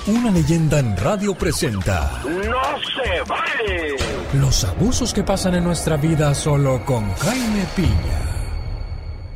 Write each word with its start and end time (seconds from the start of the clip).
una 0.08 0.32
leyenda 0.32 0.80
en 0.80 0.96
radio 0.96 1.36
presenta. 1.36 2.22
¡No 2.24 2.64
se 2.80 3.22
vale! 3.28 3.98
Los 4.34 4.64
abusos 4.64 5.14
que 5.14 5.24
pasan 5.24 5.56
en 5.56 5.66
nuestra 5.66 5.98
vida 5.98 6.34
solo 6.34 6.86
con 6.86 7.14
Jaime 7.16 7.66
Piña 7.76 8.37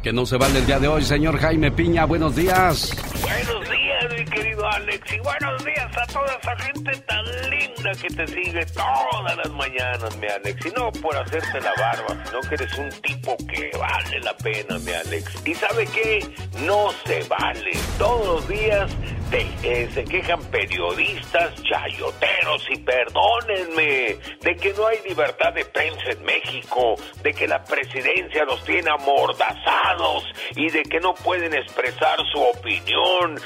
que 0.01 0.11
no 0.11 0.25
se 0.25 0.37
vale 0.37 0.59
el 0.59 0.65
día 0.65 0.79
de 0.79 0.87
hoy, 0.87 1.03
señor 1.03 1.37
Jaime 1.37 1.71
Piña. 1.71 2.05
Buenos 2.05 2.35
días. 2.35 2.95
Buenos 3.21 3.69
días, 3.69 4.17
mi 4.17 4.25
querido 4.25 4.67
Alex. 4.67 5.13
Y 5.13 5.19
buenos 5.19 5.65
días 5.65 5.97
a 5.97 6.07
toda 6.07 6.37
esa 6.41 6.55
gente 6.57 6.91
tan 7.01 7.25
linda 7.49 7.91
que 8.01 8.07
te 8.07 8.27
sigue 8.27 8.65
todas 8.65 9.37
las 9.37 9.49
mañanas, 9.51 10.17
mi 10.17 10.27
Alex. 10.27 10.65
Y 10.65 10.71
no 10.71 10.91
por 10.91 11.15
hacerte 11.15 11.61
la 11.61 11.73
barba, 11.77 12.25
sino 12.25 12.41
que 12.41 12.55
eres 12.55 12.77
un 12.77 12.89
tipo 13.01 13.37
que 13.37 13.69
vale 13.77 14.19
la 14.21 14.35
pena, 14.37 14.79
mi 14.79 14.91
Alex. 14.91 15.43
¿Y 15.45 15.53
sabe 15.53 15.85
qué? 15.87 16.27
No 16.65 16.89
se 17.05 17.23
vale. 17.27 17.71
Todos 17.99 18.25
los 18.25 18.47
días 18.47 18.91
eh, 19.33 19.89
se 19.93 20.03
quejan 20.03 20.43
periodistas, 20.51 21.53
chayoteros 21.63 22.67
y 22.69 22.79
perdónenme, 22.79 24.17
de 24.41 24.55
que 24.59 24.73
no 24.73 24.87
hay 24.87 24.97
libertad 25.07 25.53
de 25.53 25.65
prensa 25.65 26.11
en 26.11 26.23
México, 26.23 26.95
de 27.23 27.33
que 27.33 27.47
la 27.47 27.63
presidencia 27.63 28.43
los 28.45 28.63
tiene 28.63 28.89
amordazados 28.91 30.25
y 30.55 30.69
de 30.69 30.83
que 30.83 30.99
no 30.99 31.13
pueden 31.13 31.53
expresar 31.53 32.19
su 32.31 32.41
opinión, 32.41 33.39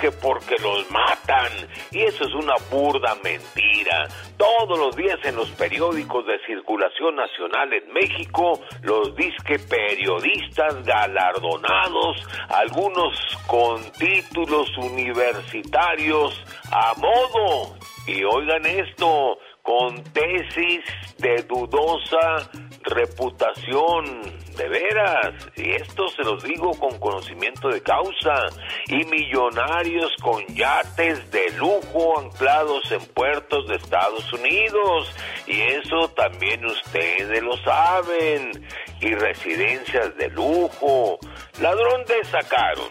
que 0.00 0.10
porque 0.10 0.56
los 0.62 0.90
matan. 0.90 1.52
Y 1.90 2.02
eso 2.02 2.24
es 2.24 2.34
una 2.34 2.54
burda 2.70 3.16
mentira. 3.22 4.08
Todos 4.36 4.78
los 4.78 4.94
días 4.96 5.18
en 5.24 5.36
los 5.36 5.50
periódicos 5.52 6.26
de 6.26 6.38
circulación 6.46 7.16
nacional 7.16 7.72
en 7.72 7.92
México, 7.92 8.60
los 8.82 9.16
disque 9.16 9.58
periodistas 9.58 10.84
galardonados, 10.84 12.26
algunos 12.48 13.16
con 13.46 13.80
títulos 13.92 14.68
universitarios, 14.76 16.44
a 16.70 16.92
modo. 16.98 17.76
Y 18.06 18.24
oigan 18.24 18.66
esto, 18.66 19.38
con 19.62 20.04
tesis 20.12 20.84
de 21.18 21.42
dudosa 21.42 22.50
reputación, 22.86 24.22
de 24.56 24.68
veras, 24.68 25.34
y 25.54 25.72
esto 25.72 26.08
se 26.08 26.22
los 26.22 26.42
digo 26.42 26.72
con 26.78 26.98
conocimiento 26.98 27.68
de 27.68 27.82
causa, 27.82 28.46
y 28.86 29.04
millonarios 29.04 30.12
con 30.22 30.44
yates 30.48 31.30
de 31.30 31.50
lujo 31.52 32.18
anclados 32.18 32.90
en 32.90 33.04
puertos 33.06 33.68
de 33.68 33.76
Estados 33.76 34.32
Unidos, 34.32 35.14
y 35.46 35.60
eso 35.60 36.08
también 36.16 36.64
ustedes 36.64 37.42
lo 37.42 37.56
saben, 37.58 38.66
y 39.00 39.14
residencias 39.14 40.16
de 40.16 40.28
lujo, 40.30 41.18
ladrón 41.60 42.04
de 42.06 42.24
sacaron, 42.24 42.88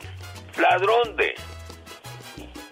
ladrón 0.57 1.15
de. 1.15 1.33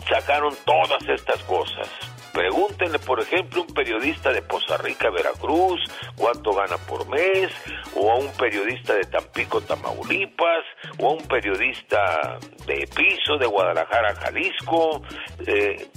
Sacaron 0.08 0.54
todas 0.66 1.02
estas 1.08 1.42
cosas. 1.44 2.13
Pregúntenle, 2.34 2.98
por 2.98 3.20
ejemplo, 3.20 3.62
a 3.62 3.66
un 3.66 3.74
periodista 3.76 4.34
de 4.34 4.42
Poza 4.42 4.76
Rica, 4.78 5.12
Veracruz, 5.12 5.80
cuánto 6.18 6.52
gana 6.52 6.78
por 6.78 7.08
mes, 7.08 7.52
o 7.96 8.12
a 8.12 8.16
un 8.16 8.32
periodista 8.34 8.96
de 8.96 9.04
Tampico, 9.04 9.62
Tamaulipas, 9.62 10.66
o 10.98 11.10
a 11.10 11.14
un 11.14 11.28
periodista 11.28 12.40
de 12.66 12.90
Piso, 12.96 13.38
de 13.38 13.46
Guadalajara, 13.46 14.16
Jalisco. 14.16 15.04
Eh, 15.46 15.88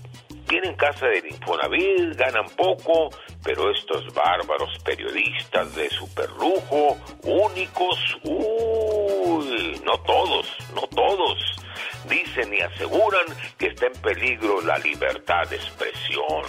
tienen 0.46 0.76
casa 0.76 1.06
de 1.06 1.26
Infonavit, 1.26 2.14
ganan 2.16 2.46
poco, 2.54 3.08
pero 3.42 3.70
estos 3.70 4.12
bárbaros 4.12 4.78
periodistas 4.84 5.74
de 5.74 5.88
superlujo, 5.88 6.98
únicos, 7.24 7.98
uy, 8.24 9.80
no 9.84 9.98
todos, 10.02 10.54
no 10.74 10.82
todos 10.88 11.65
dicen 12.08 12.52
y 12.52 12.60
aseguran 12.60 13.26
que 13.58 13.68
está 13.68 13.86
en 13.86 13.92
peligro 13.94 14.60
la 14.62 14.78
libertad 14.78 15.48
de 15.48 15.56
expresión. 15.56 16.44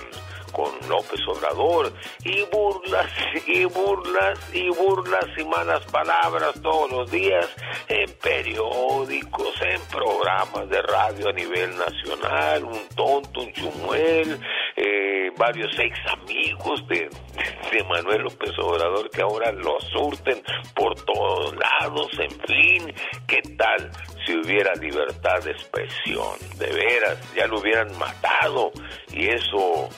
Con 0.51 0.72
López 0.88 1.19
Obrador 1.28 1.91
y 2.23 2.42
burlas 2.45 3.12
y 3.48 3.65
burlas 3.65 4.39
y 4.54 4.69
burlas 4.69 5.25
y 5.38 5.44
malas 5.44 5.83
palabras 5.92 6.54
todos 6.63 6.89
los 6.89 7.12
días 7.12 7.45
en 7.89 8.09
periódicos, 8.13 9.62
en 9.62 9.81
programas 9.92 10.69
de 10.69 10.81
radio 10.81 11.30
a 11.30 11.33
nivel 11.33 11.77
nacional, 11.77 12.63
un 12.63 12.88
tonto, 12.95 13.42
un 13.42 13.53
chumuel, 13.53 14.39
eh, 14.77 15.30
varios 15.38 15.77
ex 15.77 16.00
amigos 16.13 16.88
de, 16.88 17.10
de 17.71 17.83
Manuel 17.83 18.21
López 18.21 18.57
Obrador 18.57 19.10
que 19.12 19.21
ahora 19.21 19.51
lo 19.51 19.80
surten 19.81 20.42
por 20.74 20.95
todos 21.03 21.56
lados, 21.56 22.10
en 22.19 22.31
fin, 22.31 22.94
¿qué 23.27 23.42
tal 23.57 23.92
si 24.27 24.35
hubiera 24.35 24.75
libertad 24.75 25.41
de 25.44 25.51
expresión? 25.51 26.38
De 26.59 26.68
veras, 26.68 27.18
ya 27.35 27.47
lo 27.47 27.59
hubieran 27.59 27.97
matado 27.97 28.71
y 29.12 29.27
eso 29.27 29.89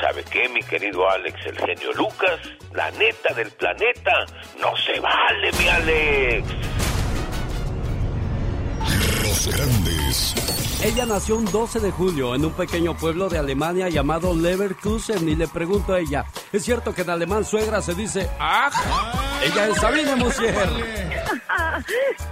¿Sabe 0.00 0.22
qué, 0.22 0.48
mi 0.48 0.62
querido 0.62 1.10
Alex, 1.10 1.34
el 1.46 1.58
genio 1.58 1.92
Lucas? 1.94 2.38
La 2.72 2.88
neta 2.92 3.34
del 3.34 3.50
planeta 3.50 4.26
no 4.60 4.76
se 4.76 5.00
vale, 5.00 5.50
mi 5.58 5.68
Alex. 5.68 6.46
Ella 10.84 11.06
nació 11.06 11.36
un 11.36 11.44
12 11.44 11.80
de 11.80 11.90
julio 11.90 12.36
en 12.36 12.44
un 12.44 12.52
pequeño 12.52 12.96
pueblo 12.96 13.28
de 13.28 13.36
Alemania 13.36 13.88
llamado 13.88 14.32
Leverkusen 14.32 15.28
y 15.28 15.34
le 15.34 15.48
pregunto 15.48 15.92
a 15.92 15.98
ella, 15.98 16.24
¿es 16.52 16.64
cierto 16.64 16.94
que 16.94 17.02
en 17.02 17.10
alemán 17.10 17.44
suegra 17.44 17.82
se 17.82 17.94
dice 17.94 18.30
¡Ah! 18.38 18.70
Ella 19.42 19.68
es 19.68 19.76
Sabine 19.76 20.14
Musier. 20.14 20.54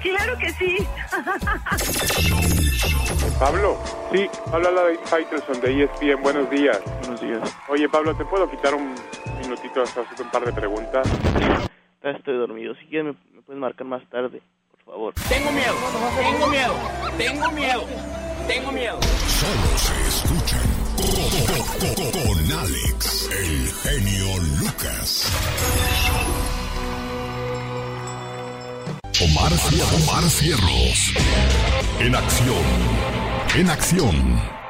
claro 0.01 0.39
que 0.39 0.53
sí. 0.53 0.77
Pablo, 3.41 3.79
sí, 4.13 4.29
habla 4.53 4.71
la 4.71 4.85
de 4.85 4.99
Faitelson 4.99 5.61
de 5.61 5.83
ESPN. 5.83 6.23
Buenos 6.23 6.49
días. 6.49 6.81
Buenos 7.01 7.21
días. 7.21 7.57
Oye, 7.69 7.89
Pablo, 7.89 8.17
¿te 8.17 8.25
puedo 8.25 8.49
quitar 8.49 8.75
un 8.75 8.95
minutito 9.43 9.83
hasta 9.83 10.03
hacer 10.03 10.25
un 10.25 10.31
par 10.31 10.45
de 10.45 10.53
preguntas? 10.53 11.07
Estoy 12.01 12.37
dormido. 12.37 12.75
Si 12.77 12.87
quieres, 12.87 13.17
me, 13.35 13.43
puedes 13.43 13.61
marcar 13.61 13.87
más 13.87 14.09
tarde, 14.09 14.41
Tengo 14.87 15.51
miedo, 15.51 15.75
tengo 16.17 16.47
miedo, 16.47 16.75
tengo 17.19 17.51
miedo, 17.51 17.85
tengo 18.47 18.71
miedo. 18.71 19.01
Solo 19.41 19.79
se 19.79 20.09
escuchan 20.09 20.61
con 22.13 22.53
Alex, 22.53 23.29
el 23.33 23.73
genio 23.83 24.39
Lucas. 24.61 25.27
Omar, 29.25 29.53
Omar 30.05 30.31
Cierros. 30.31 31.13
En 31.99 32.15
acción. 32.15 32.65
En 33.57 33.71
acción. 33.71 34.66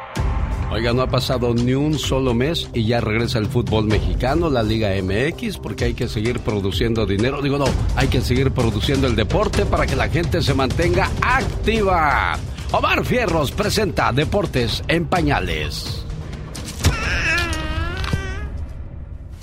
Oiga, 0.71 0.93
no 0.93 1.03
ha 1.03 1.07
pasado 1.07 1.55
ni 1.55 1.75
un 1.75 1.99
solo 1.99 2.35
mes 2.35 2.69
y 2.75 2.87
ya 2.87 3.01
regresa 3.01 3.39
el 3.39 3.47
fútbol 3.47 3.85
mexicano, 3.85 4.51
la 4.51 4.63
Liga 4.63 4.91
MX, 5.01 5.59
porque 5.59 5.85
hay 5.85 5.95
que 5.95 6.09
seguir 6.09 6.41
produciendo 6.41 7.07
dinero. 7.07 7.41
Digo, 7.41 7.57
no, 7.57 7.67
hay 7.95 8.09
que 8.09 8.21
seguir 8.21 8.51
produciendo 8.51 9.07
el 9.07 9.15
deporte 9.15 9.65
para 9.65 9.87
que 9.87 9.97
la 9.97 10.09
gente 10.09 10.43
se 10.43 10.55
mantenga 10.55 11.11
activa. 11.23 12.37
Omar 12.73 13.05
Fierros 13.05 13.53
presenta 13.53 14.13
Deportes 14.13 14.83
en 14.89 15.07
Pañales. 15.07 16.06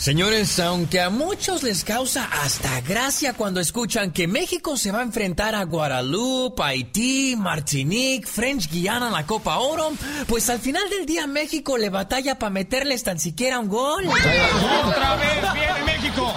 Señores, 0.03 0.59
aunque 0.59 0.99
a 0.99 1.09
muchos 1.09 1.63
les 1.63 1.85
causa 1.85 2.25
hasta 2.25 2.81
gracia 2.81 3.35
cuando 3.35 3.61
escuchan 3.61 4.11
que 4.11 4.27
México 4.27 4.75
se 4.75 4.91
va 4.91 4.99
a 4.99 5.03
enfrentar 5.03 5.55
a 5.55 5.63
Guadalupe, 5.63 6.61
Haití, 6.61 7.37
Martinique, 7.37 8.27
French 8.27 8.69
Guiana 8.69 9.07
en 9.07 9.13
la 9.13 9.25
Copa 9.25 9.59
Oro, 9.59 9.93
pues 10.27 10.49
al 10.49 10.59
final 10.59 10.89
del 10.89 11.05
día 11.05 11.25
México 11.25 11.77
le 11.77 11.89
batalla 11.89 12.37
para 12.37 12.49
meterles 12.49 13.01
tan 13.03 13.17
siquiera 13.17 13.59
un 13.59 13.69
gol. 13.69 14.05
Otra 14.05 15.15
vez 15.15 15.53
viene 15.53 15.83
México. 15.85 16.33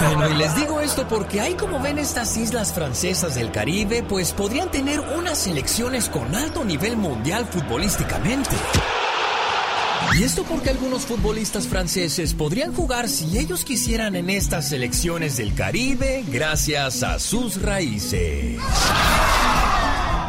Bueno, 0.00 0.30
y 0.30 0.34
les 0.34 0.54
digo 0.54 0.80
esto 0.80 1.06
porque 1.08 1.40
hay 1.40 1.54
como 1.54 1.80
ven 1.80 1.98
estas 1.98 2.36
islas 2.36 2.72
francesas 2.72 3.34
del 3.34 3.50
Caribe, 3.50 4.02
pues 4.02 4.32
podrían 4.32 4.70
tener 4.70 5.00
unas 5.00 5.38
selecciones 5.38 6.08
con 6.08 6.34
alto 6.34 6.64
nivel 6.64 6.96
mundial 6.96 7.46
futbolísticamente. 7.46 8.56
Y 10.16 10.22
esto 10.22 10.44
porque 10.44 10.70
algunos 10.70 11.02
futbolistas 11.02 11.66
franceses 11.66 12.32
podrían 12.32 12.72
jugar 12.72 13.08
si 13.08 13.38
ellos 13.38 13.64
quisieran 13.64 14.16
en 14.16 14.30
estas 14.30 14.68
selecciones 14.68 15.36
del 15.36 15.54
Caribe 15.54 16.24
gracias 16.28 17.02
a 17.02 17.18
sus 17.18 17.60
raíces. 17.60 18.58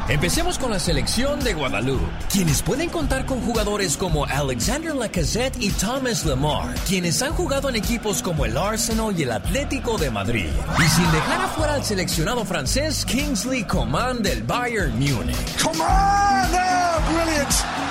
Empecemos 0.10 0.58
con 0.58 0.72
la 0.72 0.80
selección 0.80 1.40
de 1.40 1.54
Guadalupe, 1.54 2.04
quienes 2.32 2.64
pueden 2.64 2.90
contar 2.90 3.28
con 3.28 3.42
jugadores 3.42 3.96
como 3.96 4.26
Alexander 4.26 4.96
Lacazette 4.96 5.62
y 5.62 5.70
Thomas 5.70 6.26
Lemar, 6.26 6.74
quienes 6.88 7.22
han 7.22 7.32
jugado 7.34 7.70
en 7.70 7.76
equipos 7.76 8.24
como 8.24 8.44
el 8.44 8.58
Arsenal 8.58 9.14
y 9.16 9.22
el 9.22 9.32
Atlético 9.32 10.00
de 10.00 10.10
Madrid. 10.10 10.50
Y 10.80 10.90
sin 10.90 11.12
dejar 11.12 11.42
afuera 11.42 11.76
al 11.76 11.86
seleccionado 11.86 12.44
francés 12.44 13.06
Kingsley 13.06 13.64
Coman 13.66 14.24
del 14.24 14.42
Bayern 14.42 14.94
Múnich. 14.94 15.62
Coman, 15.62 16.50
oh, 16.56 17.14
brilliant. 17.14 17.89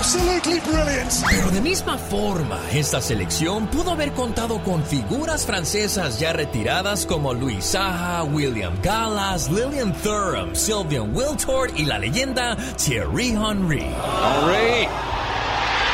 Absolutely 0.00 0.60
brilliant. 0.60 1.12
Pero 1.28 1.50
de 1.50 1.60
misma 1.60 1.98
forma, 1.98 2.58
esta 2.72 3.02
selección 3.02 3.66
pudo 3.66 3.90
haber 3.90 4.12
contado 4.12 4.62
con 4.64 4.82
figuras 4.82 5.44
francesas 5.44 6.18
ya 6.18 6.32
retiradas 6.32 7.04
como 7.04 7.34
Louis 7.34 7.62
Saha, 7.62 8.24
William 8.24 8.72
Gallas, 8.82 9.50
Lillian 9.50 9.92
Thuram, 9.92 10.54
Sylvian 10.56 11.14
Wiltord 11.14 11.76
y 11.76 11.84
la 11.84 11.98
leyenda 11.98 12.56
Thierry 12.78 13.32
Henry. 13.32 13.82
Henry. 13.82 14.88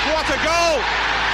What 0.07 0.31
a 0.31 0.39
goal. 0.45 1.26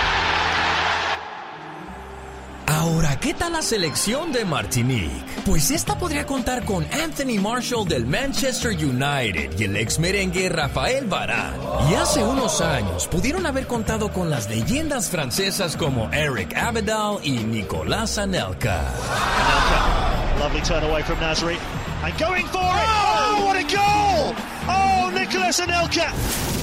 Ahora, 2.83 3.17
¿qué 3.21 3.33
tal 3.33 3.53
la 3.53 3.63
selección 3.63 4.33
de 4.33 4.45
Martinique? 4.45 5.25
Pues 5.47 5.71
esta 5.71 5.97
podría 5.97 6.27
contar 6.27 6.65
con 6.65 6.85
Anthony 6.93 7.41
Marshall 7.41 7.87
del 7.87 8.05
Manchester 8.05 8.73
United 8.73 9.57
y 9.57 9.63
el 9.63 9.77
ex 9.77 10.01
merengue 10.01 10.49
Rafael 10.49 11.07
Varane. 11.07 11.59
Y 11.89 11.95
hace 11.95 12.25
unos 12.25 12.61
años 12.61 13.07
pudieron 13.07 13.47
haber 13.47 13.69
contado 13.69 14.13
con 14.13 14.31
las 14.31 14.49
leyendas 14.49 15.11
francesas 15.11 15.77
como 15.77 16.11
Eric 16.13 16.57
Abidal 16.57 17.19
y 17.23 17.45
Nicolas 17.45 18.19
Anelka. 18.19 18.81
Anelka, 18.81 20.39
lovely 20.41 20.61
turn 20.63 20.83
away 20.83 21.05
from 21.05 21.21
Nasri. 21.21 21.57
And 22.03 22.19
going 22.19 22.47
for 22.47 22.59
it! 22.59 22.89
Oh, 22.89 23.45
what 23.47 23.57
a 23.57 23.63
goal! 23.63 24.35
Oh, 24.67 25.09
Nicolas 25.15 25.61
Anelka! 25.61 26.62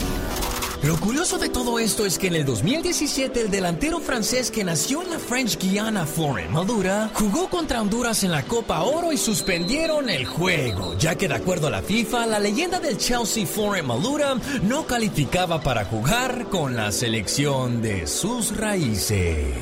Lo 0.81 0.96
curioso 0.98 1.38
de 1.38 1.50
todo 1.50 1.78
esto 1.78 2.06
es 2.06 2.18
que 2.18 2.28
en 2.28 2.36
el 2.36 2.46
2017 2.46 3.42
el 3.42 3.52
delantero 3.52 4.00
francés 4.00 4.50
que 4.50 4.64
nació 4.64 5.02
en 5.04 5.10
la 5.10 5.20
French 5.20 5.60
Guiana, 5.60 6.06
Florent 6.06 6.52
Madura, 6.52 7.10
jugó 7.14 7.50
contra 7.50 7.81
Honduras 7.81 8.24
en 8.24 8.31
la 8.31 8.44
Copa 8.44 8.81
Oro 8.84 9.12
y 9.12 9.18
suspendieron 9.18 10.10
el 10.10 10.26
juego, 10.26 10.98
ya 10.98 11.16
que 11.16 11.28
de 11.28 11.36
acuerdo 11.36 11.68
a 11.68 11.72
la 11.72 11.81
FIFA, 11.81 12.28
la 12.28 12.40
leyenda 12.40 12.80
del 12.80 12.98
Chelsea, 12.98 13.46
Florent 13.46 13.88
Madura, 13.88 14.36
no 14.64 14.88
calificaba 14.88 15.62
para 15.62 15.84
jugar 15.84 16.46
con 16.46 16.78
la 16.78 16.94
selección 16.94 17.81
de 17.81 18.08
sus 18.08 18.56
raíces. 18.56 19.54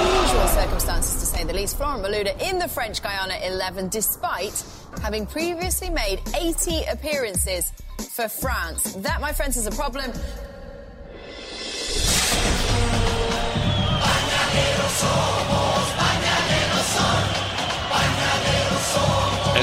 Unusual 0.00 0.48
circumstances 0.48 1.20
to 1.20 1.26
say 1.26 1.44
the 1.44 1.52
least. 1.52 1.76
Florent 1.76 2.04
Malouda 2.04 2.40
in 2.40 2.60
the 2.60 2.68
French 2.68 3.02
Guiana 3.02 3.34
11, 3.44 3.88
despite 3.88 4.64
having 5.02 5.26
previously 5.26 5.90
made 5.90 6.20
80 6.38 6.84
appearances 6.84 7.72
for 8.14 8.28
France. 8.28 8.94
That, 9.02 9.20
my 9.20 9.32
friends, 9.32 9.56
is 9.56 9.66
a 9.66 9.72
problem. 9.72 10.12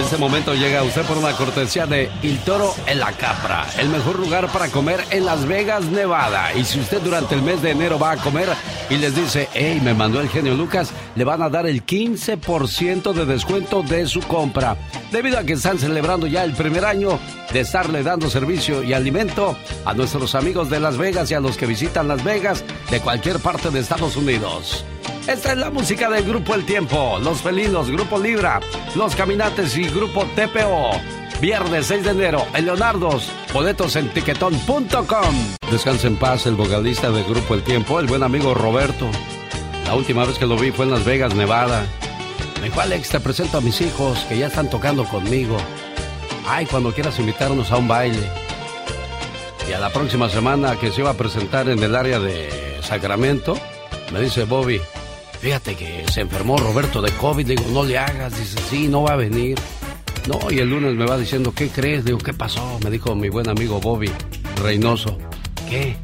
Este 0.10 0.18
momento 0.18 0.56
llega 0.56 0.82
usted 0.82 1.04
por 1.04 1.20
una 1.20 1.34
cortesía 1.34 1.86
de 1.86 2.10
Il 2.24 2.40
Toro 2.40 2.74
en 2.88 2.98
la 2.98 3.12
Capra, 3.12 3.68
el 3.78 3.90
mejor 3.90 4.18
lugar 4.18 4.52
para 4.52 4.68
comer 4.70 5.00
en 5.12 5.24
Las 5.24 5.46
Vegas, 5.46 5.86
Nevada. 5.86 6.52
Y 6.56 6.66
si 6.66 6.80
usted 6.80 7.00
durante 7.02 7.36
el 7.36 7.44
mes 7.44 7.62
de 7.62 7.70
enero 7.70 8.00
va 8.00 8.14
a 8.14 8.18
comer 8.18 8.50
y 8.90 8.98
les 8.98 9.16
dice, 9.16 9.48
hey, 9.54 9.80
me 9.84 9.94
mandó 9.94 10.20
el 10.20 10.28
genio 10.28 10.56
Lucas, 10.56 10.90
le 11.14 11.24
van 11.26 11.44
a 11.44 11.50
dar 11.50 11.68
el 11.68 11.86
15% 11.86 13.14
de 13.14 13.26
descuento 13.28 13.84
de 13.84 14.08
su 14.08 14.22
compra. 14.22 14.78
Debido 15.12 15.38
a 15.38 15.44
que 15.44 15.54
están 15.54 15.78
celebrando 15.78 16.26
ya 16.26 16.44
el 16.44 16.54
primer 16.54 16.86
año 16.86 17.20
de 17.54 17.60
estarle 17.60 18.02
dando 18.02 18.32
servicio 18.32 18.82
y 18.82 18.94
alimento 18.94 19.56
a 19.86 19.94
nuestros 19.94 20.34
amigos 20.34 20.72
de 20.72 20.80
Las 20.80 20.98
Vegas 20.98 21.30
y 21.30 21.36
a 21.36 21.40
los 21.40 21.56
que 21.56 21.68
visitan 21.68 22.08
Las 22.08 22.24
Vegas 22.24 22.64
de 22.90 23.00
cualquier 23.00 23.38
parte 23.38 23.70
de 23.70 23.80
Estados 23.80 24.16
Unidos. 24.16 24.84
Esta 25.30 25.52
es 25.52 25.60
la 25.60 25.70
música 25.70 26.10
del 26.10 26.24
Grupo 26.24 26.56
El 26.56 26.66
Tiempo, 26.66 27.20
Los 27.22 27.44
Felinos, 27.44 27.92
Grupo 27.92 28.18
Libra, 28.18 28.60
Los 28.96 29.16
Caminantes 29.16 29.78
y 29.78 29.84
Grupo 29.88 30.26
TPO. 30.36 30.90
Viernes 31.40 31.86
6 31.86 32.04
de 32.04 32.10
enero, 32.10 32.48
en 32.56 32.66
Leonardo's, 32.66 33.30
boletos 33.54 33.96
en 33.96 34.10
tiquetón.com. 34.10 35.36
Descansa 35.70 36.08
en 36.08 36.16
paz 36.16 36.48
el 36.48 36.56
vocalista 36.56 37.12
del 37.12 37.26
Grupo 37.26 37.54
El 37.54 37.62
Tiempo, 37.62 38.00
el 38.00 38.08
buen 38.08 38.24
amigo 38.24 38.56
Roberto. 38.56 39.08
La 39.86 39.94
última 39.94 40.26
vez 40.26 40.40
que 40.40 40.48
lo 40.48 40.58
vi 40.58 40.72
fue 40.72 40.86
en 40.86 40.92
Las 40.92 41.06
Vegas, 41.06 41.36
Nevada. 41.36 41.86
Me 42.60 42.70
dijo, 42.70 42.82
Alex, 42.82 43.10
te 43.10 43.20
presento 43.20 43.60
a 43.60 43.62
mis 43.62 43.80
hijos 43.82 44.26
que 44.28 44.36
ya 44.36 44.48
están 44.48 44.68
tocando 44.68 45.06
conmigo. 45.06 45.58
Ay, 46.48 46.66
cuando 46.66 46.92
quieras 46.92 47.20
invitarnos 47.20 47.72
a 47.72 47.78
un 47.78 47.88
baile. 47.88 48.28
Y 49.70 49.74
a 49.74 49.80
la 49.80 49.92
próxima 49.92 50.28
semana 50.28 50.76
que 50.78 50.90
se 50.90 51.02
iba 51.02 51.12
a 51.12 51.18
presentar 51.18 51.70
en 51.70 51.84
el 51.84 51.96
área 51.96 52.20
de 52.20 52.80
Sacramento, 52.82 53.56
me 54.12 54.22
dice 54.22 54.46
Bobby, 54.46 54.82
fíjate 55.42 55.76
que 55.76 56.06
se 56.12 56.22
enfermó 56.22 56.58
Roberto 56.58 57.02
de 57.02 57.12
COVID. 57.12 57.46
Digo, 57.46 57.64
no 57.72 57.84
le 57.84 57.98
hagas. 57.98 58.38
Dice, 58.38 58.60
sí, 58.70 58.88
no 58.88 59.04
va 59.04 59.14
a 59.14 59.16
venir. 59.18 59.58
No, 60.28 60.40
y 60.52 60.60
el 60.60 60.70
lunes 60.70 60.96
me 60.96 61.06
va 61.06 61.18
diciendo, 61.18 61.54
¿qué 61.54 61.70
crees? 61.70 62.06
Digo, 62.06 62.18
¿qué 62.20 62.34
pasó? 62.34 62.80
Me 62.84 62.90
dijo 62.90 63.16
mi 63.16 63.30
buen 63.30 63.50
amigo 63.50 63.80
Bobby 63.80 64.12
Reynoso. 64.62 65.18
¿Qué? 65.70 65.96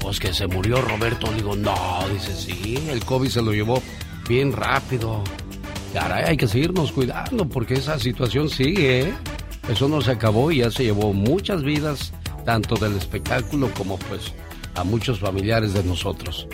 Pues 0.00 0.20
que 0.20 0.32
se 0.34 0.46
murió 0.46 0.80
Roberto. 0.82 1.32
Digo, 1.32 1.56
no, 1.56 1.74
dice, 2.12 2.34
sí, 2.34 2.78
el 2.90 3.04
COVID 3.04 3.28
se 3.28 3.42
lo 3.42 3.52
llevó 3.52 3.82
bien 4.28 4.52
rápido. 4.52 5.22
Caray, 5.92 6.24
hay 6.24 6.36
que 6.36 6.46
seguirnos 6.46 6.92
cuidando 6.92 7.48
porque 7.48 7.74
esa 7.74 7.98
situación 7.98 8.50
sigue, 8.50 9.00
¿eh? 9.00 9.14
Eso 9.68 9.88
no 9.88 10.00
se 10.00 10.12
acabó 10.12 10.50
y 10.50 10.58
ya 10.58 10.70
se 10.70 10.84
llevó 10.84 11.12
muchas 11.12 11.62
vidas, 11.62 12.12
tanto 12.44 12.76
del 12.76 12.96
espectáculo 12.96 13.70
como 13.74 13.98
pues 13.98 14.32
a 14.74 14.84
muchos 14.84 15.20
familiares 15.20 15.74
de 15.74 15.82
nosotros. 15.84 16.46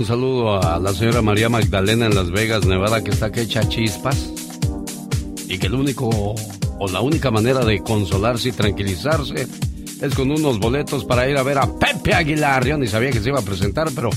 Un 0.00 0.06
saludo 0.06 0.62
a 0.62 0.78
la 0.78 0.94
señora 0.94 1.20
María 1.20 1.50
Magdalena 1.50 2.06
en 2.06 2.14
Las 2.14 2.30
Vegas, 2.30 2.64
Nevada, 2.64 3.04
que 3.04 3.10
está 3.10 3.30
que 3.30 3.42
echa 3.42 3.68
chispas. 3.68 4.32
Y 5.46 5.58
que 5.58 5.66
el 5.66 5.74
único 5.74 6.08
o 6.08 6.88
la 6.88 7.02
única 7.02 7.30
manera 7.30 7.66
de 7.66 7.82
consolarse 7.82 8.48
y 8.48 8.52
tranquilizarse 8.52 9.46
es 10.00 10.14
con 10.14 10.30
unos 10.30 10.58
boletos 10.58 11.04
para 11.04 11.28
ir 11.28 11.36
a 11.36 11.42
ver 11.42 11.58
a 11.58 11.78
Pepe 11.78 12.14
Aguilar. 12.14 12.64
Yo 12.64 12.78
ni 12.78 12.86
sabía 12.86 13.10
que 13.10 13.20
se 13.20 13.28
iba 13.28 13.40
a 13.40 13.44
presentar, 13.44 13.90
pero 13.94 14.08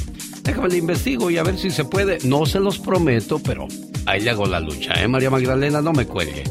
déjame 0.42 0.70
le 0.70 0.78
investigo 0.78 1.30
y 1.30 1.38
a 1.38 1.44
ver 1.44 1.58
si 1.58 1.70
se 1.70 1.84
puede. 1.84 2.20
No 2.24 2.46
se 2.46 2.62
los 2.62 2.80
prometo, 2.80 3.40
pero 3.40 3.68
ahí 4.06 4.22
le 4.22 4.30
hago 4.30 4.46
la 4.46 4.62
lucha, 4.62 4.94
¿eh, 5.04 5.10
María 5.10 5.32
Magdalena? 5.32 5.82
No 5.82 5.92
me 5.92 6.08
cuelgue. 6.08 6.46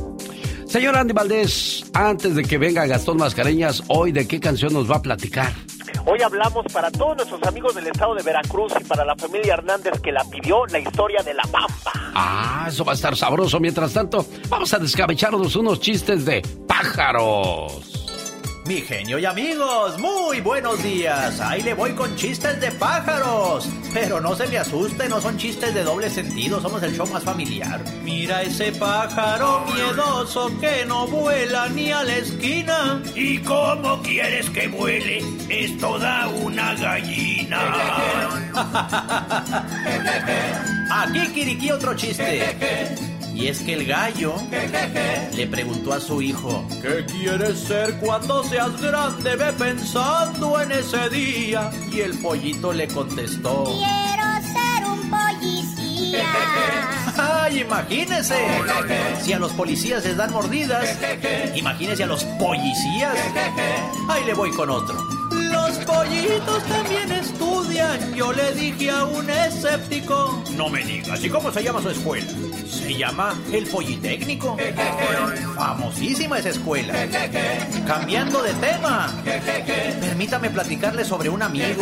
Señor 0.72 0.96
Andy 0.96 1.12
Valdés, 1.12 1.84
antes 1.92 2.34
de 2.34 2.44
que 2.44 2.56
venga 2.56 2.86
Gastón 2.86 3.18
Mascareñas, 3.18 3.82
hoy 3.88 4.10
de 4.10 4.26
qué 4.26 4.40
canción 4.40 4.72
nos 4.72 4.90
va 4.90 4.96
a 4.96 5.02
platicar. 5.02 5.52
Hoy 6.06 6.22
hablamos 6.22 6.64
para 6.72 6.90
todos 6.90 7.14
nuestros 7.14 7.42
amigos 7.42 7.74
del 7.74 7.88
estado 7.88 8.14
de 8.14 8.22
Veracruz 8.22 8.72
y 8.80 8.84
para 8.84 9.04
la 9.04 9.14
familia 9.14 9.52
Hernández 9.52 10.00
que 10.00 10.10
la 10.10 10.24
pidió 10.24 10.64
la 10.64 10.78
historia 10.78 11.22
de 11.22 11.34
la 11.34 11.42
Pampa. 11.42 11.92
Ah, 12.14 12.64
eso 12.68 12.86
va 12.86 12.92
a 12.92 12.94
estar 12.94 13.14
sabroso. 13.14 13.60
Mientras 13.60 13.92
tanto, 13.92 14.24
vamos 14.48 14.72
a 14.72 14.78
descabecharnos 14.78 15.54
unos 15.56 15.78
chistes 15.78 16.24
de 16.24 16.40
pájaros. 16.66 18.01
Mi 18.72 18.80
genio 18.80 19.18
y 19.18 19.26
amigos, 19.26 19.98
muy 19.98 20.40
buenos 20.40 20.82
días. 20.82 21.42
Ahí 21.42 21.62
le 21.62 21.74
voy 21.74 21.92
con 21.92 22.16
chistes 22.16 22.58
de 22.58 22.72
pájaros. 22.72 23.68
Pero 23.92 24.18
no 24.18 24.34
se 24.34 24.46
me 24.46 24.56
asuste, 24.56 25.10
no 25.10 25.20
son 25.20 25.36
chistes 25.36 25.74
de 25.74 25.84
doble 25.84 26.08
sentido, 26.08 26.58
somos 26.58 26.82
el 26.82 26.96
show 26.96 27.06
más 27.08 27.22
familiar. 27.22 27.84
Mira 28.02 28.40
ese 28.40 28.72
pájaro 28.72 29.66
miedoso 29.66 30.50
que 30.58 30.86
no 30.86 31.06
vuela 31.06 31.68
ni 31.68 31.92
a 31.92 32.02
la 32.02 32.16
esquina. 32.16 33.02
¿Y 33.14 33.40
cómo 33.40 34.00
quieres 34.00 34.48
que 34.48 34.68
vuele? 34.68 35.22
Es 35.50 35.76
toda 35.76 36.28
una 36.28 36.74
gallina. 36.74 37.60
Aquí, 40.90 41.26
Kiriki, 41.34 41.72
otro 41.72 41.94
chiste. 41.94 43.21
Y 43.34 43.48
es 43.48 43.60
que 43.60 43.74
el 43.74 43.86
gallo 43.86 44.34
le 45.34 45.46
preguntó 45.46 45.92
a 45.92 46.00
su 46.00 46.20
hijo, 46.22 46.64
¿qué 46.80 47.04
quieres 47.06 47.58
ser 47.58 47.94
cuando 47.98 48.44
seas 48.44 48.80
grande? 48.80 49.36
Ve 49.36 49.52
pensando 49.52 50.60
en 50.60 50.72
ese 50.72 51.08
día. 51.08 51.70
Y 51.90 52.00
el 52.00 52.18
pollito 52.18 52.72
le 52.72 52.86
contestó, 52.88 53.64
quiero 53.64 54.24
ser 54.52 54.86
un 54.86 55.10
policía. 55.10 56.24
¡Ay, 57.16 57.60
imagínese! 57.60 58.36
Si 59.22 59.32
a 59.32 59.38
los 59.38 59.52
policías 59.52 60.04
les 60.04 60.16
dan 60.16 60.32
mordidas, 60.32 60.98
imagínese 61.54 62.04
a 62.04 62.06
los 62.06 62.24
policías. 62.24 63.16
Ahí 64.08 64.24
le 64.24 64.34
voy 64.34 64.50
con 64.50 64.70
otro. 64.70 65.21
Los 65.62 65.78
pollitos 65.84 66.64
también 66.64 67.12
estudian. 67.12 68.14
Yo 68.16 68.32
le 68.32 68.52
dije 68.52 68.90
a 68.90 69.04
un 69.04 69.30
escéptico. 69.30 70.42
No 70.56 70.68
me 70.68 70.82
digas, 70.82 71.22
¿y 71.22 71.30
cómo 71.30 71.52
se 71.52 71.62
llama 71.62 71.80
su 71.80 71.90
escuela? 71.90 72.26
Se 72.66 72.92
llama 72.92 73.32
el 73.52 73.66
Politécnico. 73.66 74.56
Famosísima 75.54 76.40
esa 76.40 76.48
escuela. 76.48 76.94
Cambiando 77.86 78.42
de 78.42 78.52
tema. 78.54 79.08
Permítame 80.00 80.50
platicarle 80.50 81.04
sobre 81.04 81.28
un 81.28 81.42
amigo. 81.42 81.80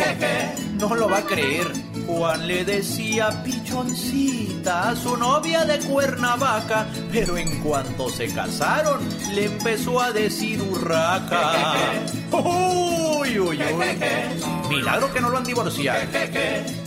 No 0.77 0.93
lo 0.93 1.09
va 1.09 1.17
a 1.17 1.23
creer. 1.23 1.90
Juan 2.07 2.47
le 2.47 2.65
decía 2.65 3.43
pichoncita 3.43 4.89
a 4.89 4.95
su 4.95 5.17
novia 5.17 5.65
de 5.65 5.79
Cuernavaca, 5.79 6.87
pero 7.11 7.37
en 7.37 7.61
cuanto 7.61 8.09
se 8.09 8.27
casaron, 8.33 8.99
le 9.33 9.45
empezó 9.45 9.99
a 10.01 10.11
decir 10.11 10.61
urraca. 10.61 11.53
Uy, 12.31 13.39
uy, 13.39 13.59
uy. 13.59 14.69
Milagro 14.69 15.13
que 15.13 15.19
no 15.19 15.29
lo 15.29 15.37
han 15.37 15.43
divorciado. 15.43 15.99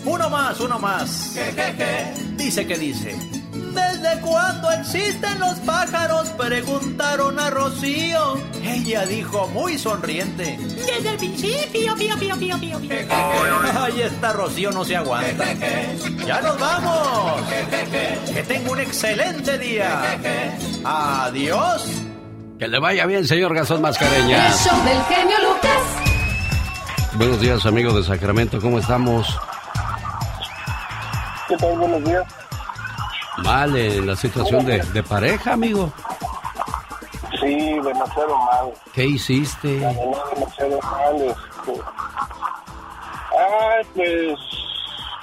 Uno 0.04 0.30
más, 0.30 0.61
uno 0.61 0.78
más. 0.78 1.37
Dice 2.37 2.66
que 2.66 2.78
dice. 2.78 3.34
¿Desde 3.75 4.21
cuándo 4.21 4.71
existen 4.71 5.38
los 5.40 5.59
pájaros? 5.61 6.28
Preguntaron 6.31 7.38
a 7.38 7.50
Rocío. 7.50 8.35
Ella 8.62 9.04
dijo 9.04 9.49
muy 9.49 9.78
sonriente. 9.78 10.57
Desde 10.59 11.11
el 11.11 11.16
principio, 11.16 11.95
pío, 11.97 12.16
pío, 12.16 12.37
pío, 12.38 12.59
pío, 12.59 12.78
pío. 12.81 13.00
Ahí 13.81 14.00
está 14.00 14.33
Rocío, 14.33 14.71
no 14.71 14.85
se 14.85 14.97
aguanta. 14.97 15.45
¡Ya 16.26 16.40
nos 16.40 16.59
vamos! 16.59 17.43
Que 18.33 18.43
tenga 18.45 18.71
un 18.71 18.81
excelente 18.81 19.59
día. 19.59 20.19
Adiós. 20.85 21.87
Que 22.59 22.69
le 22.69 22.78
vaya 22.78 23.07
bien, 23.07 23.26
señor 23.26 23.54
Gastón 23.54 23.83
Mascareñas. 23.83 24.66
El 24.66 24.71
show 24.71 24.85
del 24.85 25.02
genio 25.04 25.37
Lucas. 25.49 26.04
Buenos 27.14 27.40
días, 27.40 27.66
amigos 27.66 27.97
de 27.97 28.02
Sacramento. 28.04 28.61
¿Cómo 28.61 28.78
estamos? 28.78 29.26
¿Qué 31.49 31.57
tal? 31.57 31.78
Buenos 31.78 32.04
días. 32.04 32.25
Mal 33.38 33.76
en 33.76 34.07
la 34.07 34.17
situación 34.17 34.64
de, 34.64 34.79
de 34.79 35.03
pareja, 35.03 35.55
amigo. 35.55 35.93
Sí, 37.41 37.79
demasiado 37.81 38.38
mal. 38.38 38.73
¿Qué 38.93 39.05
hiciste? 39.07 39.69
Demasiado 39.69 40.81
mal. 40.83 41.17
Este... 41.17 41.83
Ay, 43.37 43.85
pues, 43.95 44.38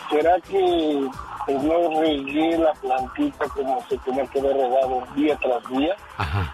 ¿será 0.10 0.36
que 0.42 1.10
pues, 1.46 1.64
no 1.64 2.02
regué 2.02 2.58
la 2.58 2.74
plantita 2.74 3.46
como 3.50 3.82
se 3.88 3.98
tenía 4.00 4.26
que 4.28 4.40
haber 4.40 4.58
regado 4.58 5.04
día 5.16 5.38
tras 5.38 5.68
día? 5.70 5.96
Ajá. 6.18 6.54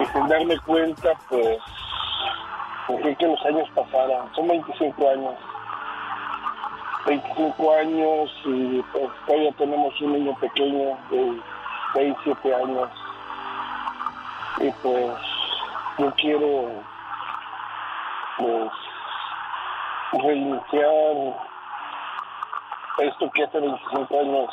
Y 0.00 0.06
sin 0.06 0.28
darme 0.28 0.58
cuenta, 0.60 1.08
pues, 1.28 1.58
dejé 2.88 3.16
que 3.16 3.26
los 3.26 3.46
años 3.46 3.68
pasaran. 3.74 4.34
Son 4.34 4.48
25 4.48 5.10
años. 5.10 5.34
25 7.06 7.74
años 7.74 8.30
y 8.44 8.82
pues 8.92 9.10
todavía 9.26 9.52
tenemos 9.52 10.00
un 10.00 10.12
niño 10.12 10.34
pequeño 10.38 10.98
de 11.10 11.40
6, 11.94 12.16
7 12.24 12.54
años. 12.54 12.90
Y 14.58 14.70
pues 14.82 15.10
yo 15.98 16.12
quiero 16.16 16.70
pues 18.38 18.70
reiniciar 20.12 21.36
esto 22.98 23.30
que 23.30 23.44
hace 23.44 23.60
25 23.60 24.20
años 24.20 24.50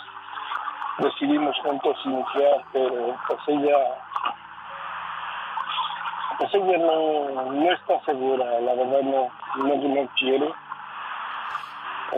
decidimos 1.00 1.56
juntos 1.63 1.98
iniciar, 2.06 2.63
pero 2.72 3.16
pues 3.27 3.39
ella 3.48 3.77
pues 6.38 6.54
ella 6.54 6.77
no, 6.77 7.51
no 7.51 7.72
está 7.72 8.00
segura, 8.06 8.46
la 8.62 8.74
verdad 8.74 9.01
no, 9.01 9.30
no, 9.58 9.75
no 9.75 10.10
quiere. 10.18 10.54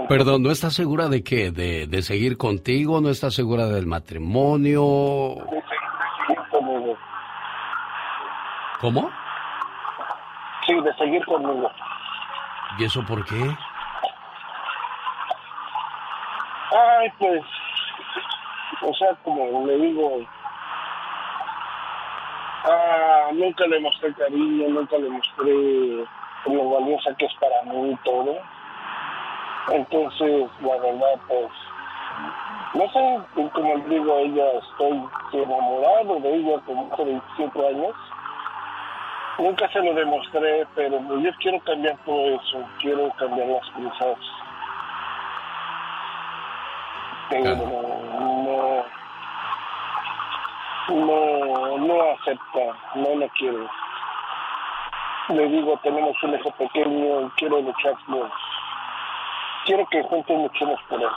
Perdón, 0.08 0.44
¿no 0.44 0.52
estás 0.52 0.74
segura 0.74 1.08
de 1.08 1.24
qué? 1.24 1.52
¿De, 1.52 1.88
¿De 1.88 2.02
seguir 2.02 2.38
contigo? 2.38 3.02
¿No 3.02 3.10
estás 3.10 3.34
segura 3.34 3.68
del 3.68 3.86
matrimonio? 3.86 5.36
De 5.52 5.64
seguir 6.28 6.50
conmigo. 6.52 6.98
¿Cómo? 8.80 9.12
Sí, 10.66 10.74
de 10.82 10.94
seguir 10.96 11.26
conmigo. 11.26 11.70
¿Y 12.78 12.86
eso 12.86 13.04
por 13.06 13.26
qué? 13.26 13.58
Ay, 16.72 17.10
pues, 17.18 17.42
o 18.82 18.94
sea, 18.94 19.16
como 19.24 19.66
le 19.66 19.78
digo, 19.78 20.22
ah, 22.64 23.30
nunca 23.34 23.66
le 23.68 23.80
mostré 23.80 24.14
cariño, 24.14 24.70
nunca 24.70 24.98
le 24.98 25.10
mostré 25.10 26.06
lo 26.46 26.70
valiosa 26.70 27.16
que 27.18 27.26
es 27.26 27.34
para 27.40 27.64
mí 27.64 27.92
y 27.92 27.96
todo. 27.98 28.38
Entonces, 29.72 30.48
la 30.62 30.78
verdad, 30.78 31.20
pues, 31.28 31.50
no 32.74 32.90
sé, 32.92 33.50
como 33.54 33.76
le 33.76 33.84
digo 33.90 34.16
a 34.16 34.20
ella, 34.20 34.46
estoy 34.60 35.44
enamorado 35.44 36.20
de 36.20 36.36
ella 36.36 36.60
como 36.66 36.92
hace 36.92 37.04
25 37.04 37.68
años. 37.68 37.96
Nunca 39.38 39.70
se 39.70 39.80
lo 39.82 39.94
demostré, 39.94 40.68
pero 40.76 41.00
yo 41.20 41.32
quiero 41.40 41.60
cambiar 41.62 41.98
todo 42.06 42.36
eso, 42.36 42.64
quiero 42.80 43.10
cambiar 43.18 43.48
las 43.48 43.70
cosas. 43.70 44.18
Pero 47.30 47.56
no, 47.56 48.84
no, 50.90 51.78
no 51.78 52.02
acepta, 52.12 52.78
no 52.96 53.16
lo 53.16 53.28
quiere. 53.30 53.68
Le 55.30 55.48
digo, 55.48 55.80
tenemos 55.84 56.22
un 56.24 56.34
hijo 56.34 56.52
pequeño 56.52 57.22
y 57.22 57.30
quiero 57.38 57.62
luchar 57.62 57.94
por 58.08 58.30
que 59.92 60.02
por. 60.04 61.12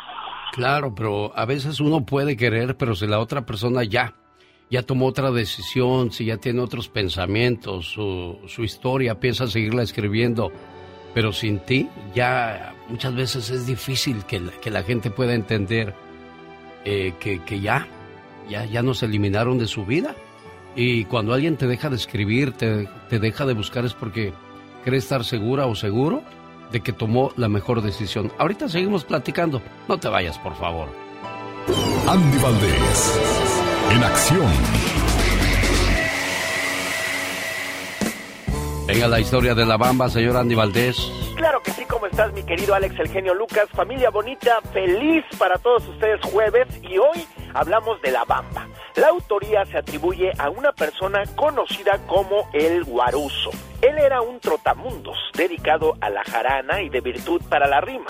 Claro, 0.52 0.94
pero 0.94 1.32
a 1.34 1.44
veces 1.46 1.80
uno 1.80 2.04
puede 2.04 2.36
querer, 2.36 2.76
pero 2.76 2.94
si 2.94 3.06
la 3.06 3.18
otra 3.18 3.46
persona 3.46 3.84
ya, 3.84 4.14
ya 4.70 4.82
tomó 4.82 5.06
otra 5.06 5.30
decisión, 5.30 6.10
si 6.12 6.26
ya 6.26 6.36
tiene 6.36 6.60
otros 6.60 6.88
pensamientos, 6.88 7.86
su, 7.88 8.38
su 8.46 8.62
historia, 8.64 9.18
piensa 9.18 9.46
seguirla 9.46 9.82
escribiendo, 9.82 10.52
pero 11.14 11.32
sin 11.32 11.58
ti, 11.60 11.88
ya 12.14 12.74
muchas 12.88 13.14
veces 13.14 13.48
es 13.50 13.66
difícil 13.66 14.24
que, 14.26 14.40
la- 14.40 14.52
que 14.52 14.70
la 14.70 14.82
gente 14.82 15.10
pueda 15.10 15.34
entender 15.34 15.94
eh, 16.84 17.14
que, 17.18 17.42
que 17.44 17.60
ya, 17.60 17.86
ya, 18.48 18.64
ya 18.66 18.82
nos 18.82 19.02
eliminaron 19.02 19.58
de 19.58 19.66
su 19.66 19.86
vida. 19.86 20.14
Y 20.74 21.04
cuando 21.04 21.32
alguien 21.34 21.56
te 21.56 21.66
deja 21.66 21.88
de 21.90 21.96
escribir, 21.96 22.52
te, 22.52 22.88
te 23.08 23.18
deja 23.18 23.44
de 23.46 23.54
buscar, 23.54 23.84
es 23.84 23.94
porque 23.94 24.32
cree 24.84 24.98
estar 24.98 25.22
segura 25.24 25.66
o 25.66 25.74
seguro 25.74 26.22
de 26.72 26.80
que 26.80 26.92
tomó 26.92 27.32
la 27.36 27.48
mejor 27.48 27.82
decisión. 27.82 28.32
Ahorita 28.38 28.68
seguimos 28.68 29.04
platicando. 29.04 29.62
No 29.88 29.98
te 29.98 30.08
vayas, 30.08 30.38
por 30.38 30.56
favor. 30.56 30.88
Andy 32.08 32.38
Valdés, 32.38 33.20
en 33.92 34.02
acción. 34.02 34.52
Venga 38.86 39.06
la 39.06 39.20
historia 39.20 39.54
de 39.54 39.64
la 39.64 39.76
bamba, 39.76 40.08
señor 40.08 40.36
Andy 40.36 40.54
Valdés. 40.54 41.12
Claro 41.36 41.62
que 41.62 41.70
sí, 41.70 41.84
¿cómo 41.88 42.06
estás, 42.06 42.32
mi 42.32 42.42
querido 42.42 42.74
Alex, 42.74 42.98
el 42.98 43.08
genio 43.08 43.34
Lucas? 43.34 43.68
Familia 43.72 44.10
bonita, 44.10 44.60
feliz 44.72 45.24
para 45.38 45.56
todos 45.58 45.86
ustedes 45.88 46.20
jueves 46.22 46.66
y 46.82 46.98
hoy 46.98 47.26
hablamos 47.54 48.00
de 48.02 48.10
la 48.10 48.24
bamba. 48.24 48.66
La 48.96 49.08
autoría 49.08 49.64
se 49.64 49.78
atribuye 49.78 50.32
a 50.38 50.50
una 50.50 50.72
persona 50.72 51.24
conocida 51.34 51.98
como 52.06 52.48
el 52.52 52.84
Guaruso. 52.84 53.50
Él 53.80 53.96
era 53.98 54.20
un 54.20 54.38
trotamundos, 54.38 55.16
dedicado 55.34 55.96
a 56.00 56.10
la 56.10 56.22
jarana 56.24 56.82
y 56.82 56.90
de 56.90 57.00
virtud 57.00 57.40
para 57.48 57.66
la 57.66 57.80
rima. 57.80 58.06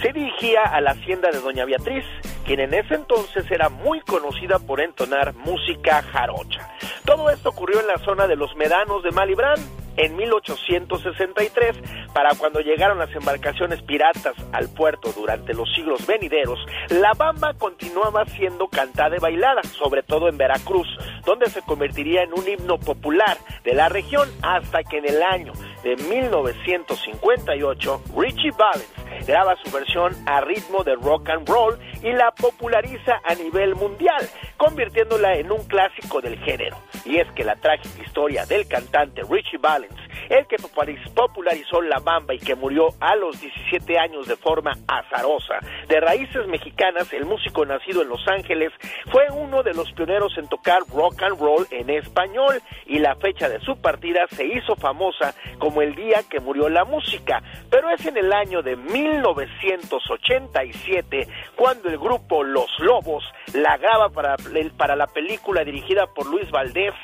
Se 0.00 0.12
dirigía 0.12 0.62
a 0.62 0.80
la 0.80 0.92
hacienda 0.92 1.30
de 1.30 1.40
Doña 1.40 1.66
Beatriz, 1.66 2.04
quien 2.46 2.60
en 2.60 2.72
ese 2.72 2.94
entonces 2.94 3.48
era 3.50 3.68
muy 3.68 4.00
conocida 4.00 4.58
por 4.58 4.80
entonar 4.80 5.34
música 5.34 6.02
jarocha. 6.02 6.70
Todo 7.04 7.28
esto 7.28 7.50
ocurrió 7.50 7.80
en 7.80 7.86
la 7.86 7.98
zona 7.98 8.26
de 8.26 8.36
los 8.36 8.56
Medanos 8.56 9.02
de 9.02 9.10
Malibrán, 9.10 9.60
en 9.96 10.16
1863, 10.16 11.76
para 12.12 12.34
cuando 12.34 12.60
llegaron 12.60 12.98
las 12.98 13.14
embarcaciones 13.14 13.82
piratas 13.82 14.34
al 14.52 14.68
puerto 14.68 15.12
durante 15.12 15.54
los 15.54 15.72
siglos 15.74 16.06
venideros, 16.06 16.58
la 16.90 17.12
bamba 17.14 17.54
continuaba 17.54 18.24
siendo 18.26 18.68
cantada 18.68 19.16
y 19.16 19.20
bailada, 19.20 19.62
sobre 19.64 20.02
todo 20.02 20.28
en 20.28 20.38
Veracruz, 20.38 20.88
donde 21.24 21.46
se 21.46 21.62
convertiría 21.62 22.22
en 22.22 22.32
un 22.32 22.48
himno 22.48 22.78
popular 22.78 23.38
de 23.64 23.74
la 23.74 23.88
región 23.88 24.28
hasta 24.42 24.82
que 24.82 24.98
en 24.98 25.08
el 25.08 25.22
año 25.22 25.52
de 25.82 25.96
1958 25.96 28.02
Richie 28.16 28.52
Valens 28.52 29.02
graba 29.26 29.56
su 29.62 29.70
versión 29.70 30.14
a 30.26 30.40
ritmo 30.40 30.82
de 30.84 30.94
rock 30.96 31.30
and 31.30 31.48
roll 31.48 31.78
y 32.02 32.12
la 32.12 32.30
populariza 32.32 33.20
a 33.24 33.34
nivel 33.34 33.74
mundial, 33.74 34.28
convirtiéndola 34.56 35.36
en 35.36 35.52
un 35.52 35.62
clásico 35.64 36.20
del 36.20 36.38
género. 36.38 36.76
Y 37.04 37.18
es 37.18 37.30
que 37.32 37.44
la 37.44 37.56
trágica 37.56 38.02
historia 38.02 38.46
del 38.46 38.66
cantante 38.66 39.22
Richie 39.28 39.58
Valens, 39.58 39.94
el 40.28 40.46
que 40.46 40.56
popularizó 40.56 41.80
la 41.82 42.00
bamba 42.00 42.34
y 42.34 42.38
que 42.38 42.54
murió 42.54 42.88
a 43.00 43.16
los 43.16 43.40
17 43.40 43.98
años 43.98 44.26
de 44.26 44.36
forma 44.36 44.72
azarosa, 44.86 45.58
de 45.88 46.00
raíces 46.00 46.46
mexicanas, 46.46 47.12
el 47.12 47.24
músico 47.24 47.64
nacido 47.64 48.02
en 48.02 48.08
Los 48.08 48.26
Ángeles, 48.28 48.72
fue 49.10 49.26
uno 49.32 49.62
de 49.62 49.74
los 49.74 49.90
pioneros 49.92 50.36
en 50.38 50.48
tocar 50.48 50.80
rock 50.92 51.22
and 51.22 51.38
roll 51.38 51.66
en 51.70 51.90
español 51.90 52.60
y 52.86 52.98
la 52.98 53.14
fecha 53.16 53.48
de 53.48 53.60
su 53.60 53.80
partida 53.80 54.26
se 54.30 54.44
hizo 54.44 54.76
famosa 54.76 55.34
como 55.58 55.82
el 55.82 55.94
día 55.94 56.22
que 56.28 56.40
murió 56.40 56.68
la 56.68 56.84
música, 56.84 57.42
pero 57.70 57.90
es 57.90 58.04
en 58.06 58.16
el 58.16 58.32
año 58.32 58.62
de 58.62 58.76
1987 58.76 61.28
cuando 61.56 61.88
el 61.88 61.98
grupo 61.98 62.42
Los 62.42 62.70
Lobos 62.78 63.24
la 63.54 63.76
graba 63.76 64.08
para, 64.08 64.36
para 64.76 64.96
la 64.96 65.06
película 65.06 65.64
dirigida 65.64 66.06
por 66.06 66.26
Luis 66.26 66.50
Valdés, 66.50 66.94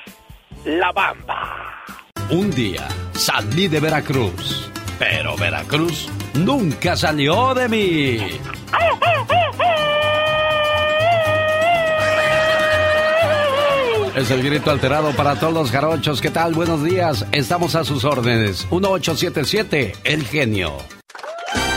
La 0.64 0.92
Bamba. 0.92 1.84
Un 2.30 2.50
día 2.50 2.86
salí 3.14 3.68
de 3.68 3.80
Veracruz, 3.80 4.70
pero 4.98 5.34
Veracruz 5.38 6.10
nunca 6.34 6.94
salió 6.94 7.54
de 7.54 7.68
mí. 7.70 8.18
Es 14.14 14.30
el 14.30 14.42
grito 14.42 14.70
alterado 14.70 15.12
para 15.12 15.36
todos 15.40 15.54
los 15.54 15.70
jarochos. 15.70 16.20
¿Qué 16.20 16.30
tal? 16.30 16.52
Buenos 16.52 16.84
días. 16.84 17.24
Estamos 17.32 17.74
a 17.74 17.84
sus 17.84 18.04
órdenes. 18.04 18.66
1877, 18.70 19.94
El 20.04 20.26
Genio. 20.26 20.97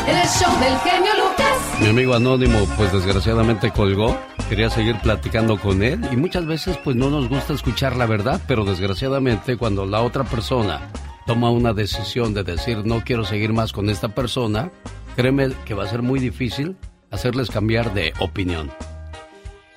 El 0.08 0.28
show 0.28 0.60
del 0.60 0.78
genio 0.80 1.12
Lucas. 1.16 1.80
Mi 1.80 1.88
amigo 1.88 2.14
Anónimo, 2.14 2.68
pues 2.78 2.92
desgraciadamente 2.92 3.72
colgó. 3.72 4.18
Quería 4.50 4.70
seguir 4.70 5.00
platicando 5.00 5.58
con 5.58 5.82
él 5.84 6.02
y 6.12 6.16
muchas 6.18 6.46
veces 6.46 6.78
pues 6.84 6.96
no 6.96 7.10
nos 7.10 7.30
gusta 7.30 7.54
escuchar 7.54 7.96
la 7.96 8.06
verdad, 8.06 8.42
pero 8.48 8.66
desgraciadamente 8.66 9.58
cuando 9.58 9.86
la 9.86 10.02
otra 10.02 10.24
persona 10.24 10.92
toma 11.26 11.52
una 11.52 11.74
decisión 11.74 12.34
de 12.34 12.44
decir 12.44 12.86
no 12.86 13.04
quiero 13.04 13.24
seguir 13.24 13.54
más 13.54 13.72
con 13.72 13.90
esta 13.90 14.10
persona, 14.10 14.72
créeme 15.16 15.52
que 15.66 15.74
va 15.74 15.86
a 15.86 15.90
ser 15.90 16.02
muy 16.02 16.20
difícil 16.20 16.76
hacerles 17.12 17.50
cambiar 17.50 17.94
de 17.94 18.14
opinión. 18.20 18.72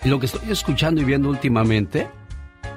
Y 0.02 0.08
lo 0.08 0.18
que 0.18 0.26
estoy 0.26 0.50
escuchando 0.50 1.00
y 1.00 1.04
viendo 1.04 1.28
últimamente 1.28 2.08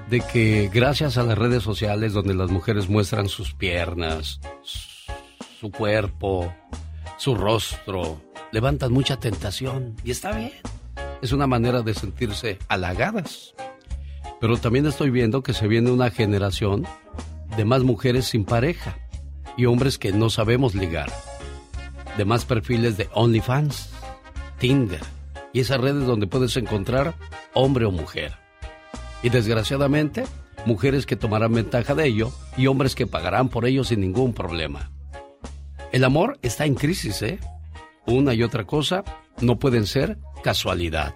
de 0.10 0.22
que 0.22 0.70
gracias 0.74 1.18
a 1.18 1.24
las 1.24 1.38
redes 1.38 1.64
sociales 1.64 2.14
donde 2.14 2.34
las 2.34 2.50
mujeres 2.52 2.90
muestran 2.90 3.28
sus 3.28 3.54
piernas, 3.54 4.40
su 5.60 5.72
cuerpo, 5.72 6.54
su 7.18 7.34
rostro, 7.34 8.22
levantan 8.52 8.94
mucha 8.94 9.20
tentación 9.20 9.96
y 10.04 10.12
está 10.12 10.36
bien. 10.38 10.54
Es 11.22 11.32
una 11.32 11.48
manera 11.48 11.82
de 11.82 11.96
sentirse 11.96 12.60
halagadas. 12.68 13.56
Pero 14.40 14.58
también 14.58 14.86
estoy 14.86 15.10
viendo 15.10 15.42
que 15.42 15.54
se 15.54 15.68
viene 15.68 15.90
una 15.90 16.12
generación 16.12 16.86
de 17.56 17.66
más 17.66 17.82
mujeres 17.82 18.26
sin 18.26 18.46
pareja 18.46 19.00
y 19.58 19.66
hombres 19.66 19.98
que 19.98 20.12
no 20.12 20.30
sabemos 20.30 20.76
ligar. 20.76 21.12
De 22.18 22.26
más 22.26 22.46
perfiles 22.46 22.98
de 22.98 23.10
OnlyFans, 23.14 23.90
Tinder 24.60 25.02
y 25.54 25.62
esas 25.62 25.82
redes 25.82 26.06
donde 26.06 26.28
puedes 26.28 26.56
encontrar 26.58 27.16
hombre 27.54 27.86
o 27.86 27.92
mujer. 27.92 28.36
Y 29.24 29.30
desgraciadamente, 29.30 30.26
mujeres 30.68 31.08
que 31.08 31.16
tomarán 31.16 31.54
ventaja 31.54 31.96
de 31.96 32.06
ello 32.06 32.32
y 32.56 32.68
hombres 32.68 32.94
que 32.94 33.08
pagarán 33.08 33.50
por 33.50 33.66
ello 33.66 33.84
sin 33.84 34.02
ningún 34.02 34.34
problema. 34.34 34.92
El 35.92 36.04
amor 36.04 36.38
está 36.42 36.66
en 36.66 36.76
crisis, 36.76 37.22
¿eh? 37.22 37.40
Una 38.06 38.34
y 38.34 38.44
otra 38.44 38.66
cosa 38.66 39.06
no 39.40 39.58
pueden 39.58 39.86
ser 39.86 40.18
casualidad. 40.44 41.16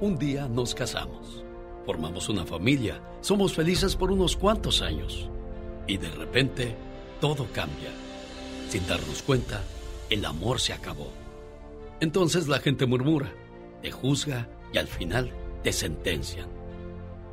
Un 0.00 0.18
día 0.18 0.46
nos 0.48 0.74
casamos, 0.74 1.44
formamos 1.84 2.28
una 2.28 2.46
familia, 2.46 3.00
somos 3.22 3.54
felices 3.54 3.96
por 3.96 4.12
unos 4.12 4.36
cuantos 4.36 4.82
años 4.82 5.28
y 5.88 5.96
de 5.96 6.10
repente 6.10 6.76
todo 7.20 7.46
cambia. 7.52 7.90
Sin 8.68 8.86
darnos 8.86 9.22
cuenta, 9.22 9.60
el 10.08 10.24
amor 10.24 10.60
se 10.60 10.72
acabó. 10.72 11.10
Entonces 12.00 12.46
la 12.46 12.60
gente 12.60 12.86
murmura, 12.86 13.32
te 13.82 13.90
juzga 13.90 14.48
y 14.72 14.78
al 14.78 14.86
final 14.86 15.32
te 15.64 15.72
sentencian. 15.72 16.48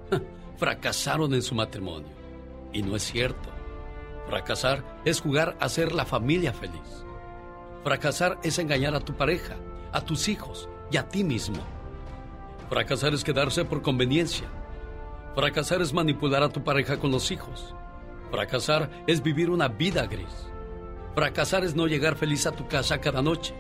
Fracasaron 0.58 1.34
en 1.36 1.44
su 1.44 1.54
matrimonio. 1.54 2.10
Y 2.74 2.82
no 2.82 2.96
es 2.96 3.04
cierto. 3.04 3.61
Fracasar 4.28 4.84
es 5.06 5.20
jugar 5.22 5.56
a 5.60 5.70
ser 5.70 5.92
la 5.92 6.06
familia 6.06 6.54
feliz. 6.54 7.06
Fracasar 7.84 8.40
es 8.44 8.60
engañar 8.60 8.96
a 8.96 9.00
tu 9.00 9.14
pareja, 9.14 9.56
a 9.92 10.02
tus 10.02 10.28
hijos 10.28 10.70
y 10.92 10.98
a 10.98 11.08
ti 11.08 11.24
mismo. 11.24 11.62
Fracasar 12.70 13.14
es 13.14 13.24
quedarse 13.24 13.66
por 13.66 13.82
conveniencia. 13.82 14.48
Fracasar 15.36 15.82
es 15.82 15.94
manipular 15.94 16.44
a 16.44 16.50
tu 16.50 16.64
pareja 16.64 16.98
con 16.98 17.12
los 17.12 17.32
hijos. 17.32 17.74
Fracasar 18.30 18.90
es 19.08 19.22
vivir 19.22 19.50
una 19.50 19.68
vida 19.68 20.06
gris. 20.06 20.48
Fracasar 21.16 21.66
es 21.66 21.76
no 21.76 21.88
llegar 21.88 22.16
feliz 22.16 22.46
a 22.46 22.52
tu 22.52 22.68
casa 22.68 23.02
cada 23.02 23.22
noche. 23.22 23.54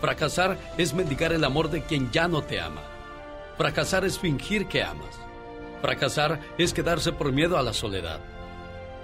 Fracasar 0.00 0.58
es 0.76 0.92
mendigar 0.92 1.32
el 1.32 1.44
amor 1.44 1.70
de 1.70 1.82
quien 1.82 2.10
ya 2.10 2.28
no 2.28 2.42
te 2.42 2.60
ama. 2.60 2.82
Fracasar 3.56 4.04
es 4.04 4.18
fingir 4.18 4.66
que 4.66 4.82
amas. 4.82 5.18
Fracasar 5.80 6.40
es 6.58 6.74
quedarse 6.74 7.12
por 7.12 7.32
miedo 7.32 7.56
a 7.56 7.62
la 7.62 7.72
soledad. 7.72 8.20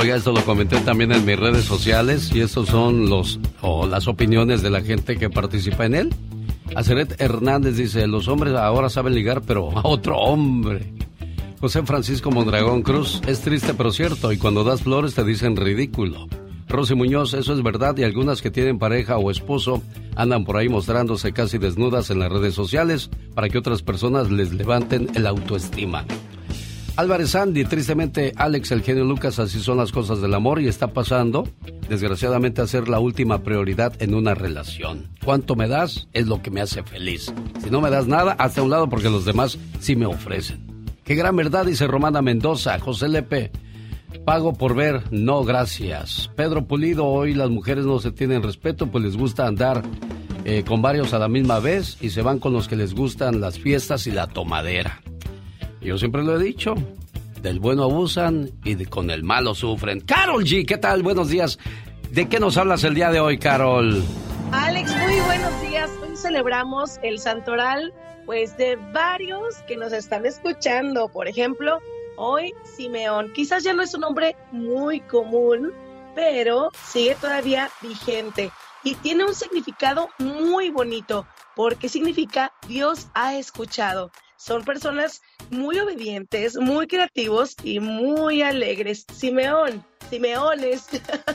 Oiga, 0.00 0.16
esto 0.16 0.32
lo 0.32 0.42
comenté 0.46 0.80
también 0.80 1.12
en 1.12 1.26
mis 1.26 1.38
redes 1.38 1.66
sociales 1.66 2.30
y 2.34 2.40
estos 2.40 2.68
son 2.68 3.10
los 3.10 3.38
o 3.60 3.86
las 3.86 4.08
opiniones 4.08 4.62
de 4.62 4.70
la 4.70 4.80
gente 4.80 5.18
que 5.18 5.28
participa 5.28 5.84
en 5.84 5.94
él. 5.94 6.14
Aceret 6.74 7.20
Hernández 7.20 7.76
dice, 7.76 8.06
los 8.06 8.26
hombres 8.26 8.54
ahora 8.54 8.88
saben 8.88 9.14
ligar, 9.14 9.42
pero 9.42 9.76
a 9.76 9.86
otro 9.86 10.16
hombre. 10.16 10.94
José 11.60 11.82
Francisco 11.82 12.30
Mondragón 12.30 12.80
Cruz, 12.80 13.20
es 13.26 13.42
triste 13.42 13.74
pero 13.74 13.92
cierto, 13.92 14.32
y 14.32 14.38
cuando 14.38 14.64
das 14.64 14.80
flores 14.80 15.14
te 15.14 15.22
dicen 15.22 15.54
ridículo. 15.54 16.28
Rosy 16.66 16.94
Muñoz, 16.94 17.34
eso 17.34 17.52
es 17.52 17.62
verdad, 17.62 17.94
y 17.98 18.04
algunas 18.04 18.40
que 18.40 18.50
tienen 18.50 18.78
pareja 18.78 19.18
o 19.18 19.30
esposo 19.30 19.82
andan 20.16 20.44
por 20.44 20.56
ahí 20.56 20.70
mostrándose 20.70 21.32
casi 21.34 21.58
desnudas 21.58 22.08
en 22.08 22.20
las 22.20 22.32
redes 22.32 22.54
sociales 22.54 23.10
para 23.34 23.50
que 23.50 23.58
otras 23.58 23.82
personas 23.82 24.30
les 24.30 24.54
levanten 24.54 25.08
el 25.14 25.26
autoestima. 25.26 26.06
Álvarez 26.96 27.34
Andy, 27.34 27.64
tristemente 27.64 28.32
Alex, 28.36 28.72
el 28.72 28.82
genio 28.82 29.04
Lucas, 29.04 29.38
así 29.38 29.60
son 29.60 29.78
las 29.78 29.92
cosas 29.92 30.20
del 30.20 30.34
amor 30.34 30.60
y 30.60 30.68
está 30.68 30.88
pasando, 30.88 31.48
desgraciadamente, 31.88 32.60
a 32.60 32.66
ser 32.66 32.88
la 32.88 32.98
última 32.98 33.42
prioridad 33.42 34.00
en 34.02 34.14
una 34.14 34.34
relación. 34.34 35.08
¿Cuánto 35.24 35.56
me 35.56 35.68
das? 35.68 36.08
Es 36.12 36.26
lo 36.26 36.42
que 36.42 36.50
me 36.50 36.60
hace 36.60 36.82
feliz. 36.82 37.32
Si 37.62 37.70
no 37.70 37.80
me 37.80 37.90
das 37.90 38.06
nada, 38.06 38.32
hasta 38.32 38.62
un 38.62 38.70
lado 38.70 38.88
porque 38.88 39.08
los 39.08 39.24
demás 39.24 39.58
sí 39.80 39.96
me 39.96 40.06
ofrecen. 40.06 40.70
Qué 41.04 41.14
gran 41.14 41.36
verdad, 41.36 41.66
dice 41.66 41.86
Romana 41.86 42.22
Mendoza, 42.22 42.78
José 42.78 43.08
Lepe. 43.08 43.50
Pago 44.24 44.52
por 44.52 44.74
ver, 44.74 45.02
no 45.10 45.44
gracias. 45.44 46.30
Pedro 46.36 46.66
Pulido, 46.66 47.06
hoy 47.06 47.34
las 47.34 47.48
mujeres 47.50 47.84
no 47.84 47.98
se 48.00 48.12
tienen 48.12 48.42
respeto, 48.42 48.88
pues 48.88 49.04
les 49.04 49.16
gusta 49.16 49.46
andar 49.46 49.82
eh, 50.44 50.64
con 50.66 50.82
varios 50.82 51.14
a 51.14 51.18
la 51.18 51.28
misma 51.28 51.60
vez 51.60 51.96
y 52.00 52.10
se 52.10 52.22
van 52.22 52.38
con 52.38 52.52
los 52.52 52.68
que 52.68 52.76
les 52.76 52.94
gustan 52.94 53.40
las 53.40 53.58
fiestas 53.58 54.06
y 54.06 54.10
la 54.10 54.26
tomadera. 54.26 55.00
Yo 55.80 55.96
siempre 55.96 56.22
lo 56.22 56.38
he 56.38 56.44
dicho, 56.44 56.74
del 57.40 57.58
bueno 57.58 57.84
abusan 57.84 58.50
y 58.64 58.84
con 58.84 59.10
el 59.10 59.22
malo 59.22 59.54
sufren. 59.54 60.00
Carol 60.00 60.44
G, 60.44 60.66
¿qué 60.66 60.76
tal? 60.76 61.02
Buenos 61.02 61.30
días. 61.30 61.58
¿De 62.10 62.28
qué 62.28 62.38
nos 62.38 62.58
hablas 62.58 62.84
el 62.84 62.94
día 62.94 63.10
de 63.10 63.20
hoy, 63.20 63.38
Carol? 63.38 64.02
Alex, 64.52 64.94
muy 64.96 65.20
buenos 65.20 65.62
días. 65.62 65.90
Hoy 66.02 66.16
celebramos 66.16 66.98
el 67.02 67.18
santoral, 67.18 67.94
pues 68.26 68.58
de 68.58 68.76
varios 68.92 69.56
que 69.66 69.76
nos 69.76 69.92
están 69.92 70.26
escuchando. 70.26 71.08
Por 71.08 71.28
ejemplo, 71.28 71.78
hoy 72.16 72.52
Simeón. 72.64 73.32
Quizás 73.32 73.64
ya 73.64 73.72
no 73.72 73.82
es 73.82 73.94
un 73.94 74.02
nombre 74.02 74.36
muy 74.52 75.00
común, 75.00 75.72
pero 76.14 76.70
sigue 76.84 77.14
todavía 77.14 77.70
vigente 77.80 78.50
y 78.84 78.96
tiene 78.96 79.24
un 79.24 79.34
significado 79.34 80.10
muy 80.18 80.70
bonito 80.70 81.26
porque 81.56 81.88
significa 81.88 82.52
Dios 82.68 83.08
ha 83.14 83.36
escuchado. 83.36 84.10
Son 84.40 84.64
personas 84.64 85.20
muy 85.50 85.78
obedientes, 85.78 86.56
muy 86.56 86.86
creativos 86.86 87.54
y 87.62 87.78
muy 87.78 88.40
alegres. 88.40 89.04
Simeón, 89.12 89.84
Simeones, 90.08 90.86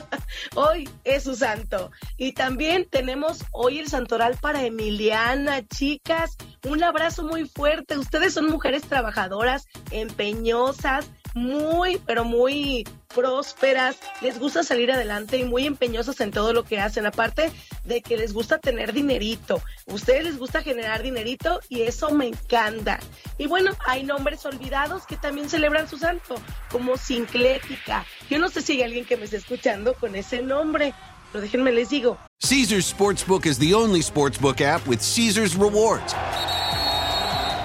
hoy 0.56 0.88
es 1.04 1.22
su 1.22 1.36
santo. 1.36 1.92
Y 2.16 2.32
también 2.32 2.84
tenemos 2.90 3.44
hoy 3.52 3.78
el 3.78 3.86
santoral 3.86 4.36
para 4.40 4.64
Emiliana, 4.64 5.64
chicas. 5.68 6.36
Un 6.64 6.82
abrazo 6.82 7.22
muy 7.22 7.48
fuerte. 7.48 7.96
Ustedes 7.96 8.34
son 8.34 8.50
mujeres 8.50 8.82
trabajadoras, 8.82 9.68
empeñosas, 9.92 11.08
muy, 11.36 12.00
pero 12.06 12.24
muy 12.24 12.88
prósperas, 13.14 13.98
les 14.22 14.38
gusta 14.38 14.62
salir 14.62 14.90
adelante 14.90 15.36
y 15.36 15.44
muy 15.44 15.66
empeñosas 15.66 16.18
en 16.22 16.30
todo 16.30 16.54
lo 16.54 16.64
que 16.64 16.80
hacen, 16.80 17.04
aparte 17.04 17.52
de 17.84 18.00
que 18.00 18.16
les 18.16 18.32
gusta 18.32 18.58
tener 18.58 18.94
dinerito. 18.94 19.62
Ustedes 19.86 20.24
les 20.24 20.38
gusta 20.38 20.62
generar 20.62 21.02
dinerito 21.02 21.60
y 21.68 21.82
eso 21.82 22.10
me 22.10 22.26
encanta. 22.26 22.98
Y 23.36 23.46
bueno, 23.48 23.72
hay 23.86 24.02
nombres 24.02 24.46
olvidados 24.46 25.06
que 25.06 25.16
también 25.16 25.50
celebran 25.50 25.88
su 25.88 25.98
santo, 25.98 26.36
como 26.70 26.96
Sinclética. 26.96 28.06
Yo 28.30 28.38
no 28.38 28.48
sé 28.48 28.62
si 28.62 28.72
hay 28.72 28.82
alguien 28.82 29.04
que 29.04 29.18
me 29.18 29.24
esté 29.24 29.36
escuchando 29.36 29.92
con 29.94 30.16
ese 30.16 30.40
nombre. 30.40 30.94
Pero 31.32 31.42
déjenme 31.42 31.72
les 31.72 31.90
digo. 31.90 32.16
Caesar's 32.40 32.86
Sportsbook 32.86 33.44
is 33.46 33.58
the 33.58 33.74
only 33.74 34.00
sportsbook 34.00 34.60
app 34.62 34.86
with 34.86 35.02
Caesar's 35.02 35.54
rewards. 35.54 36.14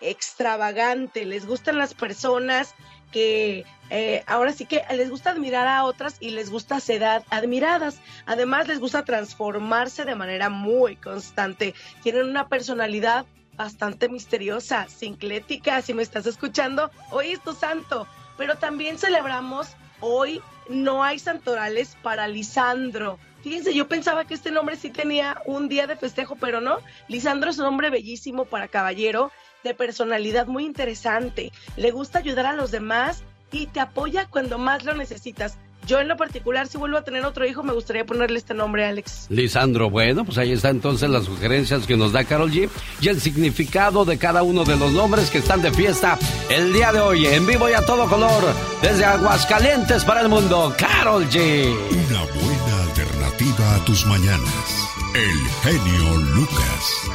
extravagante, 0.00 1.24
les 1.24 1.46
gustan 1.46 1.78
las 1.78 1.94
personas 1.94 2.74
que 3.12 3.64
eh, 3.90 4.22
ahora 4.26 4.52
sí 4.52 4.66
que 4.66 4.82
les 4.94 5.10
gusta 5.10 5.30
admirar 5.30 5.66
a 5.66 5.84
otras 5.84 6.16
y 6.20 6.30
les 6.30 6.48
gusta 6.50 6.78
ser 6.80 7.02
ad- 7.04 7.24
admiradas. 7.30 7.98
Además 8.26 8.68
les 8.68 8.78
gusta 8.78 9.04
transformarse 9.04 10.04
de 10.04 10.14
manera 10.14 10.48
muy 10.48 10.96
constante. 10.96 11.74
Tienen 12.02 12.26
una 12.28 12.48
personalidad 12.48 13.26
bastante 13.56 14.08
misteriosa, 14.08 14.88
sinclética, 14.88 15.82
si 15.82 15.92
me 15.92 16.02
estás 16.02 16.26
escuchando, 16.26 16.90
hoy 17.10 17.32
es 17.32 17.42
tu 17.42 17.52
santo. 17.52 18.06
Pero 18.38 18.56
también 18.56 18.96
celebramos 18.98 19.68
hoy 20.00 20.40
no 20.68 21.02
hay 21.02 21.18
santorales 21.18 21.96
para 22.02 22.28
Lisandro. 22.28 23.18
Fíjense, 23.42 23.74
yo 23.74 23.88
pensaba 23.88 24.24
que 24.24 24.34
este 24.34 24.50
nombre 24.50 24.76
sí 24.76 24.90
tenía 24.90 25.42
un 25.46 25.68
día 25.68 25.86
de 25.86 25.96
festejo, 25.96 26.36
pero 26.36 26.60
no. 26.60 26.78
Lisandro 27.08 27.50
es 27.50 27.58
un 27.58 27.64
hombre 27.66 27.90
bellísimo 27.90 28.44
para 28.44 28.68
caballero, 28.68 29.32
de 29.64 29.74
personalidad 29.74 30.46
muy 30.46 30.64
interesante. 30.64 31.52
Le 31.76 31.90
gusta 31.90 32.18
ayudar 32.18 32.46
a 32.46 32.52
los 32.54 32.70
demás 32.70 33.22
y 33.52 33.66
te 33.66 33.80
apoya 33.80 34.26
cuando 34.26 34.58
más 34.58 34.84
lo 34.84 34.94
necesitas. 34.94 35.58
Yo 35.86 35.98
en 35.98 36.08
lo 36.08 36.16
particular, 36.16 36.68
si 36.68 36.78
vuelvo 36.78 36.98
a 36.98 37.02
tener 37.02 37.24
otro 37.24 37.46
hijo, 37.46 37.62
me 37.62 37.72
gustaría 37.72 38.04
ponerle 38.04 38.38
este 38.38 38.54
nombre, 38.54 38.84
Alex. 38.84 39.26
Lisandro, 39.30 39.90
bueno, 39.90 40.24
pues 40.24 40.38
ahí 40.38 40.52
está 40.52 40.68
entonces 40.68 41.08
las 41.08 41.24
sugerencias 41.24 41.86
que 41.86 41.96
nos 41.96 42.12
da 42.12 42.22
Carol 42.24 42.50
G 42.50 42.68
y 43.00 43.08
el 43.08 43.20
significado 43.20 44.04
de 44.04 44.18
cada 44.18 44.42
uno 44.42 44.64
de 44.64 44.76
los 44.76 44.92
nombres 44.92 45.30
que 45.30 45.38
están 45.38 45.62
de 45.62 45.72
fiesta 45.72 46.18
el 46.50 46.72
día 46.72 46.92
de 46.92 47.00
hoy, 47.00 47.26
en 47.26 47.46
vivo 47.46 47.68
y 47.68 47.72
a 47.72 47.84
todo 47.84 48.08
color, 48.08 48.44
desde 48.82 49.04
Aguascalientes 49.04 50.04
para 50.04 50.20
el 50.20 50.28
mundo, 50.28 50.74
Carol 50.78 51.26
G. 51.28 51.64
Una 51.66 52.24
buena 52.24 52.82
alternativa 52.84 53.74
a 53.74 53.84
tus 53.84 54.06
mañanas. 54.06 54.90
El 55.14 55.72
genio 55.72 56.16
Lucas. 56.34 57.10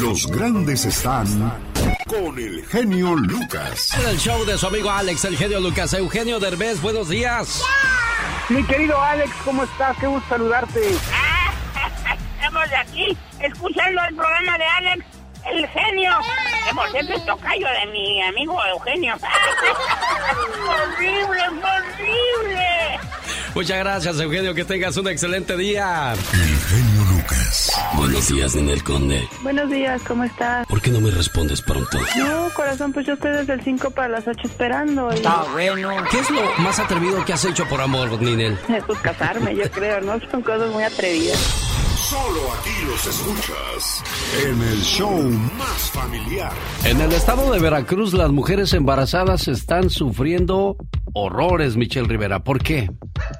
Los 0.00 0.26
grandes 0.28 0.86
están 0.86 1.26
con 2.06 2.38
el 2.38 2.64
genio 2.66 3.14
Lucas. 3.14 3.92
En 3.98 4.08
el 4.08 4.18
show 4.18 4.44
de 4.44 4.58
su 4.58 4.66
amigo 4.66 4.90
Alex, 4.90 5.24
el 5.24 5.36
genio 5.36 5.60
Lucas, 5.60 5.92
Eugenio 5.94 6.38
Derbez, 6.38 6.80
buenos 6.80 7.08
días. 7.08 7.62
Mi 8.48 8.62
querido 8.64 9.00
Alex, 9.00 9.30
¿cómo 9.44 9.64
estás? 9.64 9.96
Qué 9.98 10.06
gusto 10.06 10.28
saludarte. 10.28 10.80
Estamos 12.36 12.68
de 12.68 12.76
aquí 12.76 13.18
escuchando 13.40 14.00
el 14.08 14.14
programa 14.14 14.58
de 14.58 14.64
Alex, 14.64 15.04
el 15.52 15.66
genio. 15.68 16.12
Que 16.68 16.74
por 16.74 16.90
cierto 16.90 17.12
es 17.14 17.24
tocayo 17.26 17.66
de 17.66 17.86
mi 17.92 18.22
amigo 18.22 18.58
Eugenio. 18.66 19.14
¡Horrible, 20.68 21.42
horrible! 21.48 23.00
Muchas 23.54 23.78
gracias, 23.78 24.18
Eugenio, 24.18 24.52
que 24.52 24.64
tengas 24.64 24.96
un 24.96 25.06
excelente 25.08 25.56
día. 25.56 26.12
El 26.12 26.58
genio 26.58 27.04
Lucas. 27.12 27.72
Buenos 27.94 28.26
días, 28.26 28.54
Ninel 28.56 28.82
Conde. 28.82 29.28
Buenos 29.42 29.70
días, 29.70 30.02
¿cómo 30.02 30.24
estás? 30.24 30.66
¿Por 30.66 30.80
qué 30.82 30.90
no 30.90 31.00
me 31.00 31.12
respondes 31.12 31.62
pronto? 31.62 31.98
No, 32.16 32.50
corazón, 32.52 32.92
pues 32.92 33.06
yo 33.06 33.12
estoy 33.12 33.30
desde 33.30 33.52
el 33.52 33.62
5 33.62 33.92
para 33.92 34.08
las 34.08 34.26
8 34.26 34.40
esperando. 34.44 35.08
Y... 35.14 35.20
bueno. 35.52 36.04
¿Qué 36.10 36.18
es 36.18 36.30
lo 36.30 36.42
más 36.58 36.80
atrevido 36.80 37.24
que 37.24 37.32
has 37.32 37.44
hecho 37.44 37.64
por 37.68 37.80
amor, 37.80 38.20
Ninel? 38.20 38.58
Pues 38.86 38.98
casarme, 38.98 39.54
yo 39.54 39.70
creo, 39.70 40.00
¿no? 40.00 40.18
Son 40.30 40.42
cosas 40.42 40.70
muy 40.70 40.82
atrevidas. 40.82 41.38
Solo 42.14 42.52
aquí 42.52 42.86
los 42.86 43.04
escuchas 43.08 44.04
en 44.44 44.62
el 44.62 44.80
show 44.82 45.20
más 45.58 45.90
familiar. 45.90 46.52
En 46.84 47.00
el 47.00 47.10
estado 47.10 47.50
de 47.50 47.58
Veracruz, 47.58 48.14
las 48.14 48.30
mujeres 48.30 48.72
embarazadas 48.72 49.48
están 49.48 49.90
sufriendo 49.90 50.76
horrores, 51.12 51.76
Michelle 51.76 52.06
Rivera. 52.06 52.44
¿Por 52.44 52.62
qué? 52.62 52.88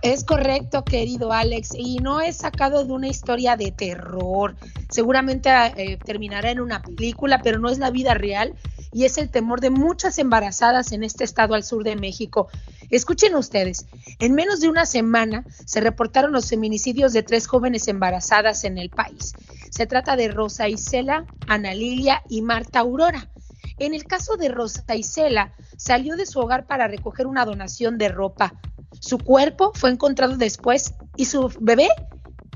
Es 0.02 0.24
correcto, 0.24 0.84
querido 0.84 1.32
Alex, 1.32 1.68
y 1.78 1.98
no 1.98 2.20
es 2.20 2.38
sacado 2.38 2.84
de 2.84 2.92
una 2.92 3.06
historia 3.06 3.56
de 3.56 3.70
terror. 3.70 4.56
Seguramente 4.90 5.50
eh, 5.76 5.96
terminará 6.04 6.50
en 6.50 6.58
una 6.58 6.82
película, 6.82 7.42
pero 7.44 7.60
no 7.60 7.68
es 7.68 7.78
la 7.78 7.92
vida 7.92 8.14
real 8.14 8.54
y 8.92 9.04
es 9.04 9.18
el 9.18 9.28
temor 9.28 9.60
de 9.60 9.70
muchas 9.70 10.18
embarazadas 10.18 10.92
en 10.92 11.02
este 11.02 11.24
estado 11.24 11.54
al 11.54 11.64
sur 11.64 11.84
de 11.84 11.96
México. 11.96 12.48
Escuchen 12.90 13.34
ustedes, 13.34 13.86
en 14.20 14.34
menos 14.34 14.60
de 14.60 14.68
una 14.68 14.86
semana 14.86 15.44
se 15.66 15.80
reportaron 15.80 16.32
los 16.32 16.48
feminicidios 16.48 17.12
de 17.12 17.24
tres 17.24 17.48
jóvenes 17.48 17.88
embarazadas 17.88 18.63
en 18.68 18.78
el 18.78 18.90
país. 18.90 19.32
Se 19.70 19.86
trata 19.86 20.16
de 20.16 20.28
Rosa 20.28 20.68
Isela, 20.68 21.26
Ana 21.46 21.74
Lilia 21.74 22.22
y 22.28 22.42
Marta 22.42 22.80
Aurora. 22.80 23.30
En 23.78 23.94
el 23.94 24.04
caso 24.04 24.36
de 24.36 24.48
Rosa 24.48 24.94
Isela, 24.94 25.54
salió 25.76 26.16
de 26.16 26.26
su 26.26 26.38
hogar 26.40 26.66
para 26.66 26.86
recoger 26.88 27.26
una 27.26 27.44
donación 27.44 27.98
de 27.98 28.08
ropa. 28.08 28.54
Su 29.00 29.18
cuerpo 29.18 29.72
fue 29.74 29.90
encontrado 29.90 30.36
después 30.36 30.94
y 31.16 31.24
su 31.24 31.52
bebé, 31.60 31.88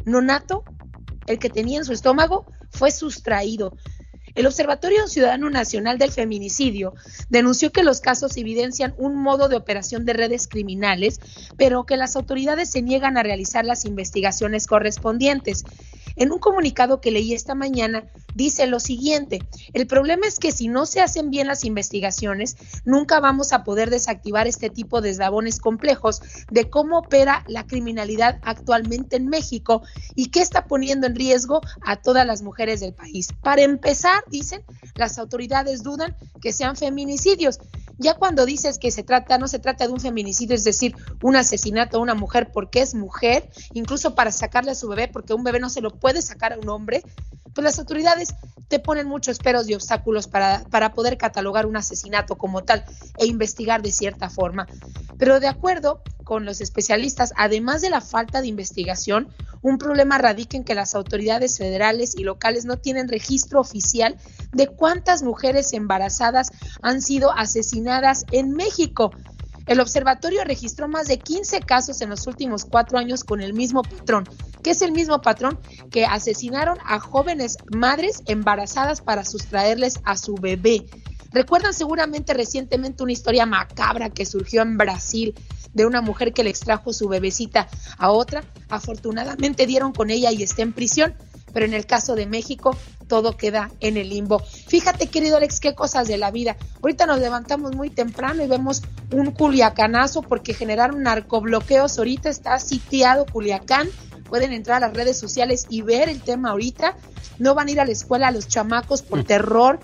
nonato, 0.05 0.65
el 1.27 1.39
que 1.39 1.51
tenía 1.51 1.79
en 1.79 1.85
su 1.85 1.93
estómago, 1.93 2.47
fue 2.71 2.91
sustraído. 2.91 3.77
El 4.35 4.47
Observatorio 4.47 5.09
Ciudadano 5.09 5.51
Nacional 5.51 5.99
del 5.99 6.13
Feminicidio 6.13 6.95
denunció 7.29 7.73
que 7.73 7.83
los 7.83 8.01
casos 8.01 8.37
evidencian 8.37 8.95
un 8.99 9.17
modo 9.17 9.49
de 9.49 9.57
operación 9.57 10.05
de 10.05 10.13
redes 10.13 10.49
criminales, 10.49 11.21
pero 11.57 11.85
que 11.85 11.97
las 11.97 12.17
autoridades 12.17 12.71
se 12.71 12.83
niegan 12.83 13.17
a 13.17 13.23
realizar 13.23 13.65
las 13.65 13.85
investigaciones 13.85 14.67
correspondientes. 14.67 15.65
En 16.19 16.33
un 16.33 16.41
comunicado 16.41 17.01
que 17.01 17.13
leí 17.13 17.33
esta 17.33 17.55
mañana, 17.55 18.05
dice 18.35 18.67
lo 18.67 18.81
siguiente, 18.81 19.41
el 19.73 19.87
problema 19.87 20.27
es 20.27 20.41
que 20.41 20.51
si 20.51 20.67
no 20.67 20.85
se 20.85 21.01
hacen 21.01 21.31
bien 21.31 21.47
las 21.47 21.65
investigaciones, 21.65 22.57
nunca 22.85 23.21
vamos 23.21 23.53
a 23.53 23.63
poder 23.63 23.89
desactivar 23.89 24.49
este 24.49 24.69
tipo 24.69 25.01
de 25.01 25.11
eslabones 25.11 25.61
complejos 25.61 26.21
de 26.51 26.69
cómo 26.69 26.99
opera 26.99 27.45
la 27.47 27.69
criminalidad 27.69 28.41
actualmente 28.43 29.15
en 29.15 29.29
México 29.29 29.83
y 30.17 30.31
qué 30.31 30.41
está 30.41 30.67
poniendo 30.67 31.07
en 31.07 31.15
riesgo 31.15 31.61
a 31.83 31.95
todas 31.97 32.27
las 32.27 32.43
mujeres 32.43 32.81
del 32.81 32.95
país. 32.95 33.29
Para 33.41 33.63
empezar, 33.63 34.18
dicen, 34.31 34.63
las 34.95 35.19
autoridades 35.19 35.83
dudan 35.83 36.17
que 36.41 36.53
sean 36.53 36.77
feminicidios. 36.77 37.59
Ya 37.99 38.15
cuando 38.15 38.47
dices 38.47 38.79
que 38.79 38.91
se 38.91 39.03
trata, 39.03 39.39
no 39.39 39.49
se 39.49 39.59
trata 39.59 39.87
de 39.87 39.93
un 39.93 40.01
feminicidio, 40.01 40.55
es 40.55 40.65
decir, 40.65 40.95
un 41.23 41.37
asesinato 41.37 41.97
a 41.97 42.01
una 42.01 42.15
mujer 42.15 42.51
porque 42.53 42.81
es 42.81 42.95
mujer, 42.95 43.51
incluso 43.75 44.15
para 44.15 44.31
sacarle 44.31 44.71
a 44.71 44.77
su 44.77 44.89
bebé, 44.89 45.09
porque 45.09 45.35
un 45.35 45.43
bebé 45.43 45.59
no 45.59 45.69
se 45.69 45.81
lo 45.81 45.91
puede 45.91 46.23
sacar 46.23 46.53
a 46.53 46.59
un 46.59 46.69
hombre, 46.69 47.03
pues 47.55 47.65
las 47.65 47.79
autoridades 47.79 48.35
te 48.69 48.79
ponen 48.79 49.09
muchos 49.09 49.39
peros 49.39 49.69
y 49.69 49.75
obstáculos 49.75 50.29
para, 50.29 50.65
para 50.71 50.93
poder 50.93 51.17
catalogar 51.17 51.67
un 51.67 51.77
asesinato 51.77 52.37
como 52.37 52.65
tal 52.65 52.85
e 53.19 53.27
investigar 53.27 53.83
de 53.83 53.93
cierta 53.93 54.29
forma. 54.29 54.67
Pero 55.19 55.41
de 55.41 55.49
acuerdo 55.49 56.03
con 56.25 56.45
los 56.45 56.61
especialistas, 56.61 57.33
además 57.37 57.81
de 57.81 57.91
la 57.91 58.03
falta 58.03 58.43
de 58.43 58.49
investigación, 58.49 59.29
un 59.63 59.79
problema 59.79 60.19
radica 60.19 60.57
en 60.57 60.65
que 60.65 60.75
las 60.75 60.95
autoridades 60.95 61.59
federales 61.59 62.15
y 62.15 62.23
locales 62.23 62.65
no 62.65 62.77
tienen 62.77 63.09
registro 63.09 63.61
oficial 63.61 64.17
de 64.53 64.69
cuántas 64.69 65.23
mujeres 65.23 65.73
embarazadas 65.73 66.51
han 66.83 67.01
sido 67.03 67.33
asesinadas 67.33 68.25
en 68.31 68.53
México. 68.53 69.11
El 69.69 69.81
observatorio 69.81 70.45
registró 70.45 70.89
más 70.89 71.09
de 71.09 71.19
15 71.19 71.61
casos 71.61 72.01
en 72.01 72.09
los 72.09 72.27
últimos 72.27 72.65
cuatro 72.65 72.97
años 72.97 73.23
con 73.23 73.43
el 73.43 73.53
mismo 73.53 73.83
patrón, 73.83 74.27
que 74.63 74.71
es 74.71 74.81
el 74.81 74.93
mismo 74.93 75.21
patrón 75.21 75.59
que 75.91 76.07
asesinaron 76.07 76.79
a 76.87 76.99
jóvenes 77.01 77.59
madres 77.71 78.23
embarazadas 78.25 79.03
para 79.03 79.27
sustraerles 79.27 80.01
a 80.05 80.17
su 80.17 80.37
bebé. 80.37 80.87
Recuerdan 81.33 81.75
seguramente 81.75 82.33
recientemente 82.33 83.03
una 83.03 83.13
historia 83.13 83.45
macabra 83.45 84.09
que 84.09 84.25
surgió 84.25 84.63
en 84.63 84.79
Brasil 84.79 85.35
de 85.75 85.85
una 85.85 86.01
mujer 86.01 86.33
que 86.33 86.45
le 86.45 86.49
extrajo 86.49 86.95
su 86.95 87.07
bebecita 87.07 87.69
a 87.99 88.11
otra. 88.11 88.45
Afortunadamente 88.71 89.67
dieron 89.67 89.93
con 89.93 90.09
ella 90.09 90.33
y 90.33 90.43
está 90.43 90.63
en 90.63 90.73
prisión, 90.73 91.15
pero 91.53 91.67
en 91.67 91.75
el 91.75 91.87
caso 91.87 92.15
de 92.15 92.27
México 92.27 92.77
todo 93.07 93.37
queda 93.37 93.71
en 93.81 93.97
el 93.97 94.11
limbo. 94.11 94.39
Fíjate, 94.39 95.07
querido 95.07 95.39
Alex, 95.39 95.61
qué 95.61 95.75
cosas 95.75 96.09
de 96.09 96.19
la 96.19 96.31
vida. 96.31 96.57
Ahorita 96.83 97.07
nos 97.07 97.19
levantamos 97.19 97.75
muy 97.75 97.91
temprano 97.91 98.45
y 98.45 98.47
vemos 98.47 98.83
un 99.13 99.31
culiacanazo 99.33 100.23
porque 100.23 100.55
generaron 100.55 101.03
narcobloqueos. 101.03 101.99
Ahorita 101.99 102.29
está 102.29 102.59
sitiado 102.59 103.27
Culiacán. 103.27 103.89
Pueden 104.29 104.53
entrar 104.53 104.83
a 104.85 104.89
las 104.89 104.97
redes 104.97 105.19
sociales 105.19 105.67
y 105.71 105.83
ver 105.83 106.11
el 106.11 106.21
tema 106.21 106.51
ahorita. 106.51 106.97
No 107.39 107.55
van 107.55 107.69
a 107.69 107.71
ir 107.71 107.81
a 107.81 107.87
la 107.87 107.93
escuela 107.93 108.31
los 108.31 108.47
chamacos 108.47 109.03
por 109.03 109.25
terror 109.25 109.81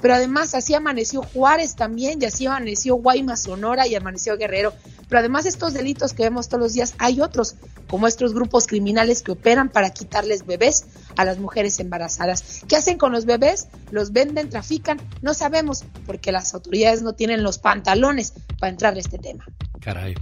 pero 0.00 0.14
además 0.14 0.54
así 0.54 0.74
amaneció 0.74 1.22
Juárez 1.22 1.76
también, 1.76 2.20
y 2.22 2.24
así 2.24 2.46
amaneció 2.46 2.96
Guaymas, 2.96 3.42
Sonora 3.42 3.86
y 3.86 3.94
amaneció 3.94 4.36
Guerrero. 4.36 4.72
Pero 5.10 5.18
además 5.18 5.42
de 5.42 5.50
estos 5.50 5.74
delitos 5.74 6.14
que 6.14 6.22
vemos 6.22 6.48
todos 6.48 6.62
los 6.62 6.72
días, 6.72 6.94
hay 6.98 7.20
otros, 7.20 7.56
como 7.88 8.06
estos 8.06 8.32
grupos 8.32 8.68
criminales 8.68 9.22
que 9.22 9.32
operan 9.32 9.68
para 9.68 9.90
quitarles 9.90 10.46
bebés 10.46 10.86
a 11.16 11.24
las 11.24 11.38
mujeres 11.38 11.80
embarazadas. 11.80 12.62
¿Qué 12.68 12.76
hacen 12.76 12.96
con 12.96 13.10
los 13.10 13.26
bebés? 13.26 13.66
¿Los 13.90 14.12
venden, 14.12 14.48
trafican? 14.48 15.00
No 15.20 15.34
sabemos, 15.34 15.84
porque 16.06 16.30
las 16.30 16.54
autoridades 16.54 17.02
no 17.02 17.12
tienen 17.12 17.42
los 17.42 17.58
pantalones 17.58 18.32
para 18.60 18.70
entrar 18.70 18.94
a 18.94 19.00
este 19.00 19.18
tema. 19.18 19.44
Caray. 19.80 20.14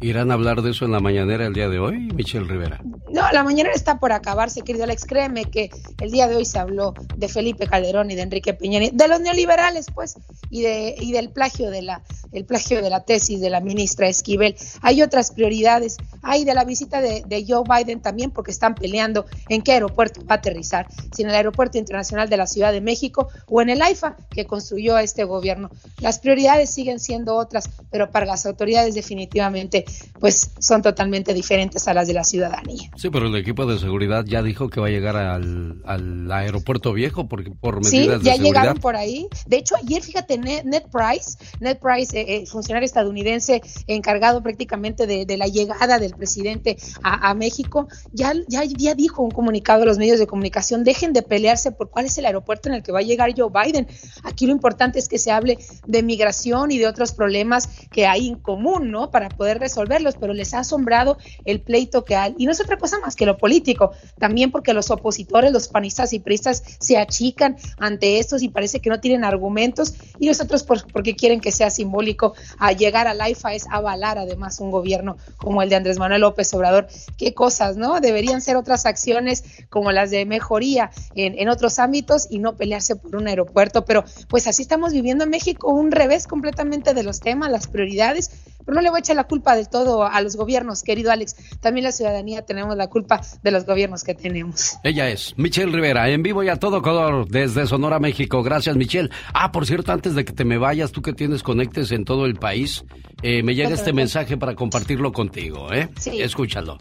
¿Irán 0.00 0.30
a 0.30 0.34
hablar 0.34 0.60
de 0.60 0.72
eso 0.72 0.84
en 0.84 0.92
la 0.92 1.00
mañanera 1.00 1.46
el 1.46 1.54
día 1.54 1.70
de 1.70 1.78
hoy, 1.78 1.98
Michelle 2.14 2.44
Rivera? 2.44 2.82
No, 3.10 3.22
la 3.32 3.42
mañanera 3.42 3.74
está 3.74 3.98
por 3.98 4.12
acabarse, 4.12 4.60
querido 4.60 4.84
Alex. 4.84 5.06
Créeme 5.06 5.46
que 5.46 5.70
el 6.02 6.10
día 6.10 6.28
de 6.28 6.36
hoy 6.36 6.44
se 6.44 6.58
habló 6.58 6.92
de 7.16 7.28
Felipe 7.28 7.66
Calderón 7.66 8.10
y 8.10 8.14
de 8.14 8.20
Enrique 8.20 8.52
Peña, 8.52 8.78
de 8.78 9.08
los 9.08 9.20
neoliberales, 9.20 9.86
pues, 9.94 10.16
y 10.50 10.60
de 10.60 10.96
y 11.00 11.12
del 11.12 11.30
plagio 11.30 11.70
de 11.70 11.80
la 11.80 12.02
el 12.32 12.44
plagio 12.44 12.82
de 12.82 12.90
la 12.90 13.04
tesis 13.04 13.40
de 13.40 13.48
la 13.48 13.60
ministra 13.60 14.06
Esquivel. 14.06 14.54
Hay 14.82 15.00
otras 15.00 15.30
prioridades. 15.30 15.96
Hay 16.22 16.44
de 16.44 16.52
la 16.52 16.64
visita 16.64 17.00
de, 17.00 17.22
de 17.26 17.46
Joe 17.48 17.62
Biden 17.66 18.02
también, 18.02 18.30
porque 18.30 18.50
están 18.50 18.74
peleando 18.74 19.24
en 19.48 19.62
qué 19.62 19.72
aeropuerto 19.72 20.20
va 20.26 20.34
a 20.34 20.38
aterrizar, 20.38 20.88
si 21.14 21.22
en 21.22 21.30
el 21.30 21.34
Aeropuerto 21.34 21.78
Internacional 21.78 22.28
de 22.28 22.36
la 22.36 22.46
Ciudad 22.46 22.72
de 22.72 22.82
México 22.82 23.28
o 23.46 23.62
en 23.62 23.70
el 23.70 23.80
AIFA 23.80 24.16
que 24.28 24.44
construyó 24.44 24.98
este 24.98 25.24
gobierno. 25.24 25.70
Las 26.00 26.18
prioridades 26.18 26.68
siguen 26.68 27.00
siendo 27.00 27.36
otras, 27.36 27.70
pero 27.90 28.10
para 28.10 28.26
las 28.26 28.44
autoridades 28.44 28.94
definitivamente 28.94 29.85
pues 30.20 30.52
son 30.58 30.82
totalmente 30.82 31.34
diferentes 31.34 31.88
a 31.88 31.94
las 31.94 32.06
de 32.06 32.14
la 32.14 32.24
ciudadanía. 32.24 32.90
Sí, 32.96 33.10
pero 33.10 33.26
el 33.26 33.36
equipo 33.36 33.66
de 33.66 33.78
seguridad 33.78 34.24
ya 34.24 34.42
dijo 34.42 34.68
que 34.68 34.80
va 34.80 34.86
a 34.86 34.90
llegar 34.90 35.16
al, 35.16 35.82
al 35.84 36.30
aeropuerto 36.32 36.92
viejo 36.92 37.28
por, 37.28 37.44
por 37.58 37.82
medidas 37.82 38.20
sí, 38.20 38.26
ya 38.26 38.32
de 38.32 38.38
llegaron 38.38 38.78
por 38.78 38.96
ahí. 38.96 39.28
De 39.46 39.56
hecho, 39.56 39.76
ayer, 39.76 40.02
fíjate, 40.02 40.38
Ned, 40.38 40.82
Price, 40.92 41.38
Ned 41.60 41.78
Price, 41.78 42.18
eh, 42.18 42.36
eh, 42.36 42.46
funcionario 42.46 42.86
estadounidense 42.86 43.62
encargado 43.86 44.42
prácticamente 44.42 45.06
de, 45.06 45.26
de 45.26 45.36
la 45.36 45.46
llegada 45.46 45.98
del 45.98 46.14
presidente 46.14 46.76
a, 47.02 47.30
a, 47.30 47.34
México, 47.34 47.88
ya, 48.12 48.32
ya, 48.48 48.64
ya 48.64 48.94
dijo 48.94 49.22
un 49.22 49.30
comunicado 49.30 49.82
a 49.82 49.86
los 49.86 49.98
medios 49.98 50.18
de 50.18 50.26
comunicación, 50.26 50.84
dejen 50.84 51.12
de 51.12 51.22
pelearse 51.22 51.72
por 51.72 51.90
cuál 51.90 52.06
es 52.06 52.16
el 52.18 52.26
aeropuerto 52.26 52.68
en 52.68 52.76
el 52.76 52.82
que 52.82 52.92
va 52.92 53.00
a 53.00 53.02
llegar 53.02 53.32
Joe 53.36 53.50
Biden. 53.50 53.86
Aquí 54.24 54.46
lo 54.46 54.52
importante 54.52 54.98
es 54.98 55.08
que 55.08 55.18
se 55.18 55.30
hable 55.30 55.58
de 55.86 56.02
migración 56.02 56.70
y 56.70 56.78
de 56.78 56.86
otros 56.86 57.12
problemas 57.12 57.68
que 57.90 58.06
hay 58.06 58.28
en 58.28 58.36
común, 58.36 58.90
¿no? 58.90 59.10
Para 59.10 59.28
poder 59.28 59.58
resolverlos, 59.76 60.16
pero 60.18 60.32
les 60.32 60.54
ha 60.54 60.60
asombrado 60.60 61.18
el 61.44 61.60
pleito 61.60 62.04
que 62.04 62.16
hay. 62.16 62.34
Y 62.38 62.46
no 62.46 62.52
es 62.52 62.60
otra 62.60 62.78
cosa 62.78 62.98
más 62.98 63.14
que 63.14 63.26
lo 63.26 63.36
político, 63.36 63.92
también 64.18 64.50
porque 64.50 64.72
los 64.72 64.90
opositores, 64.90 65.52
los 65.52 65.68
panistas 65.68 66.12
y 66.12 66.18
priistas 66.18 66.62
se 66.80 66.96
achican 66.96 67.56
ante 67.78 68.18
estos 68.18 68.42
y 68.42 68.48
parece 68.48 68.80
que 68.80 68.88
no 68.88 69.00
tienen 69.00 69.24
argumentos 69.24 69.94
y 70.18 70.28
los 70.28 70.40
otros 70.40 70.62
por, 70.62 70.90
porque 70.90 71.14
quieren 71.14 71.40
que 71.40 71.52
sea 71.52 71.70
simbólico. 71.70 72.34
A 72.58 72.72
llegar 72.72 73.06
al 73.06 73.20
AIFA 73.20 73.54
es 73.54 73.66
avalar 73.70 74.18
además 74.18 74.60
un 74.60 74.70
gobierno 74.70 75.16
como 75.36 75.62
el 75.62 75.68
de 75.68 75.76
Andrés 75.76 75.98
Manuel 75.98 76.22
López 76.22 76.52
Obrador. 76.54 76.88
Qué 77.18 77.34
cosas, 77.34 77.76
¿no? 77.76 78.00
Deberían 78.00 78.40
ser 78.40 78.56
otras 78.56 78.86
acciones 78.86 79.44
como 79.68 79.92
las 79.92 80.10
de 80.10 80.24
mejoría 80.24 80.90
en 81.14 81.48
otros 81.48 81.78
ámbitos 81.78 82.26
y 82.30 82.38
no 82.38 82.56
pelearse 82.56 82.96
por 82.96 83.16
un 83.16 83.28
aeropuerto, 83.28 83.84
pero 83.84 84.04
pues 84.28 84.46
así 84.46 84.62
estamos 84.62 84.92
viviendo 84.92 85.24
en 85.24 85.30
México 85.30 85.70
un 85.70 85.92
revés 85.92 86.26
completamente 86.26 86.94
de 86.94 87.02
los 87.02 87.20
temas, 87.20 87.50
las 87.50 87.66
prioridades 87.66 88.30
pero 88.66 88.74
no 88.74 88.82
le 88.82 88.90
voy 88.90 88.98
a 88.98 89.00
echar 89.00 89.16
la 89.16 89.24
culpa 89.24 89.54
del 89.54 89.68
todo 89.68 90.04
a 90.04 90.20
los 90.20 90.36
gobiernos, 90.36 90.82
querido 90.82 91.12
Alex. 91.12 91.36
También 91.60 91.84
la 91.84 91.92
ciudadanía 91.92 92.42
tenemos 92.42 92.76
la 92.76 92.88
culpa 92.88 93.20
de 93.42 93.50
los 93.52 93.64
gobiernos 93.64 94.02
que 94.02 94.14
tenemos. 94.14 94.76
Ella 94.82 95.08
es 95.08 95.34
Michelle 95.36 95.70
Rivera, 95.70 96.10
en 96.10 96.22
vivo 96.22 96.42
y 96.42 96.48
a 96.48 96.56
todo 96.56 96.82
color 96.82 97.28
desde 97.28 97.66
Sonora, 97.66 98.00
México. 98.00 98.42
Gracias, 98.42 98.76
Michelle. 98.76 99.08
Ah, 99.32 99.52
por 99.52 99.66
cierto, 99.66 99.92
antes 99.92 100.16
de 100.16 100.24
que 100.24 100.32
te 100.32 100.44
me 100.44 100.58
vayas, 100.58 100.90
tú 100.90 101.00
que 101.00 101.12
tienes 101.12 101.44
conectes 101.44 101.92
en 101.92 102.04
todo 102.04 102.26
el 102.26 102.34
país, 102.34 102.84
eh, 103.22 103.44
me 103.44 103.54
llega 103.54 103.70
este 103.70 103.92
mensaje 103.92 104.36
para 104.36 104.56
compartirlo 104.56 105.12
contigo, 105.12 105.72
¿eh? 105.72 105.88
Sí. 105.98 106.20
Escúchalo. 106.20 106.76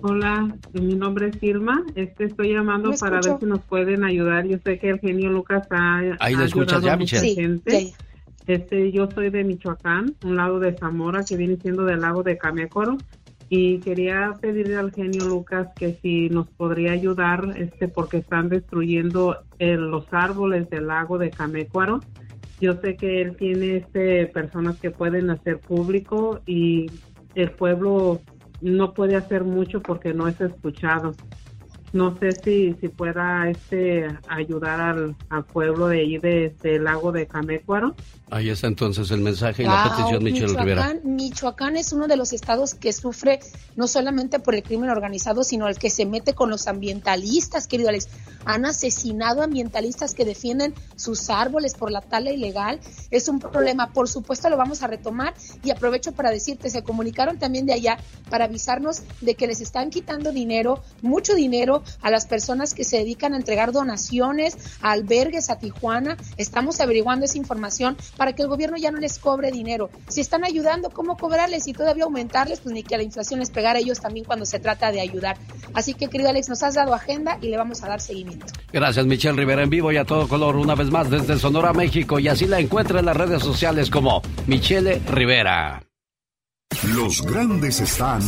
Hola, 0.00 0.54
mi 0.72 0.94
nombre 0.94 1.30
es 1.30 1.42
Irma. 1.42 1.84
Este 1.96 2.26
estoy 2.26 2.52
llamando 2.52 2.92
para 3.00 3.20
ver 3.20 3.36
si 3.40 3.46
nos 3.46 3.60
pueden 3.62 4.04
ayudar. 4.04 4.46
Yo 4.46 4.58
sé 4.64 4.78
que 4.78 4.90
el 4.90 5.00
genio 5.00 5.30
Lucas 5.30 5.66
ha 5.70 6.00
Ahí 6.20 6.36
lo 6.36 6.44
escuchas 6.44 6.80
ya, 6.82 6.96
Michelle. 6.96 7.22
Sí, 7.22 7.34
gente. 7.34 7.94
Este, 8.48 8.90
yo 8.92 9.10
soy 9.10 9.28
de 9.28 9.44
Michoacán, 9.44 10.16
un 10.24 10.36
lado 10.36 10.58
de 10.58 10.72
Zamora, 10.72 11.22
que 11.22 11.36
viene 11.36 11.58
siendo 11.58 11.84
del 11.84 12.00
lago 12.00 12.22
de 12.22 12.38
Camécoro, 12.38 12.96
y 13.50 13.78
quería 13.80 14.34
pedirle 14.40 14.76
al 14.76 14.90
genio 14.90 15.26
Lucas 15.26 15.68
que 15.76 15.98
si 16.00 16.30
nos 16.30 16.48
podría 16.48 16.92
ayudar, 16.92 17.54
este, 17.58 17.88
porque 17.88 18.16
están 18.16 18.48
destruyendo 18.48 19.36
eh, 19.58 19.76
los 19.76 20.06
árboles 20.12 20.70
del 20.70 20.86
lago 20.86 21.18
de 21.18 21.30
Camécuaro. 21.30 22.00
Yo 22.58 22.74
sé 22.80 22.96
que 22.96 23.20
él 23.20 23.36
tiene 23.36 23.76
este, 23.76 24.26
personas 24.26 24.80
que 24.80 24.90
pueden 24.90 25.28
hacer 25.28 25.60
público 25.60 26.40
y 26.46 26.90
el 27.34 27.50
pueblo 27.50 28.22
no 28.62 28.94
puede 28.94 29.16
hacer 29.16 29.44
mucho 29.44 29.82
porque 29.82 30.14
no 30.14 30.26
es 30.26 30.40
escuchado. 30.40 31.12
no 31.92 32.16
sé 32.18 32.32
si, 32.32 32.74
si 32.80 32.88
pueda 32.88 33.48
este 33.48 34.08
ayudar 34.28 34.80
al, 34.80 35.16
al 35.28 35.44
pueblo 35.44 35.88
de 35.88 36.00
ahí 36.00 36.18
de, 36.18 36.54
del 36.62 36.84
lago 36.84 37.12
de 37.12 37.26
Camécuaro. 37.26 37.94
Ahí 38.30 38.50
está 38.50 38.66
entonces 38.66 39.10
el 39.10 39.20
mensaje 39.20 39.62
y 39.62 39.66
la 39.66 39.84
petición, 39.84 40.22
Michelle 40.22 40.58
Rivera. 40.58 40.96
Michoacán 41.02 41.76
es 41.76 41.92
uno 41.92 42.08
de 42.08 42.16
los 42.16 42.32
estados 42.32 42.74
que 42.74 42.92
sufre 42.92 43.40
no 43.74 43.88
solamente 43.88 44.38
por 44.38 44.54
el 44.54 44.62
crimen 44.62 44.90
organizado, 44.90 45.44
sino 45.44 45.66
el 45.66 45.78
que 45.78 45.88
se 45.88 46.04
mete 46.04 46.34
con 46.34 46.50
los 46.50 46.66
ambientalistas, 46.66 47.66
querido 47.66 47.88
Alex. 47.88 48.08
Han 48.44 48.66
asesinado 48.66 49.42
ambientalistas 49.42 50.14
que 50.14 50.24
defienden 50.24 50.74
sus 50.96 51.30
árboles 51.30 51.74
por 51.74 51.90
la 51.90 52.00
tala 52.00 52.30
ilegal. 52.30 52.80
Es 53.10 53.28
un 53.28 53.38
problema. 53.38 53.92
Por 53.92 54.08
supuesto, 54.08 54.50
lo 54.50 54.56
vamos 54.56 54.82
a 54.82 54.86
retomar 54.86 55.34
y 55.62 55.70
aprovecho 55.70 56.12
para 56.12 56.30
decirte, 56.30 56.70
se 56.70 56.82
comunicaron 56.82 57.38
también 57.38 57.66
de 57.66 57.72
allá 57.72 57.98
para 58.30 58.44
avisarnos 58.44 59.02
de 59.20 59.34
que 59.34 59.46
les 59.46 59.60
están 59.60 59.90
quitando 59.90 60.32
dinero, 60.32 60.82
mucho 61.02 61.34
dinero, 61.34 61.82
a 62.02 62.10
las 62.10 62.26
personas 62.26 62.74
que 62.74 62.84
se 62.84 62.98
dedican 62.98 63.32
a 63.32 63.36
entregar 63.36 63.72
donaciones 63.72 64.56
a 64.82 64.92
albergues 64.92 65.50
a 65.50 65.58
Tijuana. 65.58 66.16
Estamos 66.36 66.80
averiguando 66.80 67.24
esa 67.24 67.38
información 67.38 67.96
para 68.18 68.34
que 68.34 68.42
el 68.42 68.48
gobierno 68.48 68.76
ya 68.76 68.90
no 68.90 68.98
les 68.98 69.18
cobre 69.18 69.50
dinero. 69.50 69.88
Si 70.08 70.20
están 70.20 70.44
ayudando, 70.44 70.90
¿cómo 70.90 71.16
cobrarles 71.16 71.66
y 71.68 71.72
todavía 71.72 72.04
aumentarles? 72.04 72.60
Pues 72.60 72.74
ni 72.74 72.82
que 72.82 72.98
la 72.98 73.04
inflación 73.04 73.40
les 73.40 73.50
pegara 73.50 73.78
a 73.78 73.80
ellos 73.80 74.00
también 74.00 74.26
cuando 74.26 74.44
se 74.44 74.58
trata 74.58 74.92
de 74.92 75.00
ayudar. 75.00 75.38
Así 75.72 75.94
que, 75.94 76.08
querido 76.08 76.28
Alex, 76.28 76.48
nos 76.50 76.62
has 76.62 76.74
dado 76.74 76.92
agenda 76.92 77.38
y 77.40 77.48
le 77.48 77.56
vamos 77.56 77.82
a 77.82 77.88
dar 77.88 78.00
seguimiento. 78.02 78.46
Gracias, 78.72 79.06
Michelle 79.06 79.36
Rivera, 79.36 79.62
en 79.62 79.70
vivo 79.70 79.90
y 79.92 79.96
a 79.96 80.04
todo 80.04 80.28
color, 80.28 80.56
una 80.56 80.74
vez 80.74 80.90
más 80.90 81.08
desde 81.08 81.38
Sonora, 81.38 81.72
México. 81.72 82.18
Y 82.18 82.28
así 82.28 82.46
la 82.46 82.58
encuentra 82.58 82.98
en 82.98 83.06
las 83.06 83.16
redes 83.16 83.42
sociales 83.42 83.88
como 83.88 84.20
Michelle 84.46 85.00
Rivera. 85.08 85.87
Los 86.94 87.22
grandes 87.22 87.80
están 87.80 88.20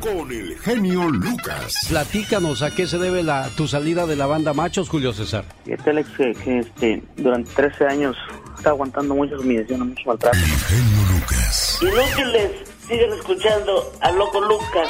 con 0.00 0.30
el 0.30 0.56
genio 0.60 1.10
Lucas. 1.10 1.74
Platícanos 1.88 2.62
a 2.62 2.70
qué 2.70 2.86
se 2.86 2.96
debe 2.96 3.24
la, 3.24 3.48
tu 3.56 3.66
salida 3.66 4.06
de 4.06 4.14
la 4.14 4.26
banda 4.26 4.54
Machos, 4.54 4.88
Julio 4.88 5.12
César. 5.12 5.44
Fíjate, 5.64 5.90
Alex, 5.90 6.08
que, 6.16 6.32
que, 6.34 6.58
este, 6.60 7.02
durante 7.16 7.50
13 7.54 7.86
años 7.86 8.16
está 8.56 8.70
aguantando 8.70 9.16
muchas 9.16 9.40
humillaciones, 9.40 9.88
mucho 9.88 10.02
maltrato. 10.06 10.38
El 10.38 10.44
genio 10.44 11.12
Lucas. 11.12 11.78
Inútiles, 11.82 12.50
siguen 12.86 13.12
escuchando 13.12 13.92
al 14.00 14.16
loco 14.16 14.40
Lucas. 14.40 14.88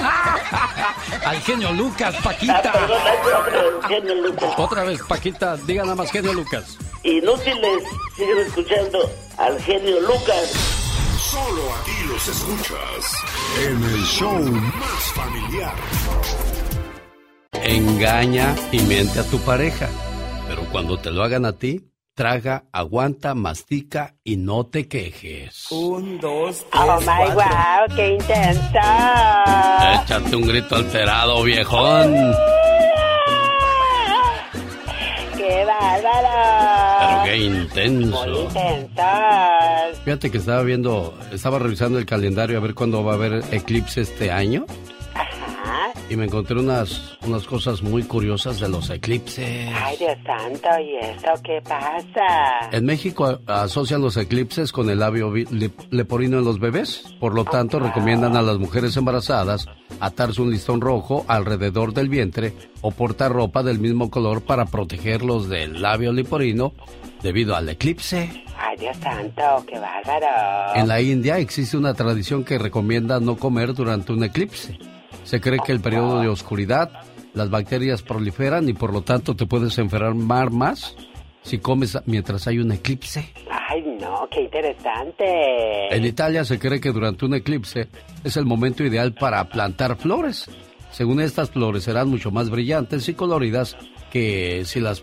Al 1.26 1.38
genio 1.42 1.72
Lucas, 1.72 2.14
Paquita. 2.24 2.62
Ah, 2.64 2.72
perdón, 2.72 2.98
otra 3.40 3.62
vez, 3.62 3.72
genio 3.88 4.14
Lucas. 4.14 4.54
Otra 4.56 4.84
vez, 4.84 5.02
Paquita, 5.02 5.56
diga 5.58 5.82
nada 5.82 5.94
más 5.96 6.10
genio 6.10 6.32
Lucas. 6.32 6.78
Inútiles, 7.02 7.82
siguen 8.16 8.38
escuchando 8.38 9.10
al 9.36 9.60
genio 9.60 10.00
Lucas. 10.00 10.79
Solo 11.30 11.62
aquí 11.80 12.08
los 12.08 12.26
escuchas 12.26 13.24
en 13.64 13.84
el 13.84 14.02
show 14.02 14.42
más 14.42 15.12
familiar. 15.14 15.76
Engaña 17.52 18.56
y 18.72 18.80
miente 18.80 19.20
a 19.20 19.22
tu 19.22 19.38
pareja, 19.38 19.88
pero 20.48 20.64
cuando 20.72 20.98
te 20.98 21.12
lo 21.12 21.22
hagan 21.22 21.44
a 21.44 21.52
ti, 21.52 21.92
traga, 22.16 22.64
aguanta, 22.72 23.36
mastica 23.36 24.16
y 24.24 24.38
no 24.38 24.66
te 24.66 24.88
quejes. 24.88 25.70
Un, 25.70 26.18
dos, 26.18 26.66
tres, 26.68 26.82
Oh 26.84 27.00
my 27.00 27.32
wow, 27.32 27.96
qué 27.96 28.14
intenso. 28.14 28.80
Échate 30.02 30.34
un 30.34 30.42
grito 30.48 30.74
alterado, 30.74 31.44
viejón. 31.44 32.12
¡Qué 35.36 35.64
bárbaro! 35.64 36.69
Qué 37.24 37.36
intenso. 37.36 38.26
Muy. 38.26 38.48
Fíjate 40.04 40.30
que 40.30 40.38
estaba 40.38 40.62
viendo, 40.62 41.14
estaba 41.32 41.58
revisando 41.58 41.98
el 41.98 42.06
calendario 42.06 42.58
a 42.58 42.60
ver 42.60 42.74
cuándo 42.74 43.04
va 43.04 43.12
a 43.12 43.14
haber 43.16 43.44
eclipse 43.52 44.00
este 44.02 44.30
año. 44.30 44.66
Y 46.08 46.16
me 46.16 46.24
encontré 46.24 46.58
unas, 46.58 47.18
unas 47.26 47.44
cosas 47.44 47.82
muy 47.82 48.02
curiosas 48.02 48.60
de 48.60 48.68
los 48.68 48.90
eclipses. 48.90 49.70
Ay, 49.74 49.96
Dios 49.96 50.16
santo, 50.24 50.68
¿y 50.80 50.96
eso 50.96 51.32
qué 51.42 51.60
pasa? 51.62 52.70
En 52.72 52.84
México 52.84 53.40
asocian 53.46 54.00
los 54.00 54.16
eclipses 54.16 54.72
con 54.72 54.90
el 54.90 55.00
labio 55.00 55.32
leporino 55.90 56.38
en 56.38 56.44
los 56.44 56.58
bebés. 56.58 57.04
Por 57.18 57.34
lo 57.34 57.44
tanto, 57.44 57.78
recomiendan 57.78 58.36
a 58.36 58.42
las 58.42 58.58
mujeres 58.58 58.96
embarazadas 58.96 59.66
atarse 60.00 60.42
un 60.42 60.50
listón 60.50 60.80
rojo 60.80 61.24
alrededor 61.28 61.92
del 61.92 62.08
vientre 62.08 62.54
o 62.80 62.90
portar 62.90 63.32
ropa 63.32 63.62
del 63.62 63.78
mismo 63.78 64.10
color 64.10 64.42
para 64.42 64.66
protegerlos 64.66 65.48
del 65.48 65.82
labio 65.82 66.12
leporino 66.12 66.72
debido 67.22 67.54
al 67.56 67.68
eclipse. 67.68 68.44
Ay, 68.56 68.76
Dios 68.78 68.96
santo, 68.98 69.42
qué 69.66 69.78
bárbaro. 69.78 70.74
En 70.74 70.88
la 70.88 71.00
India 71.00 71.38
existe 71.38 71.76
una 71.76 71.94
tradición 71.94 72.44
que 72.44 72.58
recomienda 72.58 73.20
no 73.20 73.36
comer 73.36 73.74
durante 73.74 74.12
un 74.12 74.24
eclipse. 74.24 74.78
Se 75.24 75.40
cree 75.40 75.58
que 75.64 75.72
el 75.72 75.80
periodo 75.80 76.20
de 76.20 76.28
oscuridad, 76.28 76.90
las 77.34 77.50
bacterias 77.50 78.02
proliferan 78.02 78.68
y 78.68 78.72
por 78.72 78.92
lo 78.92 79.02
tanto 79.02 79.36
te 79.36 79.46
puedes 79.46 79.78
enfermar 79.78 80.50
más 80.50 80.96
si 81.42 81.58
comes 81.58 81.98
mientras 82.06 82.46
hay 82.46 82.58
un 82.58 82.72
eclipse. 82.72 83.32
Ay, 83.68 83.82
no, 84.00 84.28
qué 84.30 84.42
interesante. 84.42 85.94
En 85.94 86.04
Italia 86.04 86.44
se 86.44 86.58
cree 86.58 86.80
que 86.80 86.92
durante 86.92 87.24
un 87.24 87.34
eclipse 87.34 87.88
es 88.24 88.36
el 88.36 88.46
momento 88.46 88.84
ideal 88.84 89.14
para 89.14 89.44
plantar 89.48 89.96
flores. 89.96 90.50
Según 90.90 91.20
estas 91.20 91.50
flores 91.50 91.84
serán 91.84 92.08
mucho 92.08 92.30
más 92.30 92.50
brillantes 92.50 93.08
y 93.08 93.14
coloridas 93.14 93.76
que 94.10 94.64
si 94.64 94.80
las 94.80 95.02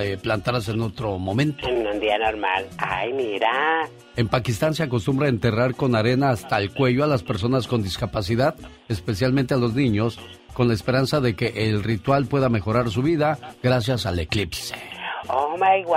eh, 0.00 0.18
plantaras 0.22 0.68
en 0.68 0.80
otro 0.82 1.18
momento. 1.18 1.66
En 1.68 1.86
un 1.86 2.00
día 2.00 2.18
normal. 2.18 2.66
Ay, 2.78 3.12
mira. 3.12 3.88
En 4.16 4.28
Pakistán 4.28 4.74
se 4.74 4.82
acostumbra 4.82 5.26
a 5.26 5.30
enterrar 5.30 5.74
con 5.74 5.94
arena 5.94 6.30
hasta 6.30 6.58
el 6.58 6.72
cuello 6.72 7.04
a 7.04 7.06
las 7.06 7.22
personas 7.22 7.66
con 7.68 7.82
discapacidad, 7.82 8.54
especialmente 8.88 9.54
a 9.54 9.58
los 9.58 9.74
niños, 9.74 10.18
con 10.54 10.68
la 10.68 10.74
esperanza 10.74 11.20
de 11.20 11.36
que 11.36 11.68
el 11.68 11.82
ritual 11.84 12.26
pueda 12.26 12.48
mejorar 12.48 12.90
su 12.90 13.02
vida 13.02 13.38
gracias 13.62 14.06
al 14.06 14.18
eclipse. 14.18 14.74
Oh 15.30 15.56
my 15.56 15.84
wow. 15.84 15.94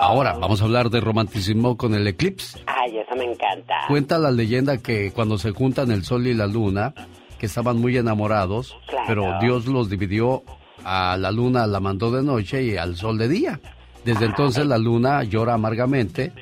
Ahora 0.00 0.34
vamos 0.34 0.60
a 0.60 0.64
hablar 0.64 0.90
de 0.90 1.00
romanticismo 1.00 1.76
con 1.76 1.94
el 1.94 2.06
eclipse. 2.06 2.58
Ay, 2.66 2.98
eso 2.98 3.14
me 3.16 3.24
encanta. 3.24 3.74
Cuenta 3.88 4.18
la 4.18 4.30
leyenda 4.30 4.78
que 4.78 5.10
cuando 5.12 5.36
se 5.38 5.50
juntan 5.50 5.90
el 5.90 6.04
sol 6.04 6.26
y 6.26 6.34
la 6.34 6.46
luna, 6.46 6.94
que 7.38 7.46
estaban 7.46 7.78
muy 7.78 7.96
enamorados, 7.96 8.76
Claro. 8.88 9.04
pero 9.06 9.38
Dios 9.40 9.66
los 9.66 9.90
dividió, 9.90 10.42
a 10.84 11.16
la 11.18 11.30
luna 11.30 11.66
la 11.66 11.80
mandó 11.80 12.10
de 12.10 12.22
noche 12.22 12.62
y 12.62 12.76
al 12.76 12.96
sol 12.96 13.18
de 13.18 13.28
día. 13.28 13.60
Desde 14.04 14.26
entonces 14.26 14.66
la 14.66 14.76
luna 14.78 15.22
llora 15.24 15.54
amargamente, 15.54 16.32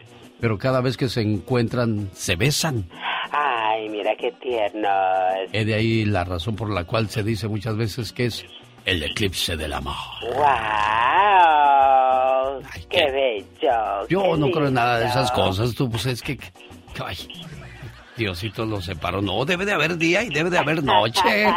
pero 0.40 0.58
cada 0.58 0.80
vez 0.80 0.96
que 0.96 1.08
se 1.08 1.20
encuentran 1.22 2.10
se 2.12 2.34
besan. 2.36 2.84
Ay, 3.30 3.88
mira 3.88 4.10
qué 4.18 4.32
tierno. 4.42 4.88
Es 5.52 5.64
de 5.66 5.74
ahí 5.74 6.04
la 6.04 6.24
razón 6.24 6.56
por 6.56 6.70
la 6.70 6.84
cual 6.84 7.08
se 7.08 7.22
dice 7.22 7.46
muchas 7.48 7.76
veces 7.76 8.12
que 8.12 8.26
es 8.26 8.44
el 8.84 9.02
eclipse 9.04 9.56
del 9.56 9.72
amor. 9.72 9.94
Wow. 11.22 12.62
qué 12.88 13.10
bello. 13.10 14.08
Yo 14.08 14.22
qué 14.22 14.38
no 14.38 14.50
creo 14.50 14.68
en 14.68 14.74
nada 14.74 14.98
de 14.98 15.04
lindo. 15.06 15.20
esas 15.20 15.32
cosas, 15.32 15.74
tú 15.74 15.88
pues 15.88 16.06
es 16.06 16.20
que- 16.22 16.38
ay, 17.04 17.16
Diosito 18.16 18.64
los 18.66 18.84
separó. 18.84 19.22
No, 19.22 19.44
debe 19.44 19.64
de 19.64 19.72
haber 19.72 19.96
día 19.96 20.22
y 20.22 20.28
debe 20.28 20.50
de 20.50 20.58
haber 20.58 20.82
noche. 20.84 21.46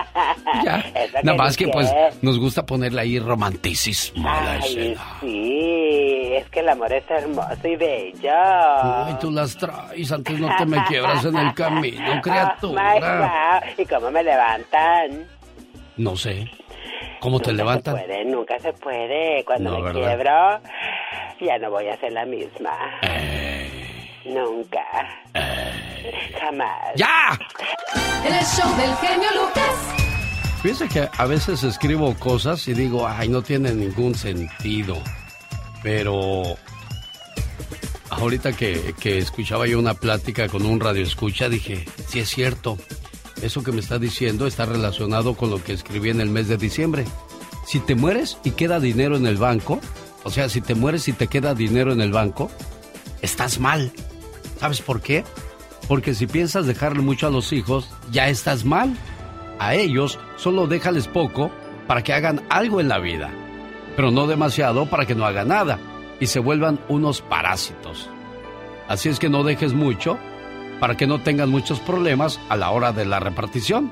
Ya. 0.63 0.85
Nada 1.23 1.37
más 1.37 1.57
que 1.57 1.67
pues 1.67 1.91
nos 2.21 2.39
gusta 2.39 2.65
ponerle 2.65 3.01
ahí 3.01 3.19
romanticismo 3.19 4.29
a 4.29 4.41
la 4.41 4.57
escena. 4.59 5.01
sí, 5.19 6.29
es 6.33 6.49
que 6.49 6.59
el 6.61 6.69
amor 6.69 6.93
es 6.93 7.03
hermoso 7.09 7.67
y 7.67 7.75
bello. 7.75 8.31
Ay, 9.05 9.15
tú 9.19 9.31
las 9.31 9.57
traes, 9.57 10.09
antes 10.13 10.39
no 10.39 10.55
te 10.55 10.65
me 10.65 10.81
quiebras 10.85 11.25
en 11.25 11.35
el 11.35 11.53
camino, 11.53 12.13
Oh, 12.17 12.21
criatura. 12.21 13.61
God. 13.65 13.79
¿Y 13.79 13.85
cómo 13.85 14.11
me 14.11 14.23
levantan? 14.23 15.27
No 15.97 16.15
sé. 16.15 16.49
¿Cómo 17.19 17.39
te 17.39 17.51
levantan? 17.51 17.95
Se 17.97 18.01
puede, 18.05 18.25
nunca 18.25 18.59
se 18.59 18.71
puede. 18.73 19.43
Cuando 19.43 19.71
No, 19.71 19.79
me 19.79 19.91
¿verdad? 19.91 20.61
quiebro, 21.37 21.51
ya 21.53 21.57
no 21.57 21.71
voy 21.71 21.87
a 21.89 21.97
ser 21.97 22.13
la 22.13 22.25
misma. 22.25 22.71
Nunca. 24.25 24.79
Jamás. 26.39 26.95
¡Ya! 26.95 27.39
El 28.25 28.45
show 28.45 28.75
del 28.77 28.95
genio 28.95 29.29
Lucas. 29.35 29.95
Fíjense 30.61 30.87
que 30.87 31.07
a 31.15 31.25
veces 31.25 31.63
escribo 31.63 32.15
cosas 32.15 32.67
y 32.67 32.73
digo, 32.73 33.07
ay, 33.07 33.29
no 33.29 33.43
tiene 33.43 33.71
ningún 33.73 34.15
sentido. 34.15 34.97
Pero 35.83 36.57
ahorita 38.09 38.53
que, 38.53 38.95
que 38.99 39.19
escuchaba 39.19 39.67
yo 39.67 39.77
una 39.77 39.93
plática 39.93 40.47
con 40.47 40.65
un 40.65 40.79
radio 40.79 41.03
escucha, 41.03 41.49
dije, 41.49 41.85
sí 42.07 42.19
es 42.19 42.29
cierto. 42.29 42.77
Eso 43.43 43.63
que 43.63 43.71
me 43.71 43.79
está 43.79 43.99
diciendo 43.99 44.47
está 44.47 44.65
relacionado 44.65 45.35
con 45.35 45.51
lo 45.51 45.63
que 45.63 45.73
escribí 45.73 46.09
en 46.09 46.21
el 46.21 46.29
mes 46.29 46.47
de 46.47 46.57
diciembre. 46.57 47.05
Si 47.67 47.79
te 47.79 47.93
mueres 47.93 48.39
y 48.43 48.51
queda 48.51 48.79
dinero 48.79 49.17
en 49.17 49.27
el 49.27 49.37
banco, 49.37 49.79
o 50.23 50.31
sea, 50.31 50.49
si 50.49 50.61
te 50.61 50.73
mueres 50.73 51.07
y 51.07 51.13
te 51.13 51.27
queda 51.27 51.53
dinero 51.53 51.93
en 51.93 52.01
el 52.01 52.11
banco, 52.11 52.49
estás 53.21 53.59
mal. 53.59 53.91
¿Sabes 54.57 54.81
por 54.81 55.01
qué? 55.01 55.23
Porque 55.87 56.13
si 56.13 56.27
piensas 56.27 56.65
dejarle 56.65 57.01
mucho 57.01 57.27
a 57.27 57.31
los 57.31 57.53
hijos, 57.53 57.89
ya 58.11 58.29
estás 58.29 58.65
mal. 58.65 58.95
A 59.59 59.75
ellos 59.75 60.19
solo 60.37 60.67
déjales 60.67 61.07
poco 61.07 61.51
para 61.87 62.03
que 62.03 62.13
hagan 62.13 62.43
algo 62.49 62.81
en 62.81 62.87
la 62.87 62.99
vida, 62.99 63.29
pero 63.95 64.11
no 64.11 64.27
demasiado 64.27 64.87
para 64.87 65.05
que 65.05 65.15
no 65.15 65.25
hagan 65.25 65.49
nada 65.49 65.79
y 66.19 66.27
se 66.27 66.39
vuelvan 66.39 66.79
unos 66.89 67.21
parásitos. 67.21 68.09
Así 68.87 69.09
es 69.09 69.19
que 69.19 69.29
no 69.29 69.43
dejes 69.43 69.73
mucho 69.73 70.17
para 70.79 70.97
que 70.97 71.07
no 71.07 71.21
tengan 71.21 71.49
muchos 71.49 71.79
problemas 71.79 72.39
a 72.49 72.57
la 72.57 72.71
hora 72.71 72.91
de 72.91 73.05
la 73.05 73.19
repartición. 73.19 73.91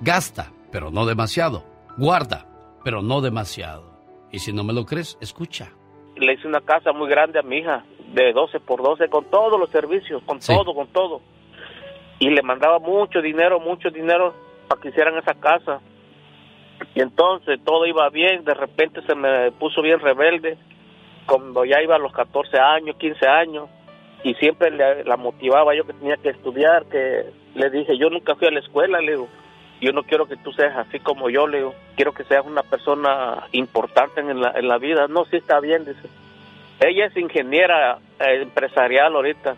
Gasta, 0.00 0.52
pero 0.70 0.90
no 0.90 1.06
demasiado. 1.06 1.64
Guarda, 1.96 2.46
pero 2.84 3.02
no 3.02 3.20
demasiado. 3.20 3.98
Y 4.30 4.40
si 4.40 4.52
no 4.52 4.64
me 4.64 4.72
lo 4.72 4.84
crees, 4.84 5.16
escucha. 5.20 5.72
Le 6.18 6.34
hice 6.34 6.48
una 6.48 6.60
casa 6.60 6.92
muy 6.92 7.08
grande 7.08 7.38
a 7.38 7.42
mi 7.42 7.58
hija, 7.58 7.84
de 8.12 8.32
12 8.32 8.60
por 8.60 8.82
12, 8.82 9.08
con 9.08 9.24
todos 9.26 9.58
los 9.58 9.70
servicios, 9.70 10.22
con 10.24 10.40
todo, 10.40 10.74
con 10.74 10.88
todo. 10.88 11.20
Y 12.18 12.30
le 12.30 12.42
mandaba 12.42 12.78
mucho 12.78 13.20
dinero, 13.20 13.60
mucho 13.60 13.90
dinero 13.90 14.34
para 14.66 14.80
que 14.80 14.88
hicieran 14.88 15.16
esa 15.18 15.34
casa. 15.34 15.80
Y 16.94 17.00
entonces 17.00 17.60
todo 17.64 17.86
iba 17.86 18.08
bien, 18.10 18.44
de 18.44 18.54
repente 18.54 19.02
se 19.02 19.14
me 19.14 19.52
puso 19.52 19.82
bien 19.82 20.00
rebelde, 20.00 20.56
cuando 21.26 21.64
ya 21.64 21.82
iba 21.82 21.96
a 21.96 21.98
los 21.98 22.12
14 22.12 22.58
años, 22.58 22.96
15 22.96 23.28
años, 23.28 23.68
y 24.24 24.34
siempre 24.34 24.70
la 24.70 25.16
motivaba 25.16 25.74
yo 25.74 25.84
que 25.84 25.92
tenía 25.92 26.16
que 26.16 26.30
estudiar, 26.30 26.86
que 26.86 27.26
le 27.54 27.70
dije, 27.70 27.96
yo 27.98 28.10
nunca 28.10 28.34
fui 28.34 28.48
a 28.48 28.50
la 28.50 28.60
escuela, 28.60 29.00
le 29.00 29.12
digo, 29.12 29.28
yo 29.80 29.92
no 29.92 30.02
quiero 30.02 30.26
que 30.26 30.36
tú 30.36 30.52
seas 30.52 30.76
así 30.76 30.98
como 31.00 31.30
yo, 31.30 31.46
le 31.46 31.58
digo, 31.58 31.74
quiero 31.96 32.12
que 32.12 32.24
seas 32.24 32.44
una 32.44 32.62
persona 32.62 33.46
importante 33.52 34.20
en 34.20 34.40
la, 34.40 34.52
en 34.56 34.68
la 34.68 34.78
vida. 34.78 35.06
No, 35.08 35.24
sí 35.26 35.36
está 35.36 35.60
bien, 35.60 35.84
dice. 35.84 36.08
Ella 36.80 37.06
es 37.06 37.16
ingeniera 37.16 37.98
eh, 38.20 38.42
empresarial 38.42 39.14
ahorita. 39.14 39.56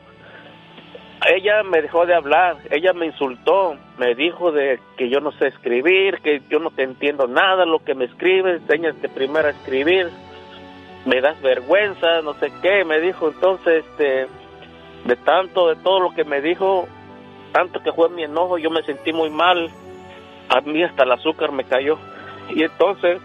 Ella 1.28 1.62
me 1.62 1.82
dejó 1.82 2.06
de 2.06 2.14
hablar, 2.14 2.56
ella 2.70 2.94
me 2.94 3.04
insultó, 3.04 3.76
me 3.98 4.14
dijo 4.14 4.52
de 4.52 4.80
que 4.96 5.10
yo 5.10 5.20
no 5.20 5.32
sé 5.32 5.48
escribir, 5.48 6.20
que 6.22 6.40
yo 6.48 6.60
no 6.60 6.70
te 6.70 6.82
entiendo 6.82 7.26
nada, 7.26 7.66
lo 7.66 7.84
que 7.84 7.94
me 7.94 8.06
escribes, 8.06 8.62
enséñate 8.62 9.10
primero 9.10 9.48
a 9.48 9.50
escribir, 9.50 10.08
me 11.04 11.20
das 11.20 11.38
vergüenza, 11.42 12.22
no 12.22 12.32
sé 12.34 12.50
qué, 12.62 12.86
me 12.86 13.00
dijo, 13.00 13.28
entonces, 13.28 13.84
este, 13.84 14.28
de 15.04 15.16
tanto, 15.16 15.68
de 15.68 15.76
todo 15.76 16.00
lo 16.00 16.10
que 16.12 16.24
me 16.24 16.40
dijo, 16.40 16.88
tanto 17.52 17.82
que 17.82 17.92
fue 17.92 18.08
mi 18.08 18.22
enojo, 18.22 18.56
yo 18.56 18.70
me 18.70 18.82
sentí 18.84 19.12
muy 19.12 19.28
mal, 19.28 19.70
a 20.50 20.60
mí 20.62 20.82
hasta 20.82 21.04
el 21.04 21.12
azúcar 21.12 21.52
me 21.52 21.64
cayó. 21.64 21.96
Y 22.54 22.64
entonces, 22.64 23.20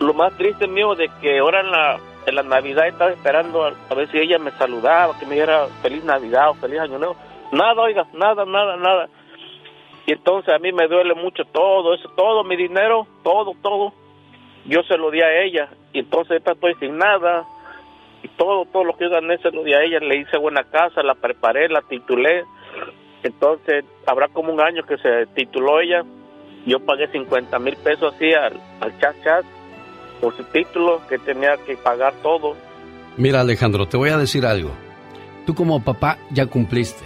lo 0.00 0.12
más 0.14 0.36
triste 0.36 0.66
mío 0.66 0.94
de 0.96 1.08
que 1.20 1.38
ahora 1.38 1.60
en 1.60 1.70
la, 1.70 2.00
en 2.26 2.34
la 2.34 2.42
Navidad 2.42 2.88
estaba 2.88 3.12
esperando 3.12 3.64
a, 3.64 3.94
ver 3.94 4.10
si 4.10 4.18
ella 4.18 4.38
me 4.38 4.50
saludaba, 4.52 5.18
que 5.18 5.26
me 5.26 5.36
diera 5.36 5.66
feliz 5.80 6.02
Navidad 6.04 6.50
o 6.50 6.54
feliz 6.54 6.80
Año 6.80 6.98
Nuevo. 6.98 7.16
Nada, 7.52 7.80
oiga, 7.80 8.06
nada, 8.12 8.44
nada, 8.44 8.76
nada. 8.76 9.08
Y 10.06 10.12
entonces 10.12 10.52
a 10.52 10.58
mí 10.58 10.72
me 10.72 10.88
duele 10.88 11.14
mucho 11.14 11.44
todo 11.44 11.94
eso, 11.94 12.08
todo 12.16 12.42
mi 12.42 12.56
dinero, 12.56 13.06
todo, 13.22 13.52
todo. 13.62 13.92
Yo 14.66 14.82
se 14.82 14.98
lo 14.98 15.10
di 15.10 15.20
a 15.20 15.42
ella 15.42 15.68
y 15.92 16.00
entonces 16.00 16.42
estoy 16.44 16.74
sin 16.80 16.98
nada. 16.98 17.44
Y 18.24 18.28
todo, 18.28 18.64
todo 18.64 18.84
lo 18.84 18.96
que 18.96 19.04
yo 19.04 19.10
gané 19.10 19.38
se 19.38 19.50
lo 19.50 19.62
di 19.62 19.72
a 19.72 19.82
ella. 19.82 20.00
Le 20.00 20.16
hice 20.16 20.36
buena 20.36 20.64
casa, 20.64 21.02
la 21.02 21.14
preparé, 21.14 21.68
la 21.68 21.82
titulé. 21.82 22.44
Entonces 23.22 23.84
habrá 24.06 24.28
como 24.28 24.52
un 24.52 24.60
año 24.60 24.82
que 24.82 24.98
se 24.98 25.26
tituló 25.34 25.80
ella 25.80 26.04
yo 26.66 26.80
pagué 26.80 27.08
50 27.08 27.58
mil 27.58 27.76
pesos 27.76 28.14
así 28.14 28.32
al, 28.32 28.60
al 28.80 28.98
chat 28.98 29.14
chat 29.22 29.44
por 30.20 30.36
su 30.36 30.44
título 30.44 31.02
que 31.08 31.18
tenía 31.18 31.56
que 31.58 31.76
pagar 31.76 32.14
todo. 32.22 32.56
Mira 33.16 33.40
Alejandro, 33.40 33.86
te 33.86 33.96
voy 33.96 34.10
a 34.10 34.18
decir 34.18 34.46
algo. 34.46 34.70
Tú 35.46 35.54
como 35.54 35.82
papá 35.82 36.18
ya 36.30 36.46
cumpliste. 36.46 37.04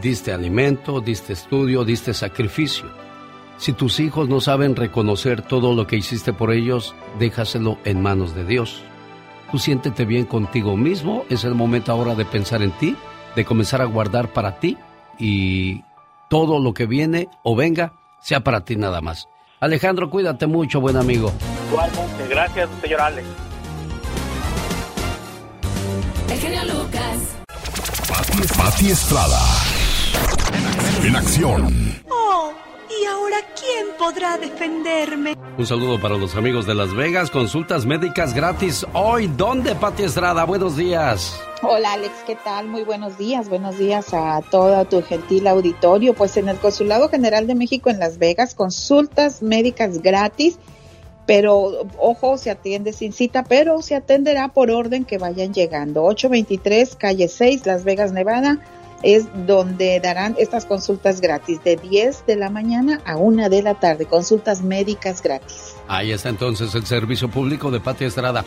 Diste 0.00 0.32
alimento, 0.32 1.00
diste 1.00 1.32
estudio, 1.32 1.84
diste 1.84 2.14
sacrificio. 2.14 2.86
Si 3.56 3.72
tus 3.72 3.98
hijos 4.00 4.28
no 4.28 4.40
saben 4.40 4.76
reconocer 4.76 5.42
todo 5.42 5.74
lo 5.74 5.86
que 5.86 5.96
hiciste 5.96 6.32
por 6.32 6.52
ellos, 6.52 6.94
déjaselo 7.18 7.78
en 7.84 8.00
manos 8.00 8.34
de 8.34 8.44
Dios. 8.44 8.82
Tú 9.50 9.58
siéntete 9.58 10.04
bien 10.04 10.26
contigo 10.26 10.76
mismo, 10.76 11.24
es 11.28 11.44
el 11.44 11.54
momento 11.54 11.90
ahora 11.90 12.14
de 12.14 12.24
pensar 12.24 12.62
en 12.62 12.70
ti, 12.70 12.96
de 13.34 13.44
comenzar 13.44 13.82
a 13.82 13.86
guardar 13.86 14.28
para 14.28 14.60
ti 14.60 14.78
y 15.18 15.82
todo 16.30 16.60
lo 16.60 16.72
que 16.72 16.86
viene 16.86 17.28
o 17.42 17.56
venga 17.56 17.92
sea 18.20 18.40
para 18.40 18.64
ti 18.64 18.76
nada 18.76 19.00
más. 19.00 19.28
Alejandro, 19.60 20.08
cuídate 20.08 20.46
mucho, 20.46 20.80
buen 20.80 20.96
amigo. 20.96 21.32
Igualmente, 21.70 22.28
gracias, 22.28 22.68
señor 22.80 23.00
Alex. 23.00 23.26
El 26.42 26.68
Lucas. 26.68 27.18
Pati, 28.56 28.90
Estrada. 28.90 29.40
En 31.04 31.16
acción. 31.16 32.02
Oh, 32.10 32.52
¿y 33.00 33.04
ahora 33.04 33.36
quién 33.58 33.86
podrá 33.98 34.36
defenderme? 34.36 35.36
Un 35.56 35.66
saludo 35.66 36.00
para 36.00 36.16
los 36.16 36.34
amigos 36.36 36.66
de 36.66 36.74
Las 36.74 36.94
Vegas. 36.94 37.30
Consultas 37.30 37.86
médicas 37.86 38.34
gratis 38.34 38.86
hoy. 38.92 39.26
¿Dónde, 39.26 39.74
Pati 39.74 40.04
Estrada? 40.04 40.44
Buenos 40.44 40.76
días. 40.76 41.40
Hola 41.62 41.92
Alex, 41.92 42.12
¿qué 42.26 42.36
tal? 42.36 42.68
Muy 42.68 42.84
buenos 42.84 43.18
días, 43.18 43.48
buenos 43.48 43.76
días 43.78 44.14
a 44.14 44.40
todo 44.50 44.84
tu 44.86 45.02
gentil 45.02 45.46
auditorio. 45.46 46.14
Pues 46.14 46.36
en 46.36 46.48
el 46.48 46.56
Consulado 46.56 47.08
General 47.08 47.46
de 47.46 47.54
México 47.54 47.90
en 47.90 47.98
Las 47.98 48.18
Vegas, 48.18 48.54
consultas 48.54 49.42
médicas 49.42 50.00
gratis, 50.00 50.58
pero 51.26 51.86
ojo, 51.98 52.38
se 52.38 52.50
atiende 52.50 52.92
sin 52.92 53.12
cita, 53.12 53.44
pero 53.44 53.82
se 53.82 53.94
atenderá 53.94 54.48
por 54.48 54.70
orden 54.70 55.04
que 55.04 55.18
vayan 55.18 55.52
llegando. 55.52 56.04
823, 56.04 56.96
calle 56.96 57.28
6, 57.28 57.66
Las 57.66 57.84
Vegas, 57.84 58.12
Nevada, 58.12 58.58
es 59.02 59.26
donde 59.46 60.00
darán 60.00 60.34
estas 60.38 60.66
consultas 60.66 61.20
gratis 61.20 61.62
de 61.64 61.76
10 61.76 62.26
de 62.26 62.36
la 62.36 62.50
mañana 62.50 63.00
a 63.04 63.16
1 63.16 63.48
de 63.48 63.62
la 63.62 63.74
tarde, 63.74 64.06
consultas 64.06 64.62
médicas 64.62 65.22
gratis. 65.22 65.74
Ahí 65.88 66.12
está 66.12 66.28
entonces 66.28 66.74
el 66.74 66.86
servicio 66.86 67.30
público 67.30 67.70
de 67.70 67.80
Pati 67.80 68.04
Estrada. 68.04 68.44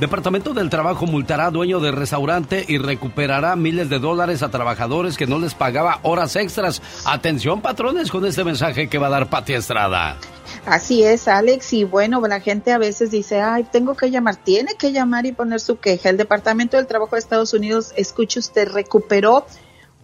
Departamento 0.00 0.54
del 0.54 0.70
Trabajo 0.70 1.04
multará 1.04 1.46
a 1.46 1.50
dueño 1.50 1.78
de 1.78 1.90
restaurante 1.90 2.64
y 2.66 2.78
recuperará 2.78 3.54
miles 3.54 3.90
de 3.90 3.98
dólares 3.98 4.42
a 4.42 4.48
trabajadores 4.48 5.18
que 5.18 5.26
no 5.26 5.38
les 5.38 5.52
pagaba 5.52 6.00
horas 6.04 6.36
extras. 6.36 6.80
Atención, 7.04 7.60
patrones, 7.60 8.10
con 8.10 8.24
este 8.24 8.42
mensaje 8.42 8.88
que 8.88 8.96
va 8.96 9.08
a 9.08 9.10
dar 9.10 9.28
Pati 9.28 9.52
Estrada. 9.52 10.16
Así 10.64 11.02
es, 11.02 11.28
Alex. 11.28 11.74
Y 11.74 11.84
bueno, 11.84 12.26
la 12.26 12.40
gente 12.40 12.72
a 12.72 12.78
veces 12.78 13.10
dice, 13.10 13.42
ay, 13.42 13.64
tengo 13.70 13.94
que 13.94 14.10
llamar. 14.10 14.36
Tiene 14.36 14.74
que 14.74 14.90
llamar 14.92 15.26
y 15.26 15.32
poner 15.32 15.60
su 15.60 15.78
queja. 15.78 16.08
El 16.08 16.16
Departamento 16.16 16.78
del 16.78 16.86
Trabajo 16.86 17.16
de 17.16 17.18
Estados 17.18 17.52
Unidos, 17.52 17.92
escuche 17.94 18.40
usted, 18.40 18.68
recuperó 18.68 19.44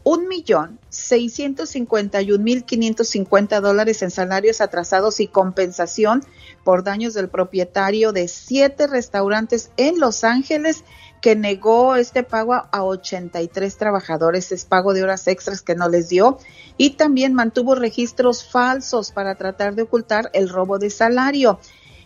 un 0.08 0.28
millón 0.28 0.78
seiscientos 0.88 1.70
cincuenta 1.70 2.22
y 2.22 2.30
un 2.30 2.44
mil 2.44 2.62
quinientos 2.62 3.08
cincuenta 3.08 3.60
dólares 3.60 4.02
en 4.02 4.12
salarios 4.12 4.60
atrasados 4.60 5.18
y 5.18 5.26
compensación 5.26 6.24
por 6.62 6.84
daños 6.84 7.12
del 7.12 7.28
propietario 7.28 8.12
de 8.12 8.28
siete 8.28 8.86
restaurantes 8.86 9.72
en 9.76 9.98
Los 9.98 10.22
Ángeles 10.22 10.84
que 11.20 11.34
negó 11.34 11.96
este 11.96 12.22
pago 12.22 12.54
a 12.54 12.84
83 12.84 13.76
trabajadores, 13.76 14.52
es 14.52 14.64
pago 14.64 14.94
de 14.94 15.02
horas 15.02 15.26
extras 15.26 15.60
que 15.60 15.74
no 15.74 15.88
les 15.88 16.08
dio 16.08 16.38
y 16.76 16.90
también 16.90 17.34
mantuvo 17.34 17.74
registros 17.74 18.48
falsos 18.48 19.10
para 19.10 19.34
tratar 19.34 19.74
de 19.74 19.82
ocultar 19.82 20.30
el 20.34 20.48
robo 20.48 20.78
de 20.78 20.90
salario. 20.90 21.58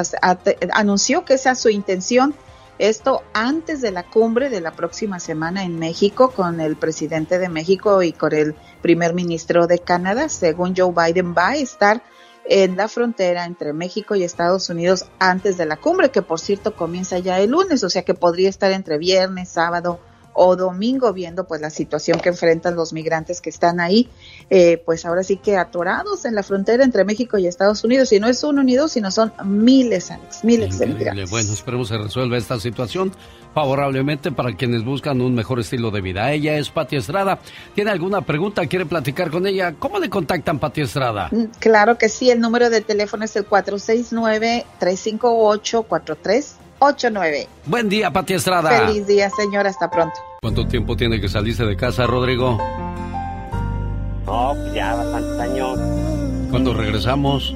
anunció 0.73 1.25
que 1.25 1.33
esa 1.33 1.53
es 1.53 1.59
su 1.59 1.69
intención. 1.69 2.35
Esto 2.77 3.23
antes 3.33 3.81
de 3.81 3.89
la 3.89 4.03
cumbre 4.03 4.51
de 4.51 4.61
la 4.61 4.73
próxima 4.73 5.19
semana 5.19 5.63
en 5.63 5.79
México 5.79 6.29
con 6.29 6.61
el 6.61 6.75
presidente 6.75 7.39
de 7.39 7.49
México 7.49 8.03
y 8.03 8.11
con 8.11 8.33
el 8.33 8.53
primer 8.83 9.15
ministro 9.15 9.65
de 9.65 9.79
Canadá. 9.79 10.29
Según 10.29 10.75
Joe 10.77 10.93
Biden, 10.93 11.33
va 11.35 11.47
a 11.47 11.55
estar 11.55 12.03
en 12.45 12.77
la 12.77 12.87
frontera 12.87 13.45
entre 13.45 13.73
México 13.73 14.13
y 14.13 14.23
Estados 14.23 14.69
Unidos 14.69 15.07
antes 15.17 15.57
de 15.57 15.65
la 15.65 15.77
cumbre, 15.77 16.11
que 16.11 16.21
por 16.21 16.39
cierto 16.39 16.75
comienza 16.75 17.17
ya 17.17 17.39
el 17.39 17.49
lunes, 17.49 17.83
o 17.83 17.89
sea 17.89 18.03
que 18.03 18.13
podría 18.13 18.49
estar 18.49 18.71
entre 18.71 18.99
viernes, 18.99 19.49
sábado 19.49 19.99
o 20.33 20.55
domingo 20.55 21.13
viendo 21.13 21.45
pues 21.45 21.61
la 21.61 21.69
situación 21.69 22.19
que 22.19 22.29
enfrentan 22.29 22.75
los 22.75 22.93
migrantes 22.93 23.41
que 23.41 23.49
están 23.49 23.79
ahí, 23.79 24.09
eh, 24.49 24.81
pues 24.85 25.05
ahora 25.05 25.23
sí 25.23 25.37
que 25.37 25.57
atorados 25.57 26.25
en 26.25 26.35
la 26.35 26.43
frontera 26.43 26.83
entre 26.83 27.03
México 27.03 27.37
y 27.37 27.47
Estados 27.47 27.83
Unidos. 27.83 28.11
Y 28.13 28.19
no 28.19 28.27
es 28.27 28.43
uno 28.43 28.63
ni 28.63 28.75
dos, 28.75 28.91
sino 28.93 29.11
son 29.11 29.33
miles, 29.43 30.11
Alex, 30.11 30.43
miles 30.43 30.79
de 30.79 30.87
migrantes. 30.87 31.29
Bueno, 31.29 31.53
esperemos 31.53 31.87
se 31.89 31.97
resuelva 31.97 32.37
esta 32.37 32.59
situación 32.59 33.11
favorablemente 33.53 34.31
para 34.31 34.55
quienes 34.55 34.83
buscan 34.85 35.21
un 35.21 35.33
mejor 35.33 35.59
estilo 35.59 35.91
de 35.91 36.01
vida. 36.01 36.31
Ella 36.31 36.57
es 36.57 36.69
Pati 36.69 36.95
Estrada. 36.95 37.39
¿Tiene 37.75 37.91
alguna 37.91 38.21
pregunta? 38.21 38.65
¿Quiere 38.67 38.85
platicar 38.85 39.31
con 39.31 39.47
ella? 39.47 39.73
¿Cómo 39.77 39.99
le 39.99 40.09
contactan, 40.09 40.59
Pati 40.59 40.81
Estrada? 40.81 41.29
Mm, 41.31 41.45
claro 41.59 41.97
que 41.97 42.09
sí, 42.09 42.29
el 42.29 42.39
número 42.39 42.69
de 42.69 42.81
teléfono 42.81 43.25
es 43.25 43.35
el 43.35 43.45
469-358-4389. 46.79 47.47
Buen 47.65 47.89
día, 47.89 48.11
Pati 48.11 48.33
Estrada. 48.33 48.69
Feliz 48.87 49.05
día, 49.07 49.29
señora. 49.29 49.69
Hasta 49.69 49.89
pronto. 49.89 50.15
¿Cuánto 50.41 50.67
tiempo 50.67 50.95
tiene 50.95 51.19
que 51.19 51.27
salirse 51.27 51.65
de 51.65 51.75
casa, 51.75 52.07
Rodrigo? 52.07 52.57
No, 54.25 54.53
pues 54.53 54.73
ya 54.73 54.95
bastantes 54.95 55.39
años. 55.39 55.79
¿Cuándo 56.49 56.73
regresamos? 56.73 57.53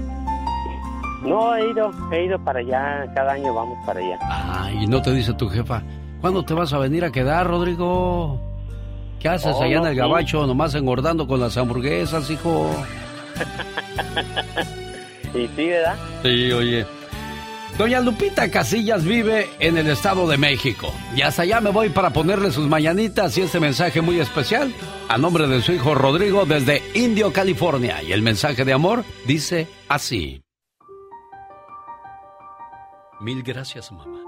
No, 1.23 1.55
he 1.55 1.69
ido, 1.69 1.91
he 2.11 2.25
ido 2.25 2.37
para 2.43 2.59
allá, 2.59 3.05
cada 3.15 3.33
año 3.33 3.53
vamos 3.53 3.77
para 3.85 3.99
allá. 4.01 4.19
Ah, 4.23 4.69
y 4.73 4.85
no 4.87 5.01
te 5.01 5.11
dice 5.13 5.33
tu 5.33 5.47
jefa, 5.49 5.81
¿cuándo 6.19 6.43
te 6.43 6.53
vas 6.53 6.73
a 6.73 6.77
venir 6.79 7.05
a 7.05 7.11
quedar, 7.11 7.47
Rodrigo? 7.47 8.41
¿Qué 9.19 9.29
haces 9.29 9.55
Oh, 9.55 9.63
allá 9.63 9.77
en 9.77 9.85
el 9.85 9.93
sí. 9.93 9.99
gabacho, 9.99 10.45
nomás 10.45 10.75
engordando 10.75 11.25
con 11.25 11.39
las 11.39 11.55
hamburguesas, 11.57 12.29
hijo? 12.29 12.69
Sí, 15.33 15.49
sí, 15.55 15.65
¿verdad? 15.67 15.95
Sí, 16.21 16.51
oye. 16.51 16.85
Doña 17.77 18.01
Lupita 18.01 18.51
Casillas 18.51 19.03
vive 19.03 19.49
en 19.59 19.77
el 19.77 19.89
Estado 19.89 20.27
de 20.27 20.37
México. 20.37 20.93
Y 21.15 21.21
hasta 21.21 21.41
allá 21.41 21.59
me 21.59 21.71
voy 21.71 21.89
para 21.89 22.11
ponerle 22.11 22.51
sus 22.51 22.67
mañanitas 22.67 23.35
y 23.37 23.41
este 23.41 23.59
mensaje 23.59 24.01
muy 24.01 24.19
especial 24.19 24.73
a 25.09 25.17
nombre 25.17 25.47
de 25.47 25.61
su 25.61 25.71
hijo 25.71 25.95
Rodrigo 25.95 26.45
desde 26.45 26.83
Indio, 26.93 27.33
California. 27.33 28.03
Y 28.03 28.11
el 28.11 28.21
mensaje 28.21 28.63
de 28.63 28.73
amor 28.73 29.03
dice 29.25 29.67
así. 29.89 30.41
Mil 33.19 33.41
gracias, 33.41 33.91
mamá, 33.91 34.21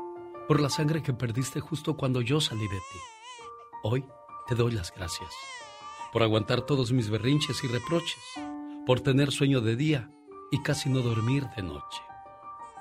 por 0.47 0.59
la 0.59 0.69
sangre 0.69 1.03
que 1.03 1.13
perdiste 1.13 1.59
justo 1.59 1.95
cuando 1.95 2.21
yo 2.21 2.41
salí 2.41 2.67
de 2.67 2.77
ti. 2.77 2.99
Hoy 3.83 4.05
te 4.47 4.55
doy 4.55 4.71
las 4.71 4.91
gracias 4.91 5.29
por 6.15 6.23
aguantar 6.23 6.61
todos 6.61 6.93
mis 6.93 7.09
berrinches 7.09 7.61
y 7.65 7.67
reproches, 7.67 8.15
por 8.85 9.01
tener 9.01 9.33
sueño 9.33 9.59
de 9.59 9.75
día 9.75 10.09
y 10.49 10.61
casi 10.63 10.87
no 10.89 11.01
dormir 11.01 11.45
de 11.57 11.61
noche. 11.61 12.01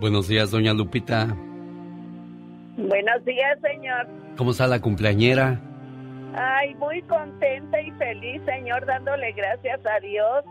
Buenos 0.00 0.28
días, 0.28 0.50
doña 0.50 0.72
Lupita. 0.72 1.36
Buenos 2.76 3.24
días, 3.24 3.58
señor. 3.62 4.08
¿Cómo 4.36 4.50
está 4.50 4.66
la 4.66 4.80
cumpleañera? 4.80 5.60
Ay, 6.34 6.74
muy 6.74 7.00
contenta 7.02 7.80
y 7.80 7.90
feliz, 7.92 8.42
señor, 8.44 8.84
dándole 8.86 9.32
gracias 9.32 9.80
a 9.86 10.00
Dios 10.00 10.44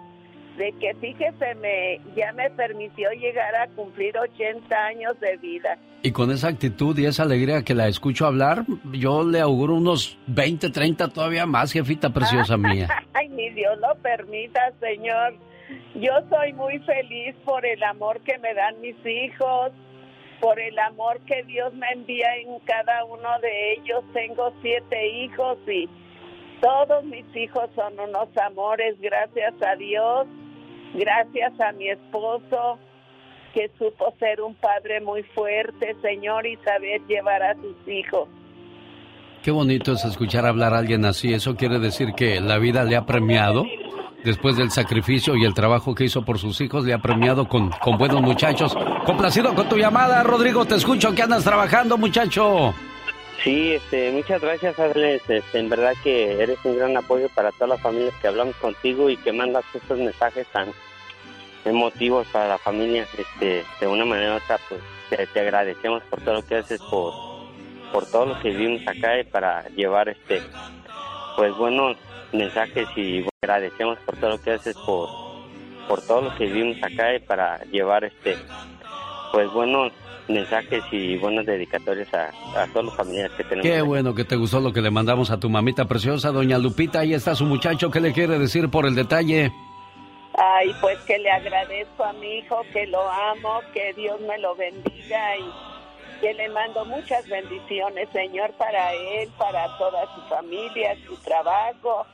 de 0.58 0.72
que 0.80 0.94
fíjese, 0.96 1.56
me, 1.56 2.00
ya 2.16 2.32
me 2.34 2.50
permitió 2.52 3.10
llegar 3.12 3.56
a 3.56 3.68
cumplir 3.76 4.18
80 4.18 4.76
años 4.76 5.20
de 5.20 5.38
vida. 5.38 5.78
Y 6.04 6.12
con 6.12 6.32
esa 6.32 6.50
actitud 6.50 6.98
y 6.98 7.06
esa 7.06 7.24
alegría 7.24 7.64
que 7.64 7.74
la 7.74 7.88
escucho 7.88 8.26
hablar, 8.26 8.66
yo 8.92 9.24
le 9.24 9.40
auguro 9.40 9.76
unos 9.76 10.18
20, 10.28 10.70
30 10.70 11.08
todavía 11.10 11.46
más, 11.46 11.72
jefita 11.72 12.12
preciosa 12.12 12.58
mía. 12.58 12.88
Ay, 13.14 13.30
ni 13.30 13.50
Dios 13.50 13.78
lo 13.80 13.96
permita, 14.02 14.60
señor. 14.80 15.36
Yo 15.96 16.12
soy 16.30 16.54
muy 16.54 16.80
feliz 16.80 17.36
por 17.46 17.66
el 17.66 17.82
amor 17.84 18.22
que 18.22 18.38
me 18.40 18.54
dan 18.54 18.80
mis 18.82 18.96
hijos, 19.06 19.72
por 20.42 20.60
el 20.60 20.78
amor 20.80 21.20
que 21.22 21.44
Dios 21.44 21.74
me 21.74 21.88
envía 21.92 22.36
en 22.38 22.60
cada 22.66 23.06
uno 23.06 23.30
de 23.42 23.74
ellos. 23.74 24.04
Tengo 24.14 24.54
siete 24.62 25.08
hijos 25.08 25.58
y 25.68 25.88
todos 26.62 27.04
mis 27.06 27.26
hijos 27.36 27.70
son 27.76 28.00
unos 28.00 28.30
amores, 28.38 29.00
gracias 29.00 29.54
a 29.62 29.76
Dios, 29.76 30.28
gracias 30.94 31.60
a 31.60 31.72
mi 31.74 31.90
esposo 31.90 32.80
que 33.54 33.70
supo 33.78 34.14
ser 34.20 34.42
un 34.42 34.56
padre 34.56 35.00
muy 35.00 35.24
fuerte, 35.24 35.96
Señor, 36.02 36.48
y 36.48 36.58
saber 36.58 37.02
llevar 37.08 37.44
a 37.44 37.54
sus 37.56 37.88
hijos. 37.88 38.28
Qué 39.44 39.52
bonito 39.52 39.92
es 39.92 40.06
escuchar 40.06 40.46
hablar 40.46 40.74
a 40.74 40.80
alguien 40.80 41.06
así. 41.06 41.34
Eso 41.34 41.56
quiere 41.56 41.78
decir 41.78 42.14
que 42.16 42.40
la 42.40 42.58
vida 42.58 42.84
le 42.86 42.96
ha 42.96 43.06
premiado. 43.06 43.66
Después 44.24 44.56
del 44.56 44.72
sacrificio 44.72 45.36
y 45.36 45.44
el 45.44 45.54
trabajo 45.54 45.94
que 45.94 46.06
hizo 46.06 46.24
por 46.24 46.40
sus 46.40 46.62
hijos, 46.62 46.86
le 46.86 46.94
ha 46.94 47.00
premiado 47.00 47.48
con, 47.48 47.70
con 47.72 47.98
buenos 47.98 48.22
muchachos. 48.22 48.76
Complacido 49.06 49.54
con 49.54 49.68
tu 49.68 49.78
llamada, 49.78 50.24
Rodrigo. 50.24 50.64
Te 50.66 50.76
escucho 50.76 51.14
que 51.14 51.24
andas 51.24 51.44
trabajando, 51.44 51.98
muchacho. 51.98 52.74
Sí, 53.44 53.74
este, 53.74 54.12
muchas 54.14 54.42
gracias, 54.42 54.80
Alex. 54.80 55.30
Este, 55.30 55.60
en 55.60 55.68
verdad 55.68 55.94
que 56.02 56.42
eres 56.42 56.58
un 56.64 56.78
gran 56.78 56.96
apoyo 56.96 57.28
para 57.36 57.52
todas 57.52 57.70
las 57.70 57.82
familias 57.82 58.14
que 58.22 58.30
hablamos 58.30 58.56
contigo 58.56 59.10
y 59.10 59.18
que 59.18 59.34
mandas 59.34 59.66
estos 59.74 60.00
mensajes 60.00 60.48
tan 60.48 60.72
emotivos 61.66 62.26
para 62.28 62.48
la 62.48 62.58
familia. 62.58 63.06
Este, 63.18 63.66
de 63.82 63.88
una 63.88 64.06
manera 64.06 64.36
u 64.36 64.38
otra, 64.38 64.58
pues 64.70 64.82
te, 65.34 65.40
agradecemos 65.42 66.02
por 66.04 66.22
todo 66.22 66.36
lo 66.36 66.46
que 66.46 66.56
haces, 66.56 66.80
por, 66.90 67.14
por 67.92 68.10
todo 68.10 68.28
lo 68.28 68.40
que 68.40 68.52
vivimos 68.52 68.88
acá 68.88 69.20
y 69.20 69.26
para 69.26 69.68
llevar 69.70 70.08
este, 70.08 70.42
pues 71.36 71.54
buenos 71.58 71.98
mensajes 72.34 72.88
y 72.96 73.26
agradecemos 73.42 73.98
por 74.00 74.18
todo 74.18 74.32
lo 74.32 74.42
que 74.42 74.52
haces, 74.52 74.76
por, 74.86 75.10
por 75.88 76.02
todo 76.02 76.22
lo 76.22 76.36
que 76.36 76.46
vivimos 76.46 76.78
acá 76.84 77.16
y 77.16 77.20
para 77.20 77.64
llevar 77.66 78.04
este, 78.04 78.36
pues 79.32 79.52
buenos 79.52 79.92
mensajes 80.28 80.84
y 80.92 81.18
buenas 81.18 81.46
dedicatorias 81.46 82.14
a, 82.14 82.32
a 82.56 82.68
todos 82.68 82.86
los 82.86 82.96
familiares 82.96 83.32
que 83.36 83.44
tenemos. 83.44 83.70
Qué 83.70 83.82
bueno 83.82 84.16
que 84.16 84.24
te 84.24 84.36
gustó 84.36 84.60
lo 84.60 84.72
que 84.72 84.82
le 84.82 84.90
mandamos 84.90 85.32
a 85.32 85.40
tu 85.40 85.50
mamita 85.50 85.86
preciosa, 85.86 86.32
doña 86.32 86.58
Lupita. 86.58 87.00
Ahí 87.00 87.14
está 87.14 87.36
su 87.36 87.46
muchacho. 87.46 87.92
¿Qué 87.92 88.00
le 88.00 88.14
quiere 88.14 88.40
decir 88.40 88.70
por 88.70 88.86
el 88.86 88.96
detalle? 88.96 89.52
Ay, 90.36 90.74
pues 90.82 90.98
que 91.02 91.20
le 91.20 91.30
agradezco 91.30 92.04
a 92.04 92.14
mi 92.14 92.40
hijo, 92.40 92.62
que 92.72 92.88
lo 92.88 93.08
amo, 93.08 93.62
que 93.74 93.94
Dios 93.94 94.20
me 94.22 94.38
lo 94.40 94.56
bendiga 94.56 95.38
y 95.38 95.44
que 96.22 96.34
le 96.34 96.50
mando 96.50 96.86
muchas 96.86 97.28
bendiciones, 97.28 98.10
Señor, 98.12 98.52
para 98.54 98.94
él, 98.94 99.30
para 99.38 99.78
toda 99.78 100.04
su 100.16 100.22
familia, 100.30 100.96
su 101.06 101.16
trabajo. 101.18 102.08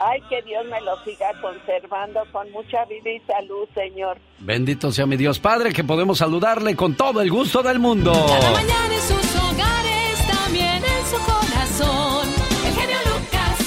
Ay, 0.00 0.20
que 0.28 0.42
Dios 0.42 0.64
me 0.66 0.80
lo 0.80 0.96
siga 1.04 1.32
conservando 1.40 2.20
con 2.32 2.50
mucha 2.50 2.84
vida 2.86 3.10
y 3.10 3.20
salud, 3.20 3.68
Señor. 3.74 4.18
Bendito 4.38 4.90
sea 4.92 5.06
mi 5.06 5.16
Dios 5.16 5.38
Padre, 5.38 5.72
que 5.72 5.84
podemos 5.84 6.18
saludarle 6.18 6.76
con 6.76 6.94
todo 6.94 7.20
el 7.20 7.30
gusto 7.30 7.62
del 7.62 7.78
mundo. 7.78 8.12
Cada 8.12 8.50
mañana 8.50 8.94
en 8.94 9.00
sus 9.00 9.36
hogares, 9.36 10.26
también 10.26 10.82
en 10.84 11.06
su 11.06 11.16
corazón. 11.24 12.28
El 12.66 12.74
genio 12.74 12.98
Lucas. 13.06 13.58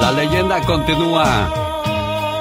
La 0.00 0.12
leyenda 0.12 0.60
continúa. 0.62 1.75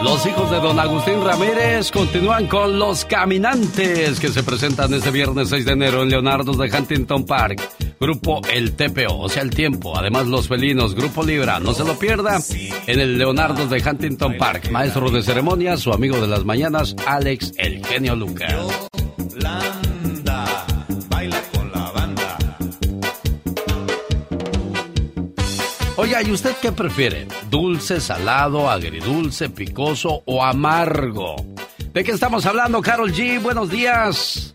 Los 0.06 0.24
hijos 0.28 0.52
de 0.52 0.60
don 0.60 0.80
Agustín 0.80 1.20
Ramírez 1.24 1.90
continúan 1.90 2.46
con 2.46 2.78
Los 2.78 3.06
Caminantes, 3.06 4.20
que 4.20 4.28
se 4.28 4.44
presentan 4.44 4.94
este 4.94 5.10
viernes 5.10 5.50
6 5.50 5.66
de 5.66 5.72
enero 5.72 6.04
en 6.04 6.10
Leonardo's 6.10 6.60
de 6.60 6.70
Huntington 6.70 7.26
Park. 7.26 7.60
Grupo 8.00 8.40
El 8.48 8.76
TPO, 8.76 9.18
o 9.18 9.30
sea, 9.30 9.42
El 9.42 9.50
Tiempo. 9.50 9.98
Además, 9.98 10.28
Los 10.28 10.48
Felinos, 10.48 10.94
Grupo 10.94 11.24
Libra. 11.24 11.60
No 11.60 11.74
se 11.74 11.84
lo 11.84 11.98
pierda 11.98 12.38
en 12.86 13.00
el 13.00 13.18
Leonardo's 13.18 13.72
de 13.72 13.82
Huntington 13.82 14.38
Park. 14.38 14.70
Maestro 14.70 15.10
de 15.10 15.24
ceremonias, 15.24 15.80
su 15.80 15.92
amigo 15.92 16.22
de 16.22 16.28
las 16.28 16.46
mañanas, 16.46 16.96
Alex 17.08 17.54
El 17.58 17.84
Genio 17.84 18.16
Lucas. 18.16 18.54
Oiga, 26.06 26.22
¿y 26.22 26.32
usted 26.32 26.56
qué 26.62 26.72
prefiere? 26.72 27.28
¿Dulce, 27.50 28.00
salado, 28.00 28.70
agridulce, 28.70 29.50
picoso 29.50 30.22
o 30.26 30.44
amargo? 30.44 31.36
¿De 31.94 32.04
qué 32.04 32.12
estamos 32.12 32.46
hablando, 32.46 32.80
Carol 32.80 33.12
G? 33.12 33.42
Buenos 33.42 33.72
días. 33.72 34.54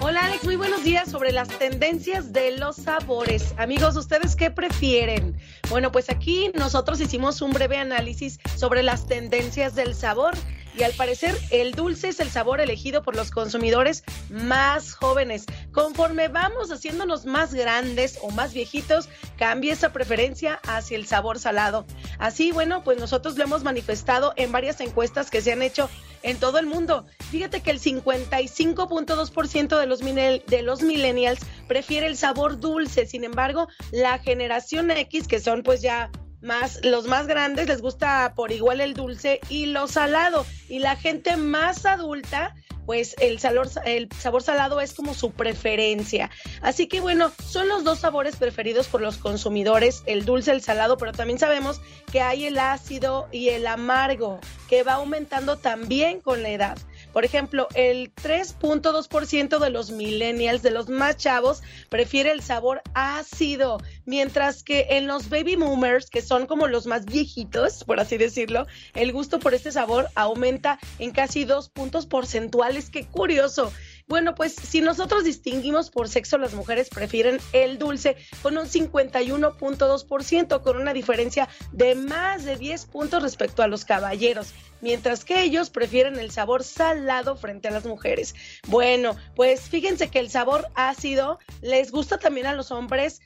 Hola 0.00 0.26
Alex, 0.26 0.44
muy 0.44 0.56
buenos 0.56 0.84
días 0.84 1.10
sobre 1.10 1.32
las 1.32 1.48
tendencias 1.48 2.34
de 2.34 2.58
los 2.58 2.76
sabores. 2.76 3.54
Amigos, 3.56 3.96
¿ustedes 3.96 4.36
qué 4.36 4.50
prefieren? 4.50 5.34
Bueno, 5.70 5.90
pues 5.90 6.10
aquí 6.10 6.50
nosotros 6.54 7.00
hicimos 7.00 7.40
un 7.40 7.52
breve 7.52 7.78
análisis 7.78 8.38
sobre 8.54 8.82
las 8.82 9.06
tendencias 9.06 9.74
del 9.74 9.94
sabor 9.94 10.34
y 10.76 10.82
al 10.82 10.92
parecer 10.92 11.36
el 11.50 11.72
dulce 11.72 12.08
es 12.08 12.20
el 12.20 12.30
sabor 12.30 12.60
elegido 12.60 13.02
por 13.02 13.16
los 13.16 13.30
consumidores 13.30 14.04
más 14.30 14.94
jóvenes. 14.94 15.46
Conforme 15.72 16.28
vamos 16.28 16.70
haciéndonos 16.70 17.26
más 17.26 17.54
grandes 17.54 18.18
o 18.22 18.30
más 18.30 18.52
viejitos, 18.52 19.08
cambia 19.38 19.72
esa 19.72 19.92
preferencia 19.92 20.60
hacia 20.66 20.96
el 20.96 21.06
sabor 21.06 21.38
salado. 21.38 21.84
Así, 22.18 22.52
bueno, 22.52 22.82
pues 22.82 22.98
nosotros 22.98 23.36
lo 23.36 23.44
hemos 23.44 23.62
manifestado 23.62 24.32
en 24.36 24.52
varias 24.52 24.80
encuestas 24.80 25.30
que 25.30 25.40
se 25.40 25.52
han 25.52 25.62
hecho 25.62 25.88
en 26.22 26.38
todo 26.38 26.58
el 26.58 26.66
mundo. 26.66 27.06
Fíjate 27.30 27.60
que 27.60 27.70
el 27.70 27.80
55.2% 27.80 29.78
de 29.78 29.86
los, 29.86 30.00
de 30.00 30.62
los 30.62 30.82
millennials 30.82 31.40
prefiere 31.68 32.06
el 32.06 32.16
sabor 32.16 32.58
dulce. 32.58 33.06
Sin 33.06 33.24
embargo, 33.24 33.68
la 33.92 34.18
generación 34.18 34.90
X, 34.90 35.28
que 35.28 35.40
son 35.40 35.62
pues 35.62 35.82
ya 35.82 36.10
más, 36.44 36.80
los 36.84 37.06
más 37.06 37.26
grandes 37.26 37.66
les 37.68 37.80
gusta 37.80 38.34
por 38.36 38.52
igual 38.52 38.80
el 38.80 38.94
dulce 38.94 39.40
y 39.48 39.66
lo 39.66 39.88
salado. 39.88 40.46
Y 40.68 40.78
la 40.78 40.96
gente 40.96 41.36
más 41.36 41.86
adulta, 41.86 42.54
pues 42.86 43.16
el 43.18 43.38
sabor, 43.38 43.68
el 43.84 44.08
sabor 44.12 44.42
salado 44.42 44.80
es 44.80 44.94
como 44.94 45.14
su 45.14 45.32
preferencia. 45.32 46.30
Así 46.62 46.86
que 46.86 47.00
bueno, 47.00 47.32
son 47.44 47.68
los 47.68 47.82
dos 47.82 48.00
sabores 48.00 48.36
preferidos 48.36 48.88
por 48.88 49.00
los 49.00 49.16
consumidores, 49.16 50.02
el 50.06 50.24
dulce, 50.24 50.52
el 50.52 50.62
salado, 50.62 50.96
pero 50.96 51.12
también 51.12 51.38
sabemos 51.38 51.80
que 52.12 52.20
hay 52.20 52.46
el 52.46 52.58
ácido 52.58 53.28
y 53.32 53.48
el 53.48 53.66
amargo, 53.66 54.38
que 54.68 54.82
va 54.82 54.94
aumentando 54.94 55.58
también 55.58 56.20
con 56.20 56.42
la 56.42 56.50
edad. 56.50 56.78
Por 57.14 57.24
ejemplo, 57.24 57.68
el 57.74 58.12
3.2% 58.12 59.60
de 59.60 59.70
los 59.70 59.92
millennials, 59.92 60.62
de 60.62 60.72
los 60.72 60.88
más 60.88 61.16
chavos, 61.16 61.62
prefiere 61.88 62.32
el 62.32 62.42
sabor 62.42 62.82
ácido, 62.92 63.78
mientras 64.04 64.64
que 64.64 64.88
en 64.90 65.06
los 65.06 65.28
baby 65.28 65.54
boomers, 65.54 66.10
que 66.10 66.22
son 66.22 66.46
como 66.46 66.66
los 66.66 66.86
más 66.86 67.04
viejitos, 67.06 67.84
por 67.84 68.00
así 68.00 68.18
decirlo, 68.18 68.66
el 68.94 69.12
gusto 69.12 69.38
por 69.38 69.54
este 69.54 69.70
sabor 69.70 70.08
aumenta 70.16 70.80
en 70.98 71.12
casi 71.12 71.44
dos 71.44 71.68
puntos 71.68 72.06
porcentuales. 72.06 72.90
¡Qué 72.90 73.06
curioso! 73.06 73.72
Bueno, 74.06 74.34
pues 74.34 74.54
si 74.54 74.82
nosotros 74.82 75.24
distinguimos 75.24 75.90
por 75.90 76.10
sexo, 76.10 76.36
las 76.36 76.52
mujeres 76.52 76.90
prefieren 76.90 77.38
el 77.52 77.78
dulce 77.78 78.16
con 78.42 78.58
un 78.58 78.66
51.2%, 78.66 80.60
con 80.60 80.76
una 80.76 80.92
diferencia 80.92 81.48
de 81.72 81.94
más 81.94 82.44
de 82.44 82.56
10 82.56 82.84
puntos 82.86 83.22
respecto 83.22 83.62
a 83.62 83.68
los 83.68 83.86
caballeros, 83.86 84.52
mientras 84.82 85.24
que 85.24 85.42
ellos 85.42 85.70
prefieren 85.70 86.18
el 86.18 86.30
sabor 86.30 86.64
salado 86.64 87.36
frente 87.36 87.68
a 87.68 87.70
las 87.70 87.86
mujeres. 87.86 88.34
Bueno, 88.68 89.16
pues 89.34 89.62
fíjense 89.62 90.08
que 90.08 90.18
el 90.18 90.28
sabor 90.28 90.68
ácido 90.74 91.38
les 91.62 91.90
gusta 91.90 92.18
también 92.18 92.46
a 92.46 92.52
los 92.52 92.70
hombres 92.72 93.22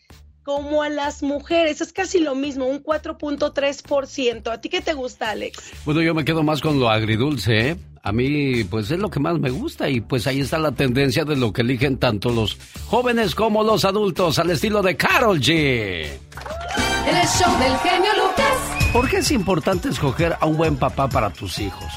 como 0.48 0.82
a 0.82 0.88
las 0.88 1.22
mujeres. 1.22 1.82
Es 1.82 1.92
casi 1.92 2.20
lo 2.20 2.34
mismo, 2.34 2.64
un 2.64 2.82
4.3%. 2.82 4.50
¿A 4.50 4.60
ti 4.62 4.70
qué 4.70 4.80
te 4.80 4.94
gusta, 4.94 5.28
Alex? 5.28 5.72
Bueno, 5.84 6.00
yo 6.00 6.14
me 6.14 6.24
quedo 6.24 6.42
más 6.42 6.62
con 6.62 6.80
lo 6.80 6.88
agridulce, 6.88 7.70
¿eh? 7.70 7.76
A 8.02 8.12
mí, 8.12 8.64
pues 8.64 8.90
es 8.90 8.98
lo 8.98 9.10
que 9.10 9.20
más 9.20 9.38
me 9.38 9.50
gusta 9.50 9.88
y 9.88 10.00
pues 10.00 10.26
ahí 10.26 10.40
está 10.40 10.58
la 10.58 10.72
tendencia 10.72 11.24
de 11.24 11.36
lo 11.36 11.52
que 11.52 11.62
eligen 11.62 11.98
tanto 11.98 12.30
los 12.30 12.56
jóvenes 12.86 13.34
como 13.34 13.62
los 13.62 13.84
adultos 13.84 14.38
al 14.38 14.50
estilo 14.50 14.82
de 14.82 14.96
Carol 14.96 15.40
G. 15.40 15.50
El 15.52 17.26
show 17.26 17.58
del 17.58 17.76
genio 17.78 18.10
Lucas. 18.14 18.92
¿Por 18.92 19.08
qué 19.08 19.18
es 19.18 19.30
importante 19.30 19.88
escoger 19.88 20.36
a 20.40 20.46
un 20.46 20.56
buen 20.56 20.76
papá 20.76 21.08
para 21.08 21.30
tus 21.30 21.58
hijos? 21.58 21.92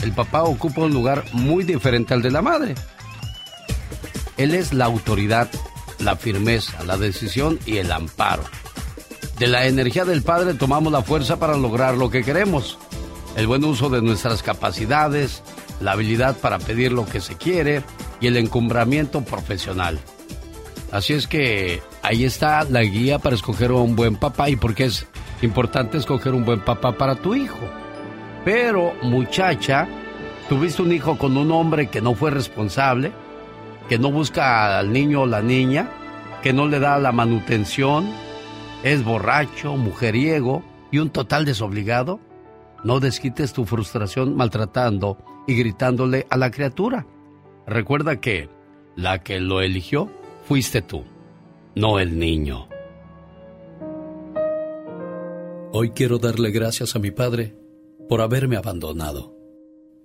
El 0.00 0.12
papá 0.12 0.44
ocupa 0.44 0.82
un 0.82 0.92
lugar 0.92 1.24
muy 1.32 1.64
diferente 1.64 2.14
al 2.14 2.22
de 2.22 2.30
la 2.30 2.42
madre. 2.42 2.74
Él 4.36 4.54
es 4.54 4.72
la 4.72 4.84
autoridad 4.84 5.48
la 5.98 6.16
firmeza, 6.16 6.82
la 6.84 6.96
decisión 6.96 7.58
y 7.66 7.78
el 7.78 7.90
amparo. 7.92 8.44
De 9.38 9.46
la 9.46 9.66
energía 9.66 10.04
del 10.04 10.22
Padre 10.22 10.54
tomamos 10.54 10.92
la 10.92 11.02
fuerza 11.02 11.38
para 11.38 11.56
lograr 11.56 11.96
lo 11.96 12.10
que 12.10 12.24
queremos. 12.24 12.78
El 13.38 13.46
buen 13.46 13.62
uso 13.62 13.88
de 13.88 14.02
nuestras 14.02 14.42
capacidades, 14.42 15.44
la 15.80 15.92
habilidad 15.92 16.36
para 16.38 16.58
pedir 16.58 16.90
lo 16.90 17.06
que 17.06 17.20
se 17.20 17.36
quiere 17.36 17.84
y 18.20 18.26
el 18.26 18.36
encumbramiento 18.36 19.20
profesional. 19.20 20.00
Así 20.90 21.12
es 21.12 21.28
que 21.28 21.80
ahí 22.02 22.24
está 22.24 22.64
la 22.64 22.82
guía 22.82 23.20
para 23.20 23.36
escoger 23.36 23.70
un 23.70 23.94
buen 23.94 24.16
papá 24.16 24.50
y 24.50 24.56
porque 24.56 24.86
es 24.86 25.06
importante 25.40 25.98
escoger 25.98 26.34
un 26.34 26.44
buen 26.44 26.64
papá 26.64 26.98
para 26.98 27.14
tu 27.14 27.36
hijo. 27.36 27.60
Pero 28.44 28.94
muchacha, 29.02 29.86
tuviste 30.48 30.82
un 30.82 30.90
hijo 30.90 31.16
con 31.16 31.36
un 31.36 31.52
hombre 31.52 31.86
que 31.86 32.00
no 32.00 32.16
fue 32.16 32.32
responsable, 32.32 33.12
que 33.88 34.00
no 34.00 34.10
busca 34.10 34.80
al 34.80 34.92
niño 34.92 35.20
o 35.20 35.26
la 35.26 35.42
niña, 35.42 35.88
que 36.42 36.52
no 36.52 36.66
le 36.66 36.80
da 36.80 36.98
la 36.98 37.12
manutención, 37.12 38.10
es 38.82 39.04
borracho, 39.04 39.76
mujeriego 39.76 40.64
y 40.90 40.98
un 40.98 41.10
total 41.10 41.44
desobligado, 41.44 42.18
no 42.84 43.00
desquites 43.00 43.52
tu 43.52 43.64
frustración 43.64 44.36
maltratando 44.36 45.18
y 45.46 45.54
gritándole 45.56 46.26
a 46.30 46.36
la 46.36 46.50
criatura. 46.50 47.06
Recuerda 47.66 48.20
que 48.20 48.48
la 48.96 49.22
que 49.22 49.40
lo 49.40 49.60
eligió 49.60 50.10
fuiste 50.44 50.82
tú, 50.82 51.04
no 51.74 51.98
el 51.98 52.18
niño. 52.18 52.68
Hoy 55.72 55.90
quiero 55.90 56.18
darle 56.18 56.50
gracias 56.50 56.96
a 56.96 56.98
mi 56.98 57.10
padre 57.10 57.54
por 58.08 58.20
haberme 58.20 58.56
abandonado. 58.56 59.36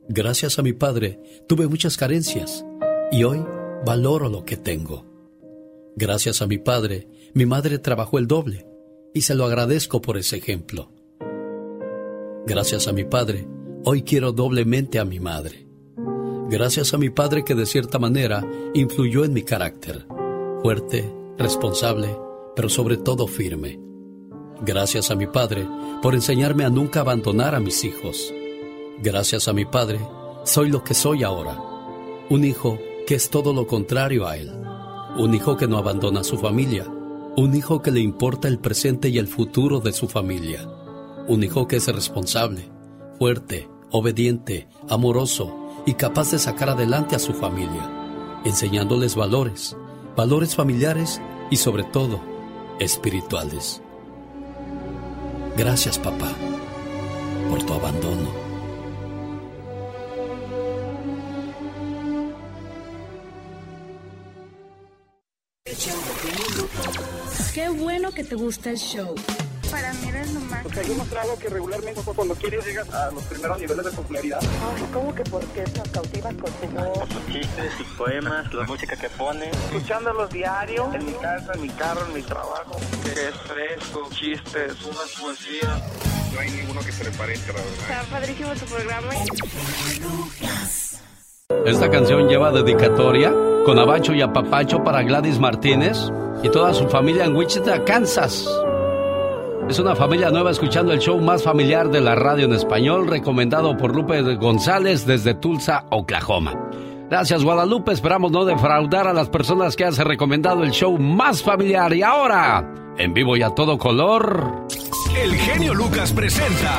Gracias 0.10 0.60
a 0.60 0.62
mi 0.62 0.74
padre 0.74 1.20
tuve 1.48 1.68
muchas 1.68 1.96
carencias 1.96 2.66
y 3.12 3.24
hoy 3.24 3.46
valoro 3.86 4.28
lo 4.28 4.44
que 4.44 4.58
tengo. 4.58 5.06
Gracias 5.96 6.42
a 6.42 6.48
mi 6.48 6.58
padre, 6.58 7.08
mi 7.34 7.46
madre 7.46 7.80
trabajó 7.80 8.20
el 8.20 8.28
doble 8.28 8.66
y 9.14 9.22
se 9.22 9.36
lo 9.36 9.46
agradezco 9.46 10.02
por 10.02 10.18
ese 10.18 10.38
ejemplo. 10.38 10.92
Gracias 12.46 12.90
a 12.90 12.92
mi 12.92 13.06
padre, 13.06 13.48
hoy 13.86 14.04
quiero 14.04 14.34
doblemente 14.34 15.00
a 15.00 15.06
mi 15.06 15.22
madre. 15.22 15.66
Gracias 16.50 16.94
a 16.94 16.98
mi 16.98 17.10
padre 17.10 17.46
que 17.46 17.56
de 17.56 17.66
cierta 17.66 18.00
manera 18.00 18.46
influyó 18.74 19.24
en 19.24 19.32
mi 19.32 19.44
carácter, 19.44 20.06
fuerte, 20.62 21.10
responsable, 21.38 22.14
pero 22.54 22.68
sobre 22.68 22.98
todo 22.98 23.28
firme. 23.28 23.80
Gracias 24.62 25.10
a 25.10 25.16
mi 25.16 25.26
padre 25.26 25.66
por 26.02 26.16
enseñarme 26.16 26.66
a 26.66 26.70
nunca 26.70 27.00
abandonar 27.00 27.56
a 27.56 27.62
mis 27.62 27.86
hijos. 27.86 28.34
Gracias 29.02 29.48
a 29.48 29.54
mi 29.54 29.64
padre, 29.64 30.02
soy 30.44 30.70
lo 30.70 30.84
que 30.84 30.96
soy 30.96 31.24
ahora, 31.24 31.58
un 32.30 32.44
hijo 32.44 32.78
que 33.08 33.16
es 33.16 33.30
todo 33.30 33.54
lo 33.54 33.68
contrario 33.68 34.28
a 34.28 34.36
él. 34.36 34.52
Un 35.18 35.34
hijo 35.34 35.56
que 35.56 35.68
no 35.68 35.78
abandona 35.78 36.20
a 36.20 36.26
su 36.26 36.38
familia. 36.38 36.88
Un 37.38 37.56
hijo 37.56 37.82
que 37.82 37.92
le 37.92 38.02
importa 38.02 38.50
el 38.50 38.60
presente 38.60 39.08
y 39.08 39.18
el 39.18 39.28
futuro 39.28 39.80
de 39.80 39.94
su 39.94 40.10
familia. 40.10 40.68
Un 41.28 41.42
hijo 41.42 41.68
que 41.68 41.78
es 41.78 41.88
responsable, 41.88 42.70
fuerte, 43.18 43.70
obediente, 43.92 44.68
amoroso 44.90 45.56
y 45.86 45.94
capaz 45.94 46.32
de 46.32 46.40
sacar 46.40 46.70
adelante 46.70 47.16
a 47.16 47.20
su 47.20 47.34
familia, 47.34 47.90
enseñándoles 48.44 49.16
valores, 49.16 49.78
valores 50.18 50.56
familiares 50.56 51.22
y 51.50 51.56
sobre 51.56 51.84
todo 51.86 52.20
espirituales. 52.80 53.82
Gracias 55.56 55.98
papá 55.98 56.32
por 57.50 57.64
tu 57.64 57.74
abandono. 57.74 58.44
Qué 67.54 67.70
bueno 67.70 68.12
que 68.12 68.24
te 68.24 68.36
gusta 68.36 68.72
el 68.72 68.78
show. 68.78 69.16
Para 69.74 69.92
mí 69.92 70.08
eres 70.08 70.32
lo 70.36 70.40
más. 70.42 70.62
Porque 70.62 70.88
yo 70.88 70.94
mostrado 70.94 71.40
que 71.40 71.50
regularmente 71.50 72.00
cuando 72.16 72.36
quieres 72.36 72.64
llegas 72.64 72.94
a 72.94 73.10
los 73.10 73.24
primeros 73.24 73.60
niveles 73.60 73.86
de 73.86 73.92
popularidad. 73.92 74.40
Ay, 74.40 74.86
¿cómo 74.94 75.16
que 75.16 75.24
porque 75.24 75.64
nos 75.76 75.90
cautivas 75.90 76.34
con 76.36 76.52
tu 76.52 76.68
voz? 76.78 77.10
Sus 77.10 77.34
chistes, 77.34 77.74
sus 77.80 77.88
poemas, 77.98 78.54
la 78.54 78.66
música 78.66 78.96
que 78.96 79.10
pone. 79.10 79.50
Escuchándolos 79.50 80.30
diario, 80.30 80.92
en 80.94 81.06
mi 81.08 81.14
casa, 81.14 81.54
en 81.56 81.62
mi 81.64 81.70
carro, 81.70 82.06
en 82.06 82.14
mi 82.14 82.22
trabajo. 82.22 82.78
Que 83.04 83.10
es 83.10 83.36
fresco, 83.48 84.10
chistes, 84.12 84.86
unas 84.86 85.10
poesías. 85.20 85.82
No 86.32 86.40
hay 86.40 86.52
ninguno 86.52 86.82
que 86.82 86.92
se 86.92 87.04
le 87.06 87.12
parezca, 87.12 87.54
la 87.54 87.60
verdad. 87.60 87.80
Está 87.80 88.04
padrísimo 88.12 88.54
tu 88.54 88.66
programa. 88.66 89.14
Esta 91.66 91.90
canción 91.90 92.28
lleva 92.28 92.52
dedicatoria 92.52 93.34
con 93.66 93.80
abacho 93.80 94.14
y 94.14 94.22
apapacho 94.22 94.84
para 94.84 95.02
Gladys 95.02 95.40
Martínez 95.40 95.98
y 96.44 96.50
toda 96.50 96.76
su 96.76 96.88
familia 96.90 97.26
en 97.26 97.36
Wichita, 97.36 97.84
Kansas. 97.84 98.48
Es 99.74 99.80
una 99.80 99.96
familia 99.96 100.30
nueva 100.30 100.52
escuchando 100.52 100.94
el 100.94 101.00
show 101.00 101.20
más 101.20 101.42
familiar 101.42 101.90
de 101.90 102.00
la 102.00 102.14
radio 102.14 102.46
en 102.46 102.54
español, 102.54 103.08
recomendado 103.08 103.76
por 103.76 103.96
Lupe 103.96 104.22
González 104.36 105.04
desde 105.08 105.34
Tulsa, 105.34 105.86
Oklahoma. 105.90 106.54
Gracias 107.10 107.44
Guadalupe, 107.44 107.92
esperamos 107.92 108.32
no 108.32 108.46
defraudar 108.46 109.08
a 109.08 109.14
las 109.14 109.30
personas 109.30 109.76
que 109.76 109.84
has 109.84 109.98
recomendado 109.98 110.64
el 110.64 110.70
show 110.70 110.96
más 111.00 111.42
familiar. 111.42 111.92
Y 111.92 112.04
ahora, 112.04 112.72
en 113.00 113.16
vivo 113.16 113.36
y 113.36 113.42
a 113.42 113.50
todo 113.50 113.80
color... 113.80 114.68
El 115.20 115.34
genio 115.38 115.74
Lucas 115.74 116.14
presenta 116.14 116.78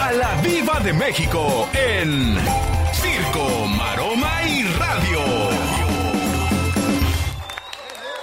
a 0.00 0.10
la 0.10 0.42
Viva 0.42 0.80
de 0.80 0.92
México 0.92 1.68
en 1.72 2.36
Circo, 2.94 3.64
Maroma 3.78 4.42
y 4.44 4.64
Radio. 4.76 5.20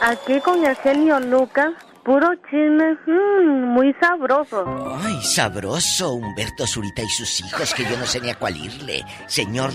Aquí 0.01 0.41
con 0.41 0.65
el 0.65 0.75
genio 0.75 1.21
Lucas 1.21 1.71
Puro 2.05 2.27
chisme, 2.49 2.97
mm, 3.07 3.73
muy 3.73 3.95
sabroso. 4.01 4.65
Ay, 5.01 5.21
sabroso, 5.23 6.13
Humberto 6.13 6.67
Zurita 6.67 7.01
y 7.01 7.07
sus 7.07 7.39
hijos, 7.39 7.73
que 7.73 7.83
yo 7.83 7.97
no 7.97 8.05
sé 8.05 8.19
ni 8.19 8.29
a 8.29 8.35
cuál 8.35 8.57
irle. 8.57 9.05
Señor, 9.27 9.71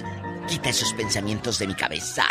quita 0.47 0.69
esos 0.69 0.93
pensamientos 0.93 1.59
de 1.59 1.67
mi 1.67 1.75
cabeza. 1.75 2.25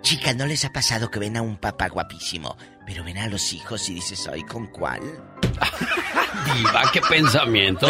Chicas, 0.00 0.34
¿no 0.36 0.46
les 0.46 0.64
ha 0.64 0.72
pasado 0.72 1.10
que 1.10 1.18
ven 1.18 1.36
a 1.36 1.42
un 1.42 1.56
papá 1.56 1.88
guapísimo, 1.88 2.56
pero 2.86 3.04
ven 3.04 3.18
a 3.18 3.28
los 3.28 3.52
hijos 3.52 3.88
y 3.88 3.94
dices, 3.94 4.28
ay, 4.32 4.42
¿con 4.42 4.66
cuál? 4.68 5.00
Diva, 6.56 6.82
qué 6.92 7.00
pensamiento. 7.02 7.86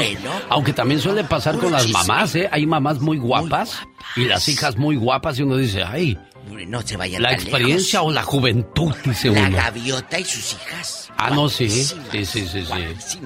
Aunque 0.51 0.73
también 0.73 1.01
suele 1.01 1.25
pasar 1.25 1.57
con 1.59 1.73
las 1.73 1.89
mamás, 1.89 2.35
¿eh? 2.35 2.49
Hay 2.53 2.67
mamás 2.67 3.01
muy 3.01 3.19
guapas, 3.19 3.81
y 4.17 4.25
las 4.25 4.49
hijas 4.49 4.77
muy 4.77 4.97
guapas 4.97 5.39
y 5.39 5.43
uno 5.43 5.57
dice, 5.57 5.85
ay. 5.85 6.19
No 6.67 6.83
se 6.83 6.97
vayan 6.97 7.23
La 7.23 7.33
experiencia 7.33 8.03
o 8.03 8.11
la 8.11 8.25
juventud, 8.25 8.93
dice 9.05 9.31
la 9.31 9.41
uno. 9.41 9.57
La 9.57 9.65
gaviota 9.65 10.19
y 10.19 10.25
sus 10.25 10.55
hijas. 10.55 11.02
Ah, 11.27 11.31
no, 11.31 11.49
sí. 11.49 11.69
Sí, 11.71 11.95
sí, 12.25 12.47
sí, 12.47 12.65
sí. 12.65 13.21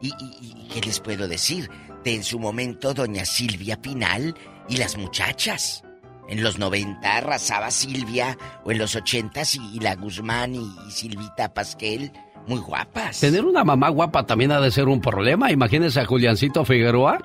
¿Y, 0.00 0.08
y, 0.08 0.12
y 0.40 0.68
qué 0.72 0.80
les 0.80 1.00
puedo 1.00 1.26
decir? 1.26 1.70
De 2.04 2.14
en 2.14 2.22
su 2.22 2.38
momento, 2.38 2.94
doña 2.94 3.24
Silvia 3.24 3.80
Pinal 3.80 4.34
y 4.68 4.76
las 4.76 4.96
muchachas. 4.96 5.82
En 6.28 6.42
los 6.42 6.58
90 6.58 7.16
arrasaba 7.16 7.70
Silvia, 7.70 8.36
o 8.64 8.70
en 8.70 8.78
los 8.78 8.94
80 8.94 9.42
y 9.72 9.80
la 9.80 9.94
Guzmán 9.94 10.54
y, 10.54 10.70
y 10.86 10.90
Silvita 10.90 11.52
Pasquel, 11.54 12.12
muy 12.46 12.60
guapas. 12.60 13.20
Tener 13.20 13.44
una 13.44 13.64
mamá 13.64 13.88
guapa 13.88 14.26
también 14.26 14.52
ha 14.52 14.60
de 14.60 14.70
ser 14.70 14.88
un 14.88 15.00
problema. 15.00 15.50
Imagínense 15.50 16.00
a 16.00 16.04
Juliancito 16.04 16.64
Figueroa. 16.64 17.18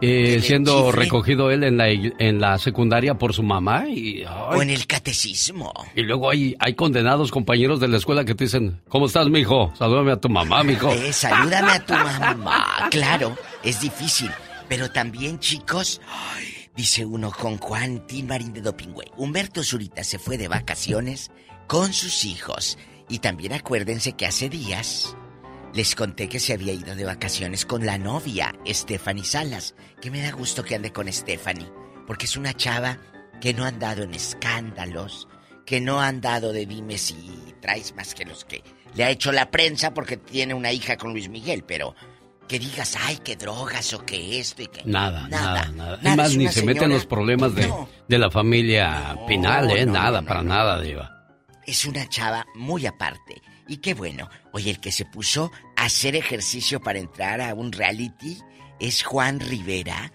Eh, 0.00 0.40
siendo 0.42 0.92
recogido 0.92 1.50
él 1.50 1.64
en 1.64 1.76
la, 1.76 1.88
en 1.88 2.40
la 2.40 2.58
secundaria 2.58 3.14
por 3.14 3.34
su 3.34 3.42
mamá 3.42 3.88
y... 3.88 4.24
o 4.24 4.62
en 4.62 4.70
el 4.70 4.86
catecismo. 4.86 5.72
Y 5.96 6.02
luego 6.02 6.30
hay, 6.30 6.54
hay 6.60 6.74
condenados 6.74 7.32
compañeros 7.32 7.80
de 7.80 7.88
la 7.88 7.96
escuela 7.96 8.24
que 8.24 8.34
te 8.34 8.44
dicen, 8.44 8.80
¿cómo 8.88 9.06
estás, 9.06 9.28
mijo? 9.28 9.72
Salúdame 9.76 10.12
a 10.12 10.20
tu 10.20 10.28
mamá, 10.28 10.62
mijo. 10.62 10.92
Eh, 10.92 11.12
salúdame 11.12 11.72
a 11.72 11.84
tu 11.84 11.94
mamá. 11.94 12.88
Claro, 12.90 13.36
es 13.64 13.80
difícil. 13.80 14.30
Pero 14.68 14.90
también, 14.90 15.40
chicos, 15.40 16.00
dice 16.76 17.04
uno 17.04 17.32
con 17.32 17.56
Juan 17.58 18.04
Marín 18.26 18.52
de 18.52 18.60
Dopingüe. 18.60 19.06
Humberto 19.16 19.64
Zurita 19.64 20.04
se 20.04 20.18
fue 20.18 20.38
de 20.38 20.46
vacaciones 20.46 21.32
con 21.66 21.92
sus 21.92 22.24
hijos. 22.24 22.78
Y 23.08 23.18
también 23.18 23.52
acuérdense 23.54 24.12
que 24.12 24.26
hace 24.26 24.48
días 24.48 25.16
les 25.78 25.94
conté 25.94 26.28
que 26.28 26.40
se 26.40 26.54
había 26.54 26.72
ido 26.72 26.96
de 26.96 27.04
vacaciones 27.04 27.64
con 27.64 27.86
la 27.86 27.98
novia, 27.98 28.52
Stephanie 28.66 29.22
Salas. 29.22 29.76
Que 30.00 30.10
me 30.10 30.20
da 30.20 30.32
gusto 30.32 30.64
que 30.64 30.74
ande 30.74 30.92
con 30.92 31.10
Stephanie. 31.12 31.70
Porque 32.04 32.26
es 32.26 32.36
una 32.36 32.52
chava 32.52 32.98
que 33.40 33.54
no 33.54 33.64
ha 33.64 33.68
andado 33.68 34.02
en 34.02 34.12
escándalos. 34.12 35.28
Que 35.64 35.80
no 35.80 36.00
ha 36.00 36.08
andado 36.08 36.52
de 36.52 36.66
dime 36.66 36.98
si 36.98 37.14
traes 37.60 37.94
más 37.94 38.12
que 38.16 38.24
los 38.24 38.44
que 38.44 38.64
le 38.96 39.04
ha 39.04 39.10
hecho 39.10 39.30
la 39.30 39.52
prensa 39.52 39.94
porque 39.94 40.16
tiene 40.16 40.52
una 40.52 40.72
hija 40.72 40.96
con 40.96 41.12
Luis 41.12 41.28
Miguel. 41.28 41.62
Pero 41.62 41.94
que 42.48 42.58
digas, 42.58 42.96
ay, 43.00 43.20
qué 43.22 43.36
drogas 43.36 43.94
o 43.94 44.04
qué 44.04 44.40
esto 44.40 44.62
y 44.62 44.66
qué. 44.66 44.82
Nada, 44.84 45.28
nada, 45.28 45.70
nada. 45.76 45.98
nada. 46.02 46.16
más, 46.16 46.36
ni 46.36 46.48
se 46.48 46.64
mete 46.64 46.86
en 46.86 46.90
los 46.90 47.06
problemas 47.06 47.54
de, 47.54 47.72
de 48.08 48.18
la 48.18 48.32
familia 48.32 49.14
no, 49.14 49.26
Pinal, 49.26 49.70
¿eh? 49.70 49.86
No, 49.86 49.92
nada, 49.92 50.22
para 50.22 50.42
nada, 50.42 50.80
Diva. 50.80 51.36
Es 51.64 51.84
una 51.84 52.08
chava 52.08 52.44
muy 52.56 52.84
aparte. 52.84 53.40
Y 53.68 53.76
qué 53.76 53.94
bueno. 53.94 54.28
Oye, 54.58 54.70
el 54.72 54.80
que 54.80 54.90
se 54.90 55.04
puso 55.04 55.52
a 55.76 55.84
hacer 55.84 56.16
ejercicio 56.16 56.80
para 56.80 56.98
entrar 56.98 57.40
a 57.40 57.54
un 57.54 57.70
reality 57.70 58.38
es 58.80 59.04
Juan 59.04 59.38
Rivera. 59.38 60.12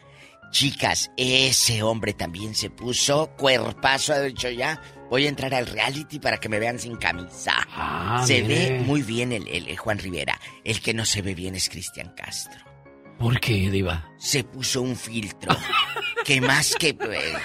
Chicas, 0.51 1.11
ese 1.15 1.81
hombre 1.81 2.11
también 2.11 2.53
se 2.53 2.69
puso 2.69 3.31
cuerpazo, 3.37 4.11
ha 4.11 4.19
dicho 4.19 4.49
ya. 4.49 4.81
Voy 5.09 5.27
a 5.27 5.29
entrar 5.29 5.53
al 5.53 5.65
reality 5.65 6.19
para 6.19 6.41
que 6.41 6.49
me 6.49 6.59
vean 6.59 6.77
sin 6.77 6.97
camisa. 6.97 7.53
Ah, 7.69 8.21
se 8.27 8.41
mire. 8.41 8.71
ve 8.71 8.79
muy 8.81 9.01
bien 9.01 9.31
el, 9.31 9.47
el, 9.47 9.69
el 9.69 9.77
Juan 9.77 9.97
Rivera. 9.97 10.37
El 10.65 10.81
que 10.81 10.93
no 10.93 11.05
se 11.05 11.21
ve 11.21 11.35
bien 11.35 11.55
es 11.55 11.69
Cristian 11.69 12.13
Castro. 12.13 12.72
¿Por 13.19 13.39
qué, 13.39 13.69
Diva? 13.69 14.09
Se 14.17 14.43
puso 14.43 14.81
un 14.81 14.95
filtro. 14.95 15.55
que 16.25 16.39
más 16.41 16.75
que 16.75 16.89
eh, 16.89 16.97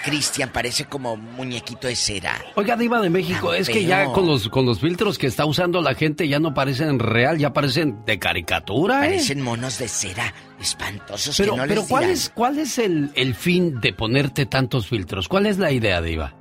Cristian 0.05 0.51
parece 0.53 0.85
como 0.87 1.16
muñequito 1.16 1.89
de 1.89 1.97
cera. 1.97 2.41
Oiga, 2.55 2.77
Diva 2.77 3.01
de 3.01 3.11
México, 3.11 3.53
es 3.53 3.69
que 3.69 3.85
ya 3.85 4.07
con 4.12 4.27
los, 4.27 4.49
con 4.49 4.66
los 4.66 4.81
filtros 4.81 5.19
que 5.19 5.27
está 5.27 5.45
usando 5.47 5.81
la 5.83 5.95
gente 5.95 6.29
ya 6.29 6.39
no 6.39 6.55
parecen 6.55 6.99
real, 6.99 7.39
ya 7.39 7.53
parecen 7.53 8.05
de 8.05 8.19
caricatura, 8.19 9.07
¿eh? 9.07 9.11
Parecen 9.11 9.41
monos 9.43 9.79
de 9.79 9.89
cera, 9.89 10.33
espantosos 10.61 11.37
Pero, 11.37 11.55
que 11.55 11.59
no 11.59 11.66
pero 11.66 11.81
les 11.81 11.91
¿cuál 11.91 12.03
dirán. 12.05 12.14
es, 12.14 12.31
cuál 12.31 12.59
es 12.59 12.79
el, 12.79 13.11
el 13.14 13.35
fin 13.35 13.81
de 13.81 13.93
ponerte 13.93 14.47
tantos 14.47 14.87
filtros? 14.89 15.29
¿Cuál 15.29 15.47
es 15.47 15.59
la 15.59 15.73
idea, 15.73 16.01
Diva? 16.01 16.35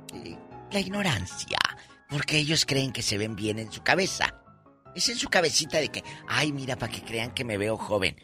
La 0.70 0.80
ignorancia. 0.80 1.58
Porque 2.08 2.38
ellos 2.38 2.64
creen 2.66 2.92
que 2.92 3.02
se 3.02 3.18
ven 3.18 3.34
bien 3.36 3.58
en 3.58 3.70
su 3.72 3.82
cabeza. 3.82 4.34
Es 4.94 5.08
en 5.08 5.16
su 5.16 5.28
cabecita 5.28 5.78
de 5.78 5.88
que, 5.88 6.02
ay, 6.28 6.52
mira, 6.52 6.76
para 6.76 6.90
que 6.92 7.02
crean 7.02 7.32
que 7.32 7.44
me 7.44 7.58
veo 7.58 7.76
joven. 7.76 8.16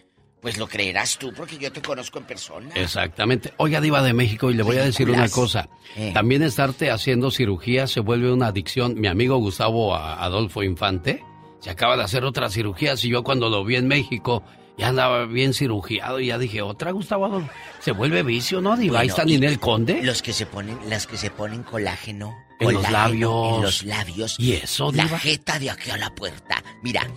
Pues 0.45 0.59
lo 0.59 0.69
creerás 0.69 1.17
tú 1.17 1.33
porque 1.35 1.57
yo 1.57 1.73
te 1.73 1.81
conozco 1.81 2.19
en 2.19 2.27
persona. 2.27 2.69
Exactamente. 2.75 3.55
Oiga, 3.57 3.81
Diva 3.81 4.03
de 4.03 4.13
México, 4.13 4.51
y 4.51 4.55
le 4.55 4.63
voy 4.63 4.77
a 4.77 4.85
decir 4.85 5.09
una 5.09 5.31
cosa. 5.31 5.71
Eh. 5.97 6.11
También 6.13 6.43
estarte 6.43 6.91
haciendo 6.91 7.31
cirugía 7.31 7.87
se 7.87 8.01
vuelve 8.01 8.31
una 8.31 8.49
adicción. 8.49 9.01
Mi 9.01 9.09
amigo 9.09 9.39
Gustavo 9.39 9.97
Adolfo 9.97 10.63
Infante 10.63 11.25
se 11.61 11.71
acaba 11.71 11.97
de 11.97 12.03
hacer 12.03 12.27
otra 12.27 12.51
cirugía. 12.51 12.93
Y 13.03 13.09
yo 13.09 13.25
cuando 13.25 13.49
lo 13.49 13.65
vi 13.65 13.77
en 13.77 13.89
México 13.89 14.45
ya 14.77 14.89
andaba 14.89 15.25
bien 15.25 15.55
cirugiado 15.55 16.21
y 16.21 16.27
ya 16.27 16.37
dije, 16.37 16.61
otra 16.61 16.91
Gustavo 16.91 17.25
Adolfo. 17.25 17.51
Se 17.81 17.93
vuelve 17.93 18.23
vicio, 18.23 18.61
¿no, 18.61 18.77
Diva? 18.77 19.01
Ahí 19.01 19.09
está 19.09 19.25
Ninel 19.25 19.59
Conde. 19.59 20.03
Los 20.03 20.21
que 20.21 20.35
se 20.35 20.45
ponen, 20.45 20.79
las 20.91 21.07
que 21.07 21.17
se 21.17 21.31
ponen 21.31 21.63
colágeno. 21.63 22.37
En 22.61 22.75
los 22.75 22.91
labios. 22.91 23.57
En 23.57 23.63
los 23.63 23.83
labios. 23.85 24.37
¿Y 24.39 24.53
eso, 24.53 24.93
La 24.93 25.05
Diva? 25.05 25.19
jeta 25.19 25.59
de 25.59 25.71
aquí 25.71 25.91
a 25.91 25.97
la 25.97 26.15
puerta. 26.15 26.63
Mira, 26.83 27.09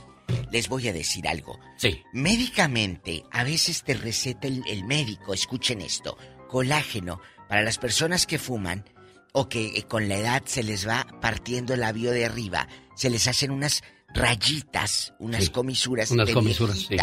les 0.52 0.68
voy 0.70 0.88
a 0.88 0.94
decir 0.94 1.28
algo. 1.28 1.60
Sí. 1.78 2.02
Médicamente, 2.14 3.24
a 3.32 3.44
veces 3.44 3.84
te 3.84 3.94
receta 3.94 4.48
el, 4.48 4.64
el 4.68 4.84
médico, 4.86 5.34
escuchen 5.34 5.82
esto, 5.82 6.18
colágeno 6.48 7.20
para 7.50 7.62
las 7.64 7.78
personas 7.78 8.26
que 8.26 8.38
fuman 8.40 8.86
o 9.34 9.50
que 9.50 9.78
eh, 9.78 9.84
con 9.84 10.08
la 10.10 10.18
edad 10.18 10.44
se 10.46 10.64
les 10.64 10.88
va 10.88 11.06
partiendo 11.22 11.74
el 11.74 11.82
labio 11.82 12.12
de 12.12 12.26
arriba, 12.26 12.68
se 12.96 13.10
les 13.10 13.28
hacen 13.28 13.52
unas 13.52 13.84
rayitas, 14.14 15.14
unas 15.20 15.46
Sí. 15.46 15.52
comisuras 15.52 16.12
Unas 16.12 16.28
de 16.28 16.34
comisuras, 16.34 16.78
sí. 16.80 16.98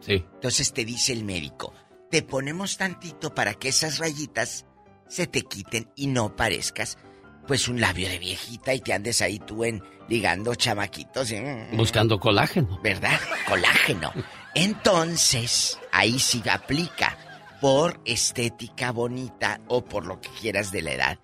Sí. 0.00 0.24
Entonces 0.34 0.72
te 0.72 0.84
dice 0.84 1.12
el 1.12 1.24
médico, 1.24 1.72
te 2.10 2.22
ponemos 2.22 2.76
tantito 2.76 3.34
para 3.34 3.54
que 3.54 3.68
esas 3.68 3.98
rayitas 3.98 4.66
se 5.08 5.26
te 5.26 5.42
quiten 5.42 5.90
y 5.96 6.06
no 6.08 6.34
parezcas 6.36 6.98
pues 7.46 7.68
un 7.68 7.80
labio 7.80 8.08
de 8.08 8.18
viejita 8.18 8.74
y 8.74 8.80
te 8.80 8.92
andes 8.92 9.22
ahí 9.22 9.38
tú 9.38 9.64
en 9.64 9.82
ligando 10.08 10.54
chamaquitos. 10.54 11.30
¿eh? 11.32 11.68
Buscando 11.72 12.18
colágeno. 12.18 12.78
¿Verdad? 12.82 13.18
Colágeno. 13.48 14.12
Entonces, 14.54 15.78
ahí 15.92 16.18
sí 16.18 16.42
aplica 16.50 17.18
por 17.60 18.00
estética 18.04 18.92
bonita 18.92 19.60
o 19.68 19.84
por 19.84 20.06
lo 20.06 20.20
que 20.20 20.30
quieras 20.40 20.72
de 20.72 20.82
la 20.82 20.92
edad. 20.92 21.18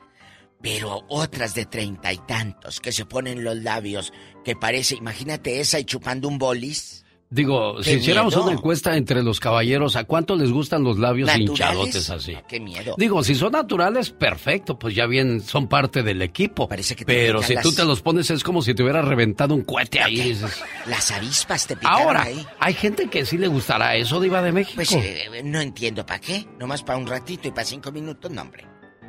Pero 0.61 1.05
otras 1.09 1.55
de 1.55 1.67
treinta 1.67 2.13
y 2.13 2.19
tantos 2.19 2.81
que 2.81 2.93
se 2.93 3.05
ponen 3.05 3.43
los 3.43 3.57
labios 3.57 4.13
que 4.45 4.55
parece, 4.55 4.95
imagínate 4.95 5.61
esa 5.61 5.81
y 5.81 5.85
chupando 5.85 6.29
un 6.29 6.39
bolis. 6.39 7.02
Digo, 7.35 7.77
¡Qué 7.79 7.85
si 7.85 7.91
hiciéramos 7.97 8.35
miedo! 8.35 8.45
una 8.47 8.53
encuesta 8.53 8.95
entre 8.95 9.23
los 9.23 9.41
caballeros, 9.41 9.97
¿a 9.97 10.05
cuánto 10.05 10.37
les 10.37 10.51
gustan 10.53 10.85
los 10.85 10.99
labios 10.99 11.29
¿Naturales? 11.29 11.49
hinchadotes 11.51 12.11
así? 12.11 12.37
Qué 12.47 12.61
miedo. 12.61 12.95
Digo, 12.99 13.25
si 13.25 13.35
son 13.35 13.53
naturales, 13.53 14.11
perfecto, 14.11 14.79
pues 14.79 14.95
ya 14.95 15.07
bien 15.07 15.41
son 15.41 15.67
parte 15.67 16.03
del 16.03 16.21
equipo. 16.21 16.69
Parece 16.69 16.95
que 16.95 17.07
te 17.07 17.13
Pero 17.15 17.43
si 17.43 17.55
tú 17.63 17.73
te 17.73 17.87
los 17.87 18.03
pones 18.03 18.31
es 18.31 18.45
como 18.45 18.61
si 18.61 18.75
te 18.75 18.83
hubiera 18.83 19.01
reventado 19.01 19.55
un 19.55 19.63
cohete 19.63 20.01
ahí. 20.03 20.21
dices. 20.21 20.61
Las 20.87 21.11
avispas 21.11 21.67
te 21.67 21.75
picaron 21.75 22.03
Ahora, 22.03 22.23
ahí. 22.25 22.47
hay 22.61 22.75
gente 22.75 23.07
que 23.09 23.25
sí 23.25 23.39
le 23.39 23.49
gustará 23.49 23.97
eso, 23.97 24.21
Diva 24.21 24.43
de 24.43 24.53
México. 24.53 24.75
Pues 24.77 24.93
eh, 24.93 25.41
no 25.43 25.59
entiendo 25.63 26.05
para 26.05 26.21
qué. 26.21 26.47
Nomás 26.59 26.83
para 26.83 26.99
un 26.99 27.07
ratito 27.07 27.49
y 27.49 27.51
para 27.51 27.65
cinco 27.65 27.91
minutos, 27.91 28.31
no, 28.31 28.43
hombre. 28.43 28.67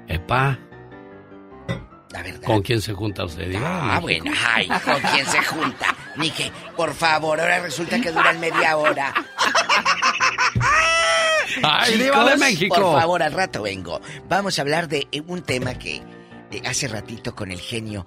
Epa, 0.08 0.58
La 2.14 2.22
verdad. 2.22 2.44
¿con 2.44 2.62
quién 2.62 2.80
se 2.80 2.94
junta 2.94 3.26
usted, 3.26 3.50
Diva? 3.50 3.60
de 3.60 3.66
Ah, 3.66 4.00
bueno, 4.00 4.32
ay, 4.54 4.68
¿con 4.68 5.02
quién 5.12 5.26
se 5.26 5.42
junta? 5.44 5.96
Ni 6.16 6.30
que, 6.30 6.52
por 6.78 6.94
favor, 6.94 7.40
ahora 7.40 7.60
resulta 7.60 8.00
que 8.00 8.12
duran 8.12 8.40
media 8.40 8.78
hora. 8.78 9.12
¡Ay, 11.64 11.98
Diva 11.98 12.30
de 12.30 12.38
México! 12.38 12.76
Por 12.76 13.00
favor, 13.00 13.24
al 13.24 13.34
rato 13.34 13.64
vengo. 13.64 14.00
Vamos 14.30 14.60
a 14.60 14.62
hablar 14.62 14.88
de 14.88 15.08
eh, 15.12 15.22
un 15.26 15.42
tema 15.42 15.74
que 15.74 15.96
eh, 16.52 16.62
hace 16.66 16.88
ratito 16.88 17.36
con 17.36 17.52
el 17.52 17.60
genio. 17.60 18.06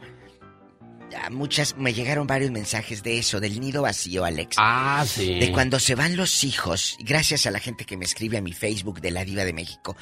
a 1.21 1.29
muchas, 1.31 1.77
me 1.77 1.93
llegaron 1.93 2.29
varios 2.29 2.53
mensajes 2.53 3.03
de 3.03 3.19
eso, 3.19 3.41
del 3.41 3.59
nido 3.59 3.83
vacío, 3.83 4.25
Alex. 4.25 4.57
Ah, 4.59 5.05
sí. 5.05 5.41
De 5.41 5.51
cuando 5.51 5.81
se 5.81 5.97
van 5.97 6.17
los 6.17 6.45
hijos, 6.45 6.97
gracias 7.01 7.47
a 7.47 7.51
la 7.51 7.59
gente 7.59 7.85
que 7.85 7.97
me 7.97 8.05
escribe 8.05 8.39
a 8.39 8.43
mi 8.43 8.53
Facebook 8.53 9.01
de 9.01 9.11
la 9.11 9.25
Diva 9.25 9.45
de 9.45 9.53
México. 9.53 9.97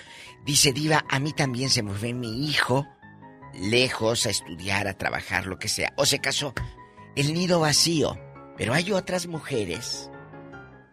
Dice, 0.44 0.74
Diva, 0.74 1.04
a 1.08 1.18
mí 1.20 1.32
también 1.32 1.70
se 1.70 1.82
me 1.82 1.94
fue 1.94 2.12
mi 2.12 2.48
hijo 2.50 2.86
lejos 3.58 4.26
a 4.26 4.30
estudiar, 4.30 4.88
a 4.88 4.96
trabajar, 4.96 5.46
lo 5.46 5.58
que 5.58 5.68
sea. 5.68 5.92
O 5.96 6.06
se 6.06 6.20
casó. 6.20 6.54
El 7.16 7.34
nido 7.34 7.60
vacío. 7.60 8.18
Pero 8.56 8.74
hay 8.74 8.92
otras 8.92 9.26
mujeres 9.26 10.10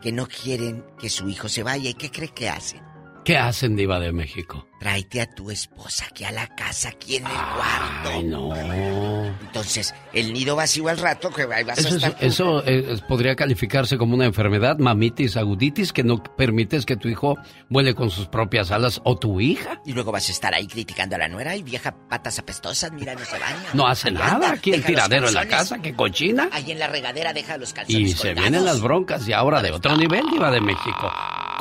que 0.01 0.11
no 0.11 0.27
quieren 0.27 0.85
que 0.99 1.09
su 1.09 1.29
hijo 1.29 1.49
se 1.49 1.63
vaya. 1.63 1.89
¿Y 1.89 1.93
qué 1.93 2.09
cree 2.09 2.29
que 2.29 2.49
hacen? 2.49 2.90
¿Qué 3.23 3.37
hacen, 3.37 3.75
Diva 3.75 3.99
de 3.99 4.11
México? 4.11 4.67
Tráete 4.79 5.21
a 5.21 5.29
tu 5.29 5.51
esposa 5.51 6.05
aquí 6.09 6.23
a 6.23 6.31
la 6.31 6.47
casa, 6.55 6.89
aquí 6.89 7.17
en 7.17 7.25
el 7.27 7.31
cuarto. 7.31 8.09
Ay, 8.11 8.23
no. 8.23 9.27
Entonces, 9.41 9.93
el 10.11 10.33
nido 10.33 10.55
vacío 10.55 10.87
al 10.87 10.97
rato 10.97 11.29
que 11.29 11.45
vas 11.45 11.59
a 11.67 11.73
Eso, 11.73 11.87
es- 11.89 11.93
estar... 12.03 12.15
eso, 12.19 12.63
eh, 12.65 12.97
podría 13.07 13.35
calificarse 13.35 13.99
como 13.99 14.15
una 14.15 14.25
enfermedad, 14.25 14.79
mamitis 14.79 15.37
aguditis, 15.37 15.93
que 15.93 16.03
no 16.03 16.23
permites 16.23 16.83
que 16.87 16.95
tu 16.97 17.09
hijo 17.09 17.37
vuele 17.69 17.93
con 17.93 18.09
sus 18.09 18.27
propias 18.27 18.71
alas 18.71 18.99
o 19.03 19.15
tu 19.19 19.39
hija. 19.39 19.79
Y 19.85 19.93
luego 19.93 20.11
vas 20.11 20.27
a 20.29 20.31
estar 20.31 20.55
ahí 20.55 20.65
criticando 20.65 21.15
a 21.15 21.19
la 21.19 21.27
nuera 21.27 21.55
y 21.55 21.61
vieja 21.61 21.93
patas 22.09 22.39
apestosas, 22.39 22.91
mira, 22.91 23.13
no 23.13 23.23
se 23.23 23.37
baña. 23.37 23.69
No 23.73 23.85
hace 23.85 24.07
Ahí 24.07 24.15
nada 24.15 24.33
anda, 24.33 24.51
aquí 24.53 24.71
el 24.73 24.83
tiradero 24.83 25.27
en 25.27 25.35
la 25.35 25.45
casa, 25.47 25.79
que 25.79 25.93
cochina. 25.95 26.49
Ahí 26.51 26.71
en 26.71 26.79
la 26.79 26.87
regadera 26.87 27.33
deja 27.33 27.55
los 27.57 27.71
calzones 27.71 28.01
Y 28.09 28.13
se 28.13 28.33
vienen 28.33 28.65
las 28.65 28.81
broncas 28.81 29.27
y 29.27 29.33
ahora 29.33 29.61
de 29.61 29.69
otro 29.71 29.95
nivel, 29.95 30.23
Diva 30.31 30.49
de 30.49 30.59
México. 30.61 31.11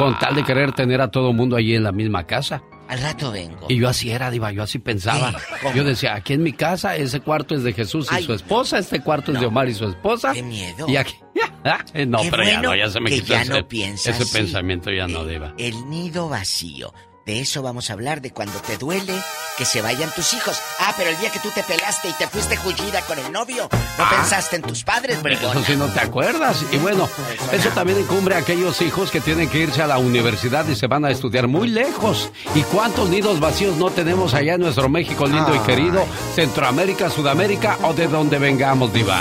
Con 0.01 0.19
tal 0.19 0.35
de 0.35 0.43
querer 0.45 0.73
tener 0.73 1.03
a 1.03 1.11
todo 1.11 1.35
mundo 1.35 1.57
allí 1.57 1.75
en 1.75 1.85
la 1.85 1.93
misma 1.93 2.27
casa. 2.27 2.63
Al 2.89 3.03
rato 3.03 3.31
vengo. 3.31 3.67
Y 3.69 3.77
yo 3.77 3.87
así 3.87 4.11
era, 4.11 4.31
Diva, 4.31 4.51
yo 4.51 4.63
así 4.63 4.79
pensaba. 4.79 5.35
Yo 5.75 5.85
decía, 5.85 6.15
aquí 6.15 6.33
en 6.33 6.43
mi 6.43 6.55
casa, 6.55 6.97
ese 6.97 7.21
cuarto 7.21 7.55
es 7.55 7.65
de 7.65 7.75
Jesús 7.75 8.09
y 8.11 8.15
Ay, 8.15 8.25
su 8.25 8.33
esposa, 8.33 8.79
este 8.79 9.03
cuarto 9.03 9.31
es 9.31 9.41
de 9.41 9.45
Omar 9.45 9.69
y 9.69 9.75
su 9.75 9.87
esposa. 9.87 10.33
Qué 10.33 10.43
miedo. 10.43 10.89
Y 10.89 10.97
aquí. 10.97 11.17
no, 12.07 12.23
Qué 12.23 12.31
pero 12.31 12.45
ya 12.45 12.63
no, 12.63 12.75
ya 12.75 12.89
se 12.89 12.99
me 12.99 13.11
que 13.11 13.17
quitó 13.17 13.35
ya 13.35 13.43
ese, 13.43 13.53
no 13.53 13.69
piensa 13.69 14.11
ese 14.11 14.23
así. 14.23 14.33
pensamiento, 14.33 14.91
ya 14.91 15.07
no, 15.07 15.27
Diva. 15.27 15.53
El 15.59 15.91
nido 15.91 16.31
vacío. 16.31 16.95
De 17.27 17.41
eso 17.41 17.63
vamos 17.63 17.91
a 17.91 17.93
hablar, 17.93 18.21
de 18.23 18.33
cuando 18.33 18.59
te 18.61 18.77
duele 18.79 19.13
que 19.57 19.65
se 19.65 19.83
vayan 19.83 20.11
tus 20.17 20.33
hijos. 20.33 20.59
Ah, 20.81 20.95
pero 20.97 21.11
el 21.11 21.19
día 21.19 21.31
que 21.31 21.39
tú 21.39 21.51
te 21.55 21.63
pelaste 21.63 22.09
y 22.09 22.13
te 22.15 22.27
fuiste 22.27 22.57
jullida 22.57 23.03
con 23.03 23.19
el 23.19 23.31
novio, 23.31 23.69
no 23.99 24.09
pensaste 24.09 24.57
en 24.57 24.63
tus 24.63 24.83
padres, 24.83 25.23
bribona. 25.23 25.53
Eso 25.53 25.65
sí 25.65 25.77
no 25.77 25.87
te 25.89 26.01
acuerdas. 26.01 26.65
Y 26.73 26.79
bueno, 26.79 27.09
eso 27.53 27.69
también 27.71 28.01
incumbre 28.01 28.35
a 28.35 28.39
aquellos 28.39 28.81
hijos 28.81 29.11
que 29.11 29.21
tienen 29.21 29.49
que 29.51 29.59
irse 29.59 29.83
a 29.83 29.87
la 29.87 29.99
universidad 29.99 30.67
y 30.67 30.75
se 30.75 30.87
van 30.87 31.05
a 31.05 31.11
estudiar 31.11 31.47
muy 31.47 31.69
lejos. 31.69 32.31
¿Y 32.55 32.63
cuántos 32.63 33.09
nidos 33.11 33.39
vacíos 33.39 33.77
no 33.77 33.91
tenemos 33.91 34.33
allá 34.35 34.55
en 34.55 34.63
nuestro 34.63 34.89
México 34.89 35.27
lindo 35.27 35.55
y 35.55 35.59
querido? 35.61 36.05
Centroamérica, 36.35 37.11
Sudamérica 37.11 37.79
o 37.83 37.93
de 37.93 38.09
donde 38.09 38.39
vengamos, 38.39 38.93
Diva. 38.93 39.21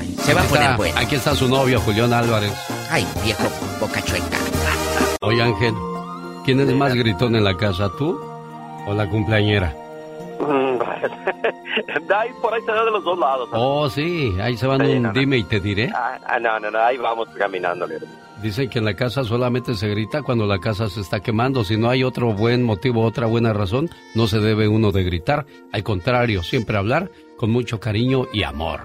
Ay, 0.00 0.16
se 0.24 0.32
va 0.32 0.42
a 0.42 0.44
poner 0.44 0.62
está- 0.62 0.76
bueno. 0.76 0.98
Aquí 0.98 1.16
está 1.16 1.34
su 1.34 1.48
novio, 1.48 1.80
Julián 1.80 2.12
Álvarez. 2.12 2.52
Ay, 2.88 3.06
viejo 3.24 3.42
boca 3.80 4.00
chueca. 4.02 4.38
Oye, 5.22 5.42
Ángel, 5.42 5.74
¿quién 6.46 6.60
es 6.60 6.72
más 6.74 6.94
gritón 6.94 7.36
en 7.36 7.44
la 7.44 7.56
casa, 7.56 7.90
tú 7.98 8.18
o 8.86 8.94
la 8.94 9.10
cumpleañera? 9.10 9.76
Mm, 10.40 10.78
ahí 12.14 12.30
por 12.40 12.54
ahí 12.54 12.60
se 12.62 12.70
da 12.72 12.84
de 12.84 12.90
los 12.90 13.04
dos 13.04 13.18
lados. 13.18 13.48
Oh, 13.52 13.90
sí, 13.90 14.32
ahí 14.40 14.56
se 14.56 14.66
van 14.66 14.80
Sí, 14.80 14.92
un 14.92 15.02
no, 15.02 15.12
no. 15.12 15.18
dime 15.20 15.38
y 15.38 15.44
te 15.44 15.60
diré. 15.60 15.90
Ah, 15.94 16.18
ah, 16.26 16.38
no, 16.38 16.58
no, 16.60 16.70
no, 16.70 16.78
ahí 16.78 16.96
vamos 16.96 17.28
caminando. 17.36 17.86
Dicen 18.42 18.68
que 18.70 18.78
en 18.78 18.84
la 18.84 18.94
casa 18.94 19.24
solamente 19.24 19.74
se 19.74 19.88
grita 19.88 20.22
cuando 20.22 20.46
la 20.46 20.58
casa 20.58 20.88
se 20.88 21.00
está 21.00 21.20
quemando. 21.20 21.64
Si 21.64 21.76
no 21.76 21.90
hay 21.90 22.04
otro 22.04 22.32
buen 22.32 22.62
motivo, 22.62 23.02
otra 23.02 23.26
buena 23.26 23.52
razón, 23.52 23.90
no 24.14 24.26
se 24.26 24.38
debe 24.40 24.68
uno 24.68 24.92
de 24.92 25.02
gritar. 25.04 25.46
Al 25.72 25.82
contrario, 25.82 26.42
siempre 26.42 26.76
hablar 26.76 27.10
con 27.36 27.50
mucho 27.50 27.80
cariño 27.80 28.26
y 28.32 28.42
amor. 28.44 28.80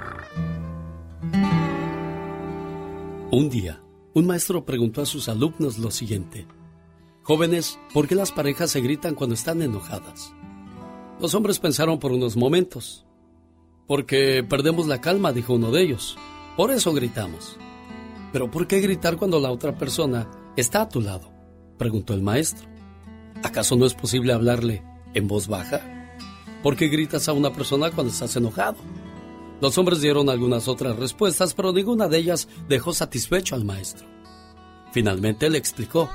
Un 3.30 3.49
día, 3.49 3.82
un 4.14 4.26
maestro 4.26 4.66
preguntó 4.66 5.01
a 5.01 5.05
sus 5.05 5.30
alumnos 5.30 5.78
lo 5.78 5.91
siguiente. 5.91 6.45
Jóvenes, 7.24 7.80
¿por 7.93 8.07
qué 8.07 8.15
las 8.15 8.32
parejas 8.32 8.72
se 8.72 8.82
gritan 8.82 9.13
cuando 9.13 9.36
están 9.36 9.61
enojadas? 9.61 10.34
Los 11.19 11.36
hombres 11.36 11.59
pensaron 11.59 11.99
por 11.99 12.11
unos 12.11 12.36
momentos. 12.36 13.05
Porque 13.88 14.43
perdemos 14.47 14.88
la 14.88 15.01
calma, 15.01 15.32
dijo 15.32 15.53
uno 15.53 15.69
de 15.72 15.84
ellos. 15.84 16.17
Por 16.57 16.72
eso 16.72 16.93
gritamos. 16.93 17.57
¿Pero 18.34 18.49
por 18.49 18.65
qué 18.65 18.80
gritar 18.80 19.17
cuando 19.17 19.39
la 19.39 19.51
otra 19.51 19.78
persona 19.78 20.30
está 20.55 20.82
a 20.82 20.89
tu 20.89 20.99
lado? 21.01 21.32
preguntó 21.78 22.13
el 22.13 22.24
maestro. 22.24 22.67
¿Acaso 23.43 23.76
no 23.76 23.86
es 23.86 23.93
posible 23.93 24.34
hablarle 24.34 24.84
en 25.13 25.28
voz 25.28 25.47
baja? 25.47 25.82
¿Por 26.63 26.76
qué 26.76 26.88
gritas 26.88 27.28
a 27.28 27.34
una 27.34 27.53
persona 27.53 27.91
cuando 27.91 28.11
estás 28.11 28.36
enojado? 28.36 28.78
Los 29.61 29.78
hombres 29.78 30.01
dieron 30.01 30.30
algunas 30.30 30.67
otras 30.67 30.95
respuestas, 30.95 31.53
pero 31.53 31.72
ninguna 31.72 32.07
de 32.07 32.17
ellas 32.17 32.47
dejó 32.67 32.93
satisfecho 32.93 33.53
al 33.53 33.63
maestro. 33.63 34.07
Finalmente 34.91 35.49
le 35.51 35.59
explicó. 35.59 36.09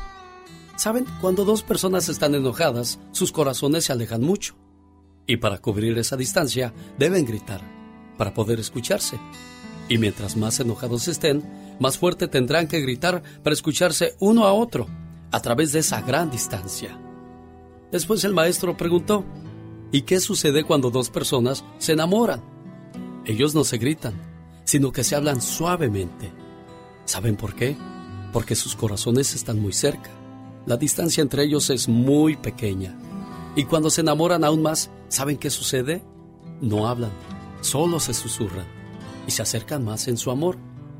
Saben, 0.77 1.07
cuando 1.21 1.45
dos 1.45 1.63
personas 1.63 2.09
están 2.09 2.35
enojadas, 2.35 2.99
sus 3.11 3.33
corazones 3.33 3.85
se 3.85 3.93
alejan 3.93 4.23
mucho. 4.23 4.55
Y 5.27 5.39
para 5.39 5.59
cubrir 5.59 5.97
esa 5.99 6.17
distancia, 6.17 6.73
deben 6.99 7.25
gritar, 7.25 7.63
para 8.19 8.35
poder 8.35 8.61
escucharse. 8.61 9.19
Y 9.89 9.99
mientras 9.99 10.37
más 10.37 10.61
enojados 10.61 11.09
estén, 11.09 11.43
más 11.81 11.97
fuerte 11.97 12.29
tendrán 12.29 12.69
que 12.69 12.81
gritar 12.81 13.23
para 13.43 13.55
escucharse 13.55 14.17
uno 14.21 14.45
a 14.45 14.53
otro, 14.53 14.87
a 15.33 15.41
través 15.41 15.73
de 15.73 15.79
esa 15.81 16.03
gran 16.03 16.31
distancia. 16.31 17.01
Después 17.91 18.25
el 18.25 18.35
maestro 18.35 18.77
preguntó, 18.77 19.25
¿y 19.93 20.03
qué 20.03 20.21
sucede 20.21 20.65
cuando 20.65 20.91
dos 20.91 21.09
personas 21.09 21.65
se 21.79 21.93
enamoran? 21.93 22.43
Ellos 23.25 23.55
no 23.55 23.65
se 23.65 23.79
gritan, 23.79 24.15
sino 24.65 24.93
que 24.93 25.05
se 25.05 25.17
hablan 25.17 25.41
suavemente. 25.41 26.33
¿Saben 27.07 27.37
por 27.37 27.55
qué? 27.55 27.77
Porque 28.33 28.55
sus 28.55 28.77
corazones 28.77 29.35
están 29.35 29.59
muy 29.59 29.73
cerca. 29.73 30.11
La 30.67 30.77
distancia 30.77 31.23
entre 31.23 31.45
ellos 31.45 31.71
es 31.71 31.89
muy 31.89 32.37
pequeña. 32.37 32.99
Y 33.55 33.65
cuando 33.65 33.89
se 33.89 34.01
enamoran 34.01 34.43
aún 34.43 34.63
más, 34.63 34.91
¿saben 35.09 35.39
qué 35.39 35.49
sucede? 35.49 36.03
No 36.61 36.89
hablan, 36.89 37.13
solo 37.61 38.01
se 38.01 38.13
susurran 38.13 38.67
y 39.29 39.31
se 39.31 39.43
acercan 39.43 39.85
más 39.85 40.09
en 40.09 40.17
su 40.17 40.31
amor. 40.31 40.59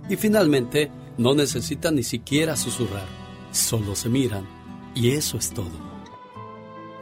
Y 0.09 0.17
finalmente, 0.17 0.91
no 1.19 1.35
necesitan 1.35 1.97
ni 1.97 2.05
siquiera 2.05 2.57
susurrar, 2.57 3.07
solo 3.51 3.97
se 3.97 4.09
miran. 4.09 4.47
Y 4.95 5.11
eso 5.11 5.37
es 5.37 5.51
todo. 5.51 5.85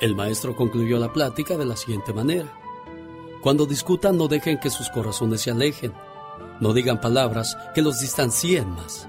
El 0.01 0.17
maestro 0.17 0.57
concluyó 0.57 0.99
la 0.99 1.12
plática 1.12 1.59
de 1.59 1.67
la 1.67 1.77
siguiente 1.77 2.15
manera. 2.15 2.51
Cuando 3.43 3.67
discutan 3.67 4.17
no 4.17 4.27
dejen 4.27 4.59
que 4.59 4.71
sus 4.71 4.89
corazones 4.89 5.43
se 5.43 5.51
alejen. 5.51 5.93
No 6.61 6.73
digan 6.73 7.01
palabras 7.01 7.57
que 7.75 7.83
los 7.83 8.01
distancien 8.01 8.71
más. 8.71 9.07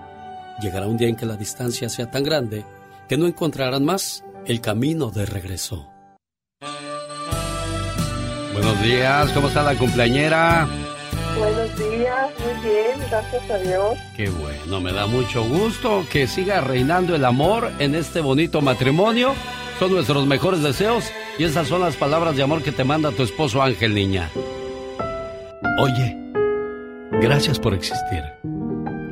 Llegará 0.61 0.87
un 0.87 0.97
día 0.97 1.07
en 1.07 1.15
que 1.15 1.25
la 1.25 1.37
distancia 1.37 1.87
sea 1.89 2.11
tan 2.11 2.23
grande 2.23 2.65
que 3.07 3.17
no 3.17 3.27
encontrarán 3.27 3.85
más 3.85 4.23
el 4.45 4.61
camino 4.61 5.11
de 5.11 5.25
regreso. 5.25 5.89
Buenos 8.53 8.81
días, 8.81 9.31
¿cómo 9.31 9.47
está 9.49 9.63
la 9.63 9.75
cumpleañera? 9.75 10.67
Buenos 11.37 11.77
días, 11.77 12.31
muy 12.39 12.71
bien, 12.71 12.99
gracias 13.09 13.49
a 13.51 13.57
Dios. 13.57 13.97
Qué 14.15 14.29
bueno, 14.29 14.79
me 14.79 14.93
da 14.93 15.07
mucho 15.07 15.43
gusto 15.43 16.05
que 16.09 16.27
siga 16.27 16.61
reinando 16.61 17.15
el 17.15 17.25
amor 17.25 17.69
en 17.79 17.95
este 17.95 18.21
bonito 18.21 18.61
matrimonio. 18.61 19.33
Son 19.77 19.91
nuestros 19.91 20.25
mejores 20.25 20.63
deseos 20.63 21.11
y 21.37 21.43
esas 21.43 21.67
son 21.67 21.81
las 21.81 21.97
palabras 21.97 22.37
de 22.37 22.43
amor 22.43 22.63
que 22.63 22.71
te 22.71 22.85
manda 22.85 23.11
tu 23.11 23.23
esposo 23.23 23.61
Ángel, 23.61 23.93
niña. 23.93 24.31
Oye, 25.81 26.17
gracias 27.19 27.59
por 27.59 27.73
existir. 27.73 28.23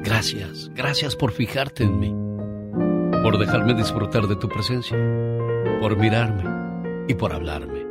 Gracias, 0.02 0.70
gracias 0.74 1.16
por 1.18 1.34
fijarte 1.34 1.84
en 1.84 2.00
mí. 2.00 2.33
Por 3.24 3.38
dejarme 3.38 3.74
disfrutar 3.74 4.28
de 4.28 4.36
tu 4.36 4.50
presencia. 4.50 4.98
Por 5.80 5.96
mirarme 5.96 6.44
y 7.08 7.14
por 7.14 7.32
hablarme. 7.32 7.86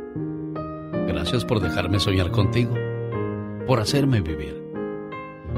Gracias 1.07 1.43
por 1.43 1.59
dejarme 1.59 1.99
soñar 1.99 2.29
contigo. 2.29 2.75
Por 3.65 3.79
hacerme 3.79 4.21
vivir. 4.21 4.63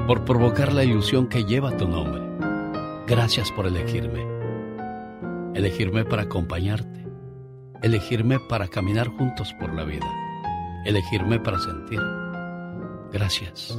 Por 0.07 0.23
provocar 0.23 0.71
la 0.71 0.85
ilusión 0.85 1.27
que 1.27 1.43
lleva 1.43 1.75
tu 1.75 1.89
nombre. 1.89 2.23
Gracias 3.05 3.51
por 3.51 3.67
elegirme. 3.67 4.25
Elegirme 5.55 6.05
para 6.05 6.21
acompañarte. 6.21 7.05
Elegirme 7.83 8.39
para 8.39 8.69
caminar 8.69 9.09
juntos 9.09 9.53
por 9.59 9.73
la 9.73 9.83
vida. 9.83 10.07
Elegirme 10.85 11.37
para 11.41 11.59
sentir. 11.59 11.99
Gracias. 13.11 13.77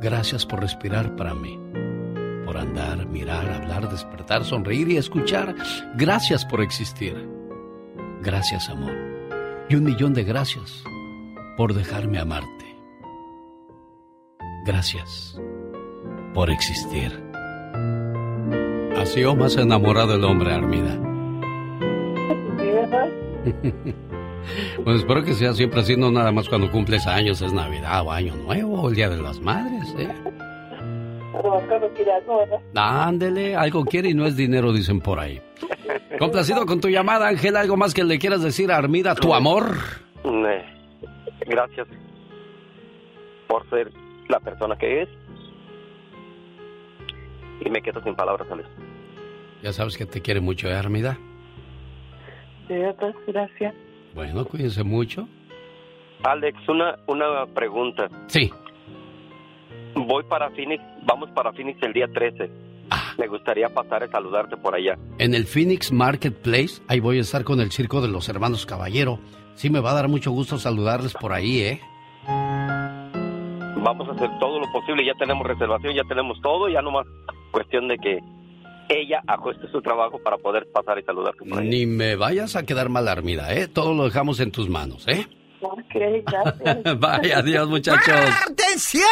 Gracias 0.00 0.46
por 0.46 0.60
respirar 0.60 1.16
para 1.16 1.34
mí. 1.34 1.60
Por 2.48 2.56
andar, 2.56 3.06
mirar, 3.08 3.46
hablar, 3.46 3.90
despertar, 3.90 4.42
sonreír 4.42 4.88
y 4.88 4.96
escuchar. 4.96 5.54
Gracias 5.96 6.46
por 6.46 6.62
existir. 6.62 7.28
Gracias, 8.22 8.70
amor. 8.70 8.96
Y 9.68 9.74
un 9.74 9.84
millón 9.84 10.14
de 10.14 10.24
gracias 10.24 10.82
por 11.58 11.74
dejarme 11.74 12.18
amarte. 12.18 12.74
Gracias 14.64 15.38
por 16.32 16.48
existir. 16.48 17.22
Así 18.96 19.22
o 19.24 19.36
más 19.36 19.58
enamorado 19.58 20.14
el 20.14 20.24
hombre, 20.24 20.54
Armida. 20.54 20.98
Bueno, 24.82 24.98
espero 24.98 25.22
que 25.24 25.34
sea 25.34 25.52
siempre 25.52 25.80
así, 25.80 25.94
no 25.94 26.10
nada 26.10 26.32
más 26.32 26.48
cuando 26.48 26.70
cumples 26.70 27.06
años, 27.06 27.42
es 27.42 27.52
Navidad 27.52 28.02
o 28.06 28.10
Año 28.10 28.34
Nuevo 28.34 28.80
o 28.80 28.88
el 28.88 28.94
Día 28.94 29.10
de 29.10 29.20
las 29.20 29.40
Madres, 29.40 29.94
¿eh? 29.98 30.08
Cuando 31.40 31.88
quiere 31.94 32.12
algo, 32.12 32.38
¿verdad? 32.38 32.60
Ándele, 32.74 33.54
algo 33.54 33.84
quiere 33.84 34.10
y 34.10 34.14
no 34.14 34.26
es 34.26 34.36
dinero, 34.36 34.72
dicen 34.72 35.00
por 35.00 35.20
ahí. 35.20 35.40
Complacido 36.18 36.66
con 36.66 36.80
tu 36.80 36.88
llamada, 36.88 37.28
Ángel, 37.28 37.56
¿algo 37.56 37.76
más 37.76 37.94
que 37.94 38.04
le 38.04 38.18
quieras 38.18 38.42
decir 38.42 38.72
a 38.72 38.76
Armida, 38.76 39.14
tu 39.14 39.34
amor? 39.34 39.76
Eh, 40.24 40.64
gracias 41.46 41.86
por 43.46 43.68
ser 43.70 43.90
la 44.28 44.40
persona 44.40 44.76
que 44.76 45.02
es. 45.02 45.08
Y 47.64 47.70
me 47.70 47.80
quedo 47.82 48.02
sin 48.02 48.14
palabras, 48.14 48.48
Alex. 48.50 48.68
Ya 49.62 49.72
sabes 49.72 49.96
que 49.96 50.06
te 50.06 50.20
quiere 50.20 50.40
mucho, 50.40 50.68
¿eh, 50.68 50.74
Armida? 50.74 51.18
pues, 52.68 53.14
gracias. 53.26 53.74
Bueno, 54.14 54.44
cuídense 54.44 54.82
mucho. 54.82 55.28
Alex, 56.24 56.56
una, 56.68 56.96
una 57.06 57.46
pregunta. 57.54 58.08
Sí. 58.26 58.52
Voy 60.06 60.22
para 60.24 60.50
Phoenix, 60.50 60.82
vamos 61.04 61.30
para 61.30 61.52
Phoenix 61.52 61.82
el 61.82 61.92
día 61.92 62.06
13. 62.12 62.50
Ah. 62.90 63.12
Me 63.18 63.26
gustaría 63.26 63.68
pasar 63.68 64.04
a 64.04 64.08
saludarte 64.08 64.56
por 64.56 64.74
allá. 64.74 64.96
En 65.18 65.34
el 65.34 65.44
Phoenix 65.46 65.92
Marketplace, 65.92 66.80
ahí 66.88 67.00
voy 67.00 67.18
a 67.18 67.22
estar 67.22 67.44
con 67.44 67.60
el 67.60 67.70
circo 67.72 68.00
de 68.00 68.08
los 68.08 68.28
hermanos 68.28 68.64
Caballero. 68.64 69.18
Sí, 69.54 69.70
me 69.70 69.80
va 69.80 69.90
a 69.90 69.94
dar 69.94 70.08
mucho 70.08 70.30
gusto 70.30 70.58
saludarles 70.58 71.14
por 71.14 71.32
ahí, 71.32 71.60
¿eh? 71.60 71.80
Vamos 73.82 74.08
a 74.08 74.12
hacer 74.12 74.30
todo 74.38 74.60
lo 74.60 74.70
posible, 74.72 75.04
ya 75.04 75.14
tenemos 75.18 75.46
reservación, 75.46 75.94
ya 75.94 76.04
tenemos 76.08 76.40
todo, 76.42 76.68
ya 76.68 76.80
nomás 76.80 77.06
cuestión 77.50 77.88
de 77.88 77.98
que 77.98 78.18
ella 78.88 79.20
ajuste 79.26 79.68
su 79.70 79.82
trabajo 79.82 80.18
para 80.22 80.38
poder 80.38 80.66
pasar 80.72 80.98
y 80.98 81.02
saludarte 81.02 81.44
por 81.44 81.58
ahí. 81.58 81.68
Ni 81.68 81.86
me 81.86 82.16
vayas 82.16 82.56
a 82.56 82.64
quedar 82.64 82.88
mal 82.88 83.08
armida, 83.08 83.52
¿eh? 83.52 83.68
Todo 83.68 83.94
lo 83.94 84.04
dejamos 84.04 84.40
en 84.40 84.52
tus 84.52 84.68
manos, 84.68 85.06
¿eh? 85.08 85.26
Ok, 85.60 85.82
gracias. 86.26 86.98
Vaya, 87.00 87.38
adiós, 87.38 87.68
muchachos. 87.68 88.14
¡Atención! 88.48 89.02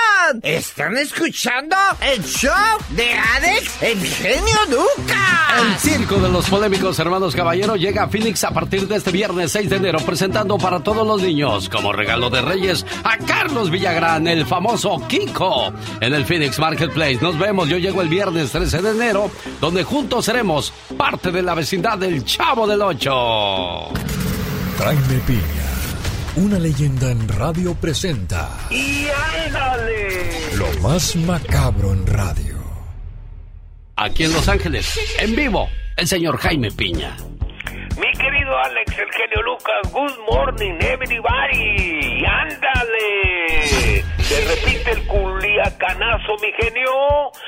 ¿Están 0.43 0.97
escuchando 0.97 1.77
el 2.01 2.23
show 2.25 2.53
de 2.91 3.13
Alex, 3.13 3.83
el 3.83 3.99
genio 4.01 4.57
Lucas? 4.71 5.61
El 5.61 5.79
circo 5.79 6.17
de 6.17 6.29
los 6.29 6.49
polémicos 6.49 6.99
hermanos 6.99 7.35
Caballero 7.35 7.77
llega 7.77 8.05
a 8.05 8.09
Phoenix 8.09 8.45
a 8.45 8.51
partir 8.51 8.87
de 8.87 8.97
este 8.97 9.11
viernes 9.11 9.53
6 9.53 9.71
de 9.71 9.77
enero, 9.77 9.99
presentando 10.01 10.57
para 10.59 10.81
todos 10.81 11.07
los 11.07 11.21
niños, 11.23 11.69
como 11.69 11.93
regalo 11.93 12.31
de 12.31 12.43
Reyes, 12.43 12.87
a 13.05 13.19
Carlos 13.19 13.71
Villagrán, 13.71 14.27
el 14.29 14.47
famoso 14.47 15.03
Kiko, 15.09 15.73
en 16.01 16.15
el 16.15 16.25
Phoenix 16.25 16.59
Marketplace. 16.59 17.19
Nos 17.21 17.39
vemos, 17.39 17.69
yo 17.69 17.79
llego 17.79 18.03
el 18.03 18.09
viernes 18.09 18.53
13 18.53 18.83
de 18.83 18.91
enero, 18.91 19.31
donde 19.61 19.83
juntos 19.85 20.25
seremos 20.25 20.73
parte 20.97 21.33
de 21.33 21.43
la 21.43 21.55
vecindad 21.55 21.99
del 21.99 22.25
Chavo 22.25 22.67
del 22.67 22.83
Ocho. 22.83 23.89
Jaime 24.79 25.21
Piña, 25.27 25.76
una 26.37 26.59
leyenda 26.59 27.11
en 27.11 27.27
radio 27.29 27.75
presenta 27.75 28.51
¡Y 28.71 29.07
ándale! 29.47 30.57
lo 30.57 30.81
más 30.81 31.17
macabro 31.17 31.93
en 31.93 32.07
radio. 32.07 32.57
Aquí 33.97 34.25
en 34.25 34.33
Los 34.35 34.47
Ángeles, 34.49 34.99
en 35.19 35.35
vivo, 35.35 35.69
el 35.97 36.07
señor 36.07 36.37
Jaime 36.37 36.71
Piña. 36.71 37.17
Mi 37.99 38.13
querido 38.13 38.36
Alex, 38.59 38.99
el 38.99 39.11
genio 39.13 39.43
Lucas, 39.43 39.93
good 39.93 40.19
morning 40.31 40.79
everybody. 40.81 42.21
¡Y 42.21 42.25
ándale! 42.25 44.03
Se 44.19 44.45
repite 44.45 44.91
el 44.93 45.07
culiacanazo, 45.07 46.35
mi 46.43 46.53
genio. 46.59 46.91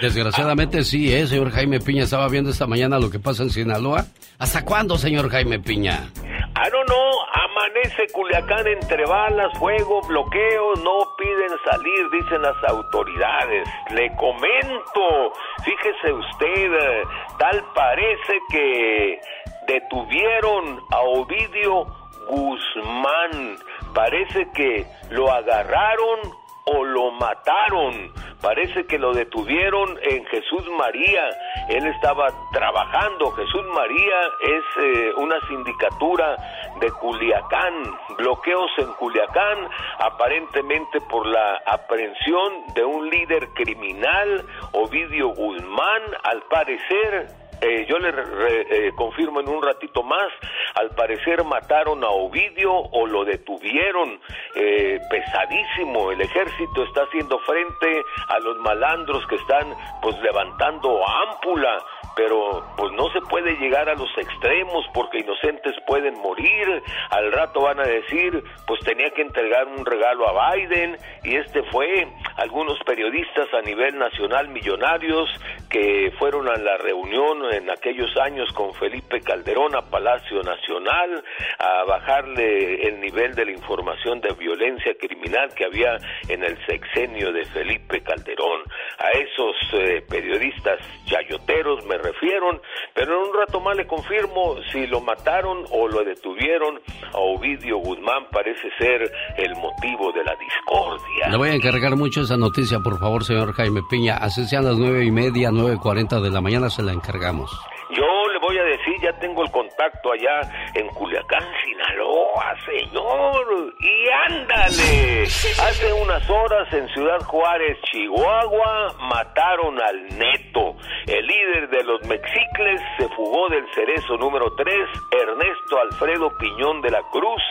Desgraciadamente 0.00 0.84
sí, 0.84 1.14
¿eh, 1.14 1.26
señor 1.26 1.50
Jaime 1.50 1.80
Piña? 1.80 2.04
Estaba 2.04 2.28
viendo 2.28 2.50
esta 2.50 2.66
mañana 2.66 2.98
lo 2.98 3.10
que 3.10 3.18
pasa 3.18 3.42
en 3.42 3.50
Sinaloa. 3.50 4.04
¿Hasta 4.38 4.64
cuándo, 4.64 4.96
señor 4.96 5.30
Jaime 5.30 5.58
Piña? 5.58 6.10
I 6.14 6.70
don't 6.70 6.88
know, 6.88 7.10
amanece 7.34 8.06
Culiacán 8.12 8.66
entre 8.66 9.04
balas, 9.06 9.56
fuego, 9.58 10.00
bloqueos, 10.08 10.80
no 10.82 10.98
piden 11.16 11.56
salir, 11.70 12.10
dicen 12.10 12.42
las 12.42 12.56
autoridades. 12.68 13.68
Le 13.94 14.08
comento, 14.16 15.32
fíjese 15.64 16.12
usted, 16.12 16.72
eh, 16.72 17.02
tal 17.38 17.64
parece 17.74 18.38
que 18.50 19.20
detuvieron 19.68 20.80
a 20.90 21.00
Ovidio 21.00 21.86
Guzmán. 22.28 23.58
Parece 23.94 24.50
que 24.52 24.86
lo 25.10 25.30
agarraron 25.30 26.20
o 26.64 26.84
lo 26.84 27.12
mataron. 27.12 28.12
Parece 28.40 28.86
que 28.86 28.98
lo 28.98 29.12
detuvieron 29.12 29.98
en 30.02 30.24
Jesús 30.26 30.64
María. 30.78 31.28
Él 31.68 31.86
estaba 31.86 32.28
trabajando. 32.52 33.32
Jesús 33.32 33.64
María 33.74 34.20
es 34.42 34.64
eh, 34.84 35.12
una 35.16 35.40
sindicatura 35.48 36.36
de 36.80 36.90
Culiacán. 36.92 37.96
Bloqueos 38.16 38.70
en 38.78 38.92
Culiacán, 38.94 39.68
aparentemente 39.98 41.00
por 41.02 41.26
la 41.26 41.60
aprehensión 41.66 42.74
de 42.74 42.84
un 42.84 43.10
líder 43.10 43.48
criminal, 43.54 44.44
Ovidio 44.72 45.28
Guzmán, 45.28 46.02
al 46.24 46.42
parecer 46.44 47.47
eh, 47.60 47.86
yo 47.88 47.98
le 47.98 48.10
re- 48.12 48.66
eh, 48.88 48.92
confirmo 48.96 49.40
en 49.40 49.48
un 49.48 49.62
ratito 49.62 50.02
más, 50.02 50.28
al 50.74 50.90
parecer 50.90 51.42
mataron 51.44 52.04
a 52.04 52.08
Ovidio 52.08 52.72
o 52.72 53.06
lo 53.06 53.24
detuvieron, 53.24 54.20
eh, 54.54 54.98
pesadísimo, 55.10 56.10
el 56.12 56.20
ejército 56.20 56.84
está 56.84 57.02
haciendo 57.02 57.38
frente 57.40 58.02
a 58.28 58.38
los 58.40 58.56
malandros 58.58 59.26
que 59.26 59.36
están 59.36 59.74
pues 60.02 60.18
levantando 60.20 61.00
ámpula, 61.06 61.78
pero 62.18 62.64
pues 62.76 62.92
no 62.94 63.08
se 63.12 63.20
puede 63.20 63.56
llegar 63.58 63.88
a 63.88 63.94
los 63.94 64.10
extremos 64.18 64.84
porque 64.92 65.20
inocentes 65.20 65.76
pueden 65.86 66.14
morir, 66.14 66.82
al 67.10 67.30
rato 67.30 67.60
van 67.60 67.78
a 67.78 67.84
decir 67.84 68.42
pues 68.66 68.80
tenía 68.80 69.08
que 69.10 69.22
entregar 69.22 69.68
un 69.68 69.86
regalo 69.86 70.28
a 70.28 70.52
Biden 70.52 70.96
y 71.22 71.36
este 71.36 71.62
fue 71.70 72.08
algunos 72.36 72.76
periodistas 72.84 73.46
a 73.54 73.62
nivel 73.62 73.96
nacional 73.96 74.48
millonarios 74.48 75.30
que 75.70 76.12
fueron 76.18 76.48
a 76.48 76.56
la 76.56 76.76
reunión 76.78 77.52
en 77.52 77.70
aquellos 77.70 78.10
años 78.16 78.52
con 78.52 78.74
Felipe 78.74 79.20
Calderón 79.20 79.76
a 79.76 79.82
Palacio 79.82 80.42
Nacional 80.42 81.22
a 81.60 81.84
bajarle 81.84 82.88
el 82.88 83.00
nivel 83.00 83.36
de 83.36 83.44
la 83.44 83.52
información 83.52 84.20
de 84.20 84.32
violencia 84.34 84.92
criminal 84.98 85.54
que 85.54 85.66
había 85.66 85.98
en 86.28 86.42
el 86.42 86.58
sexenio 86.66 87.32
de 87.32 87.44
Felipe 87.44 88.00
Calderón. 88.02 88.62
A 88.98 89.10
esos 89.10 89.54
eh, 89.74 90.02
periodistas 90.08 90.80
chayoteros 91.06 91.84
me 91.86 91.98
refiero, 92.12 92.60
pero 92.94 93.22
en 93.22 93.28
un 93.28 93.34
rato 93.34 93.60
más 93.60 93.76
le 93.76 93.86
confirmo 93.86 94.56
si 94.72 94.86
lo 94.86 95.00
mataron 95.00 95.64
o 95.70 95.88
lo 95.88 96.04
detuvieron 96.04 96.80
a 97.12 97.18
Ovidio 97.18 97.78
Guzmán 97.78 98.26
parece 98.30 98.68
ser 98.78 99.10
el 99.36 99.54
motivo 99.56 100.12
de 100.12 100.24
la 100.24 100.34
discordia. 100.36 101.28
Le 101.30 101.36
voy 101.36 101.48
a 101.50 101.54
encargar 101.54 101.96
mucho 101.96 102.22
esa 102.22 102.36
noticia, 102.36 102.78
por 102.80 102.98
favor, 102.98 103.24
señor 103.24 103.52
Jaime 103.52 103.80
Piña. 103.90 104.16
Así 104.16 104.44
sean 104.46 104.64
las 104.64 104.76
nueve 104.76 105.04
y 105.04 105.10
media, 105.10 105.50
nueve 105.52 105.76
cuarenta 105.80 106.20
de 106.20 106.30
la 106.30 106.40
mañana, 106.40 106.70
se 106.70 106.82
la 106.82 106.92
encargamos. 106.92 107.50
Yo 107.90 108.28
le 108.32 108.38
voy 108.38 108.58
a 108.58 108.64
decir, 108.64 108.94
ya 109.00 109.12
tengo 109.18 109.42
el 109.42 109.50
contacto 109.50 110.12
allá 110.12 110.40
en 110.74 110.86
Culiacán, 110.88 111.44
Sinaloa, 111.64 112.54
señor. 112.66 113.74
Y 113.78 114.08
ándale. 114.28 115.22
Hace 115.22 115.92
unas 115.94 116.28
horas 116.28 116.70
en 116.72 116.86
Ciudad 116.88 117.18
Juárez, 117.20 117.78
Chihuahua, 117.90 118.94
mataron 119.00 119.80
al 119.80 120.06
neto. 120.18 120.76
El 121.06 121.26
líder 121.26 121.70
de 121.70 121.84
los 121.84 122.02
mexicles 122.06 122.80
se 122.98 123.08
fugó 123.08 123.48
del 123.48 123.64
cerezo 123.74 124.18
número 124.18 124.54
3, 124.54 124.74
Ernesto 125.22 125.80
Alfredo 125.80 126.36
Piñón 126.36 126.82
de 126.82 126.90
la 126.90 127.02
Cruz. 127.10 127.42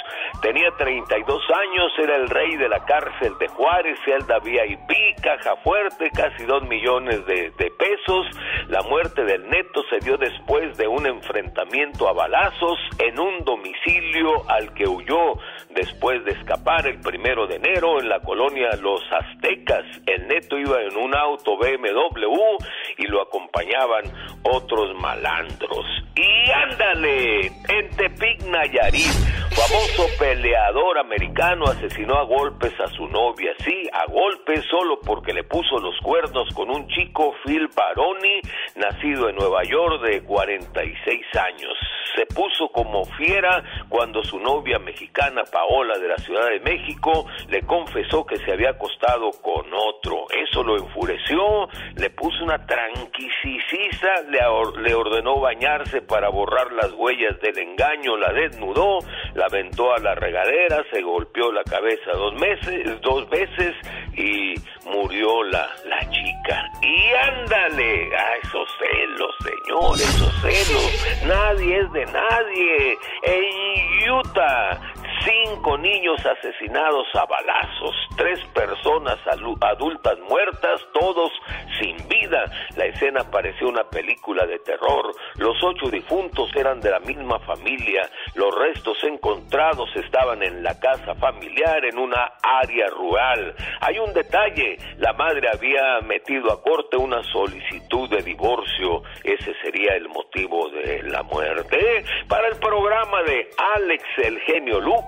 Tenía 0.41 0.69
32 0.77 1.41
años, 1.49 1.91
era 1.97 2.15
el 2.15 2.29
rey 2.29 2.55
de 2.57 2.69
la 2.69 2.85
cárcel 2.85 3.35
de 3.39 3.47
Juárez, 3.47 3.97
celda 4.05 4.37
VIP, 4.39 5.19
caja 5.23 5.55
fuerte, 5.63 6.11
casi 6.11 6.43
2 6.43 6.63
millones 6.67 7.25
de, 7.25 7.49
de 7.57 7.71
pesos. 7.71 8.27
La 8.67 8.83
muerte 8.83 9.23
del 9.23 9.49
neto 9.49 9.81
se 9.89 9.97
dio 9.99 10.17
después 10.29 10.77
de 10.77 10.87
un 10.87 11.05
enfrentamiento 11.05 12.09
a 12.09 12.13
balazos 12.13 12.77
en 12.99 13.17
un 13.17 13.45
domicilio 13.45 14.49
al 14.49 14.73
que 14.73 14.85
huyó 14.85 15.39
después 15.69 16.23
de 16.25 16.31
escapar 16.31 16.85
el 16.85 16.99
primero 16.99 17.47
de 17.47 17.55
enero 17.55 17.99
en 18.01 18.09
la 18.09 18.19
colonia 18.19 18.69
Los 18.81 19.01
Aztecas. 19.11 19.85
El 20.05 20.27
neto 20.27 20.57
iba 20.57 20.81
en 20.81 20.97
un 20.97 21.15
auto 21.15 21.57
BMW 21.57 22.57
y 22.97 23.07
lo 23.07 23.21
acompañaban 23.21 24.03
otros 24.43 24.93
malandros. 24.99 25.85
Y 26.15 26.51
ándale, 26.51 27.47
en 27.47 27.89
Tepic 27.95 28.41
Nayarit, 28.47 29.13
famoso 29.51 30.07
peleador 30.17 30.97
americano 30.97 31.65
asesinó 31.65 32.15
a 32.15 32.23
golpes 32.23 32.73
a 32.79 32.87
su 32.87 33.07
novia, 33.07 33.53
sí, 33.63 33.87
a 33.93 34.11
golpes 34.11 34.65
solo 34.69 34.99
porque 34.99 35.31
le 35.31 35.43
puso 35.43 35.77
los 35.77 35.95
cuernos 36.01 36.49
con 36.55 36.69
un 36.69 36.87
chico 36.87 37.35
Phil 37.45 37.69
Baroni, 37.75 38.41
nacido 38.75 39.29
en 39.29 39.35
Nueva 39.35 39.63
York 39.63 40.01
de 40.01 40.16
46 40.21 41.25
años. 41.35 41.73
Se 42.17 42.25
puso 42.25 42.69
como 42.69 43.05
fiera 43.05 43.63
cuando 43.89 44.23
su 44.23 44.39
novia 44.39 44.79
mexicana 44.79 45.43
Paola 45.43 45.99
de 45.99 46.07
la 46.07 46.17
Ciudad 46.17 46.49
de 46.49 46.59
México 46.61 47.27
le 47.47 47.61
confesó 47.61 48.25
que 48.25 48.37
se 48.37 48.53
había 48.53 48.71
acostado 48.71 49.29
con 49.43 49.71
otro. 49.71 50.25
Eso 50.49 50.63
lo 50.63 50.77
enfureció, 50.77 51.69
le 51.95 52.09
puso 52.09 52.43
una 52.43 52.65
tranquisicisa, 52.65 54.23
le, 54.29 54.39
le 54.81 54.95
ordenó 54.95 55.39
bañarse 55.39 56.01
para 56.01 56.29
borrar 56.29 56.71
las 56.73 56.91
huellas 56.93 57.39
del 57.39 57.55
engaño, 57.59 58.17
la 58.17 58.33
desnudó, 58.33 58.97
la 59.35 59.45
aventó 59.45 59.93
a 59.93 59.99
la 59.99 60.15
regadera, 60.15 60.83
se 60.91 61.03
golpeó 61.03 61.51
la 61.51 61.63
cabeza 61.65 62.13
dos 62.13 62.33
meses, 62.33 62.99
dos 63.01 63.29
veces 63.29 63.75
y 64.15 64.55
murió 64.89 65.43
la, 65.43 65.69
la 65.85 65.99
chica. 66.09 66.71
Y 66.81 67.13
ándale, 67.29 68.09
a 68.15 68.35
esos 68.37 68.67
celos, 68.79 69.35
señor, 69.43 69.95
esos 69.95 70.41
celos. 70.41 71.23
Nadie 71.27 71.79
es 71.79 71.91
de 71.91 72.06
nadie. 72.11 72.97
En 73.23 74.19
Utah, 74.19 74.79
cinco 75.23 75.77
niños 75.77 76.19
asesinados 76.25 77.07
a 77.15 77.25
balazos, 77.25 77.95
tres 78.15 78.39
personas 78.53 79.17
adultas 79.27 80.17
muertas, 80.29 80.81
todos 80.93 81.31
sin 81.79 81.95
vida. 82.07 82.43
La 82.75 82.85
escena 82.85 83.29
pareció 83.29 83.69
una 83.69 83.83
película 83.89 84.45
de 84.45 84.59
terror. 84.59 85.11
Los 85.35 85.55
ocho 85.63 85.89
difuntos 85.89 86.49
eran 86.55 86.79
de 86.79 86.91
la 86.91 86.99
misma 86.99 87.39
familia. 87.39 88.09
Los 88.35 88.53
restos 88.55 88.97
encontrados 89.03 89.89
estaban 89.95 90.43
en 90.43 90.63
la 90.63 90.79
casa 90.79 91.15
familiar 91.15 91.85
en 91.85 91.97
una 91.97 92.33
área 92.41 92.87
rural. 92.87 93.55
Hay 93.81 93.99
un 93.99 94.13
detalle, 94.13 94.77
la 94.97 95.13
madre 95.13 95.49
había 95.51 96.01
metido 96.05 96.51
a 96.51 96.61
corte 96.61 96.97
una 96.97 97.23
solicitud 97.23 98.09
de 98.09 98.21
divorcio. 98.21 99.03
Ese 99.23 99.53
sería 99.63 99.95
el 99.95 100.07
motivo 100.09 100.69
de 100.69 101.03
la 101.03 101.23
muerte. 101.23 102.03
Para 102.27 102.47
el 102.47 102.55
programa 102.57 103.23
de 103.23 103.49
Alex 103.75 104.03
el 104.17 104.39
genio 104.41 104.79
Lucas 104.79 105.06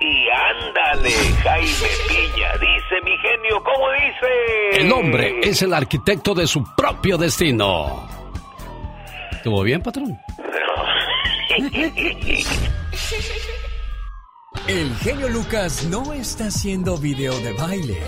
y 0.00 0.28
ándale, 0.28 1.10
Jaime 1.42 1.88
Piña. 2.08 2.52
Dice 2.54 3.00
mi 3.04 3.16
genio, 3.18 3.62
¿cómo 3.62 3.90
dice? 3.92 4.80
El 4.80 4.92
hombre 4.92 5.40
es 5.42 5.62
el 5.62 5.74
arquitecto 5.74 6.34
de 6.34 6.46
su 6.46 6.64
propio 6.74 7.18
destino. 7.18 8.08
¿Estuvo 9.32 9.62
bien, 9.62 9.82
patrón? 9.82 10.18
El 14.66 14.94
genio 14.96 15.28
Lucas 15.28 15.84
no 15.84 16.12
está 16.12 16.44
haciendo 16.46 16.96
video 16.96 17.36
de 17.40 17.52
baile. 17.54 17.98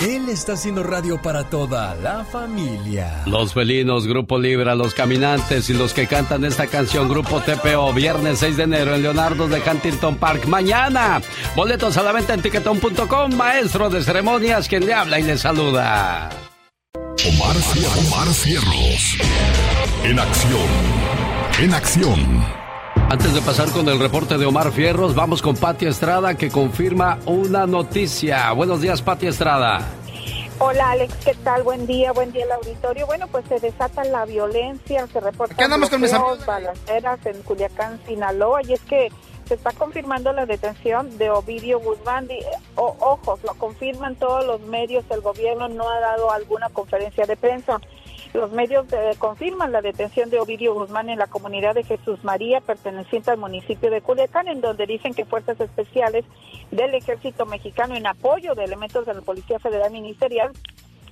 Él 0.00 0.30
está 0.30 0.54
haciendo 0.54 0.82
radio 0.82 1.20
para 1.20 1.44
toda 1.44 1.94
la 1.96 2.24
familia. 2.24 3.22
Los 3.26 3.52
felinos, 3.52 4.06
Grupo 4.06 4.38
Libra, 4.38 4.74
los 4.74 4.94
caminantes 4.94 5.68
y 5.68 5.74
los 5.74 5.92
que 5.92 6.06
cantan 6.06 6.44
esta 6.46 6.66
canción, 6.68 7.06
Grupo 7.06 7.40
TPO, 7.40 7.92
viernes 7.92 8.38
6 8.38 8.56
de 8.56 8.62
enero 8.62 8.94
en 8.94 9.02
Leonardo 9.02 9.46
de 9.46 9.60
Huntington 9.60 10.16
Park. 10.16 10.46
Mañana, 10.46 11.20
boletos 11.54 11.98
a 11.98 12.02
la 12.02 12.12
venta 12.12 12.32
en 12.32 12.40
tiquetón.com, 12.40 13.34
maestro 13.34 13.90
de 13.90 14.02
ceremonias, 14.02 14.68
quien 14.68 14.86
le 14.86 14.94
habla 14.94 15.20
y 15.20 15.22
le 15.22 15.36
saluda. 15.36 16.30
Omar, 16.94 17.56
Omar 17.98 18.28
Cierros. 18.28 19.18
En 20.02 20.18
acción. 20.18 20.68
En 21.60 21.74
acción. 21.74 22.59
Antes 23.10 23.34
de 23.34 23.40
pasar 23.40 23.68
con 23.72 23.88
el 23.88 23.98
reporte 23.98 24.38
de 24.38 24.46
Omar 24.46 24.70
Fierros, 24.70 25.16
vamos 25.16 25.42
con 25.42 25.56
Pati 25.56 25.84
Estrada 25.84 26.36
que 26.36 26.48
confirma 26.48 27.18
una 27.26 27.66
noticia. 27.66 28.52
Buenos 28.52 28.82
días, 28.82 29.02
Pati 29.02 29.26
Estrada. 29.26 29.80
Hola 30.60 30.92
Alex, 30.92 31.12
¿qué 31.24 31.34
tal? 31.42 31.64
Buen 31.64 31.88
día, 31.88 32.12
buen 32.12 32.30
día 32.30 32.44
el 32.44 32.52
auditorio. 32.52 33.06
Bueno, 33.06 33.26
pues 33.26 33.44
se 33.48 33.58
desata 33.58 34.04
la 34.04 34.26
violencia, 34.26 35.08
se 35.08 35.18
reportan 35.18 35.56
¿Qué 35.56 35.64
andamos 35.64 35.90
con 35.90 36.00
mis 36.00 36.12
balaceras 36.46 37.26
en 37.26 37.42
Culiacán, 37.42 37.98
Sinaloa, 38.06 38.60
y 38.62 38.74
es 38.74 38.80
que 38.82 39.10
se 39.48 39.54
está 39.54 39.72
confirmando 39.72 40.32
la 40.32 40.46
detención 40.46 41.18
de 41.18 41.30
Ovidio 41.30 41.80
Guzmán. 41.80 42.28
O, 42.76 42.94
ojos, 43.00 43.40
lo 43.42 43.54
confirman 43.54 44.14
todos 44.14 44.46
los 44.46 44.60
medios, 44.60 45.04
el 45.10 45.20
gobierno 45.20 45.68
no 45.68 45.90
ha 45.90 45.98
dado 45.98 46.30
alguna 46.30 46.68
conferencia 46.68 47.26
de 47.26 47.36
prensa. 47.36 47.80
Los 48.32 48.52
medios 48.52 48.86
eh, 48.92 49.12
confirman 49.18 49.72
la 49.72 49.82
detención 49.82 50.30
de 50.30 50.38
Ovidio 50.38 50.72
Guzmán 50.74 51.10
en 51.10 51.18
la 51.18 51.26
comunidad 51.26 51.74
de 51.74 51.82
Jesús 51.82 52.22
María, 52.22 52.60
perteneciente 52.60 53.30
al 53.30 53.38
municipio 53.38 53.90
de 53.90 54.02
Culiacán, 54.02 54.46
en 54.46 54.60
donde 54.60 54.86
dicen 54.86 55.14
que 55.14 55.24
fuerzas 55.24 55.60
especiales 55.60 56.24
del 56.70 56.94
ejército 56.94 57.44
mexicano, 57.46 57.96
en 57.96 58.06
apoyo 58.06 58.54
de 58.54 58.64
elementos 58.64 59.04
de 59.06 59.14
la 59.14 59.20
Policía 59.20 59.58
Federal 59.58 59.90
Ministerial, 59.90 60.52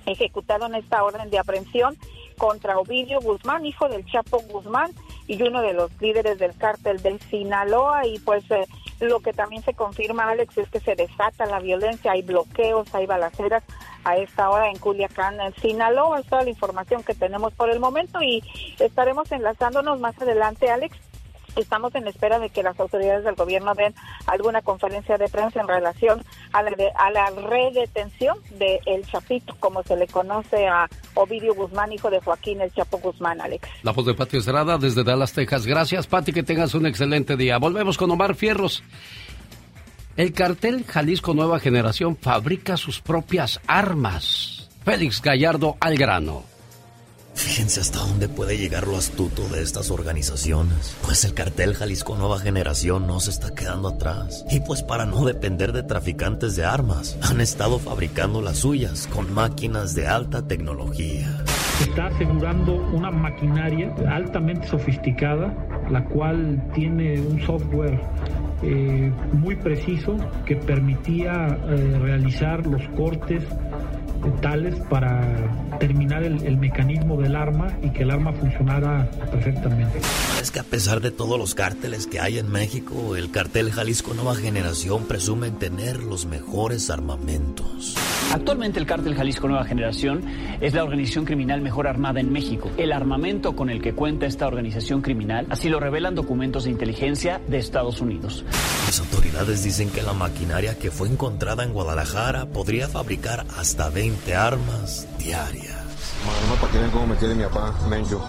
ejecutaron 0.05 0.75
esta 0.75 1.03
orden 1.03 1.29
de 1.29 1.39
aprehensión 1.39 1.97
contra 2.37 2.79
Ovidio 2.79 3.19
Guzmán, 3.19 3.65
hijo 3.65 3.89
del 3.89 4.05
Chapo 4.05 4.39
Guzmán 4.49 4.91
y 5.27 5.41
uno 5.43 5.61
de 5.61 5.73
los 5.73 5.91
líderes 6.01 6.39
del 6.39 6.55
cártel 6.57 7.01
del 7.01 7.19
Sinaloa. 7.19 8.07
Y 8.07 8.17
pues 8.19 8.49
eh, 8.49 8.65
lo 8.99 9.19
que 9.19 9.33
también 9.33 9.63
se 9.63 9.73
confirma, 9.73 10.29
Alex, 10.29 10.57
es 10.57 10.69
que 10.69 10.79
se 10.79 10.95
desata 10.95 11.45
la 11.45 11.59
violencia, 11.59 12.11
hay 12.11 12.21
bloqueos, 12.21 12.93
hay 12.93 13.05
balaceras 13.05 13.63
a 14.03 14.17
esta 14.17 14.49
hora 14.49 14.69
en 14.69 14.77
Culiacán, 14.77 15.39
en 15.39 15.53
Sinaloa. 15.55 16.19
Es 16.19 16.27
toda 16.27 16.43
la 16.43 16.49
información 16.49 17.03
que 17.03 17.13
tenemos 17.13 17.53
por 17.53 17.69
el 17.69 17.79
momento 17.79 18.21
y 18.21 18.43
estaremos 18.79 19.31
enlazándonos 19.31 19.99
más 19.99 20.19
adelante, 20.21 20.69
Alex, 20.69 20.97
Estamos 21.55 21.93
en 21.95 22.07
espera 22.07 22.39
de 22.39 22.49
que 22.49 22.63
las 22.63 22.79
autoridades 22.79 23.23
del 23.23 23.35
gobierno 23.35 23.73
den 23.75 23.93
alguna 24.25 24.61
conferencia 24.61 25.17
de 25.17 25.27
prensa 25.29 25.61
en 25.61 25.67
relación 25.67 26.23
a 26.53 26.63
la, 26.63 26.71
a 26.95 27.11
la 27.11 27.29
redetención 27.29 28.37
de 28.57 28.79
El 28.85 29.05
Chapito, 29.05 29.55
como 29.59 29.83
se 29.83 29.95
le 29.95 30.07
conoce 30.07 30.67
a 30.67 30.87
Ovidio 31.15 31.53
Guzmán, 31.53 31.91
hijo 31.91 32.09
de 32.09 32.19
Joaquín 32.19 32.61
El 32.61 32.73
Chapo 32.73 32.99
Guzmán, 32.99 33.41
Alex. 33.41 33.67
La 33.83 33.91
voz 33.91 34.05
de 34.05 34.13
Pati 34.13 34.37
Estrada 34.37 34.77
desde 34.77 35.03
Dallas, 35.03 35.33
Texas. 35.33 35.65
Gracias, 35.65 36.07
Pati, 36.07 36.33
que 36.33 36.43
tengas 36.43 36.73
un 36.73 36.85
excelente 36.85 37.35
día. 37.37 37.57
Volvemos 37.57 37.97
con 37.97 38.11
Omar 38.11 38.35
Fierros. 38.35 38.83
El 40.17 40.33
cartel 40.33 40.83
Jalisco 40.85 41.33
Nueva 41.33 41.59
Generación 41.59 42.17
fabrica 42.17 42.75
sus 42.75 42.99
propias 42.99 43.61
armas. 43.67 44.69
Félix 44.83 45.21
Gallardo 45.21 45.77
al 45.79 45.97
grano. 45.97 46.43
Fíjense 47.39 47.79
hasta 47.79 47.99
dónde 47.99 48.27
puede 48.27 48.57
llegar 48.57 48.85
lo 48.85 48.97
astuto 48.97 49.47
de 49.47 49.63
estas 49.63 49.91
organizaciones. 49.91 50.97
Pues 51.05 51.23
el 51.23 51.33
cartel 51.33 51.73
Jalisco 51.73 52.17
Nueva 52.17 52.37
Generación 52.37 53.07
no 53.07 53.21
se 53.21 53.31
está 53.31 53.55
quedando 53.55 53.87
atrás. 53.87 54.45
Y 54.51 54.59
pues 54.59 54.83
para 54.83 55.05
no 55.05 55.23
depender 55.23 55.71
de 55.71 55.83
traficantes 55.83 56.57
de 56.57 56.65
armas, 56.65 57.17
han 57.21 57.39
estado 57.39 57.79
fabricando 57.79 58.41
las 58.41 58.57
suyas 58.57 59.07
con 59.07 59.33
máquinas 59.33 59.95
de 59.95 60.05
alta 60.05 60.45
tecnología. 60.45 61.45
Está 61.79 62.07
asegurando 62.07 62.75
una 62.91 63.09
maquinaria 63.09 63.95
altamente 64.09 64.67
sofisticada, 64.67 65.55
la 65.89 66.03
cual 66.03 66.61
tiene 66.75 67.21
un 67.21 67.41
software 67.45 68.01
eh, 68.63 69.13
muy 69.31 69.55
preciso 69.55 70.17
que 70.45 70.57
permitía 70.57 71.47
eh, 71.47 71.99
realizar 72.01 72.67
los 72.67 72.85
cortes 72.97 73.45
tales 74.41 74.75
para 74.89 75.21
terminar 75.79 76.23
el, 76.23 76.57
mecanismo 76.57 77.17
del 77.21 77.35
arma 77.35 77.77
y 77.81 77.89
que 77.89 78.03
el 78.03 78.11
arma 78.11 78.33
funcionara 78.33 79.09
perfectamente. 79.31 79.99
Es 80.41 80.51
que 80.51 80.59
a 80.59 80.63
pesar 80.63 80.99
de 80.99 81.11
todos 81.11 81.39
los 81.39 81.55
cárteles 81.55 82.05
que 82.05 82.19
hay 82.19 82.37
en 82.37 82.51
México, 82.51 83.15
el 83.15 83.31
cartel 83.31 83.71
Jalisco 83.71 84.13
Nueva 84.13 84.35
Generación 84.35 85.05
presume 85.05 85.51
tener 85.51 86.03
los 86.03 86.25
mejores 86.25 86.89
armamentos. 86.89 87.95
Actualmente 88.33 88.79
el 88.79 88.85
cártel 88.85 89.15
Jalisco 89.15 89.47
Nueva 89.47 89.65
Generación 89.65 90.23
es 90.61 90.73
la 90.73 90.83
organización 90.83 91.25
criminal 91.25 91.61
mejor 91.61 91.87
armada 91.87 92.19
en 92.19 92.31
México. 92.31 92.69
El 92.77 92.91
armamento 92.91 93.55
con 93.55 93.69
el 93.69 93.81
que 93.81 93.93
cuenta 93.93 94.25
esta 94.25 94.47
organización 94.47 95.01
criminal, 95.01 95.47
así 95.49 95.69
lo 95.69 95.79
revelan 95.79 96.13
documentos 96.13 96.65
de 96.65 96.71
inteligencia 96.71 97.41
de 97.47 97.57
Estados 97.57 98.01
Unidos. 98.01 98.45
Las 98.85 98.99
autoridades 98.99 99.63
dicen 99.63 99.89
que 99.89 100.03
la 100.03 100.13
maquinaria 100.13 100.77
que 100.77 100.91
fue 100.91 101.07
encontrada 101.07 101.63
en 101.63 101.73
Guadalajara 101.73 102.47
podría 102.47 102.87
fabricar 102.87 103.45
hasta 103.57 103.89
20 103.89 104.08
armas 104.35 105.07
diarias. 105.17 105.75
Mamá, 106.25 106.59
para 106.59 106.71
que 106.71 106.77
vean 106.79 106.91
cómo 106.91 107.07
me 107.07 107.15
quiere 107.15 107.35
mi 107.35 107.43
papá, 107.43 107.73
Mencho. 107.89 108.21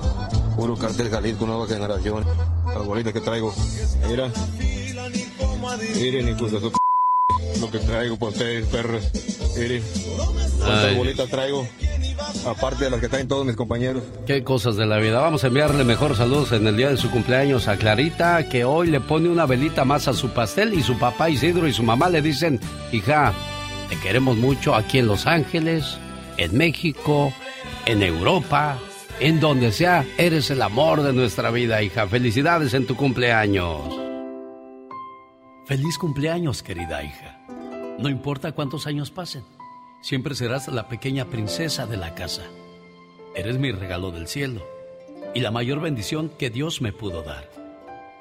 Puro 0.57 0.76
cartel 0.76 1.11
Jalisco, 1.11 1.47
nueva 1.47 1.66
generación. 1.66 2.24
Las 2.66 2.85
bolitas 2.85 3.12
que 3.12 3.20
traigo. 3.20 3.55
Mira. 4.09 4.31
Miren, 5.97 6.26
de 6.26 6.39
su 6.39 6.72
lo 7.61 7.70
que 7.70 7.78
traigo 7.78 8.16
por 8.16 8.31
ustedes, 8.31 8.66
perros. 8.66 9.03
Miren. 9.57 9.83
¿Cuántas 10.59 10.97
bolitas 10.97 11.28
traigo? 11.28 11.66
Aparte 12.47 12.85
de 12.85 12.91
las 12.91 13.01
que 13.01 13.09
traen 13.09 13.28
todos 13.28 13.47
mis 13.47 13.57
compañeros. 13.57 14.03
Qué 14.26 14.45
cosas 14.45 14.76
de 14.76 14.87
la 14.87 14.99
vida. 14.99 15.20
Vamos 15.20 15.45
a 15.45 15.49
enviarle 15.49 15.85
mejor 15.85 16.16
saludos 16.16 16.53
en 16.53 16.66
el 16.66 16.76
día 16.76 16.91
de 16.91 16.97
su 16.97 17.11
cumpleaños 17.11 17.68
a 17.68 17.76
Clarita, 17.76 18.49
que 18.49 18.64
hoy 18.64 18.89
le 18.89 19.01
pone 19.01 19.28
una 19.28 19.47
velita 19.47 19.85
más 19.85 20.09
a 20.09 20.14
su 20.14 20.31
pastel 20.31 20.74
y 20.74 20.83
su 20.83 20.99
papá 20.99 21.28
Isidro 21.28 21.66
y 21.66 21.72
su 21.72 21.83
mamá 21.83 22.09
le 22.09 22.22
dicen, 22.22 22.61
hija, 22.93 23.33
te 23.91 23.99
queremos 23.99 24.36
mucho 24.36 24.76
aquí 24.76 24.99
en 24.99 25.09
Los 25.09 25.26
Ángeles, 25.26 25.99
en 26.36 26.57
México, 26.57 27.34
en 27.86 28.05
Europa, 28.05 28.78
en 29.18 29.41
donde 29.41 29.72
sea, 29.72 30.07
eres 30.16 30.49
el 30.51 30.62
amor 30.62 31.03
de 31.03 31.12
nuestra 31.12 31.51
vida, 31.51 31.82
hija. 31.82 32.07
Felicidades 32.07 32.72
en 32.72 32.86
tu 32.86 32.95
cumpleaños. 32.95 33.80
Feliz 35.66 35.99
cumpleaños, 35.99 36.62
querida 36.62 37.03
hija. 37.03 37.41
No 37.99 38.09
importa 38.09 38.53
cuántos 38.53 38.87
años 38.87 39.11
pasen 39.11 39.42
Siempre 40.03 40.34
serás 40.34 40.68
la 40.68 40.88
pequeña 40.88 41.26
princesa 41.26 41.87
de 41.87 41.99
la 41.99 42.14
casa. 42.14 42.45
Eres 43.34 43.58
mi 43.58 43.71
regalo 43.71 44.12
del 44.12 44.29
cielo 44.29 44.67
y 45.34 45.41
la 45.41 45.50
mayor 45.50 45.80
bendición 45.80 46.30
que 46.38 46.49
Dios 46.49 46.80
me 46.80 46.92
pudo 46.92 47.22
dar. 47.22 47.50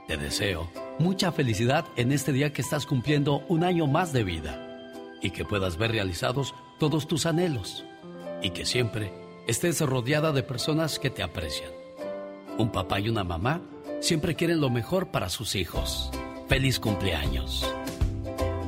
Te 0.07 0.17
deseo 0.17 0.69
mucha 0.97 1.31
felicidad 1.31 1.85
en 1.95 2.11
este 2.11 2.33
día 2.33 2.51
que 2.51 2.61
estás 2.61 2.85
cumpliendo 2.85 3.45
un 3.47 3.63
año 3.63 3.87
más 3.87 4.11
de 4.11 4.23
vida 4.25 4.68
y 5.21 5.31
que 5.31 5.45
puedas 5.45 5.77
ver 5.77 5.91
realizados 5.91 6.53
todos 6.77 7.07
tus 7.07 7.25
anhelos 7.25 7.85
y 8.41 8.51
que 8.51 8.65
siempre 8.65 9.11
estés 9.47 9.81
rodeada 9.81 10.31
de 10.31 10.43
personas 10.43 10.99
que 10.99 11.09
te 11.09 11.23
aprecian. 11.23 11.71
Un 12.57 12.71
papá 12.71 12.99
y 12.99 13.09
una 13.09 13.23
mamá 13.23 13.61
siempre 13.99 14.35
quieren 14.35 14.61
lo 14.61 14.69
mejor 14.69 15.11
para 15.11 15.29
sus 15.29 15.55
hijos. 15.55 16.11
Feliz 16.47 16.79
cumpleaños. 16.79 17.73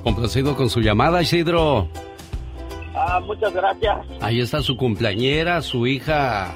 Complacido 0.03 0.55
con 0.55 0.69
su 0.69 0.81
llamada, 0.81 1.21
Isidro. 1.21 1.87
Ah, 2.95 3.19
muchas 3.19 3.53
gracias. 3.53 3.97
Ahí 4.19 4.41
está 4.41 4.61
su 4.61 4.75
cumpleañera, 4.77 5.61
su 5.61 5.87
hija. 5.87 6.53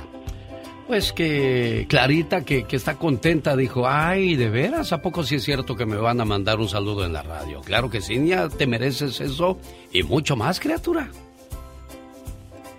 Pues 0.87 1.13
que 1.13 1.87
Clarita, 1.89 2.45
que, 2.45 2.65
que, 2.65 2.75
está 2.75 2.95
contenta, 2.95 3.55
dijo, 3.55 3.87
ay, 3.87 4.35
¿de 4.35 4.49
veras? 4.49 4.93
¿A 4.93 5.01
poco 5.01 5.23
sí 5.23 5.35
es 5.35 5.43
cierto 5.43 5.75
que 5.75 5.85
me 5.85 5.95
van 5.95 6.21
a 6.21 6.25
mandar 6.25 6.59
un 6.59 6.69
saludo 6.69 7.05
en 7.05 7.13
la 7.13 7.23
radio? 7.23 7.61
Claro 7.61 7.89
que 7.89 8.01
sí, 8.01 8.23
ya 8.27 8.49
te 8.49 8.67
mereces 8.67 9.19
eso 9.19 9.57
y 9.91 10.03
mucho 10.03 10.35
más, 10.35 10.59
criatura. 10.59 11.09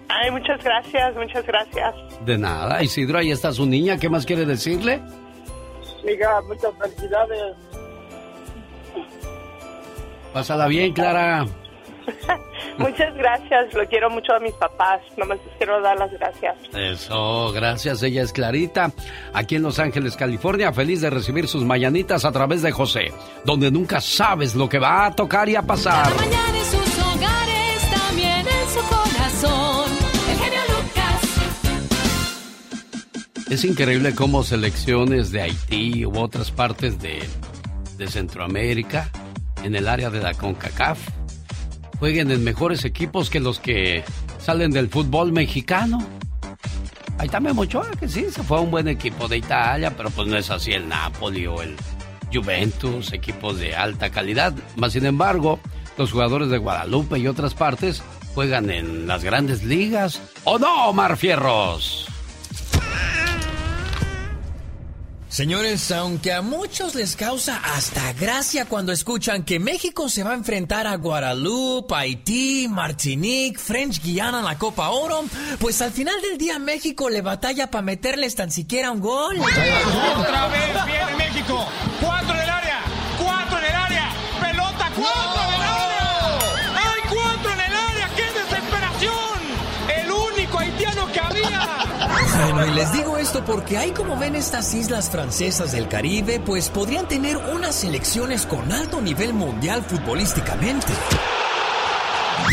Ay, 0.09 0.31
muchas 0.31 0.63
gracias, 0.63 1.17
muchas 1.17 1.45
gracias. 1.45 1.95
De 2.25 2.39
nada, 2.39 2.81
Isidro, 2.83 3.19
ahí 3.19 3.33
está 3.33 3.53
su 3.53 3.67
niña, 3.67 3.99
¿qué 3.99 4.09
más 4.09 4.25
quiere 4.25 4.47
decirle? 4.47 5.01
Hija, 6.05 6.41
muchas 6.47 6.73
felicidades. 6.81 7.57
Pásala 10.33 10.69
bien, 10.69 10.93
Clara. 10.93 11.47
Muchas 12.79 13.15
gracias, 13.15 13.73
lo 13.75 13.87
quiero 13.87 14.11
mucho 14.11 14.33
a 14.35 14.41
mis 14.41 14.53
papás, 14.55 15.01
nomás 15.17 15.39
les 15.45 15.57
quiero 15.57 15.81
dar 15.81 15.99
las 15.99 16.13
gracias. 16.13 16.57
Eso, 16.75 17.53
gracias, 17.53 18.03
ella 18.03 18.23
es 18.23 18.33
Clarita, 18.33 18.93
aquí 19.33 19.57
en 19.57 19.63
Los 19.63 19.79
Ángeles, 19.79 20.17
California, 20.17 20.73
feliz 20.73 21.01
de 21.01 21.11
recibir 21.11 21.49
sus 21.49 21.65
mañanitas 21.65 22.25
a 22.25 22.33
través 22.33 22.63
de 22.63 22.73
José, 22.73 23.13
donde 23.45 23.71
nunca 23.71 24.01
sabes 24.01 24.55
lo 24.55 24.69
que 24.69 24.79
va 24.79 25.07
a 25.07 25.15
tocar 25.15 25.49
y 25.49 25.57
a 25.57 25.63
pasar. 25.63 26.05
Cada 26.05 26.17
mañana 26.17 26.59
en 26.59 26.65
sus 26.65 26.99
hogares, 26.99 27.91
también 27.91 28.47
en 28.47 28.69
su 28.69 28.81
corazón, 28.89 29.91
el 30.31 30.37
genio 30.37 30.61
Lucas. 30.69 31.23
Es 33.51 33.65
increíble 33.65 34.15
cómo 34.15 34.43
selecciones 34.43 35.33
de 35.33 35.43
Haití 35.43 36.05
u 36.05 36.19
otras 36.19 36.51
partes 36.51 37.01
de, 37.01 37.23
de 37.97 38.07
Centroamérica, 38.09 39.11
en 39.63 39.75
el 39.75 39.89
área 39.89 40.11
de 40.11 40.21
la 40.21 40.35
CONCACAF, 40.35 40.99
jueguen 41.99 42.31
en 42.31 42.45
mejores 42.45 42.85
equipos 42.85 43.31
que 43.31 43.41
los 43.41 43.59
que 43.59 44.05
salen 44.39 44.71
del 44.71 44.89
fútbol 44.89 45.33
mexicano. 45.33 45.99
Ahí 47.19 47.27
está 47.27 47.41
Memo 47.41 47.63
Ochoa, 47.63 47.91
que 47.99 48.09
sí, 48.09 48.27
se 48.31 48.43
fue 48.43 48.61
un 48.61 48.71
buen 48.71 48.89
equipo 48.89 49.27
de 49.27 49.39
Italia, 49.39 49.95
pero 49.97 50.11
pues 50.11 50.29
no 50.29 50.37
es 50.37 50.51
así 50.51 50.73
el 50.73 50.89
Napoli 50.89 51.47
o 51.47 51.63
el 51.63 51.75
Juventus, 52.33 53.13
equipos 53.13 53.59
de 53.59 53.75
alta 53.75 54.11
calidad. 54.11 54.53
Más 54.77 54.93
sin 54.93 55.07
embargo, 55.07 55.59
los 55.97 56.13
jugadores 56.13 56.51
de 56.51 56.59
Guadalupe 56.59 57.19
y 57.19 57.27
otras 57.27 57.55
partes 57.55 58.03
juegan 58.35 58.71
en 58.71 59.07
las 59.07 59.25
grandes 59.25 59.65
ligas. 59.65 60.21
¿O 60.45 60.59
no, 60.59 60.91
Omar 60.91 61.17
Fierros? 61.17 62.07
Señores, 65.29 65.91
aunque 65.91 66.33
a 66.33 66.41
muchos 66.41 66.95
les 66.95 67.17
causa 67.17 67.61
hasta 67.75 68.13
gracia 68.13 68.65
cuando 68.65 68.93
escuchan 68.93 69.45
que 69.45 69.59
México 69.59 70.09
se 70.09 70.23
va 70.23 70.31
a 70.31 70.35
enfrentar 70.35 70.87
a 70.87 70.97
Guadalupe, 70.97 71.95
Haití, 71.95 72.69
Martinique, 72.69 73.59
French 73.59 74.01
Guiana 74.03 74.39
en 74.39 74.45
la 74.45 74.57
Copa 74.57 74.89
Oro, 74.91 75.25
pues 75.59 75.83
al 75.83 75.91
final 75.91 76.15
del 76.23 76.39
día 76.39 76.59
México 76.59 77.11
le 77.11 77.23
batalla 77.23 77.71
para 77.71 77.83
meterles 77.83 78.35
tan 78.37 78.51
siquiera 78.51 78.91
un 78.93 79.01
gol. 79.01 79.37
Otra 79.39 80.49
vez 80.49 80.87
viene 80.87 81.17
México. 81.17 81.67
Cuatro 82.01 82.41
en 82.41 82.46
Bueno, 92.39 92.67
y 92.67 92.75
les 92.75 92.93
digo 92.93 93.17
esto 93.17 93.45
porque 93.45 93.79
hay 93.79 93.93
como 93.93 94.19
ven 94.19 94.37
estas 94.37 94.75
islas 94.75 95.11
francesas 95.11 95.73
del 95.73 95.89
Caribe, 95.89 96.39
pues 96.39 96.69
podrían 96.69 97.09
tener 97.09 97.37
unas 97.37 97.75
selecciones 97.75 98.45
con 98.47 98.71
alto 98.73 99.01
nivel 99.01 99.33
mundial 99.33 99.83
futbolísticamente. 99.83 100.93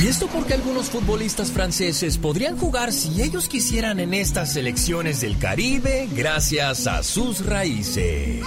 Y 0.01 0.07
esto 0.07 0.27
porque 0.27 0.53
algunos 0.53 0.89
futbolistas 0.89 1.51
franceses 1.51 2.18
podrían 2.18 2.57
jugar 2.57 2.91
si 2.91 3.22
ellos 3.22 3.47
quisieran 3.47 3.99
en 3.99 4.14
estas 4.14 4.53
selecciones 4.53 5.22
del 5.22 5.38
Caribe 5.38 6.07
gracias 6.11 6.88
a 6.88 7.03
sus 7.03 7.45
raíces. 7.45 8.41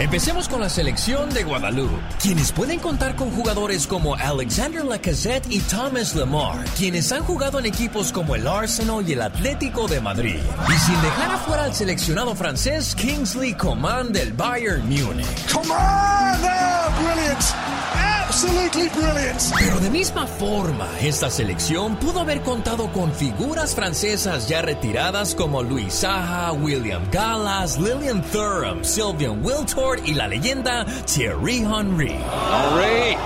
Empecemos 0.00 0.48
con 0.48 0.62
la 0.62 0.70
selección 0.70 1.28
de 1.28 1.44
Guadalupe, 1.44 1.94
quienes 2.22 2.52
pueden 2.52 2.78
contar 2.80 3.16
con 3.16 3.30
jugadores 3.32 3.86
como 3.86 4.14
Alexander 4.14 4.82
Lacazette 4.82 5.46
y 5.50 5.60
Thomas 5.60 6.14
Lemar, 6.14 6.64
quienes 6.74 7.12
han 7.12 7.22
jugado 7.22 7.58
en 7.58 7.66
equipos 7.66 8.10
como 8.10 8.34
el 8.34 8.46
Arsenal 8.46 9.06
y 9.06 9.12
el 9.12 9.20
Atlético 9.20 9.86
de 9.86 10.00
Madrid. 10.00 10.40
Y 10.68 10.78
sin 10.78 11.02
dejar 11.02 11.32
afuera 11.32 11.64
al 11.64 11.74
seleccionado 11.74 12.34
francés 12.34 12.94
Kingsley 12.94 13.52
Coman 13.52 14.10
del 14.10 14.32
Bayern 14.32 14.88
Múnich. 14.88 15.52
Coman, 15.52 16.40
oh, 16.44 17.02
brilliant. 17.02 17.99
Absolutely 18.30 18.88
brilliant. 18.90 19.42
Pero 19.58 19.80
de 19.80 19.90
misma 19.90 20.24
forma, 20.24 20.88
esta 21.00 21.28
selección 21.28 21.96
pudo 21.96 22.20
haber 22.20 22.42
contado 22.42 22.92
con 22.92 23.12
figuras 23.12 23.74
francesas 23.74 24.46
ya 24.46 24.62
retiradas 24.62 25.34
como 25.34 25.64
Louis 25.64 25.92
Saha, 25.92 26.52
William 26.52 27.02
Gallas, 27.10 27.76
Lillian 27.76 28.22
Thuram, 28.22 28.84
Sylvian 28.84 29.44
Wiltord 29.44 30.04
y 30.04 30.14
la 30.14 30.28
leyenda 30.28 30.86
Thierry 31.06 31.56
Henry. 31.56 32.12
Henry. 32.12 33.16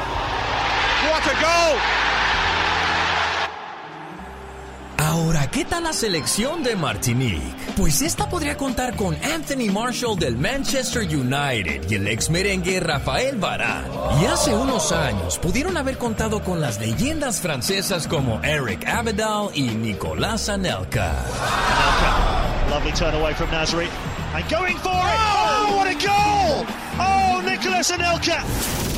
What 1.11 1.27
a 1.27 1.35
goal. 1.39 2.24
Ahora, 5.15 5.49
¿qué 5.49 5.65
tal 5.65 5.85
la 5.85 5.93
selección 5.93 6.65
de 6.65 6.74
Martinique? 6.74 7.55
Pues 7.77 8.03
esta 8.03 8.28
podría 8.28 8.57
contar 8.57 8.97
con 8.97 9.15
Anthony 9.23 9.73
Marshall 9.73 10.19
del 10.19 10.36
Manchester 10.36 11.03
United 11.03 11.89
y 11.89 11.95
el 11.95 12.09
ex 12.09 12.31
merengue 12.31 12.81
Rafael 12.81 13.36
Varane. 13.36 13.86
Y 14.20 14.24
hace 14.24 14.53
unos 14.53 14.91
años 14.91 15.39
pudieron 15.39 15.77
haber 15.77 15.99
contado 15.99 16.43
con 16.43 16.61
las 16.61 16.81
leyendas 16.81 17.41
francesas 17.41 18.09
como 18.09 18.43
Eric 18.43 18.89
Abidal 18.89 19.51
y 19.55 19.69
Nicolas 19.69 20.49
Anelka. 20.49 21.12
Anelka, 21.12 22.70
lovely 22.70 22.93
turn 22.95 23.15
away 23.15 23.35
from. 23.35 23.49
And 23.55 24.51
going 24.51 24.77
for 24.78 24.91
it! 24.91 25.16
Oh, 25.16 25.77
what 25.77 25.86
a 25.86 25.95
goal! 25.95 26.66
Oh, 26.99 27.41
Nicolas 27.47 27.93
Anelka! 27.93 28.94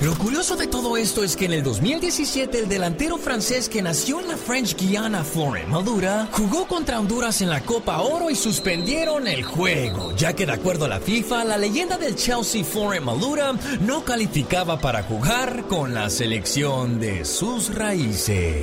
Lo 0.00 0.14
curioso 0.16 0.54
de 0.54 0.68
todo 0.68 0.96
esto 0.96 1.24
es 1.24 1.34
que 1.34 1.46
en 1.46 1.52
el 1.52 1.64
2017 1.64 2.60
el 2.60 2.68
delantero 2.68 3.18
francés 3.18 3.68
que 3.68 3.82
nació 3.82 4.20
en 4.20 4.28
la 4.28 4.36
French 4.36 4.76
Guiana, 4.76 5.24
Florent 5.24 5.68
Madura, 5.68 6.28
jugó 6.30 6.68
contra 6.68 7.00
Honduras 7.00 7.40
en 7.40 7.50
la 7.50 7.62
Copa 7.62 8.00
Oro 8.00 8.30
y 8.30 8.36
suspendieron 8.36 9.26
el 9.26 9.42
juego, 9.42 10.14
ya 10.14 10.34
que 10.34 10.46
de 10.46 10.52
acuerdo 10.52 10.84
a 10.84 10.88
la 10.88 11.00
FIFA, 11.00 11.44
la 11.44 11.58
leyenda 11.58 11.98
del 11.98 12.14
Chelsea, 12.14 12.62
Florent 12.62 13.04
Madura, 13.04 13.54
no 13.80 14.04
calificaba 14.04 14.78
para 14.78 15.02
jugar 15.02 15.64
con 15.64 15.92
la 15.94 16.08
selección 16.10 17.00
de 17.00 17.24
sus 17.24 17.74
raíces. 17.74 18.54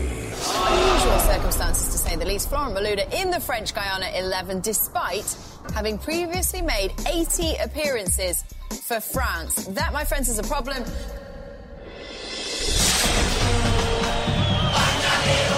Unusual 0.72 1.20
circumstances 1.20 1.90
to 1.90 1.98
say 1.98 2.16
the 2.16 2.26
least. 2.26 2.48
Florent 2.48 2.78
Malouda 2.78 3.14
in 3.22 3.30
the 3.30 3.42
French 3.42 3.74
Guiana 3.74 4.08
11, 4.16 4.62
despite 4.62 5.26
having 5.74 5.98
previously 5.98 6.62
made 6.62 6.94
80 7.06 7.58
appearances 7.62 8.46
for 8.88 9.02
France. 9.02 9.66
That, 9.74 9.92
my 9.92 10.06
friends, 10.06 10.30
is 10.30 10.40
a 10.40 10.44
problem. 10.44 10.84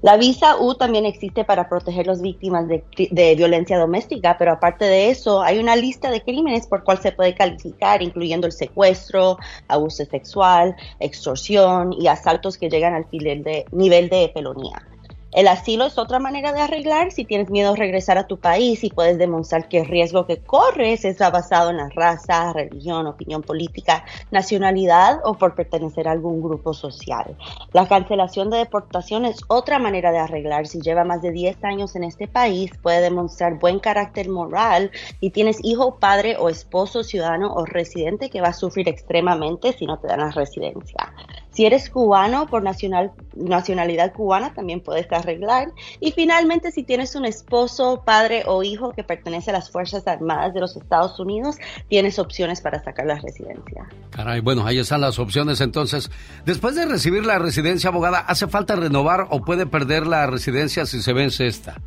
La 0.00 0.16
visa 0.16 0.56
U 0.58 0.74
también 0.74 1.04
existe 1.04 1.44
para 1.44 1.68
proteger 1.68 2.08
a 2.08 2.12
las 2.12 2.22
víctimas 2.22 2.66
de, 2.66 2.82
de, 3.10 3.34
violencia 3.34 3.78
doméstica, 3.78 4.36
pero 4.38 4.52
aparte 4.52 4.86
de 4.86 5.10
eso, 5.10 5.42
hay 5.42 5.58
una 5.58 5.76
lista 5.76 6.10
de 6.10 6.22
crímenes 6.22 6.66
por 6.66 6.82
cual 6.82 6.98
se 6.98 7.12
puede 7.12 7.34
calificar, 7.34 8.02
incluyendo 8.02 8.46
el 8.46 8.54
secuestro, 8.54 9.36
abuso 9.68 10.06
sexual, 10.06 10.74
extorsión 10.98 11.92
y 11.92 12.06
asaltos 12.06 12.56
que 12.56 12.70
llegan 12.70 12.94
al 12.94 13.06
de, 13.10 13.66
nivel 13.70 14.08
de 14.08 14.30
felonía. 14.32 14.82
El 15.34 15.48
asilo 15.48 15.84
es 15.84 15.98
otra 15.98 16.20
manera 16.20 16.52
de 16.52 16.60
arreglar 16.60 17.10
si 17.10 17.24
tienes 17.24 17.50
miedo 17.50 17.72
a 17.72 17.76
regresar 17.76 18.18
a 18.18 18.28
tu 18.28 18.38
país 18.38 18.84
y 18.84 18.90
puedes 18.90 19.18
demostrar 19.18 19.68
que 19.68 19.80
el 19.80 19.86
riesgo 19.86 20.26
que 20.26 20.38
corres 20.38 21.04
está 21.04 21.28
basado 21.30 21.70
en 21.70 21.78
la 21.78 21.88
raza, 21.88 22.52
religión, 22.52 23.08
opinión 23.08 23.42
política, 23.42 24.04
nacionalidad 24.30 25.18
o 25.24 25.34
por 25.34 25.56
pertenecer 25.56 26.06
a 26.06 26.12
algún 26.12 26.40
grupo 26.40 26.72
social. 26.72 27.36
La 27.72 27.88
cancelación 27.88 28.48
de 28.48 28.58
deportación 28.58 29.24
es 29.24 29.40
otra 29.48 29.80
manera 29.80 30.12
de 30.12 30.18
arreglar. 30.18 30.68
Si 30.68 30.80
lleva 30.80 31.02
más 31.02 31.20
de 31.20 31.32
10 31.32 31.64
años 31.64 31.96
en 31.96 32.04
este 32.04 32.28
país, 32.28 32.70
puede 32.80 33.00
demostrar 33.00 33.58
buen 33.58 33.80
carácter 33.80 34.28
moral 34.28 34.92
y 35.18 35.30
tienes 35.30 35.58
hijo, 35.64 35.96
padre 35.98 36.36
o 36.38 36.48
esposo, 36.48 37.02
ciudadano 37.02 37.52
o 37.52 37.64
residente 37.64 38.30
que 38.30 38.40
va 38.40 38.48
a 38.48 38.52
sufrir 38.52 38.88
extremadamente 38.88 39.72
si 39.72 39.84
no 39.84 39.98
te 39.98 40.06
dan 40.06 40.20
la 40.20 40.30
residencia. 40.30 41.12
Si 41.54 41.64
eres 41.64 41.88
cubano 41.88 42.46
por 42.46 42.62
nacional, 42.62 43.12
nacionalidad 43.34 44.12
cubana, 44.12 44.52
también 44.54 44.80
puedes 44.80 45.10
arreglar. 45.12 45.72
Y 46.00 46.12
finalmente, 46.12 46.72
si 46.72 46.82
tienes 46.82 47.14
un 47.14 47.24
esposo, 47.24 48.02
padre 48.04 48.42
o 48.46 48.62
hijo 48.62 48.92
que 48.92 49.04
pertenece 49.04 49.50
a 49.50 49.54
las 49.54 49.70
Fuerzas 49.70 50.06
Armadas 50.06 50.52
de 50.52 50.60
los 50.60 50.76
Estados 50.76 51.18
Unidos, 51.20 51.56
tienes 51.88 52.18
opciones 52.18 52.60
para 52.60 52.82
sacar 52.82 53.06
la 53.06 53.16
residencia. 53.20 53.88
Caray, 54.10 54.40
bueno, 54.40 54.66
ahí 54.66 54.78
están 54.78 55.00
las 55.00 55.18
opciones. 55.18 55.60
Entonces, 55.60 56.10
después 56.44 56.74
de 56.74 56.86
recibir 56.86 57.24
la 57.24 57.38
residencia 57.38 57.90
abogada, 57.90 58.18
¿hace 58.18 58.48
falta 58.48 58.74
renovar 58.74 59.28
o 59.30 59.42
puede 59.42 59.66
perder 59.66 60.06
la 60.06 60.26
residencia 60.26 60.86
si 60.86 61.00
se 61.02 61.12
vence 61.12 61.46
esta? 61.46 61.80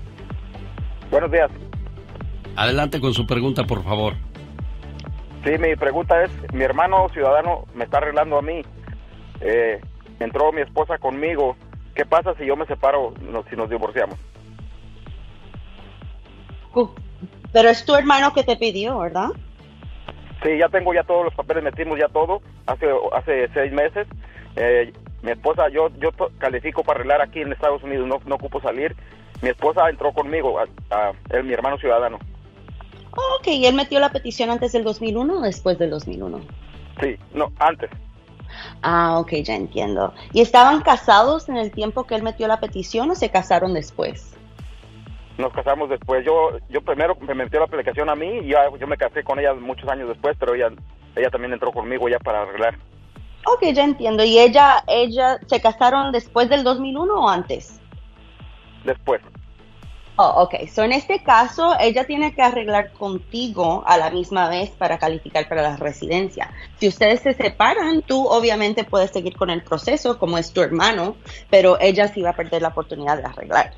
Buenos 1.10 1.30
días. 1.30 1.50
Adelante 2.56 3.00
con 3.00 3.14
su 3.14 3.26
pregunta, 3.26 3.64
por 3.64 3.84
favor. 3.84 4.14
Sí, 5.44 5.50
mi 5.60 5.76
pregunta 5.76 6.24
es, 6.24 6.32
mi 6.52 6.64
hermano 6.64 7.08
ciudadano 7.12 7.64
me 7.74 7.84
está 7.84 7.98
arreglando 7.98 8.38
a 8.38 8.42
mí 8.42 8.62
eh, 9.40 9.80
entró 10.20 10.52
mi 10.52 10.62
esposa 10.62 10.98
conmigo, 10.98 11.56
¿qué 11.94 12.04
pasa 12.04 12.34
si 12.36 12.46
yo 12.46 12.56
me 12.56 12.66
separo, 12.66 13.14
si 13.48 13.56
nos 13.56 13.70
divorciamos? 13.70 14.18
Pero 17.52 17.68
es 17.70 17.84
tu 17.84 17.94
hermano 17.94 18.32
que 18.32 18.44
te 18.44 18.56
pidió, 18.56 18.98
¿verdad? 18.98 19.30
Sí, 20.42 20.56
ya 20.58 20.68
tengo 20.68 20.94
ya 20.94 21.02
todos 21.02 21.24
los 21.24 21.34
papeles, 21.34 21.64
metimos 21.64 21.98
ya 21.98 22.08
todo, 22.08 22.40
hace, 22.66 22.86
hace 23.12 23.48
seis 23.54 23.72
meses. 23.72 24.06
Eh, 24.56 24.92
mi 25.22 25.32
esposa, 25.32 25.68
yo 25.68 25.88
yo 25.98 26.10
califico 26.38 26.84
para 26.84 27.00
arreglar 27.00 27.22
aquí 27.22 27.40
en 27.40 27.52
Estados 27.52 27.82
Unidos, 27.82 28.06
no, 28.06 28.20
no 28.24 28.34
ocupo 28.36 28.60
salir. 28.60 28.94
Mi 29.42 29.48
esposa 29.48 29.88
entró 29.88 30.12
conmigo, 30.12 30.58
a, 30.58 31.12
mi 31.42 31.52
hermano 31.52 31.78
ciudadano. 31.78 32.18
ok, 33.12 33.48
¿y 33.48 33.66
él 33.66 33.74
metió 33.74 33.98
la 34.00 34.10
petición 34.10 34.50
antes 34.50 34.72
del 34.72 34.84
2001 34.84 35.38
o 35.38 35.40
después 35.42 35.78
del 35.78 35.90
2001? 35.90 36.40
Sí, 37.00 37.16
no, 37.34 37.52
antes. 37.58 37.90
Ah, 38.82 39.18
ok, 39.18 39.32
ya 39.42 39.54
entiendo. 39.54 40.12
¿Y 40.32 40.40
estaban 40.40 40.80
casados 40.82 41.48
en 41.48 41.56
el 41.56 41.70
tiempo 41.70 42.04
que 42.04 42.14
él 42.14 42.22
metió 42.22 42.48
la 42.48 42.60
petición 42.60 43.10
o 43.10 43.14
se 43.14 43.30
casaron 43.30 43.74
después? 43.74 44.34
Nos 45.36 45.52
casamos 45.52 45.88
después. 45.88 46.24
Yo 46.24 46.58
yo 46.68 46.80
primero 46.80 47.16
me 47.20 47.34
metió 47.34 47.60
la 47.60 47.66
aplicación 47.66 48.08
a 48.08 48.14
mí 48.14 48.40
y 48.42 48.50
yo 48.50 48.86
me 48.86 48.96
casé 48.96 49.22
con 49.22 49.38
ella 49.38 49.54
muchos 49.54 49.88
años 49.88 50.08
después, 50.08 50.36
pero 50.38 50.54
ella 50.54 50.70
ella 51.14 51.30
también 51.30 51.52
entró 51.52 51.72
conmigo 51.72 52.08
ya 52.08 52.18
para 52.18 52.42
arreglar. 52.42 52.76
Ok, 53.46 53.64
ya 53.72 53.84
entiendo. 53.84 54.24
¿Y 54.24 54.38
ella 54.38 54.82
ella 54.88 55.38
se 55.46 55.60
casaron 55.60 56.12
después 56.12 56.48
del 56.48 56.64
2001 56.64 57.14
o 57.14 57.28
antes? 57.28 57.80
Después. 58.84 59.20
Oh, 60.20 60.42
ok. 60.42 60.66
So, 60.66 60.82
en 60.82 60.90
este 60.90 61.22
caso, 61.22 61.76
ella 61.78 62.04
tiene 62.04 62.34
que 62.34 62.42
arreglar 62.42 62.90
contigo 62.90 63.84
a 63.86 63.96
la 63.96 64.10
misma 64.10 64.48
vez 64.48 64.70
para 64.70 64.98
calificar 64.98 65.48
para 65.48 65.62
la 65.62 65.76
residencia. 65.76 66.50
Si 66.74 66.88
ustedes 66.88 67.20
se 67.20 67.34
separan, 67.34 68.02
tú 68.02 68.26
obviamente 68.26 68.82
puedes 68.82 69.12
seguir 69.12 69.36
con 69.36 69.48
el 69.48 69.62
proceso 69.62 70.18
como 70.18 70.36
es 70.36 70.52
tu 70.52 70.60
hermano, 70.60 71.16
pero 71.50 71.78
ella 71.80 72.08
sí 72.08 72.22
va 72.22 72.30
a 72.30 72.32
perder 72.32 72.62
la 72.62 72.68
oportunidad 72.68 73.16
de 73.16 73.26
arreglar. 73.26 73.74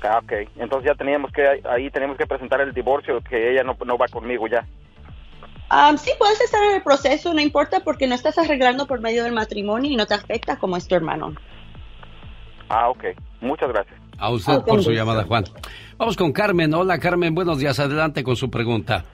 Ah, 0.00 0.20
ok. 0.22 0.32
Entonces 0.56 0.90
ya 0.90 0.94
teníamos 0.94 1.30
que, 1.30 1.60
ahí 1.68 1.90
tenemos 1.90 2.16
que 2.16 2.26
presentar 2.26 2.62
el 2.62 2.72
divorcio, 2.72 3.20
que 3.20 3.50
ella 3.50 3.64
no, 3.64 3.76
no 3.84 3.98
va 3.98 4.08
conmigo 4.08 4.46
ya. 4.46 4.66
Um, 5.70 5.98
sí, 5.98 6.10
puedes 6.18 6.40
estar 6.40 6.62
en 6.62 6.76
el 6.76 6.82
proceso, 6.82 7.34
no 7.34 7.42
importa, 7.42 7.80
porque 7.80 8.06
no 8.06 8.14
estás 8.14 8.38
arreglando 8.38 8.86
por 8.86 9.02
medio 9.02 9.24
del 9.24 9.34
matrimonio 9.34 9.90
y 9.90 9.96
no 9.96 10.06
te 10.06 10.14
afecta 10.14 10.56
como 10.56 10.78
es 10.78 10.88
tu 10.88 10.94
hermano. 10.94 11.34
Ah, 12.70 12.88
ok. 12.88 13.04
Muchas 13.42 13.68
gracias. 13.68 14.05
A 14.18 14.30
usted 14.30 14.62
por 14.62 14.82
su 14.82 14.92
llamada, 14.92 15.24
Juan. 15.24 15.44
Vamos 15.98 16.16
con 16.16 16.32
Carmen. 16.32 16.72
Hola, 16.74 16.98
Carmen. 16.98 17.34
Buenos 17.34 17.58
días. 17.58 17.78
Adelante 17.78 18.22
con 18.22 18.36
su 18.36 18.50
pregunta. 18.50 19.04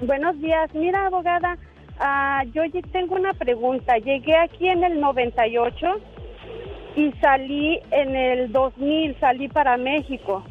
Buenos 0.00 0.40
días. 0.40 0.70
Mira, 0.74 1.06
abogada, 1.06 1.56
uh, 2.00 2.48
yo 2.52 2.62
tengo 2.92 3.16
una 3.16 3.32
pregunta. 3.32 3.96
Llegué 3.98 4.36
aquí 4.36 4.68
en 4.68 4.84
el 4.84 5.00
98 5.00 5.86
y 6.96 7.12
salí 7.20 7.80
en 7.90 8.14
el 8.14 8.52
2000, 8.52 9.16
salí 9.18 9.48
para 9.48 9.76
México. 9.76 10.44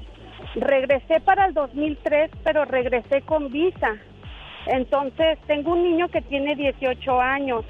Regresé 0.56 1.22
para 1.22 1.46
el 1.46 1.54
2003, 1.54 2.32
pero 2.44 2.66
regresé 2.66 3.22
con 3.22 3.52
visa. 3.52 3.96
Entonces, 4.68 5.40
tengo 5.48 5.74
un 5.74 5.84
niño 5.84 6.10
que 6.10 6.22
tiene 6.22 6.56
18 6.56 7.22
años. 7.22 7.66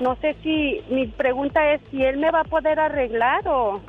No 0.00 0.16
sé 0.20 0.36
si 0.42 0.80
mi 0.90 1.06
pregunta 1.06 1.72
es 1.72 1.80
si 1.90 2.02
él 2.02 2.18
me 2.18 2.30
va 2.30 2.40
a 2.40 2.44
poder 2.44 2.78
arreglar 2.78 3.46
o 3.48 3.80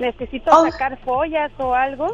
necesito 0.00 0.50
Oh. 0.52 0.64
sacar 0.70 0.98
follas 1.04 1.52
o 1.58 1.74
algo. 1.74 2.06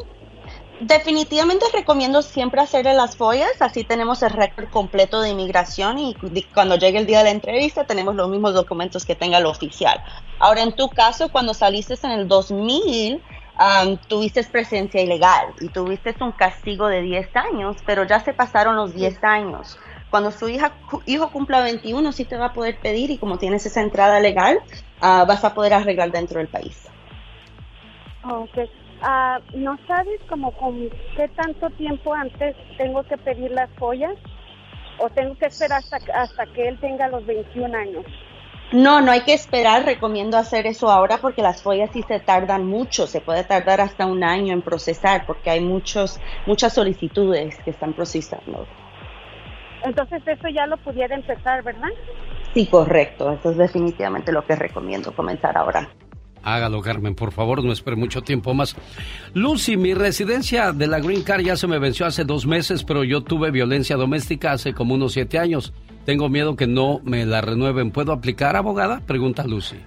Definitivamente 0.81 1.65
recomiendo 1.73 2.21
siempre 2.21 2.61
hacerle 2.61 2.93
las 2.93 3.17
follas, 3.17 3.51
así 3.61 3.83
tenemos 3.83 4.23
el 4.23 4.29
récord 4.29 4.69
completo 4.69 5.19
de 5.21 5.29
inmigración 5.29 5.99
y 5.99 6.15
cuando 6.53 6.77
llegue 6.77 6.99
el 6.99 7.05
día 7.05 7.17
de 7.19 7.25
la 7.25 7.29
entrevista 7.31 7.83
tenemos 7.85 8.15
los 8.15 8.29
mismos 8.29 8.53
documentos 8.53 9.05
que 9.05 9.13
tenga 9.15 9.39
el 9.39 9.45
oficial. 9.45 10.01
Ahora, 10.39 10.63
en 10.63 10.73
tu 10.73 10.87
caso, 10.89 11.29
cuando 11.29 11.53
saliste 11.53 11.95
en 12.03 12.11
el 12.11 12.27
2000, 12.29 13.21
am, 13.57 13.97
tuviste 14.07 14.41
presencia 14.45 15.01
ilegal 15.01 15.47
y 15.59 15.67
tuviste 15.67 16.15
un 16.21 16.31
castigo 16.31 16.87
de 16.87 17.01
10 17.01 17.35
años, 17.35 17.75
pero 17.85 18.05
ya 18.05 18.21
se 18.21 18.33
pasaron 18.33 18.77
los 18.77 18.93
10 18.93 19.21
años. 19.21 19.77
Cuando 20.09 20.31
su 20.31 20.47
hija, 20.47 20.79
hijo 21.05 21.29
cumpla 21.29 21.61
21, 21.61 22.13
sí 22.13 22.23
te 22.23 22.37
va 22.37 22.47
a 22.47 22.53
poder 22.53 22.79
pedir 22.79 23.11
y 23.11 23.17
como 23.19 23.37
tienes 23.37 23.65
esa 23.65 23.81
entrada 23.81 24.21
legal, 24.21 24.59
ah, 25.01 25.25
vas 25.27 25.43
a 25.43 25.53
poder 25.53 25.73
arreglar 25.73 26.11
dentro 26.11 26.39
del 26.39 26.47
país. 26.47 26.87
Okay. 28.23 28.69
Ah, 29.01 29.39
¿No 29.53 29.77
sabes 29.87 30.19
como 30.27 30.51
con 30.51 30.89
qué 31.15 31.27
tanto 31.29 31.69
tiempo 31.71 32.13
antes 32.13 32.55
tengo 32.77 33.03
que 33.03 33.17
pedir 33.17 33.51
las 33.51 33.69
joyas? 33.79 34.13
¿O 34.97 35.09
tengo 35.09 35.35
que 35.35 35.45
esperar 35.45 35.79
hasta, 35.79 35.97
hasta 36.13 36.45
que 36.47 36.67
él 36.67 36.77
tenga 36.79 37.07
los 37.07 37.25
21 37.25 37.73
años? 37.77 38.05
No, 38.71 39.01
no 39.01 39.11
hay 39.11 39.21
que 39.21 39.33
esperar, 39.33 39.83
recomiendo 39.85 40.37
hacer 40.37 40.67
eso 40.67 40.91
ahora 40.91 41.17
porque 41.17 41.41
las 41.41 41.63
follas 41.63 41.89
sí 41.91 42.03
se 42.03 42.19
tardan 42.19 42.67
mucho, 42.67 43.07
se 43.07 43.19
puede 43.19 43.43
tardar 43.43 43.81
hasta 43.81 44.05
un 44.05 44.23
año 44.23 44.53
en 44.53 44.61
procesar 44.61 45.25
porque 45.25 45.49
hay 45.49 45.61
muchos, 45.61 46.19
muchas 46.45 46.73
solicitudes 46.73 47.57
que 47.63 47.71
están 47.71 47.93
procesando. 47.93 48.67
Entonces 49.83 50.21
eso 50.27 50.49
ya 50.49 50.67
lo 50.67 50.77
pudiera 50.77 51.15
empezar, 51.15 51.63
¿verdad? 51.63 51.89
Sí, 52.53 52.67
correcto, 52.67 53.31
eso 53.31 53.51
es 53.51 53.57
definitivamente 53.57 54.31
lo 54.31 54.45
que 54.45 54.55
recomiendo 54.55 55.13
comenzar 55.13 55.57
ahora. 55.57 55.89
Hágalo, 56.43 56.81
Carmen, 56.81 57.15
por 57.15 57.31
favor, 57.31 57.63
no 57.63 57.71
espere 57.71 57.95
mucho 57.95 58.21
tiempo 58.21 58.53
más. 58.53 58.75
Lucy, 59.33 59.77
mi 59.77 59.93
residencia 59.93 60.71
de 60.71 60.87
la 60.87 60.99
Green 60.99 61.23
Card 61.23 61.41
ya 61.41 61.55
se 61.55 61.67
me 61.67 61.79
venció 61.79 62.05
hace 62.05 62.23
dos 62.23 62.45
meses, 62.45 62.83
pero 62.83 63.03
yo 63.03 63.21
tuve 63.21 63.51
violencia 63.51 63.95
doméstica 63.97 64.51
hace 64.51 64.73
como 64.73 64.95
unos 64.95 65.13
siete 65.13 65.37
años. 65.37 65.73
Tengo 66.05 66.29
miedo 66.29 66.55
que 66.55 66.67
no 66.67 67.01
me 67.03 67.25
la 67.25 67.41
renueven. 67.41 67.91
¿Puedo 67.91 68.11
aplicar, 68.11 68.55
abogada? 68.55 69.01
Pregunta 69.05 69.45
Lucy. 69.45 69.77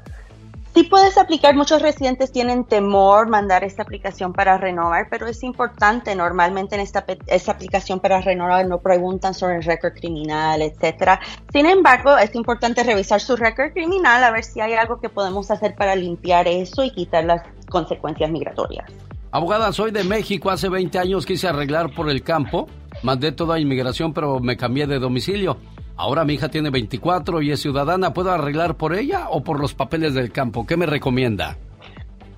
Sí 0.74 0.85
puedes 0.85 1.19
aplicar, 1.19 1.55
muchos 1.55 1.82
residentes 1.82 2.32
tienen 2.32 2.65
temor 2.65 3.28
mandar 3.28 3.62
esta 3.62 3.82
aplicación 3.82 4.32
para 4.32 4.57
renovar, 4.57 5.09
pero 5.11 5.27
es 5.27 5.43
importante, 5.43 6.15
normalmente 6.16 6.77
en 6.77 6.81
esta, 6.81 7.05
esta 7.27 7.53
aplicación 7.53 8.01
para 8.01 8.23
renovar 8.23 8.66
no 8.66 8.81
preguntan 8.81 9.35
sobre 9.35 9.57
el 9.57 9.65
récord 9.65 9.93
criminal, 9.93 10.62
etcétera. 10.62 11.20
Sin 11.53 11.66
embargo, 11.66 12.16
es 12.16 12.35
importante 12.35 12.82
revisar 12.85 13.20
su 13.20 13.36
récord 13.36 13.73
criminal 13.73 14.24
a 14.24 14.31
ver 14.31 14.44
si 14.44 14.62
hay 14.62 14.73
algo 14.73 14.99
que 14.99 15.11
podemos 15.11 15.51
hacer 15.51 15.74
para 15.74 15.94
limpiar 15.94 16.49
eso 16.49 16.82
y 16.82 16.90
quitar 16.90 17.24
las 17.24 17.43
consecuencias 17.69 18.31
migratorias. 18.31 18.90
Abogada, 19.31 19.73
soy 19.73 19.90
de 19.90 20.05
México, 20.05 20.49
hace 20.49 20.70
20 20.70 20.99
años 20.99 21.27
quise 21.27 21.49
arreglar 21.49 21.94
por 21.94 22.09
el 22.09 22.23
campo, 22.23 22.66
mandé 23.03 23.32
toda 23.32 23.61
inmigración, 23.61 24.15
pero 24.15 24.40
me 24.40 24.57
cambié 24.57 24.86
de 24.86 24.99
domicilio. 24.99 25.59
Ahora 26.02 26.24
mi 26.24 26.34
hija 26.34 26.48
tiene 26.48 26.70
24 26.70 27.42
y 27.42 27.52
es 27.52 27.60
ciudadana. 27.60 28.12
¿Puedo 28.12 28.32
arreglar 28.32 28.76
por 28.76 28.92
ella 28.92 29.28
o 29.30 29.44
por 29.44 29.60
los 29.60 29.72
papeles 29.72 30.14
del 30.14 30.32
campo? 30.32 30.66
¿Qué 30.66 30.76
me 30.76 30.84
recomienda? 30.84 31.58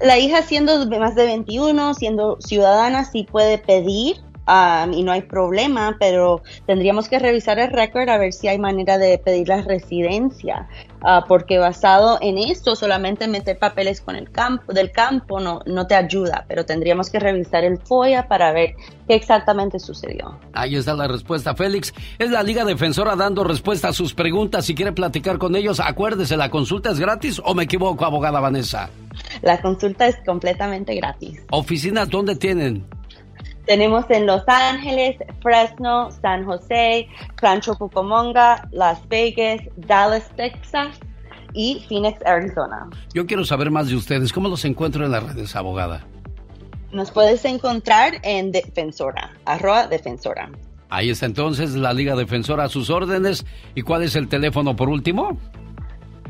La 0.01 0.19
hija 0.19 0.43
siendo 0.43 0.87
más 0.99 1.15
de 1.15 1.25
21, 1.25 1.95
siendo 1.95 2.37
ciudadana, 2.43 3.07
sí 3.07 3.25
puede 3.25 3.57
pedir 3.57 4.17
um, 4.47 4.93
y 4.93 5.03
no 5.03 5.13
hay 5.13 5.23
problema, 5.23 5.97
pero 5.99 6.43
tendríamos 6.67 7.09
que 7.09 7.19
revisar 7.19 7.59
el 7.59 7.71
récord 7.71 8.09
a 8.09 8.19
ver 8.19 8.33
si 8.33 8.49
hay 8.49 8.59
manera 8.59 8.99
de 8.99 9.19
pedir 9.19 9.49
la 9.49 9.63
residencia. 9.63 10.69
Ah, 11.07 11.27
porque 11.29 11.59
basado 11.59 12.17
en 12.23 12.39
esto 12.39 12.75
solamente 12.75 13.29
meter 13.29 13.59
papeles 13.59 14.01
con 14.01 14.17
el 14.17 14.31
campo 14.31 14.73
del 14.73 14.91
campo 14.91 15.39
no, 15.39 15.61
no 15.67 15.87
te 15.87 15.95
ayuda, 15.95 16.47
pero 16.49 16.65
tendríamos 16.65 17.11
que 17.11 17.21
revisar 17.21 17.63
el 17.63 17.79
FOIA 17.79 18.27
para 18.27 18.53
ver 18.53 18.75
qué 19.07 19.15
exactamente 19.15 19.79
sucedió. 19.79 20.39
Ahí 20.55 20.77
está 20.77 20.95
la 20.95 21.07
respuesta, 21.07 21.55
Félix. 21.55 21.93
Es 22.19 22.31
la 22.31 22.43
Liga 22.43 22.65
Defensora 22.65 23.17
dando 23.17 23.45
respuesta 23.45 23.89
a 23.89 23.93
sus 23.93 24.15
preguntas. 24.15 24.65
Si 24.65 24.75
quiere 24.75 24.93
platicar 24.93 25.37
con 25.37 25.57
ellos, 25.57 25.79
acuérdese, 25.79 26.39
¿la 26.39 26.49
consulta 26.49 26.91
es 26.91 26.99
gratis 26.99 27.39
o 27.45 27.55
me 27.55 27.65
equivoco, 27.65 28.07
abogada 28.07 28.41
Vanessa? 28.41 28.89
La 29.43 29.61
consulta 29.61 30.07
es 30.07 30.17
completamente 30.25 30.95
gratis. 30.95 31.43
¿Oficinas 31.51 32.09
dónde 32.09 32.35
tienen? 32.35 32.83
Tenemos 33.67 34.05
en 34.11 34.27
Los 34.27 34.43
Ángeles, 34.47 35.17
Fresno, 35.41 36.11
San 36.11 36.45
José, 36.45 37.09
Rancho 37.41 37.75
Cucamonga, 37.77 38.69
Las 38.73 39.07
Vegas, 39.09 39.63
Dallas, 39.77 40.31
Texas 40.37 40.99
y 41.55 41.85
Phoenix, 41.89 42.19
Arizona. 42.27 42.89
Yo 43.15 43.27
quiero 43.27 43.45
saber 43.45 43.71
más 43.71 43.89
de 43.89 43.97
ustedes. 43.97 44.33
¿Cómo 44.33 44.49
los 44.49 44.65
encuentro 44.65 45.07
en 45.07 45.13
las 45.13 45.23
redes, 45.23 45.57
abogada? 45.57 46.05
Nos 46.93 47.11
puedes 47.11 47.45
encontrar 47.45 48.21
en 48.23 48.53
Defensora, 48.53 49.33
arroba 49.47 49.87
Defensora. 49.87 50.51
Ahí 50.91 51.11
está 51.11 51.27
entonces 51.27 51.75
la 51.75 51.93
Liga 51.93 52.15
Defensora 52.15 52.65
a 52.65 52.69
sus 52.69 52.91
órdenes. 52.91 53.47
¿Y 53.75 53.83
cuál 53.83 54.03
es 54.03 54.15
el 54.15 54.29
teléfono 54.29 54.77
por 54.77 54.89
último? 54.89 55.39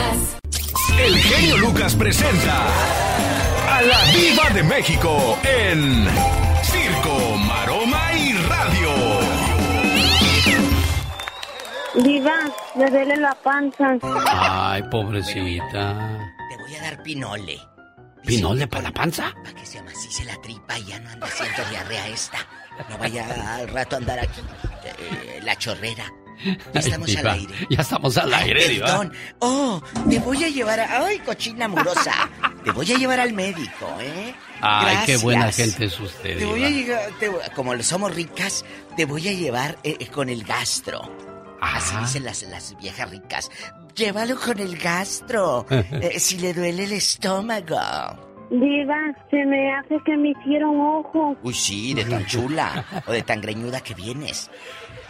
El 0.99 1.17
genio 1.17 1.57
Lucas 1.59 1.95
presenta 1.95 2.67
a 3.71 3.83
la 3.83 3.99
Viva 4.15 4.51
de 4.55 4.63
México 4.63 5.39
en 5.43 6.07
Circo, 6.63 7.37
Maroma 7.39 8.13
y 8.15 8.33
Radio. 8.35 8.91
Viva, 12.05 12.35
me 12.75 12.91
duele 12.91 13.17
la 13.17 13.35
panza. 13.43 13.97
Ay, 14.27 14.83
pobrecita 14.91 15.97
voy 16.57 16.75
a 16.75 16.83
dar 16.83 17.03
pinole. 17.03 17.61
¿Pinole 18.25 18.67
para 18.69 18.85
la 18.85 18.93
panza? 18.93 19.33
Para 19.43 19.55
que 19.55 19.67
se 19.67 19.79
amacice 19.79 20.25
la 20.25 20.41
tripa 20.41 20.79
y 20.79 20.85
ya 20.85 21.01
no 21.01 21.11
ande 21.11 21.27
haciendo 21.27 21.65
diarrea 21.71 22.09
esta. 22.09 22.39
No 22.89 22.99
vaya 22.99 23.57
al 23.57 23.69
rato 23.69 23.97
a 23.97 23.99
andar 23.99 24.19
aquí 24.21 24.41
eh, 24.85 25.41
la 25.43 25.57
chorrera. 25.57 26.11
Ya 26.73 26.81
estamos 26.81 27.17
al 27.17 27.27
aire. 27.29 27.55
Ya 27.71 27.81
estamos 27.81 28.17
al 28.17 28.35
aire, 28.35 28.65
Ay, 28.65 28.79
Perdón. 28.79 29.13
Oh, 29.39 29.83
te 30.09 30.19
voy 30.19 30.43
a 30.45 30.49
llevar 30.49 30.81
a... 30.81 31.05
¡Ay, 31.05 31.19
cochina 31.21 31.69
murosa! 31.69 32.29
te 32.65 32.71
voy 32.73 32.91
a 32.93 32.97
llevar 32.97 33.21
al 33.21 33.33
médico, 33.33 33.89
¿eh? 34.01 34.35
Ay, 34.61 34.99
qué 35.07 35.17
buena 35.19 35.53
gente 35.53 35.85
es 35.85 36.01
usted. 36.01 36.39
Te 36.39 36.45
voy 36.45 36.65
a 36.65 36.71
llegar... 36.71 37.13
como 37.55 37.81
somos 37.83 38.15
ricas, 38.15 38.65
te 38.97 39.05
voy 39.05 39.29
a 39.29 39.33
llevar 39.33 39.79
eh, 39.85 39.97
eh, 40.01 40.07
con 40.09 40.29
el 40.29 40.45
gastro. 40.45 41.03
Así 41.61 41.97
dicen 41.97 42.25
las, 42.25 42.43
las 42.43 42.77
viejas 42.79 43.09
ricas. 43.09 43.51
Llévalo 43.95 44.37
con 44.37 44.59
el 44.59 44.77
gastro. 44.77 45.67
Eh, 46.03 46.19
si 46.19 46.39
le 46.39 46.53
duele 46.53 46.85
el 46.85 46.93
estómago. 46.93 47.77
Diva, 48.51 48.97
se 49.31 49.45
me 49.47 49.73
hace 49.75 49.97
que 50.05 50.17
me 50.17 50.31
hicieron 50.31 50.79
ojo. 50.81 51.37
Uy, 51.43 51.55
sí, 51.55 51.95
de 51.95 52.05
tan 52.05 52.27
chula 52.27 52.85
o 53.07 53.13
de 53.13 53.23
tan 53.23 53.41
greñuda 53.41 53.81
que 53.81 53.95
vienes. 53.95 54.51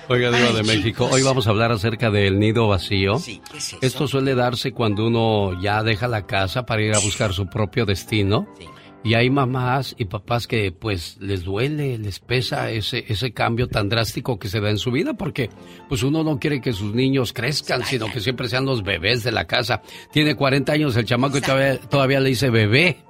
Oiga, 0.09 0.31
Diva 0.31 0.53
de 0.53 0.63
México, 0.63 1.09
hoy 1.11 1.23
vamos 1.23 1.47
a 1.47 1.51
hablar 1.51 1.73
acerca 1.73 2.11
del 2.11 2.39
nido 2.39 2.69
vacío. 2.69 3.19
Sí, 3.19 3.41
¿qué 3.51 3.59
es 3.59 3.69
eso? 3.69 3.79
Esto 3.81 4.09
suele 4.09 4.35
darse 4.35 4.73
cuando 4.73 5.07
uno 5.07 5.61
ya 5.61 5.83
deja 5.83 6.09
la 6.09 6.27
casa 6.27 6.67
para 6.67 6.83
ir 6.83 6.95
a 6.95 6.99
buscar 6.99 7.33
su 7.33 7.47
propio 7.47 7.87
destino. 7.87 8.47
Sí. 8.59 8.67
Y 9.05 9.15
hay 9.15 9.31
mamás 9.31 9.95
y 9.99 10.05
papás 10.05 10.47
que 10.47 10.71
pues 10.71 11.17
les 11.21 11.43
duele, 11.43 11.99
les 11.99 12.21
pesa 12.21 12.71
ese, 12.71 13.05
ese 13.09 13.33
cambio 13.33 13.69
tan 13.69 13.89
drástico 13.89 14.39
que 14.39 14.49
se 14.49 14.61
da 14.61 14.71
en 14.71 14.79
su 14.79 14.93
vida 14.93 15.15
porque 15.15 15.51
pues 15.89 16.03
uno 16.05 16.23
no 16.23 16.39
quiere 16.39 16.61
que 16.61 16.73
sus 16.73 16.95
niños 16.95 17.33
crezcan, 17.33 17.85
sino 17.85 18.07
que 18.13 18.21
siempre 18.21 18.49
sean 18.49 18.65
los 18.65 18.85
bebés 18.85 19.25
de 19.25 19.33
la 19.33 19.47
casa. 19.47 19.83
Tiene 20.13 20.37
40 20.37 20.73
años 20.73 20.97
el 20.97 21.05
chamaco 21.05 21.39
y 21.39 21.41
todavía, 21.41 21.81
todavía 21.81 22.21
le 22.21 22.29
dice 22.29 22.51
bebé. 22.51 23.05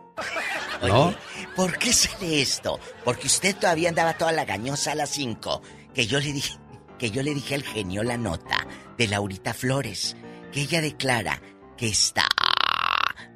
¿No? 0.83 1.09
Oye, 1.09 1.17
¿Por 1.55 1.77
qué 1.77 1.93
sale 1.93 2.41
esto? 2.41 2.81
Porque 3.05 3.27
usted 3.27 3.55
todavía 3.55 3.91
andaba 3.91 4.15
toda 4.15 4.33
la 4.33 4.47
gañosa 4.47 4.93
a 4.93 4.95
las 4.95 5.11
5. 5.11 5.63
Que 5.95 6.07
yo 6.07 6.19
le 6.19 6.33
dije, 6.33 6.55
que 6.99 7.11
yo 7.11 7.23
le 7.23 7.35
dije 7.35 7.55
al 7.55 7.63
genio 7.63 8.03
la 8.03 8.17
nota 8.17 8.67
de 8.97 9.07
Laurita 9.07 9.53
Flores. 9.53 10.17
Que 10.51 10.63
ella 10.63 10.81
declara 10.81 11.43
que 11.77 11.89
está 11.89 12.27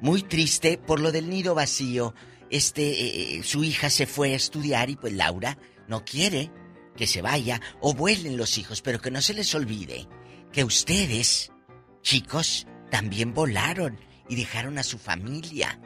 muy 0.01 0.23
triste 0.23 0.79
por 0.79 0.99
lo 0.99 1.11
del 1.11 1.29
nido 1.29 1.53
vacío 1.53 2.15
este, 2.49 2.83
eh, 2.83 3.37
eh, 3.37 3.43
su 3.43 3.63
hija 3.63 3.89
se 3.89 4.05
fue 4.05 4.33
a 4.33 4.35
estudiar 4.35 4.89
y 4.89 4.95
pues 4.95 5.13
Laura 5.13 5.57
no 5.87 6.03
quiere 6.05 6.51
que 6.95 7.07
se 7.07 7.21
vaya 7.21 7.61
o 7.79 7.93
vuelen 7.93 8.37
los 8.37 8.57
hijos, 8.57 8.81
pero 8.81 8.99
que 8.99 9.11
no 9.11 9.21
se 9.21 9.33
les 9.33 9.53
olvide 9.55 10.07
que 10.51 10.63
ustedes, 10.63 11.51
chicos, 12.01 12.67
también 12.89 13.33
volaron 13.33 13.99
y 14.29 14.35
dejaron 14.35 14.77
a 14.77 14.83
su 14.83 14.97
familia. 14.97 15.79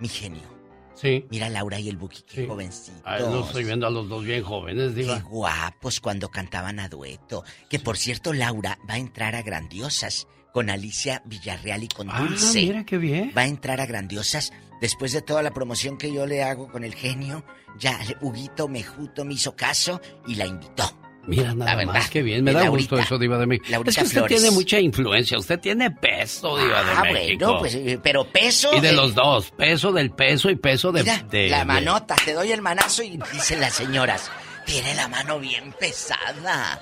Mi 0.00 0.08
genio. 0.08 0.56
Sí. 0.94 1.26
Mira 1.30 1.50
Laura 1.50 1.78
y 1.78 1.88
el 1.88 1.96
Buki, 1.96 2.22
qué 2.22 2.46
jovencitos. 2.46 3.46
estoy 3.46 3.64
viendo 3.64 3.86
a 3.86 3.90
los 3.90 4.08
dos 4.08 4.24
bien 4.24 4.42
jóvenes, 4.42 4.94
diga. 4.94 5.18
Qué 5.18 5.22
guapos 5.24 6.00
cuando 6.00 6.30
cantaban 6.30 6.80
a 6.80 6.88
dueto. 6.88 7.44
Que 7.68 7.78
por 7.78 7.98
cierto, 7.98 8.32
Laura 8.32 8.78
va 8.88 8.94
a 8.94 8.98
entrar 8.98 9.34
a 9.34 9.42
Grandiosas 9.42 10.26
con 10.52 10.70
Alicia 10.70 11.22
Villarreal 11.26 11.82
y 11.82 11.88
con 11.88 12.08
ah, 12.10 12.20
Dulce. 12.20 12.62
mira 12.62 12.84
qué 12.86 12.96
bien. 12.96 13.30
Va 13.36 13.42
a 13.42 13.46
entrar 13.46 13.78
a 13.80 13.86
Grandiosas 13.86 14.52
después 14.80 15.12
de 15.12 15.22
toda 15.22 15.42
la 15.42 15.52
promoción 15.52 15.96
que 15.96 16.12
yo 16.12 16.26
le 16.26 16.42
hago 16.42 16.68
con 16.68 16.84
el 16.84 16.94
genio, 16.94 17.44
ya 17.78 17.98
Huguito 18.20 18.68
Mejuto 18.68 19.24
me 19.24 19.34
hizo 19.34 19.54
caso 19.56 20.00
y 20.26 20.34
la 20.34 20.46
invitó. 20.46 20.84
Mira, 21.26 21.54
nada 21.54 21.84
más 21.84 22.08
que 22.08 22.22
bien. 22.22 22.44
Me 22.44 22.52
da 22.52 22.68
gusto 22.68 22.98
eso, 22.98 23.18
Diva 23.18 23.38
de 23.38 23.46
México. 23.46 23.82
es 23.84 23.96
que 23.96 24.04
usted 24.04 24.24
tiene 24.26 24.50
mucha 24.52 24.78
influencia. 24.78 25.38
Usted 25.38 25.58
tiene 25.58 25.90
peso, 25.90 26.56
Diva 26.56 26.84
de 26.84 26.92
ah, 26.92 27.02
México. 27.12 27.44
bueno, 27.44 27.58
pues, 27.58 27.74
eh, 27.74 27.98
pero 28.02 28.24
peso... 28.24 28.70
Y 28.76 28.80
de, 28.80 28.92
los 28.92 29.14
dos. 29.14 29.50
Peso 29.50 29.92
del 29.92 30.10
peso 30.10 30.50
y 30.50 30.56
peso 30.56 30.92
de... 30.92 31.02
Mira, 31.02 31.18
de 31.28 31.48
la 31.48 31.64
manota. 31.64 32.14
Te 32.24 32.32
doy 32.32 32.52
el 32.52 32.62
manazo 32.62 33.02
y 33.02 33.18
dicen 33.32 33.60
las 33.60 33.74
señoras, 33.74 34.30
tiene 34.64 34.94
la 34.94 35.08
mano 35.08 35.40
bien 35.40 35.74
pesada. 35.78 36.80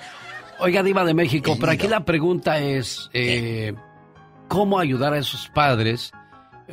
Oiga, 0.59 0.83
Diva 0.83 1.03
de 1.03 1.13
México, 1.13 1.57
pero 1.59 1.71
aquí 1.71 1.87
la 1.87 2.05
pregunta 2.05 2.59
es... 2.59 3.09
Eh, 3.13 3.73
¿Cómo 4.47 4.79
ayudar 4.79 5.13
a 5.13 5.17
esos 5.17 5.49
padres 5.49 6.11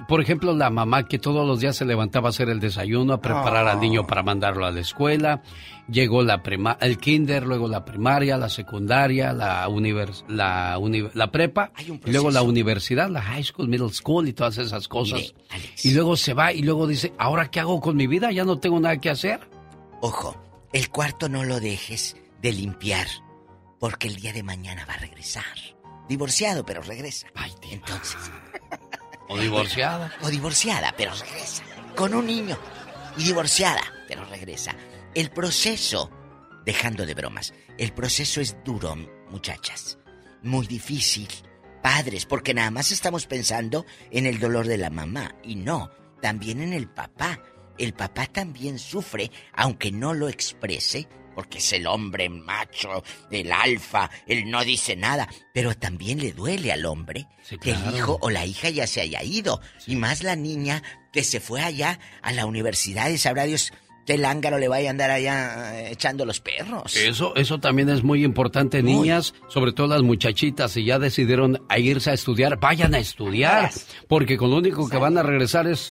por 0.09 0.20
ejemplo, 0.20 0.55
la 0.55 0.70
mamá 0.70 1.06
que 1.06 1.19
todos 1.19 1.47
los 1.47 1.60
días 1.60 1.77
se 1.77 1.85
levantaba 1.85 2.28
a 2.28 2.31
hacer 2.31 2.48
el 2.48 2.60
desayuno, 2.60 3.12
a 3.14 3.20
preparar 3.20 3.69
al 3.69 3.81
niño 3.81 4.06
para 4.06 4.23
mandarlo 4.23 4.64
a 4.66 4.70
la 4.70 4.81
escuela. 4.81 5.43
Llegó 5.89 6.23
la 6.23 6.43
prima, 6.43 6.78
el 6.81 6.97
kinder, 6.98 7.44
luego 7.44 7.69
la 7.69 7.85
primaria, 7.85 8.36
la 8.36 8.48
secundaria, 8.48 9.32
la 9.32 9.69
univers, 9.69 10.24
la, 10.28 10.78
uni- 10.78 11.10
la 11.14 11.31
prepa, 11.31 11.73
y 12.06 12.10
luego 12.10 12.31
la 12.31 12.43
universidad, 12.43 13.10
la 13.10 13.20
high 13.20 13.43
school, 13.44 13.69
middle 13.69 13.90
school 13.93 14.28
y 14.28 14.32
todas 14.32 14.59
esas 14.59 14.89
cosas. 14.89 15.35
y 15.82 15.93
luego 15.93 16.16
se 16.16 16.35
va 16.35 16.52
y 16.52 16.62
luego 16.62 16.86
dice, 16.86 17.12
¿ahora 17.19 17.51
qué 17.51 17.60
hago 17.60 17.81
con 17.81 17.97
mi 17.97 18.06
vida? 18.06 18.31
Ya 18.31 18.44
no 18.44 18.59
tengo 18.59 18.78
nada 18.81 18.97
que 18.98 19.10
hacer. 19.10 19.40
Ojo, 20.01 20.40
el 20.73 20.89
cuarto 20.89 21.28
no 21.28 21.44
lo 21.44 21.60
dejes 21.60 22.16
de 22.40 22.52
limpiar, 22.52 23.06
porque 23.78 24.09
el 24.09 24.16
día 24.16 24.32
de 24.32 24.43
mañana 24.43 24.86
va 24.89 24.94
a 24.94 24.98
regresar. 24.98 25.44
Divorciado, 26.09 26.64
pero 26.64 26.81
regresa. 26.82 27.27
Entonces. 27.70 28.19
O 29.28 29.39
divorciada. 29.39 30.12
O 30.23 30.28
divorciada, 30.28 30.94
pero 30.97 31.12
regresa. 31.12 31.65
Con 31.97 32.15
un 32.15 32.27
niño. 32.27 32.59
Y 33.16 33.24
divorciada, 33.24 33.82
pero 34.09 34.24
regresa. 34.24 34.74
El 35.15 35.31
proceso, 35.31 36.11
dejando 36.65 37.07
de 37.07 37.15
bromas, 37.15 37.53
el 37.78 37.93
proceso 37.93 38.40
es 38.40 38.57
duro, 38.65 38.97
muchachas. 39.31 39.99
Muy 40.43 40.66
difícil. 40.66 41.28
Padres, 41.82 42.27
porque 42.27 42.55
nada 42.55 42.70
más 42.70 42.93
estamos 42.93 43.27
pensando 43.27 43.85
en 44.11 44.27
el 44.27 44.39
dolor 44.39 44.66
de 44.66 44.78
la 44.78 44.90
mamá. 44.90 45.35
Y 45.43 45.57
no, 45.57 45.90
también 46.20 46.62
en 46.62 46.73
el 46.73 46.89
papá. 46.89 47.40
El 47.78 47.94
papá 47.94 48.27
también 48.27 48.78
sufre, 48.78 49.31
aunque 49.53 49.90
no 49.90 50.15
lo 50.15 50.28
exprese, 50.28 51.09
porque 51.35 51.59
es 51.59 51.73
el 51.73 51.87
hombre 51.87 52.29
macho, 52.29 53.03
el 53.31 53.53
alfa, 53.53 54.11
él 54.27 54.51
no 54.51 54.65
dice 54.65 54.97
nada, 54.97 55.29
pero 55.53 55.77
también 55.77 56.19
le 56.19 56.33
duele 56.33 56.73
al 56.73 56.87
hombre 56.87 57.27
que 57.61 57.71
el 57.73 57.95
hijo 57.95 58.19
o 58.21 58.31
la 58.31 58.47
hija 58.47 58.71
ya 58.71 58.87
se 58.87 59.01
haya 59.01 59.23
ido. 59.23 59.61
Y 59.87 59.97
más 59.97 60.23
la 60.23 60.37
niña 60.37 60.83
que 61.13 61.25
se 61.25 61.41
fue 61.41 61.63
allá 61.63 61.99
a 62.23 62.33
la 62.33 62.47
universidad 62.47 63.11
y 63.11 63.19
sabrá 63.19 63.45
Dios 63.45 63.73
qué 64.07 64.19
lángaro 64.19 64.59
le 64.59 64.69
vaya 64.69 64.89
a 64.89 64.91
andar 64.91 65.11
allá 65.11 65.81
eh, 65.81 65.93
echando 65.93 66.25
los 66.25 66.41
perros. 66.41 66.97
Eso, 66.97 67.35
eso 67.37 67.61
también 67.61 67.89
es 67.89 68.03
muy 68.03 68.25
importante, 68.25 68.83
niñas, 68.83 69.35
sobre 69.49 69.73
todo 69.73 69.87
las 69.89 70.03
muchachitas, 70.03 70.73
si 70.73 70.85
ya 70.85 70.99
decidieron 70.99 71.63
a 71.69 71.79
irse 71.79 72.11
a 72.11 72.15
estudiar, 72.15 72.59
vayan 72.59 72.95
a 72.95 72.99
estudiar, 72.99 73.71
porque 74.09 74.37
con 74.37 74.51
lo 74.51 74.57
único 74.57 74.89
que 74.89 74.97
van 74.97 75.19
a 75.19 75.23
regresar 75.23 75.67
es 75.67 75.91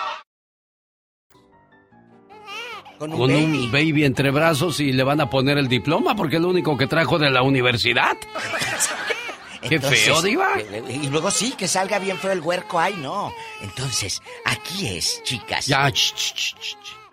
Con 3.01 3.09
con 3.17 3.31
un 3.33 3.71
baby 3.71 4.05
entre 4.05 4.29
brazos 4.29 4.79
y 4.79 4.91
le 4.91 5.01
van 5.01 5.19
a 5.21 5.27
poner 5.29 5.57
el 5.57 5.67
diploma 5.67 6.15
porque 6.15 6.35
es 6.35 6.41
lo 6.43 6.49
único 6.49 6.77
que 6.77 6.85
trajo 6.85 7.17
de 7.17 7.31
la 7.31 7.41
universidad. 7.41 8.15
Qué 9.67 9.79
feo, 9.79 10.21
Diva. 10.21 10.59
eh, 10.59 10.99
Y 11.03 11.07
luego 11.09 11.31
sí, 11.31 11.53
que 11.57 11.67
salga 11.67 11.97
bien 11.97 12.17
feo 12.17 12.31
el 12.31 12.41
huerco. 12.41 12.79
Ay, 12.79 12.93
no. 12.97 13.33
Entonces, 13.61 14.21
aquí 14.45 14.87
es, 14.87 15.21
chicas. 15.23 15.65
Ya, 15.65 15.91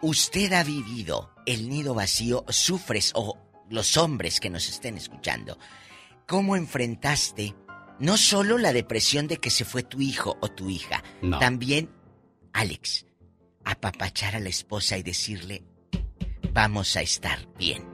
Usted 0.03 0.53
ha 0.53 0.63
vivido 0.63 1.31
el 1.47 1.69
nido 1.71 1.95
vacío, 1.95 2.45
sufres, 2.49 3.13
o 3.15 3.37
los 3.71 3.97
hombres 3.97 4.41
que 4.41 4.51
nos 4.51 4.69
estén 4.69 4.97
escuchando. 4.99 5.59
¿Cómo 6.27 6.55
enfrentaste 6.57 7.55
no 7.99 8.17
solo 8.19 8.59
la 8.59 8.73
depresión 8.75 9.27
de 9.27 9.39
que 9.39 9.51
se 9.51 9.65
fue 9.65 9.83
tu 9.83 10.01
hijo 10.03 10.37
o 10.41 10.49
tu 10.49 10.69
hija, 10.71 11.03
No. 11.23 11.39
también, 11.39 11.91
Alex, 12.53 13.07
apapachar 13.65 14.37
a 14.37 14.41
la 14.41 14.49
esposa 14.51 14.97
y 14.99 15.03
decirle, 15.03 15.65
vamos 16.59 16.97
a 16.97 17.03
estar 17.03 17.39
bien? 17.57 17.85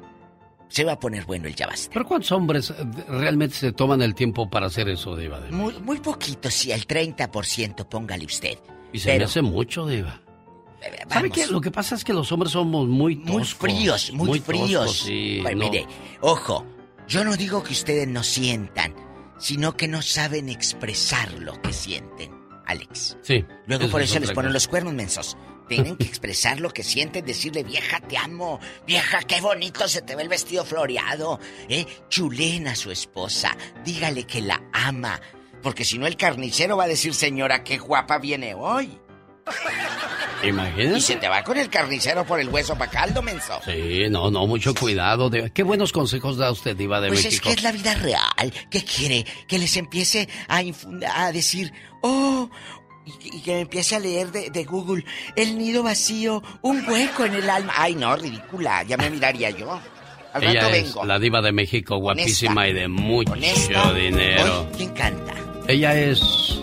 Se 0.68 0.84
va 0.84 0.92
a 0.92 0.98
poner 0.98 1.26
bueno 1.26 1.46
el 1.46 1.54
ya 1.54 1.66
basta. 1.66 1.90
¿Pero 1.92 2.06
cuántos 2.06 2.32
hombres 2.32 2.70
eh, 2.70 2.74
realmente 3.08 3.54
se 3.56 3.72
toman 3.72 4.00
el 4.00 4.14
tiempo 4.14 4.48
para 4.48 4.66
hacer 4.66 4.88
eso, 4.88 5.14
Diva? 5.14 5.38
de- 5.38 5.50
Muy, 5.52 5.74
muy 5.80 5.98
poquito, 6.00 6.50
sí, 6.50 6.72
el 6.72 6.86
30%, 6.86 7.86
póngale 7.86 8.24
usted. 8.24 8.58
Y 8.90 8.98
se 9.00 9.08
me 9.10 9.14
Pero- 9.16 9.26
hace 9.26 9.42
mucho, 9.42 9.86
Diva. 9.86 10.20
¿Sabe 11.08 11.28
vamos. 11.28 11.30
qué? 11.32 11.46
Lo 11.46 11.60
que 11.60 11.70
pasa 11.70 11.94
es 11.94 12.04
que 12.04 12.12
los 12.14 12.30
hombres 12.32 12.52
somos 12.52 12.88
muy 12.88 13.16
toscos. 13.16 13.34
Muy 13.34 13.44
fríos, 13.44 14.12
muy, 14.14 14.40
fríos. 14.40 14.70
toscos, 14.86 14.98
sí, 15.06 15.42
no. 15.42 15.50
mire, 15.56 15.86
ojo, 16.20 16.64
yo 17.06 17.22
no 17.24 17.36
digo 17.36 17.62
que 17.62 17.72
ustedes 17.72 18.08
no 18.08 18.22
sientan, 18.22 18.94
sino 19.38 19.76
que 19.76 19.88
no 19.88 20.00
saben 20.02 20.48
expresar 20.48 21.32
lo 21.34 21.60
que 21.62 21.72
sienten, 21.72 22.32
Alex. 22.66 23.16
Sí. 23.22 23.44
Luego 23.66 23.88
por 23.90 24.00
es 24.02 24.10
eso 24.10 24.20
les 24.20 24.32
ponen 24.32 24.52
los 24.54 24.68
cuernos 24.68 24.92
mensos. 24.94 25.36
Tienen 25.68 25.96
que 25.96 26.04
expresar 26.04 26.60
lo 26.60 26.70
que 26.70 26.82
sienten, 26.82 27.24
decirle, 27.24 27.62
vieja, 27.64 28.00
te 28.00 28.16
amo. 28.18 28.60
Vieja, 28.86 29.22
qué 29.22 29.40
bonito 29.40 29.88
se 29.88 30.02
te 30.02 30.14
ve 30.14 30.22
el 30.22 30.28
vestido 30.28 30.64
floreado. 30.64 31.40
¿Eh? 31.68 31.86
Chulen 32.08 32.68
a 32.68 32.76
su 32.76 32.90
esposa. 32.90 33.56
Dígale 33.84 34.24
que 34.24 34.40
la 34.42 34.62
ama. 34.72 35.20
Porque 35.62 35.84
si 35.84 35.96
no, 35.98 36.06
el 36.06 36.16
carnicero 36.16 36.76
va 36.76 36.84
a 36.84 36.88
decir, 36.88 37.14
señora, 37.14 37.64
qué 37.64 37.78
guapa 37.78 38.18
viene 38.18 38.54
hoy. 38.54 38.98
Imagínate. 40.42 40.98
Y 40.98 41.00
se 41.00 41.16
te 41.16 41.28
va 41.28 41.42
con 41.42 41.56
el 41.56 41.70
carnicero 41.70 42.24
por 42.26 42.38
el 42.40 42.48
hueso 42.48 42.76
pa' 42.76 42.88
caldo, 42.88 43.22
menso. 43.22 43.60
Sí, 43.64 44.04
no, 44.10 44.30
no, 44.30 44.46
mucho 44.46 44.74
cuidado. 44.74 45.30
Qué 45.52 45.62
buenos 45.62 45.92
consejos 45.92 46.36
da 46.36 46.50
usted, 46.50 46.76
Diva 46.76 47.00
de 47.00 47.08
Pues 47.08 47.20
es 47.20 47.24
México. 47.26 47.48
que 47.48 47.54
es 47.54 47.62
la 47.62 47.72
vida 47.72 47.94
real. 47.94 48.52
¿Qué 48.70 48.84
quiere? 48.84 49.24
Que 49.48 49.58
les 49.58 49.76
empiece 49.76 50.28
a, 50.48 50.62
a 51.16 51.32
decir, 51.32 51.72
oh, 52.02 52.50
y, 53.06 53.36
y 53.36 53.40
que 53.40 53.60
empiece 53.60 53.96
a 53.96 53.98
leer 54.00 54.32
de, 54.32 54.50
de 54.50 54.64
Google, 54.64 55.04
el 55.36 55.58
nido 55.58 55.82
vacío, 55.82 56.42
un 56.62 56.88
hueco 56.88 57.24
en 57.24 57.34
el 57.34 57.48
alma. 57.50 57.72
Ay, 57.76 57.94
no, 57.94 58.14
ridícula, 58.16 58.82
ya 58.84 58.96
me 58.96 59.10
miraría 59.10 59.50
yo. 59.50 59.78
Al 60.32 60.42
Ella 60.42 60.62
rato 60.62 60.74
es 60.74 60.84
vengo. 60.94 61.04
la 61.04 61.18
diva 61.18 61.40
de 61.42 61.52
México, 61.52 61.96
guapísima 61.98 62.66
y 62.68 62.72
de 62.72 62.88
mucho 62.88 63.32
Honesta. 63.32 63.92
dinero. 63.92 64.66
Ay, 64.68 64.76
¿Quién 64.76 64.90
canta? 64.90 65.34
Ella 65.68 65.96
es 65.98 66.58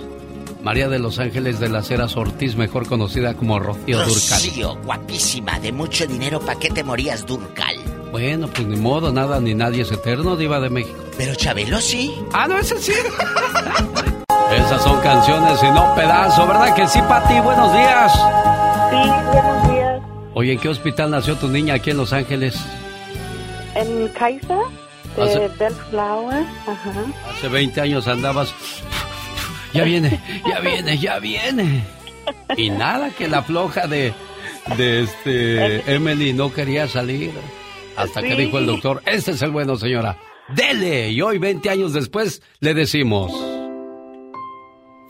María 0.61 0.89
de 0.89 0.99
los 0.99 1.19
Ángeles 1.19 1.59
de 1.59 1.69
las 1.69 1.89
Heras 1.89 2.17
Ortiz, 2.17 2.55
mejor 2.55 2.85
conocida 2.85 3.33
como 3.35 3.59
Rocío 3.59 3.97
Durcal. 3.99 4.13
Rocío, 4.43 4.75
guapísima, 4.83 5.57
de 5.59 5.71
mucho 5.71 6.05
dinero, 6.05 6.39
¿pa' 6.41 6.59
qué 6.59 6.69
te 6.69 6.83
morías, 6.83 7.25
Durcal? 7.25 7.77
Bueno, 8.11 8.47
pues 8.49 8.67
ni 8.67 8.75
modo, 8.75 9.11
nada 9.13 9.39
ni 9.39 9.53
nadie 9.53 9.83
es 9.83 9.91
eterno, 9.91 10.35
diva 10.35 10.59
de 10.59 10.69
México. 10.69 10.99
Pero 11.17 11.33
Chabelo 11.35 11.79
sí. 11.79 12.13
Ah, 12.33 12.47
no, 12.49 12.57
ese 12.57 12.77
sí. 12.77 12.91
Esas 14.55 14.83
son 14.83 14.99
canciones 15.01 15.61
y 15.63 15.67
no 15.71 15.93
pedazo, 15.95 16.45
¿verdad 16.47 16.75
que 16.75 16.87
sí, 16.87 16.99
Pati? 17.07 17.39
Buenos 17.39 17.71
días. 17.73 18.11
Sí, 18.13 19.09
buenos 19.31 19.69
días. 19.71 20.01
Oye, 20.33 20.53
¿en 20.53 20.59
qué 20.59 20.69
hospital 20.69 21.11
nació 21.11 21.35
tu 21.35 21.47
niña 21.47 21.75
aquí 21.75 21.91
en 21.91 21.97
Los 21.97 22.11
Ángeles? 22.13 22.55
En 23.75 24.07
Kaiser, 24.09 24.57
de 25.15 25.23
Hace- 25.23 25.47
Bellflower. 25.57 26.45
Ajá. 26.67 26.91
Hace 27.31 27.47
20 27.47 27.81
años 27.81 28.07
andabas. 28.07 28.53
Ya 29.73 29.83
viene, 29.83 30.19
ya 30.47 30.59
viene, 30.59 30.97
ya 30.97 31.19
viene. 31.19 31.83
Y 32.57 32.69
nada, 32.69 33.09
que 33.11 33.29
la 33.29 33.41
floja 33.43 33.87
de, 33.87 34.13
de 34.75 35.03
este 35.03 35.93
Emily 35.95 36.33
no 36.33 36.51
quería 36.53 36.87
salir. 36.89 37.31
Hasta 37.95 38.21
que 38.21 38.35
dijo 38.35 38.57
el 38.57 38.65
doctor, 38.65 39.01
este 39.05 39.31
es 39.31 39.41
el 39.41 39.51
bueno, 39.51 39.75
señora. 39.77 40.17
Dele. 40.49 41.09
Y 41.11 41.21
hoy, 41.21 41.37
20 41.37 41.69
años 41.69 41.93
después, 41.93 42.41
le 42.59 42.73
decimos. 42.73 43.31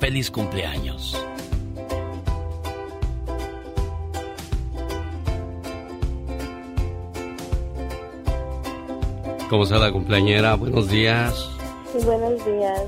Feliz 0.00 0.30
cumpleaños. 0.30 1.16
¿Cómo 9.50 9.64
está 9.64 9.78
la 9.78 9.90
cumpleañera? 9.90 10.54
Buenos 10.54 10.88
días. 10.88 11.48
Buenos 12.04 12.44
días. 12.44 12.82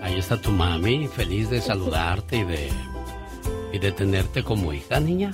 Ahí 0.00 0.18
está 0.18 0.40
tu 0.40 0.52
mami, 0.52 1.06
feliz 1.08 1.50
de 1.50 1.60
saludarte 1.60 2.36
y 2.38 2.44
de 2.44 2.68
y 3.72 3.78
de 3.78 3.92
tenerte 3.92 4.42
como 4.42 4.72
hija, 4.72 5.00
niña. 5.00 5.32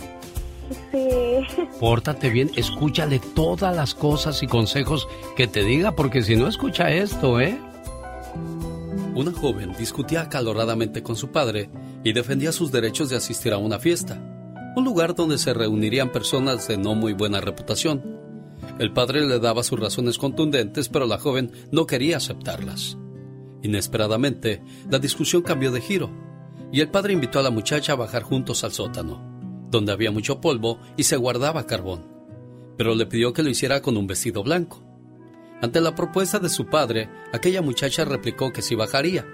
Sí. 0.91 1.67
Pórtate 1.79 2.31
bien, 2.31 2.51
escúchale 2.57 3.21
todas 3.35 3.77
las 3.77 3.95
cosas 3.95 4.43
y 4.43 4.47
consejos 4.47 5.07
que 5.37 5.47
te 5.47 5.63
diga, 5.63 5.93
porque 5.93 6.23
si 6.23 6.35
no 6.35 6.49
escucha 6.49 6.91
esto, 6.91 7.41
¿eh? 7.41 7.59
Una 9.15 9.31
joven 9.31 9.75
discutía 9.79 10.23
acaloradamente 10.23 11.03
con 11.03 11.17
su 11.17 11.29
padre 11.33 11.69
y 12.03 12.15
defendía 12.15 12.51
sus 12.51 12.73
derechos 12.73 13.11
de 13.11 13.17
asistir 13.17 13.53
a 13.53 13.59
una 13.59 13.79
fiesta, 13.79 14.19
un 14.75 14.85
lugar 14.85 15.15
donde 15.15 15.37
se 15.37 15.53
reunirían 15.53 16.11
personas 16.11 16.67
de 16.67 16.79
no 16.79 16.95
muy 16.95 17.13
buena 17.13 17.43
reputación. 17.43 18.03
El 18.79 18.93
padre 18.95 19.27
le 19.27 19.39
daba 19.39 19.65
sus 19.65 19.79
razones 19.79 20.17
contundentes, 20.17 20.89
pero 20.89 21.07
la 21.07 21.19
joven 21.19 21.53
no 21.71 21.87
quería 21.87 22.17
aceptarlas. 22.17 22.97
Inesperadamente, 23.63 24.63
la 24.91 24.99
discusión 24.99 25.43
cambió 25.43 25.71
de 25.73 25.83
giro, 25.83 26.11
y 26.73 26.81
el 26.81 26.89
padre 26.89 27.13
invitó 27.13 27.39
a 27.39 27.43
la 27.43 27.51
muchacha 27.51 27.93
a 27.93 27.97
bajar 27.97 28.23
juntos 28.23 28.65
al 28.65 28.73
sótano, 28.73 29.69
donde 29.71 29.93
había 29.93 30.11
mucho 30.11 30.41
polvo 30.41 30.79
y 30.97 31.03
se 31.03 31.17
guardaba 31.17 31.67
carbón, 31.67 32.07
pero 32.79 32.95
le 32.95 33.05
pidió 33.05 33.35
que 33.35 33.43
lo 33.43 33.51
hiciera 33.51 33.83
con 33.83 33.99
un 33.99 34.07
vestido 34.07 34.43
blanco. 34.43 34.92
Ante 35.63 35.81
la 35.81 35.95
propuesta 35.95 36.41
de 36.41 36.49
su 36.49 36.67
padre, 36.67 37.09
aquella 37.33 37.63
muchacha 37.63 38.05
replicó 38.05 38.53
que 38.53 38.63
sí 38.63 38.75
bajaría, 38.75 39.25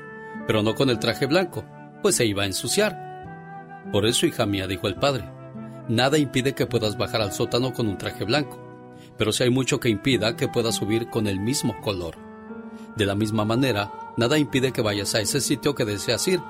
pero 0.46 0.62
no 0.62 0.74
con 0.74 0.90
el 0.90 0.98
traje 0.98 1.24
blanco, 1.24 1.64
pues 2.02 2.16
se 2.16 2.26
iba 2.26 2.42
a 2.42 2.46
ensuciar. 2.46 3.82
Por 3.90 4.04
eso, 4.04 4.26
hija 4.26 4.44
mía, 4.44 4.66
dijo 4.66 4.88
el 4.88 4.96
padre, 4.96 5.24
nada 5.88 6.18
impide 6.18 6.54
que 6.54 6.66
puedas 6.66 6.98
bajar 6.98 7.22
al 7.22 7.32
sótano 7.32 7.72
con 7.72 7.88
un 7.88 7.96
traje 7.96 8.24
blanco, 8.24 8.62
pero 9.16 9.32
si 9.32 9.44
hay 9.44 9.48
mucho 9.48 9.80
que 9.80 9.88
impida 9.88 10.36
que 10.36 10.48
puedas 10.48 10.74
subir 10.74 11.08
con 11.08 11.26
el 11.28 11.40
mismo 11.40 11.80
color. 11.80 12.16
De 12.94 13.06
la 13.06 13.14
misma 13.14 13.46
manera, 13.46 13.90
nada 14.18 14.36
impide 14.36 14.70
que 14.70 14.82
vayas 14.82 15.14
a 15.14 15.22
ese 15.22 15.40
sitio 15.40 15.74
que 15.74 15.86
deseas 15.86 16.28
ir, 16.28 16.40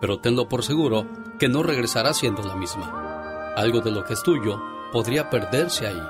pero 0.00 0.18
tenlo 0.18 0.48
por 0.48 0.64
seguro 0.64 1.06
que 1.38 1.48
no 1.48 1.62
regresará 1.62 2.12
siendo 2.12 2.42
la 2.42 2.56
misma. 2.56 3.54
Algo 3.56 3.82
de 3.82 3.92
lo 3.92 4.04
que 4.04 4.14
es 4.14 4.22
tuyo 4.24 4.60
podría 4.90 5.30
perderse 5.30 5.86
ahí. 5.86 6.02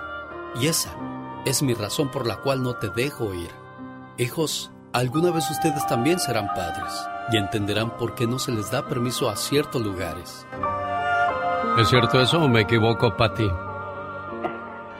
Y 0.63 0.67
esa 0.69 0.97
es 1.45 1.63
mi 1.63 1.75
razón 1.75 2.11
por 2.11 2.27
la 2.27 2.37
cual 2.37 2.63
no 2.63 2.75
te 2.75 2.89
dejo 2.89 3.35
ir. 3.35 3.51
Hijos, 4.19 4.71
alguna 4.93 5.31
vez 5.31 5.51
ustedes 5.51 5.87
también 5.87 6.19
serán 6.19 6.49
padres 6.49 6.93
y 7.33 7.37
entenderán 7.37 7.97
por 7.97 8.15
qué 8.15 8.27
no 8.27 8.39
se 8.39 8.53
les 8.53 8.71
da 8.71 8.87
permiso 8.87 9.29
a 9.29 9.37
ciertos 9.37 9.83
lugares. 9.83 10.47
¿Es 11.79 11.89
cierto 11.89 12.21
eso 12.21 12.39
o 12.39 12.49
me 12.49 12.61
equivoco, 12.61 13.17
Patty? 13.17 13.49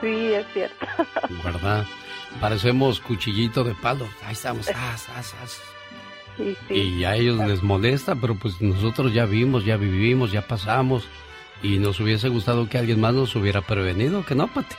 Sí, 0.01 0.33
es 0.33 0.45
cierto. 0.53 0.85
¿Verdad? 1.43 1.85
Parecemos 2.41 2.99
cuchillito 2.99 3.63
de 3.63 3.75
palo. 3.75 4.05
Ahí 4.25 4.33
estamos. 4.33 4.67
as, 4.69 5.09
as, 5.09 5.33
as. 5.41 5.61
Sí, 6.35 6.57
sí. 6.67 6.73
Y 6.73 7.05
a 7.05 7.15
ellos 7.15 7.37
les 7.37 7.61
molesta, 7.61 8.15
pero 8.15 8.35
pues 8.35 8.59
nosotros 8.59 9.13
ya 9.13 9.25
vimos, 9.25 9.65
ya 9.65 9.77
vivimos, 9.77 10.31
ya 10.31 10.47
pasamos. 10.47 11.07
Y 11.61 11.77
nos 11.77 11.99
hubiese 11.99 12.27
gustado 12.27 12.67
que 12.67 12.79
alguien 12.79 12.99
más 12.99 13.13
nos 13.13 13.35
hubiera 13.35 13.61
prevenido, 13.61 14.25
que 14.25 14.35
no, 14.35 14.47
Pati. 14.47 14.75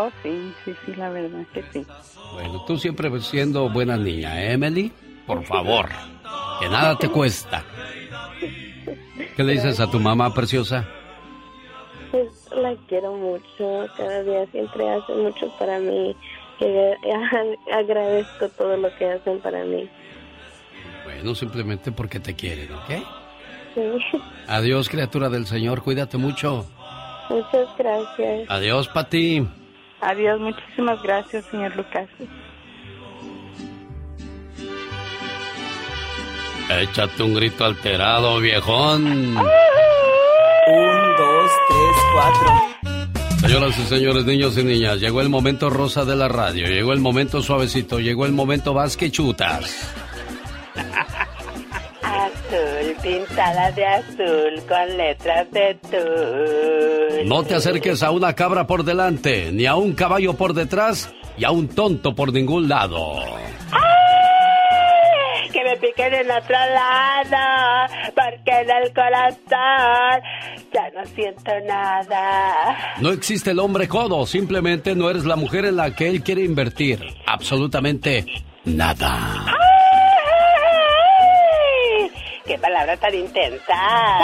Oh, 0.00 0.12
sí, 0.22 0.54
sí, 0.64 0.72
sí, 0.86 0.94
la 0.94 1.10
verdad 1.10 1.44
que 1.52 1.60
sí. 1.72 1.84
Bueno, 2.32 2.64
tú 2.66 2.78
siempre 2.78 3.10
siendo 3.20 3.68
buena 3.68 3.96
niña, 3.96 4.40
¿eh, 4.40 4.52
Emily? 4.52 4.92
Por 5.26 5.44
favor, 5.44 5.88
que 6.60 6.68
nada 6.68 6.96
te 6.96 7.08
cuesta. 7.08 7.64
¿Qué 9.36 9.42
le 9.42 9.54
dices 9.54 9.80
a 9.80 9.90
tu 9.90 9.98
mamá 9.98 10.32
preciosa? 10.32 10.86
Pues 12.12 12.28
la 12.52 12.76
quiero 12.86 13.12
mucho, 13.12 13.88
cada 13.96 14.22
día 14.22 14.46
siempre 14.52 14.88
hace 14.88 15.14
mucho 15.14 15.52
para 15.58 15.80
mí. 15.80 16.14
Que 16.60 16.94
agradezco 17.72 18.48
todo 18.50 18.76
lo 18.76 18.94
que 18.98 19.04
hacen 19.04 19.40
para 19.40 19.64
mí. 19.64 19.90
Bueno, 21.02 21.34
simplemente 21.34 21.90
porque 21.90 22.20
te 22.20 22.36
quieren, 22.36 22.72
¿ok? 22.72 22.90
Sí. 23.74 23.82
Adiós, 24.46 24.88
criatura 24.88 25.28
del 25.28 25.46
Señor, 25.46 25.82
cuídate 25.82 26.18
mucho. 26.18 26.66
Muchas 27.28 27.76
gracias. 27.76 28.48
Adiós, 28.48 28.86
Pati. 28.88 29.44
Adiós, 30.00 30.40
muchísimas 30.40 31.02
gracias, 31.02 31.44
señor 31.46 31.74
Lucas. 31.76 32.08
Échate 36.80 37.22
un 37.22 37.34
grito 37.34 37.64
alterado, 37.64 38.38
viejón. 38.40 39.06
Un, 39.06 39.36
dos, 41.16 41.50
tres, 41.68 41.96
cuatro. 42.12 42.68
Señoras 43.40 43.78
y 43.78 43.82
señores, 43.84 44.24
niños 44.26 44.58
y 44.58 44.64
niñas, 44.64 45.00
llegó 45.00 45.20
el 45.20 45.28
momento 45.28 45.70
rosa 45.70 46.04
de 46.04 46.14
la 46.16 46.28
radio, 46.28 46.66
llegó 46.66 46.92
el 46.92 47.00
momento 47.00 47.40
suavecito, 47.40 48.00
llegó 48.00 48.26
el 48.26 48.32
momento 48.32 48.74
vasque 48.74 49.10
chutas. 49.10 49.94
Azul, 52.48 52.96
pintada 53.02 53.70
de 53.72 53.84
azul 53.84 54.62
con 54.66 54.96
letras 54.96 55.50
de 55.50 55.74
tul. 55.90 57.28
No 57.28 57.42
te 57.42 57.54
acerques 57.54 58.02
a 58.02 58.10
una 58.10 58.34
cabra 58.34 58.66
por 58.66 58.84
delante, 58.84 59.52
ni 59.52 59.66
a 59.66 59.74
un 59.74 59.92
caballo 59.92 60.32
por 60.34 60.54
detrás, 60.54 61.12
y 61.36 61.44
a 61.44 61.50
un 61.50 61.68
tonto 61.68 62.14
por 62.14 62.32
ningún 62.32 62.68
lado. 62.68 63.18
¡Ay! 63.70 65.50
Que 65.52 65.62
me 65.62 65.76
piquen 65.76 66.14
en 66.14 66.30
otro 66.30 66.56
lado, 66.56 67.92
porque 68.14 68.60
en 68.60 68.70
el 68.70 68.94
corazón 68.94 70.22
ya 70.72 70.90
no 70.94 71.04
siento 71.14 71.52
nada. 71.66 72.96
No 73.00 73.10
existe 73.10 73.50
el 73.50 73.58
hombre 73.58 73.88
codo, 73.88 74.26
simplemente 74.26 74.94
no 74.94 75.10
eres 75.10 75.26
la 75.26 75.36
mujer 75.36 75.66
en 75.66 75.76
la 75.76 75.94
que 75.94 76.08
él 76.08 76.22
quiere 76.22 76.44
invertir. 76.44 77.04
Absolutamente 77.26 78.24
nada. 78.64 79.44
¡Ay! 79.46 79.77
¡Qué 82.48 82.56
palabra 82.58 82.96
tan 82.96 83.14
intensa! 83.14 83.74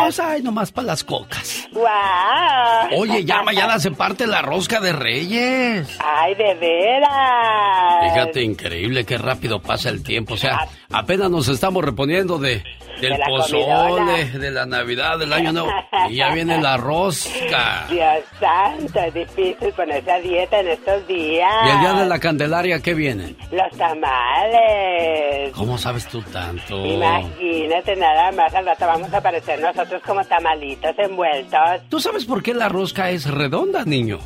Pues 0.01 0.19
ay, 0.19 0.43
nomás 0.43 0.73
para 0.73 0.87
las 0.87 1.05
cocas. 1.05 1.69
¡Guau! 1.73 2.89
Oye, 2.97 3.23
ya 3.23 3.43
mañana 3.43 3.79
se 3.79 3.91
parte 3.91 4.27
la 4.27 4.41
rosca 4.41 4.81
de 4.81 4.95
reyes. 4.95 5.99
¡Ay, 6.03 6.35
de 6.35 6.55
veras! 6.55 8.15
Fíjate, 8.15 8.43
increíble 8.43 9.05
qué 9.05 9.19
rápido 9.19 9.61
pasa 9.61 9.91
el 9.91 10.03
tiempo. 10.03 10.35
O 10.35 10.37
sea, 10.39 10.67
apenas 10.91 11.31
nos 11.31 11.49
estamos 11.49 11.85
reponiendo 11.85 12.39
de 12.39 12.65
del 13.01 13.13
De 13.13 13.23
pozole, 13.27 14.25
de 14.31 14.51
la 14.51 14.67
Navidad, 14.67 15.19
del 15.19 15.33
Año 15.33 15.53
Nuevo. 15.53 15.71
Y 16.09 16.17
ya 16.17 16.33
viene 16.33 16.61
la 16.61 16.77
rosca. 16.77 17.87
Dios 17.89 18.25
santo, 18.39 19.01
es 19.01 19.15
difícil 19.15 19.73
ponerse 19.73 20.11
a 20.11 20.21
dieta 20.21 20.61
en 20.61 20.69
estos 20.69 21.07
días. 21.07 21.51
Y 21.67 21.71
el 21.71 21.81
día 21.81 21.93
de 21.95 22.07
la 22.07 22.19
Candelaria, 22.19 22.81
¿qué 22.81 22.95
vienen? 22.95 23.37
Los 23.51 23.77
tamales. 23.77 25.53
¿Cómo 25.53 25.79
sabes 25.79 26.07
tú 26.09 26.23
tanto? 26.23 26.85
Imagínate 26.85 27.97
nada 27.97 28.33
más, 28.33 28.55
al 28.55 28.67
rato 28.67 28.87
vamos 28.87 29.13
a 29.13 29.19
aparecer 29.19 29.61
nosotros 29.61 30.03
como 30.07 30.25
tamalitos 30.25 30.93
envueltos. 30.99 31.61
¿Tú 31.89 32.01
sabes 32.01 32.25
por 32.25 32.43
qué 32.43 32.55
la 32.55 32.69
rosca 32.69 33.11
es 33.11 33.31
redonda, 33.31 33.85
niño? 33.85 34.19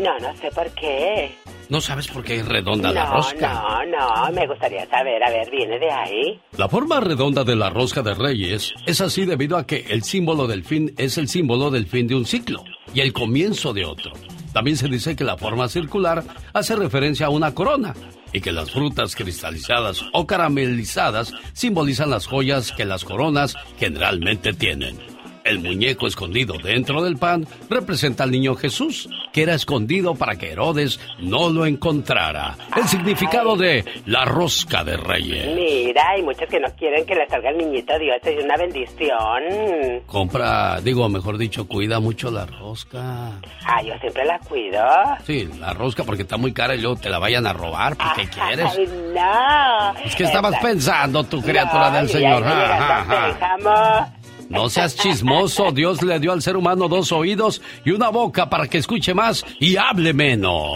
No, 0.00 0.18
no 0.18 0.34
sé 0.36 0.50
por 0.50 0.70
qué. 0.72 1.34
¿No 1.68 1.80
sabes 1.80 2.08
por 2.08 2.24
qué 2.24 2.36
es 2.36 2.48
redonda 2.48 2.90
la 2.90 3.04
no, 3.04 3.14
rosca? 3.14 3.62
no, 3.86 3.86
no, 3.86 4.32
me 4.32 4.46
gustaría 4.46 4.86
saber, 4.88 5.22
a 5.22 5.30
ver, 5.30 5.48
viene 5.50 5.78
de 5.78 5.90
ahí. 5.90 6.40
La 6.56 6.68
forma 6.68 6.98
redonda 7.00 7.44
de 7.44 7.54
la 7.54 7.70
rosca 7.70 8.02
de 8.02 8.14
reyes 8.14 8.72
es 8.86 9.00
así 9.00 9.24
debido 9.24 9.56
a 9.56 9.66
que 9.66 9.86
el 9.90 10.02
símbolo 10.02 10.46
del 10.46 10.64
fin 10.64 10.92
es 10.98 11.16
el 11.18 11.28
símbolo 11.28 11.70
del 11.70 11.86
fin 11.86 12.08
de 12.08 12.16
un 12.16 12.24
ciclo 12.24 12.64
y 12.92 13.00
el 13.00 13.12
comienzo 13.12 13.72
de 13.72 13.84
otro. 13.84 14.12
También 14.52 14.76
se 14.76 14.88
dice 14.88 15.14
que 15.14 15.22
la 15.22 15.36
forma 15.36 15.68
circular 15.68 16.24
hace 16.52 16.74
referencia 16.74 17.26
a 17.26 17.30
una 17.30 17.54
corona 17.54 17.94
y 18.32 18.40
que 18.40 18.50
las 18.52 18.72
frutas 18.72 19.14
cristalizadas 19.14 20.04
o 20.12 20.26
caramelizadas 20.26 21.32
simbolizan 21.52 22.10
las 22.10 22.26
joyas 22.26 22.72
que 22.72 22.84
las 22.84 23.04
coronas 23.04 23.54
generalmente 23.78 24.52
tienen. 24.52 24.98
El 25.44 25.60
muñeco 25.60 26.06
escondido 26.06 26.54
dentro 26.62 27.02
del 27.02 27.16
pan 27.16 27.46
representa 27.68 28.24
al 28.24 28.30
niño 28.30 28.54
Jesús, 28.54 29.08
que 29.32 29.42
era 29.42 29.54
escondido 29.54 30.14
para 30.14 30.36
que 30.36 30.52
Herodes 30.52 31.00
no 31.18 31.48
lo 31.50 31.66
encontrara. 31.66 32.56
El 32.76 32.84
significado 32.84 33.56
de 33.56 33.84
la 34.06 34.24
rosca 34.24 34.84
de 34.84 34.96
reyes. 34.96 35.54
Mira, 35.54 36.10
hay 36.10 36.22
muchos 36.22 36.48
que 36.48 36.60
no 36.60 36.68
quieren 36.76 37.04
que 37.06 37.14
le 37.14 37.26
salga 37.28 37.50
el 37.50 37.58
niñito 37.58 37.98
Dios, 37.98 38.18
es 38.22 38.44
una 38.44 38.56
bendición. 38.56 40.02
Compra, 40.06 40.80
digo, 40.82 41.08
mejor 41.08 41.38
dicho, 41.38 41.66
cuida 41.66 42.00
mucho 42.00 42.30
la 42.30 42.46
rosca. 42.46 43.32
Ah, 43.66 43.82
yo 43.82 43.94
siempre 44.00 44.24
la 44.24 44.38
cuido. 44.40 44.82
Sí, 45.26 45.48
la 45.58 45.72
rosca 45.72 46.04
porque 46.04 46.22
está 46.22 46.36
muy 46.36 46.52
cara 46.52 46.74
y 46.74 46.80
luego 46.80 46.96
te 46.96 47.08
la 47.08 47.18
vayan 47.18 47.46
a 47.46 47.52
robar. 47.52 47.96
¿Por 47.96 48.12
qué 48.14 48.28
quieres? 48.28 48.66
Ay, 48.76 48.88
no. 49.14 49.98
Es 50.04 50.14
que 50.16 50.24
estabas 50.24 50.54
pensando, 50.60 51.24
tu 51.24 51.40
criatura 51.42 51.90
No, 51.90 51.96
del 51.96 52.08
Señor. 52.08 52.44
ahí 52.44 53.32
Ja, 53.40 54.12
No 54.50 54.68
seas 54.68 54.96
chismoso. 54.96 55.70
Dios 55.72 56.02
le 56.02 56.18
dio 56.18 56.32
al 56.32 56.42
ser 56.42 56.56
humano 56.56 56.88
dos 56.88 57.12
oídos 57.12 57.62
y 57.84 57.92
una 57.92 58.08
boca 58.10 58.50
para 58.50 58.66
que 58.66 58.78
escuche 58.78 59.14
más 59.14 59.44
y 59.60 59.76
hable 59.76 60.12
menos. 60.12 60.72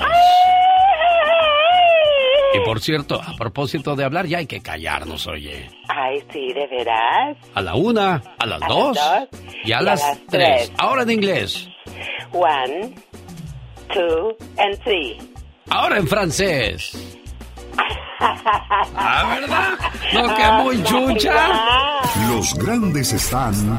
Y 2.55 2.61
por 2.65 2.81
cierto, 2.81 3.21
a 3.21 3.35
propósito 3.37 3.97
de 3.97 4.05
hablar, 4.05 4.27
ya 4.27 4.39
hay 4.39 4.47
que 4.47 4.61
callarnos, 4.63 5.27
oye. 5.27 5.69
Ay, 5.89 6.23
sí, 6.33 6.53
¿de 6.53 6.69
veras? 6.69 7.37
A 7.53 7.61
la 7.61 7.75
una, 7.75 8.23
a 8.39 8.47
las 8.47 8.63
A 8.63 8.69
las 8.69 8.69
dos 8.69 8.97
dos 8.97 9.29
y 9.65 9.73
a 9.73 9.81
las 9.81 10.01
tres. 10.29 10.69
tres. 10.69 10.73
Ahora 10.79 11.03
en 11.03 11.11
inglés. 11.11 11.69
One, 12.33 12.95
two, 13.93 14.37
and 14.57 14.79
three. 14.85 15.19
Ahora 15.69 15.99
en 15.99 16.07
francés. 16.07 17.19
¿Ah, 18.97 19.39
verdad? 19.41 19.79
No, 20.13 20.35
que 20.35 20.53
muy 20.63 20.83
chucha. 20.85 21.35
Los 22.29 22.55
grandes 22.55 23.13
están 23.13 23.79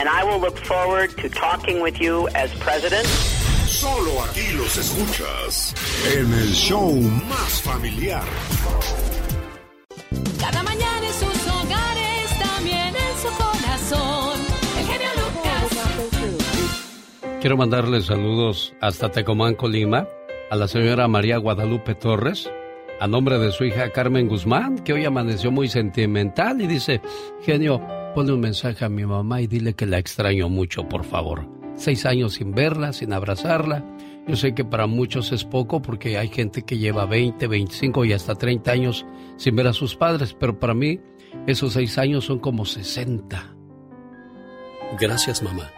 and 0.01 0.09
I 0.09 0.23
will 0.23 0.39
look 0.39 0.57
forward 0.57 1.15
to 1.17 1.29
talking 1.29 1.79
with 1.79 2.01
you 2.01 2.27
as 2.33 2.51
president. 2.55 3.05
Solo 3.67 4.23
aquí 4.23 4.51
los 4.57 4.75
escuchas 4.75 5.75
en 6.15 6.33
el 6.33 6.51
show 6.53 6.91
más 7.29 7.61
familiar. 7.61 8.23
Cada 10.39 10.63
mañana 10.63 11.05
en 11.05 11.13
sus 11.13 11.47
hogares, 11.47 12.39
también 12.39 12.95
en 12.95 13.17
su 13.21 13.29
corazón. 13.37 14.39
El 14.79 14.85
genio 14.87 15.09
Lucas. 15.21 15.69
Quiero 17.39 17.57
mandarle 17.57 18.01
saludos 18.01 18.73
hasta 18.81 19.11
Tecomán, 19.11 19.53
Colima, 19.53 20.07
a 20.49 20.55
la 20.55 20.67
señora 20.67 21.07
María 21.07 21.37
Guadalupe 21.37 21.93
Torres, 21.93 22.49
a 22.99 23.07
nombre 23.07 23.37
de 23.37 23.51
su 23.51 23.65
hija 23.65 23.91
Carmen 23.91 24.27
Guzmán, 24.27 24.79
que 24.79 24.93
hoy 24.93 25.05
amaneció 25.05 25.51
muy 25.51 25.69
sentimental 25.69 26.59
y 26.59 26.65
dice, 26.65 27.01
genio, 27.43 28.00
ponle 28.13 28.33
un 28.33 28.39
mensaje 28.39 28.85
a 28.85 28.89
mi 28.89 29.05
mamá 29.05 29.41
y 29.41 29.47
dile 29.47 29.73
que 29.73 29.85
la 29.85 29.97
extraño 29.97 30.49
mucho, 30.49 30.87
por 30.87 31.03
favor. 31.03 31.47
Seis 31.75 32.05
años 32.05 32.33
sin 32.33 32.51
verla, 32.51 32.93
sin 32.93 33.13
abrazarla. 33.13 33.85
Yo 34.27 34.35
sé 34.35 34.53
que 34.53 34.63
para 34.63 34.87
muchos 34.87 35.31
es 35.31 35.43
poco 35.43 35.81
porque 35.81 36.17
hay 36.17 36.27
gente 36.27 36.63
que 36.63 36.77
lleva 36.77 37.05
20, 37.05 37.47
25 37.47 38.05
y 38.05 38.13
hasta 38.13 38.35
30 38.35 38.71
años 38.71 39.05
sin 39.37 39.55
ver 39.55 39.67
a 39.67 39.73
sus 39.73 39.95
padres, 39.95 40.35
pero 40.39 40.59
para 40.59 40.73
mí 40.73 40.99
esos 41.47 41.73
seis 41.73 41.97
años 41.97 42.25
son 42.25 42.39
como 42.39 42.65
60. 42.65 43.55
Gracias, 44.99 45.41
mamá. 45.41 45.71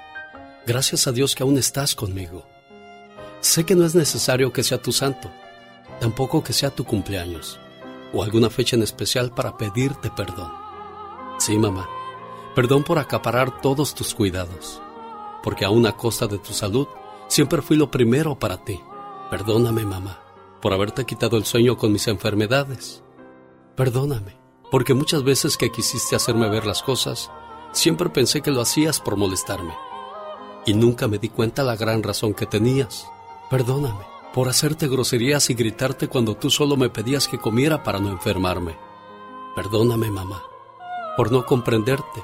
Gracias 0.66 1.08
a 1.08 1.12
Dios 1.12 1.36
que 1.36 1.44
aún 1.44 1.58
estás 1.58 1.96
conmigo. 1.96 2.46
Sé 3.40 3.66
que 3.66 3.76
no 3.76 3.86
es 3.86 3.96
necesario 3.96 4.52
que 4.52 4.64
sea 4.64 4.82
tu 4.82 4.92
santo, 4.92 5.30
tampoco 6.00 6.44
que 6.44 6.54
sea 6.54 6.70
tu 6.70 6.86
cumpleaños 6.86 7.60
o 8.14 8.24
alguna 8.24 8.50
fecha 8.50 8.76
en 8.76 8.84
especial 8.84 9.32
para 9.32 9.58
pedirte 9.58 10.10
perdón. 10.12 10.52
Sí, 11.40 11.58
mamá, 11.58 11.90
perdón 12.56 12.84
por 12.84 13.00
acaparar 13.00 13.62
todos 13.62 13.94
tus 13.96 14.14
cuidados, 14.14 14.82
porque 15.42 15.66
aún 15.66 15.86
a 15.86 15.98
costa 15.98 16.28
de 16.28 16.40
tu 16.40 16.54
salud, 16.54 16.88
siempre 17.28 17.62
fui 17.62 17.78
lo 17.78 17.90
primero 17.90 18.38
para 18.38 18.64
ti. 18.64 18.80
Perdóname, 19.30 19.86
mamá, 19.86 20.20
por 20.62 20.74
haberte 20.74 21.06
quitado 21.06 21.38
el 21.38 21.46
sueño 21.46 21.78
con 21.78 21.92
mis 21.92 22.08
enfermedades. 22.08 23.04
Perdóname, 23.76 24.38
porque 24.72 24.94
muchas 24.94 25.24
veces 25.24 25.58
que 25.58 25.72
quisiste 25.72 26.16
hacerme 26.16 26.50
ver 26.50 26.66
las 26.66 26.84
cosas, 26.84 27.32
siempre 27.72 28.10
pensé 28.10 28.42
que 28.42 28.52
lo 28.52 28.62
hacías 28.62 29.00
por 29.00 29.18
molestarme. 29.18 29.74
Y 30.66 30.74
nunca 30.74 31.08
me 31.08 31.18
di 31.18 31.30
cuenta 31.30 31.64
la 31.64 31.76
gran 31.76 32.04
razón 32.04 32.34
que 32.34 32.46
tenías. 32.46 33.08
Perdóname 33.50 34.14
por 34.34 34.50
hacerte 34.50 34.88
groserías 34.88 35.50
y 35.52 35.54
gritarte 35.54 36.08
cuando 36.08 36.36
tú 36.36 36.50
solo 36.50 36.76
me 36.76 36.90
pedías 36.90 37.28
que 37.28 37.38
comiera 37.38 37.84
para 37.84 38.00
no 38.00 38.10
enfermarme. 38.10 38.76
Perdóname, 39.56 40.10
mamá, 40.10 40.42
por 41.16 41.32
no 41.32 41.46
comprenderte 41.46 42.24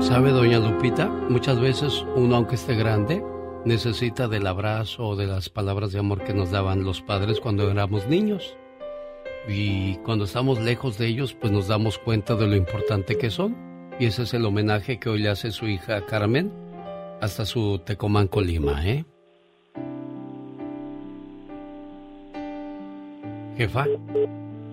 ¿Sabe, 0.00 0.30
doña 0.30 0.58
Lupita? 0.58 1.08
Muchas 1.28 1.60
veces 1.60 2.04
uno, 2.16 2.36
aunque 2.36 2.54
esté 2.54 2.74
grande, 2.74 3.22
necesita 3.66 4.28
del 4.28 4.46
abrazo 4.46 5.08
o 5.08 5.16
de 5.16 5.26
las 5.26 5.50
palabras 5.50 5.92
de 5.92 5.98
amor 5.98 6.24
que 6.24 6.32
nos 6.32 6.50
daban 6.50 6.84
los 6.84 7.02
padres 7.02 7.38
cuando 7.38 7.70
éramos 7.70 8.08
niños. 8.08 8.56
Y 9.46 9.96
cuando 9.98 10.24
estamos 10.24 10.58
lejos 10.58 10.96
de 10.96 11.06
ellos, 11.06 11.34
pues 11.34 11.52
nos 11.52 11.68
damos 11.68 11.98
cuenta 11.98 12.34
de 12.34 12.46
lo 12.46 12.56
importante 12.56 13.18
que 13.18 13.30
son. 13.30 13.56
Y 14.00 14.06
ese 14.06 14.22
es 14.22 14.32
el 14.32 14.46
homenaje 14.46 14.98
que 14.98 15.10
hoy 15.10 15.20
le 15.20 15.28
hace 15.28 15.50
su 15.50 15.68
hija 15.68 16.06
Carmen 16.06 16.50
hasta 17.20 17.44
su 17.44 17.78
Tecomán 17.84 18.26
Colima, 18.26 18.86
¿eh? 18.86 19.04
Jefa. 23.58 23.84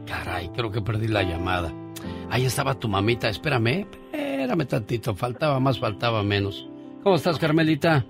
Caray, 0.06 0.50
creo 0.56 0.72
que 0.72 0.82
perdí 0.82 1.10
la 1.10 1.24
llamada. 1.24 1.74
Ahí 2.30 2.46
estaba 2.46 2.74
tu 2.76 2.88
mamita, 2.90 3.30
espérame, 3.30 3.86
espérame 4.12 4.66
tantito, 4.68 5.16
faltaba 5.16 5.60
más, 5.60 5.80
faltaba 5.80 6.24
menos. 6.24 6.68
¿Cómo 7.04 7.16
estás, 7.16 7.40
Carmelita? 7.40 8.06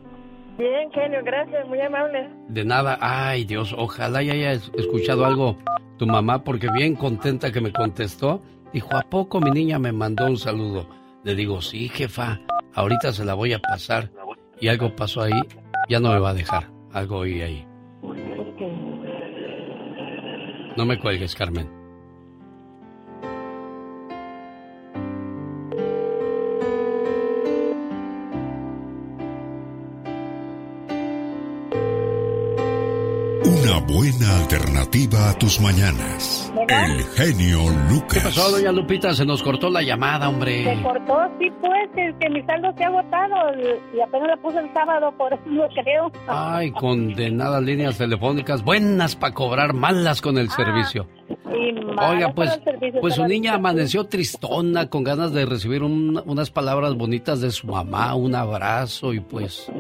Bien, 0.57 0.89
genio, 0.91 1.19
gracias, 1.23 1.67
muy 1.67 1.79
amable. 1.81 2.27
De 2.47 2.65
nada, 2.65 2.97
ay 2.99 3.45
Dios, 3.45 3.75
ojalá 3.77 4.23
ya 4.23 4.33
haya 4.33 4.51
es- 4.53 4.71
escuchado 4.75 5.23
algo 5.25 5.57
tu 5.97 6.07
mamá, 6.07 6.43
porque 6.43 6.67
bien 6.71 6.95
contenta 6.95 7.51
que 7.51 7.61
me 7.61 7.71
contestó. 7.71 8.41
Dijo, 8.73 8.95
¿a 8.95 9.01
poco 9.03 9.39
mi 9.39 9.51
niña 9.51 9.77
me 9.79 9.91
mandó 9.91 10.25
un 10.25 10.37
saludo? 10.37 10.87
Le 11.23 11.35
digo, 11.35 11.61
sí, 11.61 11.87
jefa, 11.89 12.39
ahorita 12.73 13.13
se 13.13 13.23
la 13.23 13.33
voy 13.35 13.53
a 13.53 13.59
pasar. 13.59 14.09
Y 14.59 14.67
algo 14.67 14.95
pasó 14.95 15.21
ahí, 15.21 15.39
ya 15.89 15.99
no 15.99 16.11
me 16.11 16.19
va 16.19 16.31
a 16.31 16.33
dejar. 16.33 16.69
Algo 16.91 17.17
oí 17.19 17.41
ahí. 17.41 17.65
No 20.75 20.85
me 20.85 20.99
cuelgues, 20.99 21.35
Carmen. 21.35 21.69
Buena 33.87 34.37
alternativa 34.41 35.29
a 35.29 35.33
tus 35.37 35.59
mañanas. 35.61 36.51
El 36.67 37.03
genio 37.15 37.59
¿Qué 37.87 37.93
Lucas. 37.93 38.23
pasó, 38.23 38.51
doña 38.51 38.71
Lupita? 38.71 39.13
Se 39.13 39.25
nos 39.25 39.41
cortó 39.41 39.69
la 39.69 39.81
llamada, 39.81 40.25
Se 40.25 40.27
hombre. 40.27 40.79
cortó, 40.83 41.17
sí, 41.39 41.49
pues, 41.61 41.89
es 41.95 42.15
que 42.19 42.29
mi 42.29 42.41
saldo 42.43 42.73
se 42.77 42.83
ha 42.83 42.87
agotado 42.87 43.35
y 43.95 44.01
apenas 44.01 44.27
la 44.27 44.37
puse 44.37 44.59
el 44.59 44.73
sábado, 44.73 45.13
por 45.17 45.33
eso 45.33 45.41
no 45.45 45.67
creo. 45.69 46.11
Ay, 46.27 46.71
condenadas 46.71 47.63
líneas 47.63 47.97
telefónicas, 47.97 48.63
buenas 48.63 49.15
para 49.15 49.33
cobrar, 49.33 49.73
malas 49.73 50.21
con 50.21 50.37
el 50.37 50.49
servicio. 50.49 51.07
Y 51.29 51.77
Oiga, 51.99 52.33
pues, 52.35 52.59
pues 53.01 53.15
su 53.15 53.25
niña 53.25 53.55
amaneció 53.55 54.03
tristona, 54.05 54.89
con 54.89 55.03
ganas 55.03 55.31
de 55.33 55.45
recibir 55.45 55.81
un- 55.81 56.21
unas 56.25 56.51
palabras 56.51 56.93
bonitas 56.95 57.41
de 57.41 57.49
su 57.51 57.67
mamá, 57.67 58.13
un 58.15 58.35
abrazo 58.35 59.13
y 59.13 59.19
pues 59.21 59.71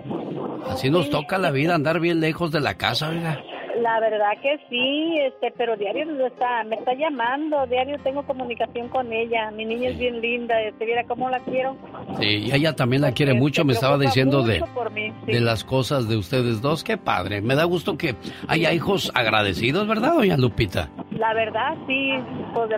así 0.69 0.89
nos 0.89 1.09
toca 1.11 1.37
la 1.37 1.51
vida, 1.51 1.75
andar 1.75 1.99
bien 1.99 2.19
lejos 2.19 2.51
de 2.51 2.61
la 2.61 2.75
casa, 2.75 3.09
oiga. 3.09 3.39
La 3.81 3.99
verdad 3.99 4.31
que 4.41 4.57
sí, 4.69 5.19
este, 5.19 5.51
pero 5.57 5.75
diario 5.77 6.05
me 6.07 6.27
está, 6.27 6.63
me 6.63 6.75
está 6.75 6.93
llamando, 6.93 7.65
diario 7.67 7.97
tengo 8.03 8.23
comunicación 8.23 8.87
con 8.89 9.11
ella. 9.13 9.51
Mi 9.51 9.65
niña 9.65 9.89
es 9.89 9.97
bien 9.99 10.19
linda, 10.21 10.59
este, 10.61 10.85
viera 10.85 11.03
cómo 11.03 11.29
la 11.29 11.39
quiero. 11.41 11.75
Sí, 12.19 12.25
y 12.47 12.51
ella 12.51 12.75
también 12.75 13.01
la 13.01 13.11
quiere 13.11 13.33
Porque 13.33 13.41
mucho, 13.41 13.65
me 13.65 13.73
estaba 13.73 13.97
diciendo 13.97 14.41
de, 14.43 14.61
mí, 14.93 15.13
sí. 15.25 15.31
de 15.33 15.39
las 15.41 15.63
cosas 15.63 16.07
de 16.09 16.17
ustedes 16.17 16.61
dos, 16.61 16.83
qué 16.83 16.97
padre. 16.97 17.41
Me 17.41 17.55
da 17.55 17.65
gusto 17.65 17.97
que 17.97 18.15
haya 18.47 18.71
hijos 18.73 19.11
agradecidos, 19.13 19.87
¿verdad, 19.87 20.13
doña 20.13 20.37
Lupita? 20.37 20.89
La 21.11 21.33
verdad 21.33 21.75
sí, 21.87 22.13
pues 22.53 22.69
de 22.69 22.77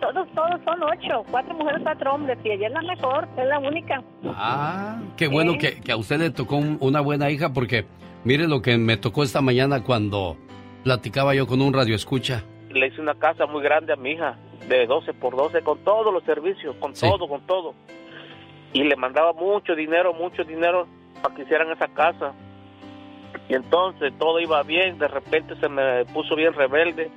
todos, 0.00 0.28
todos 0.34 0.60
son 0.64 0.82
ocho, 0.82 1.24
cuatro 1.30 1.54
mujeres, 1.54 1.80
cuatro 1.82 2.14
hombres, 2.14 2.38
y 2.44 2.50
ella 2.50 2.66
es 2.68 2.72
la 2.72 2.82
mejor, 2.82 3.28
es 3.36 3.46
la 3.46 3.58
única. 3.58 4.02
Ah, 4.28 5.00
qué 5.16 5.26
bueno 5.28 5.58
que, 5.58 5.80
que 5.80 5.92
a 5.92 5.96
usted 5.96 6.18
le 6.18 6.30
tocó 6.30 6.56
un- 6.56 6.78
una 6.80 7.00
buena 7.00 7.30
hija 7.30 7.52
porque 7.52 7.84
mire 8.24 8.46
lo 8.48 8.62
que 8.62 8.76
me 8.78 8.96
tocó 8.96 9.22
esta 9.22 9.40
mañana 9.40 9.82
cuando 9.84 10.36
platicaba 10.84 11.34
yo 11.34 11.46
con 11.46 11.60
un 11.60 11.72
radio 11.72 11.94
escucha. 11.94 12.44
Le 12.70 12.86
hice 12.88 13.00
una 13.00 13.14
casa 13.14 13.46
muy 13.46 13.62
grande 13.62 13.92
a 13.92 13.96
mi 13.96 14.12
hija, 14.12 14.36
de 14.68 14.86
12 14.86 15.12
por 15.14 15.36
12, 15.36 15.62
con 15.62 15.78
todos 15.84 16.12
los 16.12 16.24
servicios, 16.24 16.74
con 16.76 16.94
todo, 16.94 17.28
con 17.28 17.46
todo. 17.46 17.74
Y 18.72 18.84
le 18.84 18.96
mandaba 18.96 19.32
mucho 19.32 19.74
dinero, 19.74 20.14
mucho 20.14 20.44
dinero 20.44 20.86
para 21.22 21.34
que 21.34 21.42
hicieran 21.42 21.70
esa 21.70 21.88
casa. 21.88 22.32
Y 23.48 23.54
entonces 23.54 24.12
todo 24.18 24.40
iba 24.40 24.62
bien, 24.62 24.98
de 24.98 25.08
repente 25.08 25.54
se 25.60 25.68
me 25.68 26.04
puso 26.06 26.34
bien 26.36 26.54
rebelde, 26.54 27.10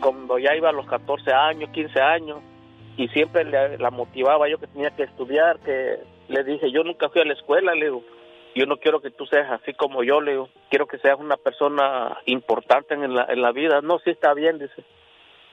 cuando 0.00 0.38
ya 0.38 0.54
iba 0.56 0.68
a 0.68 0.72
los 0.72 0.86
14 0.86 1.32
años, 1.32 1.70
15 1.70 2.00
años, 2.00 2.38
y 2.96 3.08
siempre 3.08 3.44
le- 3.44 3.78
la 3.78 3.90
motivaba 3.90 4.48
yo 4.50 4.58
que 4.58 4.66
tenía 4.66 4.90
que 4.90 5.04
estudiar, 5.04 5.58
que 5.60 5.98
le 6.28 6.44
dije, 6.44 6.70
yo 6.72 6.82
nunca 6.84 7.08
fui 7.08 7.22
a 7.22 7.24
la 7.24 7.32
escuela, 7.32 7.74
le 7.74 7.86
digo, 7.86 8.02
yo 8.54 8.66
no 8.66 8.76
quiero 8.76 9.00
que 9.00 9.10
tú 9.10 9.26
seas 9.26 9.50
así 9.50 9.72
como 9.74 10.02
yo, 10.02 10.20
le 10.20 10.32
digo, 10.32 10.48
quiero 10.68 10.86
que 10.86 10.98
seas 10.98 11.18
una 11.18 11.36
persona 11.36 12.18
importante 12.26 12.94
en 12.94 13.14
la, 13.14 13.26
en 13.28 13.40
la 13.40 13.52
vida. 13.52 13.80
No, 13.80 13.98
sí 14.00 14.10
está 14.10 14.34
bien, 14.34 14.58
dice. 14.58 14.84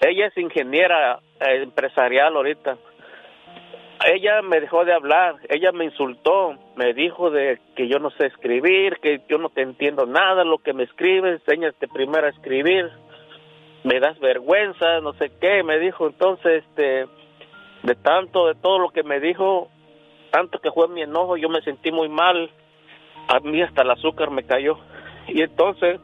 Ella 0.01 0.27
es 0.27 0.37
ingeniera 0.37 1.19
eh, 1.39 1.63
empresarial 1.63 2.35
ahorita. 2.35 2.77
Ella 4.05 4.41
me 4.41 4.61
dejó 4.61 4.85
de 4.85 4.93
hablar, 4.93 5.35
ella 5.49 5.73
me 5.73 5.83
insultó, 5.83 6.57
me 6.77 6.93
dijo 6.93 7.31
de 7.31 7.59
que 7.75 7.89
yo 7.89 7.99
no 7.99 8.11
sé 8.11 8.27
escribir, 8.27 8.97
que 9.01 9.21
yo 9.27 9.37
no 9.37 9.49
te 9.49 9.61
entiendo 9.61 10.05
nada, 10.05 10.45
lo 10.45 10.59
que 10.59 10.71
me 10.71 10.83
escribes, 10.83 11.41
enséñate 11.41 11.89
primero 11.89 12.25
a 12.25 12.29
escribir, 12.29 12.89
me 13.83 13.99
das 13.99 14.17
vergüenza, 14.19 15.01
no 15.01 15.11
sé 15.13 15.31
qué, 15.41 15.63
me 15.63 15.79
dijo. 15.79 16.07
Entonces, 16.07 16.63
este, 16.63 17.07
de 17.83 17.95
tanto, 17.95 18.47
de 18.47 18.55
todo 18.55 18.79
lo 18.79 18.89
que 18.91 19.03
me 19.03 19.19
dijo, 19.19 19.69
tanto 20.31 20.59
que 20.59 20.71
fue 20.71 20.87
mi 20.87 21.01
enojo, 21.01 21.35
yo 21.35 21.49
me 21.49 21.61
sentí 21.61 21.91
muy 21.91 22.07
mal, 22.07 22.49
a 23.29 23.39
mí 23.41 23.61
hasta 23.61 23.83
el 23.83 23.91
azúcar 23.91 24.31
me 24.31 24.43
cayó. 24.43 24.77
Y 25.27 25.41
entonces, 25.41 25.99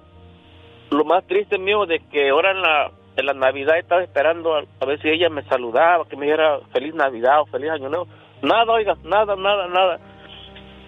lo 0.92 1.04
más 1.06 1.26
triste 1.26 1.58
mío 1.58 1.86
de 1.88 2.00
que 2.12 2.30
ahora 2.30 2.52
en 2.52 2.62
la, 2.62 2.92
en 3.18 3.26
la 3.26 3.34
Navidad 3.34 3.80
estaba 3.80 4.04
esperando 4.04 4.56
a, 4.56 4.86
ver 4.86 5.02
si 5.02 5.10
ella 5.10 5.30
me 5.30 5.44
saludaba, 5.44 6.08
que 6.08 6.16
me 6.16 6.26
dijera 6.28 6.60
feliz 6.72 6.94
Navidad 6.94 7.42
o 7.42 7.46
feliz 7.48 7.72
Año 7.72 7.90
Nuevo. 7.90 8.08
Nada, 8.44 8.72
oiga, 8.72 8.96
nada, 9.04 9.36
nada, 9.36 9.68
nada. 9.68 10.00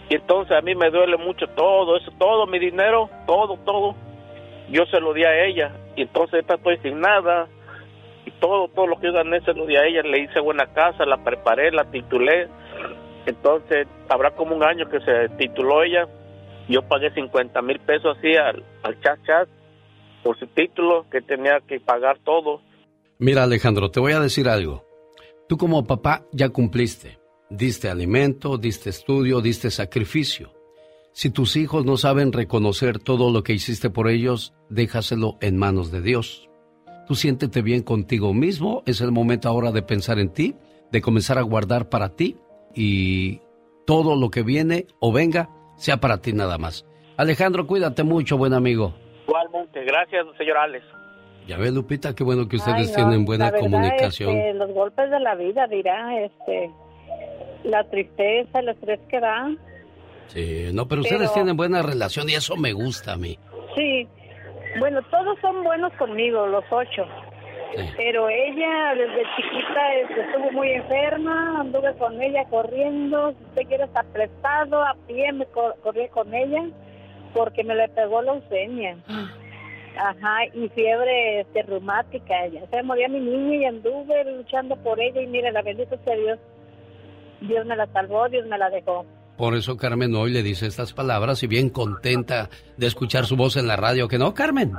Y 0.09 0.15
entonces 0.15 0.55
a 0.55 0.61
mí 0.61 0.75
me 0.75 0.91
duele 0.91 1.17
mucho 1.17 1.47
todo 1.47 1.97
eso, 1.97 2.11
todo 2.19 2.45
mi 2.45 2.59
dinero, 2.59 3.09
todo, 3.25 3.57
todo. 3.65 3.95
Yo 4.69 4.85
se 4.85 4.99
lo 4.99 5.13
di 5.13 5.23
a 5.23 5.45
ella 5.45 5.71
y 5.95 6.03
entonces 6.03 6.33
ahorita 6.35 6.55
estoy 6.55 6.77
sin 6.77 7.01
nada. 7.01 7.47
Y 8.25 8.31
todo, 8.39 8.67
todo 8.67 8.85
lo 8.85 8.97
que 8.99 9.07
yo 9.07 9.13
gané 9.13 9.41
se 9.41 9.53
lo 9.53 9.65
di 9.65 9.75
a 9.75 9.85
ella. 9.85 10.03
Le 10.03 10.19
hice 10.19 10.39
buena 10.39 10.67
casa, 10.67 11.03
la 11.05 11.17
preparé, 11.17 11.71
la 11.71 11.85
titulé. 11.85 12.47
Entonces 13.25 13.87
habrá 14.07 14.31
como 14.31 14.55
un 14.55 14.63
año 14.63 14.87
que 14.87 14.99
se 14.99 15.29
tituló 15.37 15.83
ella. 15.83 16.07
Yo 16.69 16.81
pagué 16.87 17.11
50 17.13 17.61
mil 17.61 17.79
pesos 17.79 18.17
así 18.17 18.35
al, 18.35 18.63
al 18.83 18.99
chat 19.01 19.19
chat 19.25 19.47
por 20.23 20.37
su 20.37 20.47
título, 20.47 21.05
que 21.09 21.21
tenía 21.21 21.59
que 21.65 21.79
pagar 21.79 22.19
todo. 22.19 22.61
Mira 23.19 23.43
Alejandro, 23.43 23.89
te 23.91 23.99
voy 23.99 24.13
a 24.13 24.19
decir 24.19 24.49
algo. 24.49 24.85
Tú 25.47 25.57
como 25.57 25.85
papá 25.85 26.25
ya 26.31 26.49
cumpliste. 26.49 27.19
Diste 27.49 27.89
alimento, 27.89 28.57
diste 28.57 28.89
estudio, 28.89 29.39
diste 29.39 29.71
sacrificio. 29.71 30.53
Si 31.13 31.29
tus 31.29 31.55
hijos 31.55 31.85
no 31.85 31.95
saben 31.95 32.33
reconocer 32.33 32.99
todo 32.99 33.31
lo 33.31 33.41
que 33.41 33.53
hiciste 33.53 33.89
por 33.89 34.09
ellos, 34.09 34.53
déjaselo 34.69 35.37
en 35.39 35.57
manos 35.57 35.91
de 35.91 36.01
Dios. 36.01 36.49
Tú 37.07 37.15
siéntete 37.15 37.61
bien 37.61 37.83
contigo 37.83 38.33
mismo, 38.33 38.83
es 38.85 38.99
el 38.99 39.13
momento 39.13 39.47
ahora 39.47 39.71
de 39.71 39.81
pensar 39.81 40.19
en 40.19 40.29
ti, 40.29 40.55
de 40.91 41.01
comenzar 41.01 41.37
a 41.37 41.43
guardar 41.43 41.87
para 41.87 42.09
ti 42.09 42.35
y 42.75 43.39
todo 43.85 44.17
lo 44.17 44.29
que 44.29 44.43
viene 44.43 44.87
o 44.99 45.13
venga 45.13 45.49
sea 45.77 45.97
para 45.97 46.17
ti 46.17 46.33
nada 46.33 46.57
más. 46.57 46.85
Alejandro, 47.15 47.65
cuídate 47.65 48.03
mucho, 48.03 48.37
buen 48.37 48.53
amigo. 48.53 48.93
Igualmente, 49.27 49.83
gracias, 49.85 50.25
señor 50.37 50.57
Alex. 50.57 50.85
Ya 51.47 51.57
ve, 51.57 51.71
Lupita, 51.71 52.13
qué 52.13 52.23
bueno 52.25 52.47
que 52.49 52.57
ustedes 52.57 52.89
Ay, 52.89 53.03
no, 53.03 53.09
tienen 53.09 53.25
buena 53.25 53.45
la 53.45 53.51
verdad, 53.51 53.63
comunicación. 53.65 54.35
este, 54.35 54.53
los 54.55 54.71
golpes 54.73 55.09
de 55.09 55.19
la 55.21 55.35
vida, 55.35 55.65
dirá, 55.67 56.17
este, 56.23 56.69
la 57.63 57.83
tristeza, 57.89 58.59
el 58.59 58.69
estrés 58.69 58.99
que 59.09 59.19
da. 59.19 59.49
Sí, 60.27 60.65
no, 60.73 60.87
pero 60.89 61.01
ustedes 61.01 61.21
Pero- 61.21 61.33
tienen 61.33 61.55
buena 61.55 61.81
relación 61.81 62.29
y 62.29 62.33
eso 62.33 62.57
me 62.57 62.73
gusta 62.73 63.13
a 63.13 63.17
mí. 63.17 63.39
Sí, 63.75 64.07
bueno, 64.79 65.01
todos 65.09 65.39
son 65.39 65.63
buenos 65.63 65.93
conmigo, 65.93 66.45
los 66.47 66.65
ocho. 66.69 67.05
Pero 67.97 68.29
ella 68.29 68.93
desde 68.95 69.23
chiquita 69.35 69.93
este, 70.01 70.21
estuvo 70.21 70.51
muy 70.51 70.69
enferma, 70.71 71.59
anduve 71.61 71.93
con 71.97 72.21
ella 72.21 72.45
corriendo, 72.49 73.31
si 73.37 73.43
usted 73.45 73.67
quiere 73.67 73.83
estar 73.85 74.05
prestado, 74.07 74.81
a 74.83 74.95
pie 75.07 75.31
me 75.33 75.45
cor- 75.47 75.75
corrí 75.83 76.07
con 76.09 76.33
ella 76.33 76.63
porque 77.33 77.63
me 77.63 77.75
le 77.75 77.87
pegó 77.89 78.21
la 78.21 78.33
leucemia. 78.33 78.97
Ajá, 79.99 80.45
y 80.53 80.69
fiebre 80.69 81.41
este, 81.41 81.63
reumática. 81.63 82.47
Ya 82.47 82.65
se 82.67 82.83
moría 82.83 83.07
mi 83.09 83.19
niña 83.19 83.55
y 83.57 83.65
anduve 83.65 84.23
luchando 84.37 84.75
por 84.77 84.99
ella 84.99 85.21
y 85.21 85.27
mire, 85.27 85.51
la 85.51 85.61
bendito 85.61 85.97
sea 86.03 86.15
Dios. 86.15 86.39
Dios 87.41 87.65
me 87.65 87.75
la 87.75 87.87
salvó, 87.87 88.27
Dios 88.29 88.45
me 88.47 88.57
la 88.57 88.69
dejó. 88.69 89.05
Por 89.37 89.55
eso 89.55 89.77
Carmen 89.77 90.15
hoy 90.15 90.31
le 90.31 90.41
dice 90.41 90.65
estas 90.67 90.93
palabras 90.93 91.43
y 91.43 91.47
bien 91.47 91.69
contenta 91.69 92.49
de 92.77 92.87
escuchar 92.87 93.25
su 93.25 93.35
voz 93.35 93.55
en 93.57 93.67
la 93.67 93.75
radio, 93.75 94.07
¿que 94.07 94.17
no, 94.17 94.33
Carmen? 94.33 94.71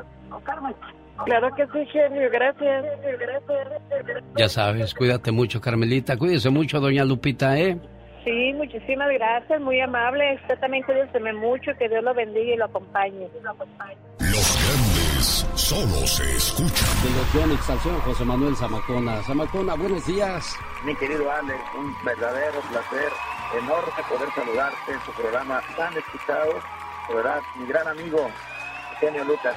Claro 1.24 1.54
que 1.54 1.66
sí, 1.66 1.86
genio, 1.86 2.30
gracias. 2.30 2.84
Gracias. 3.18 4.24
Ya 4.36 4.48
sabes, 4.48 4.94
cuídate 4.94 5.32
mucho, 5.32 5.60
Carmelita. 5.60 6.16
Cuídese 6.16 6.50
mucho, 6.50 6.80
doña 6.80 7.04
Lupita, 7.04 7.58
¿eh? 7.58 7.78
Sí, 8.24 8.52
muchísimas 8.54 9.08
gracias, 9.10 9.60
muy 9.60 9.80
amable. 9.80 10.38
Usted 10.42 10.58
también 10.58 10.82
cuídese 10.84 11.18
mucho, 11.32 11.72
que 11.78 11.88
Dios 11.88 12.04
lo 12.04 12.14
bendiga 12.14 12.54
y 12.54 12.56
lo 12.56 12.66
acompañe. 12.66 13.28
Los 14.20 14.58
grandes 14.64 15.46
solo 15.54 16.06
se 16.06 16.24
escuchan. 16.36 16.88
De 17.02 17.10
los 17.10 17.32
Yonix, 17.32 17.64
Salción, 17.64 17.98
José 18.00 18.24
Manuel 18.24 18.54
Zamacona. 18.56 19.22
Zamacona, 19.22 19.74
buenos 19.74 20.06
días. 20.06 20.56
Mi 20.84 20.94
querido 20.96 21.30
Alex, 21.30 21.58
un 21.76 21.94
verdadero 22.04 22.60
placer, 22.70 23.10
enorme 23.62 24.02
poder 24.08 24.28
saludarte 24.34 24.92
en 24.92 25.00
tu 25.00 25.12
programa 25.12 25.62
tan 25.76 25.96
escuchado. 25.96 26.52
De 27.08 27.14
verdad, 27.14 27.40
mi 27.58 27.66
gran 27.66 27.88
amigo, 27.88 28.30
Eugenio 28.92 29.24
Lucas, 29.24 29.56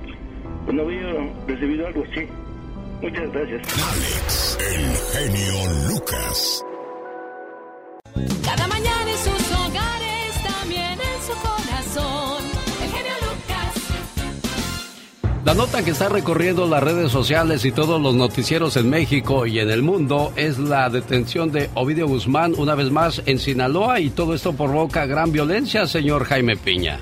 no 0.67 0.81
había 0.83 1.33
recibido 1.47 1.87
algo 1.87 2.03
así. 2.11 2.27
Muchas 3.01 3.31
gracias. 3.31 3.61
Alex, 3.91 4.57
el 4.59 4.95
genio 5.13 5.89
Lucas. 5.89 6.63
Cada 8.43 8.67
mañana 8.67 9.11
en 9.11 9.17
sus 9.17 9.51
hogares, 9.51 10.43
también 10.43 10.91
en 10.91 11.21
su 11.25 11.33
corazón. 11.41 12.43
El 12.83 12.89
genio 12.91 13.13
Lucas. 13.21 13.75
La 15.43 15.53
nota 15.55 15.83
que 15.83 15.91
está 15.91 16.09
recorriendo 16.09 16.67
las 16.67 16.83
redes 16.83 17.11
sociales 17.11 17.65
y 17.65 17.71
todos 17.71 17.99
los 17.99 18.13
noticieros 18.13 18.77
en 18.77 18.89
México 18.89 19.47
y 19.47 19.59
en 19.59 19.71
el 19.71 19.81
mundo 19.81 20.31
es 20.35 20.59
la 20.59 20.89
detención 20.89 21.51
de 21.51 21.71
Ovidio 21.73 22.07
Guzmán 22.07 22.53
una 22.57 22.75
vez 22.75 22.91
más 22.91 23.23
en 23.25 23.39
Sinaloa 23.39 23.99
y 23.99 24.11
todo 24.11 24.35
esto 24.35 24.53
provoca 24.53 25.07
gran 25.07 25.31
violencia, 25.31 25.87
señor 25.87 26.25
Jaime 26.25 26.55
Piña. 26.55 26.99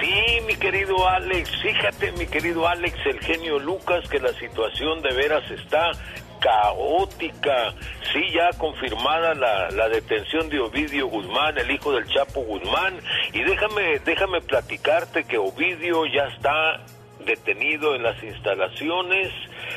Sí, 0.00 0.21
mi 0.52 0.58
querido 0.58 1.08
Alex. 1.08 1.50
Fíjate, 1.62 2.12
mi 2.12 2.26
querido 2.26 2.68
Alex, 2.68 2.94
el 3.06 3.18
genio 3.20 3.58
Lucas, 3.58 4.06
que 4.08 4.18
la 4.18 4.32
situación 4.34 5.00
de 5.00 5.14
veras 5.14 5.50
está 5.50 5.92
caótica. 6.40 7.72
Sí, 8.12 8.20
ya 8.34 8.50
confirmada 8.58 9.34
la, 9.34 9.70
la, 9.70 9.88
detención 9.88 10.50
de 10.50 10.60
Ovidio 10.60 11.06
Guzmán, 11.06 11.56
el 11.56 11.70
hijo 11.70 11.92
del 11.92 12.06
Chapo 12.06 12.42
Guzmán. 12.42 13.00
Y 13.32 13.42
déjame, 13.42 13.98
déjame 14.00 14.42
platicarte 14.42 15.24
que 15.24 15.38
Ovidio 15.38 16.04
ya 16.04 16.24
está 16.24 16.84
detenido 17.24 17.94
en 17.94 18.02
las 18.02 18.22
instalaciones 18.22 19.32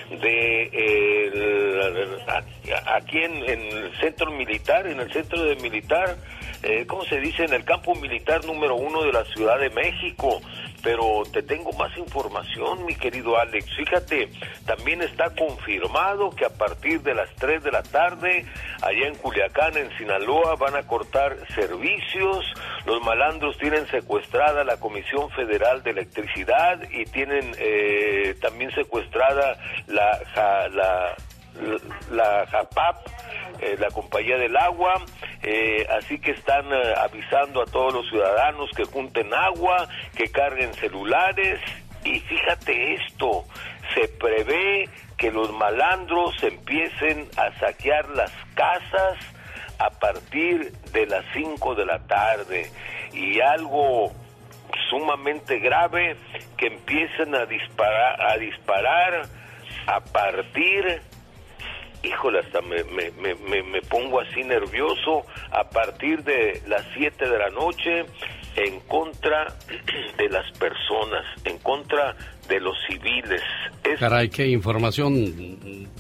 de 0.10 0.70
aquí 2.88 3.18
en, 3.20 3.44
el 3.44 3.92
centro 4.00 4.32
militar, 4.32 4.88
en 4.88 5.00
el 5.00 5.12
centro 5.12 5.42
de 5.44 5.56
militar, 5.58 6.18
eh, 6.64 6.86
¿cómo 6.88 7.04
se 7.06 7.20
dice? 7.20 7.46
En 7.46 7.54
el 7.54 7.64
campo 7.64 7.96
militar 7.96 8.46
número 8.46 8.76
uno 8.76 9.04
de 9.04 9.12
la 9.12 9.24
Ciudad 9.26 9.60
de 9.60 9.70
México 9.70 10.42
pero 10.86 11.24
te 11.34 11.42
tengo 11.42 11.74
más 11.74 11.98
información, 11.98 12.86
mi 12.86 12.94
querido 12.94 13.40
Alex. 13.40 13.76
Fíjate, 13.76 14.30
también 14.68 15.02
está 15.02 15.32
confirmado 15.32 16.30
que 16.30 16.46
a 16.46 16.52
partir 16.52 17.02
de 17.02 17.16
las 17.16 17.28
3 17.38 17.64
de 17.64 17.72
la 17.72 17.82
tarde, 17.82 18.46
allá 18.84 19.08
en 19.08 19.16
Culiacán, 19.16 19.76
en 19.78 19.90
Sinaloa, 19.98 20.56
van 20.58 20.76
a 20.76 20.86
cortar 20.86 21.38
servicios. 21.56 22.46
Los 22.86 23.02
malandros 23.02 23.58
tienen 23.58 23.88
secuestrada 23.88 24.64
la 24.64 24.78
Comisión 24.78 25.32
Federal 25.32 25.82
de 25.82 25.90
Electricidad 25.90 26.80
y 26.92 27.06
tienen 27.06 27.56
eh, 27.58 28.36
también 28.40 28.70
secuestrada 28.76 29.58
la, 29.88 30.20
la 30.70 31.16
la 32.12 32.46
JAPAP, 32.48 33.08
eh, 33.60 33.76
la 33.80 33.90
Compañía 33.92 34.38
del 34.38 34.56
Agua, 34.58 34.94
eh, 35.42 35.86
así 35.98 36.20
que 36.20 36.32
están 36.32 36.66
eh, 36.72 36.94
avisando 36.98 37.62
a 37.62 37.66
todos 37.66 37.94
los 37.94 38.10
ciudadanos 38.10 38.70
que 38.76 38.86
junten 38.86 39.34
agua, 39.34 39.88
que 40.16 40.30
carguen 40.30 40.74
celulares. 40.74 41.60
Y 42.04 42.20
fíjate 42.20 42.96
esto, 42.96 43.46
se 43.94 44.08
prevé 44.08 44.90
que 45.18 45.32
los 45.32 45.52
malandros 45.54 46.36
empiecen 46.44 47.30
a 47.38 47.58
saquear 47.60 48.10
las 48.10 48.32
casas 48.54 49.18
a 49.80 49.90
partir 49.90 50.72
de 50.92 51.06
las 51.08 51.26
5 51.34 51.76
de 51.76 51.86
la 51.86 52.00
tarde. 52.00 52.70
Y 53.14 53.40
algo 53.40 54.12
sumamente 54.90 55.60
grave 55.60 56.18
que 56.58 56.68
empiecen 56.68 57.34
a 57.34 57.46
disparar 57.46 58.22
a 58.22 58.38
disparar 58.38 59.24
a 59.88 60.00
partir 60.00 61.02
híjole, 62.08 62.40
hasta 62.40 62.62
me, 62.62 62.84
me, 62.86 63.12
me, 63.12 63.64
me, 63.64 63.82
pongo 63.84 64.20
así 64.20 64.44
nervioso 64.44 65.26
a 65.52 65.70
partir 65.70 66.24
de 66.24 66.62
las 66.68 66.86
7 66.96 67.28
de 67.28 67.38
la 67.38 67.50
noche 67.50 68.06
en 68.56 68.80
contra 68.82 69.54
de 70.18 70.30
las 70.30 70.50
personas, 70.58 71.26
en 71.44 71.58
contra 71.60 72.16
de 72.48 72.60
los 72.60 72.76
civiles. 72.88 73.42
Caray, 74.00 74.30
qué 74.30 74.48
información 74.48 75.16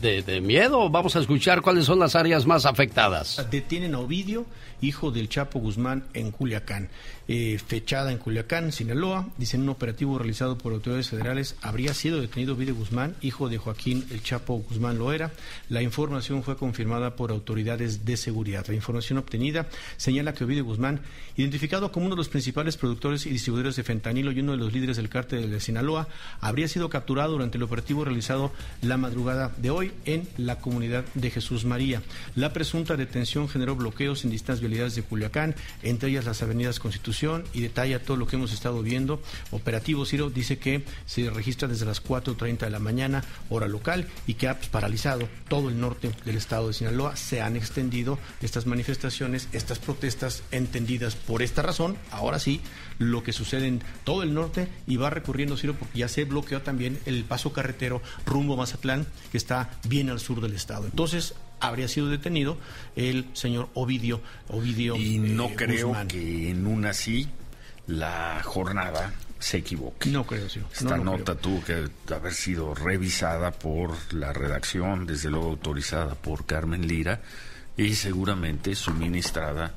de, 0.02 0.22
de, 0.22 0.42
miedo. 0.42 0.90
Vamos 0.90 1.16
a 1.16 1.20
escuchar 1.20 1.62
cuáles 1.62 1.86
son 1.86 2.00
las 2.00 2.16
áreas 2.16 2.46
más 2.46 2.66
afectadas. 2.66 3.48
Detienen 3.50 3.96
a 3.96 4.00
Ovidio, 4.00 4.46
hijo 4.82 5.12
del 5.12 5.30
Chapo 5.30 5.60
Guzmán, 5.60 6.06
en 6.14 6.32
Culiacán. 6.32 6.90
Eh, 7.28 7.58
fechada 7.66 8.12
en 8.12 8.20
Culiacán, 8.20 8.72
Sinaloa. 8.72 9.28
Dicen 9.40 9.64
un 9.64 9.70
operativo 9.70 10.20
realizado 10.20 10.60
por 10.60 10.74
autoridades 10.74 11.10
federales 11.10 11.56
habría 11.64 11.96
sido 11.96 12.22
detenido 12.22 12.54
Ovidio 12.54 12.76
Guzmán, 12.76 13.16
hijo 13.22 13.50
de 13.50 13.58
Joaquín 13.58 14.06
el 14.12 14.22
Chapo 14.22 14.58
Guzmán 14.58 15.00
Loera. 15.00 15.32
La 15.70 15.82
información 15.82 16.44
fue 16.44 16.56
confirmada 16.56 17.16
por 17.16 17.32
autoridades 17.32 18.06
de 18.06 18.16
seguridad. 18.16 18.68
La 18.68 18.76
información 18.76 19.18
obtenida 19.18 19.68
señala 19.98 20.36
que 20.36 20.44
Ovidio 20.44 20.66
Guzmán, 20.66 21.02
identificado 21.36 21.92
como 21.92 22.06
uno 22.06 22.14
de 22.14 22.20
los 22.20 22.30
principales 22.30 22.78
productores 22.78 23.26
y 23.26 23.32
distribuidores 23.32 23.76
de 23.76 23.84
fentanilo 23.84 24.32
y 24.32 24.42
uno 24.42 24.52
de 24.52 24.60
los 24.60 24.72
líderes 24.72 24.98
del 24.98 25.10
cártel 25.10 25.50
de 25.50 25.60
Sinaloa, 25.60 26.08
habría 26.42 26.68
sido 26.68 26.90
capturado 26.90 27.32
durante 27.32 27.58
el 27.58 27.64
operativo 27.64 28.06
realizado 28.06 28.52
la 28.84 28.98
madrugada 28.98 29.52
de 29.58 29.72
hoy 29.72 29.92
en 30.06 30.28
la 30.38 30.60
comunidad 30.60 31.06
de 31.16 31.32
Jesús 31.32 31.66
María. 31.66 32.04
La 32.36 32.54
presunta 32.54 32.96
detención 32.96 33.50
generó 33.50 33.76
bloqueos 33.76 34.24
en 34.26 34.30
distintas 34.30 34.60
vialidades 34.60 34.94
de 34.94 35.02
Culiacán, 35.02 35.56
entre 35.82 36.12
ellas 36.12 36.26
las 36.26 36.44
avenidas 36.44 36.80
Constitución 36.80 37.15
y 37.54 37.62
detalla 37.62 38.04
todo 38.04 38.18
lo 38.18 38.28
que 38.28 38.36
hemos 38.36 38.52
estado 38.52 38.82
viendo. 38.82 39.22
Operativo 39.52 40.06
Ciro 40.06 40.30
dice 40.30 40.58
que 40.58 40.84
se 41.06 41.30
registra 41.30 41.68
desde 41.68 41.86
las 41.86 42.04
4.30 42.04 42.60
de 42.60 42.70
la 42.70 42.80
mañana, 42.80 43.24
hora 43.50 43.68
local, 43.68 44.08
y 44.28 44.34
que 44.34 44.50
ha 44.50 44.58
pues, 44.58 44.70
paralizado 44.70 45.30
todo 45.48 45.70
el 45.70 45.80
norte 45.80 46.12
del 46.26 46.36
estado 46.36 46.68
de 46.68 46.74
Sinaloa. 46.74 47.16
Se 47.16 47.42
han 47.42 47.56
extendido 47.56 48.20
estas 48.42 48.66
manifestaciones, 48.66 49.48
estas 49.54 49.80
protestas 49.80 50.44
entendidas 50.52 51.16
por 51.16 51.42
esta 51.42 51.62
razón. 51.62 51.98
Ahora 52.12 52.40
sí, 52.40 52.62
lo 53.00 53.24
que 53.24 53.34
sucede 53.34 53.68
en 53.68 53.82
todo 54.04 54.24
el 54.24 54.34
norte 54.34 54.68
y 54.88 54.98
va 54.98 55.10
recurriendo, 55.10 55.58
Ciro, 55.58 55.76
porque 55.76 56.00
ya 56.00 56.08
se 56.08 56.26
bloqueó 56.26 56.62
también 56.62 57.00
el 57.06 57.24
paso 57.24 57.54
carretero 57.54 58.02
rumbo 58.26 58.56
a 58.56 58.58
Mazatlán, 58.58 59.08
que 59.32 59.38
está 59.38 59.70
bien 59.88 60.10
al 60.10 60.20
sur 60.20 60.42
del 60.42 60.54
estado. 60.54 60.86
Entonces, 60.86 61.36
habría 61.60 61.88
sido 61.88 62.08
detenido 62.08 62.58
el 62.96 63.28
señor 63.34 63.70
Ovidio. 63.74 64.22
Ovidio 64.50 64.96
y 64.96 65.18
no 65.18 65.46
eh, 65.46 65.56
creo 65.56 65.96
que 66.08 66.50
en 66.50 66.68
una 66.68 66.92
así 66.92 67.28
la 67.88 68.42
jornada 68.44 69.14
se 69.40 69.58
equivoque. 69.58 70.10
No 70.10 70.26
creo, 70.26 70.50
sí. 70.50 70.62
Esta 70.74 70.98
nota 70.98 71.36
tuvo 71.36 71.64
que 71.64 71.90
haber 72.14 72.34
sido 72.34 72.74
revisada 72.74 73.52
por 73.52 73.92
la 74.14 74.34
redacción, 74.34 75.06
desde 75.06 75.30
luego 75.30 75.50
autorizada 75.50 76.16
por 76.16 76.46
Carmen 76.46 76.88
Lira 76.88 77.22
y 77.78 77.94
seguramente 77.96 78.76
suministrada 78.76 79.74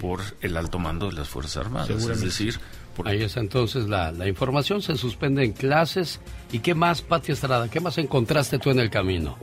por 0.00 0.20
el 0.40 0.56
alto 0.56 0.78
mando 0.78 1.08
de 1.08 1.14
las 1.14 1.28
Fuerzas 1.28 1.64
Armadas. 1.64 1.90
Es 1.90 2.20
decir, 2.20 2.58
Ahí 3.04 3.22
está 3.22 3.40
entonces 3.40 3.88
la, 3.88 4.12
la, 4.12 4.28
información, 4.28 4.82
se 4.82 4.96
suspende 4.96 5.44
en 5.44 5.52
clases. 5.52 6.20
¿Y 6.52 6.58
qué 6.58 6.74
más, 6.74 7.00
Pati 7.00 7.32
Estrada? 7.32 7.68
¿Qué 7.68 7.80
más 7.80 7.96
encontraste 7.96 8.58
tú 8.58 8.70
en 8.70 8.80
el 8.80 8.90
camino? 8.90 9.38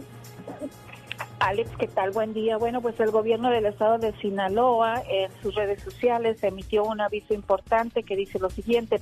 Alex, 1.39 1.71
¿qué 1.77 1.87
tal? 1.87 2.11
Buen 2.11 2.33
día. 2.33 2.57
Bueno, 2.57 2.81
pues 2.81 2.99
el 2.99 3.11
gobierno 3.11 3.49
del 3.49 3.65
estado 3.65 3.97
de 3.97 4.13
Sinaloa 4.19 5.01
en 5.09 5.31
sus 5.41 5.55
redes 5.55 5.81
sociales 5.81 6.43
emitió 6.43 6.83
un 6.83 6.99
aviso 6.99 7.33
importante 7.33 8.03
que 8.03 8.17
dice 8.17 8.39
lo 8.39 8.49
siguiente. 8.49 8.99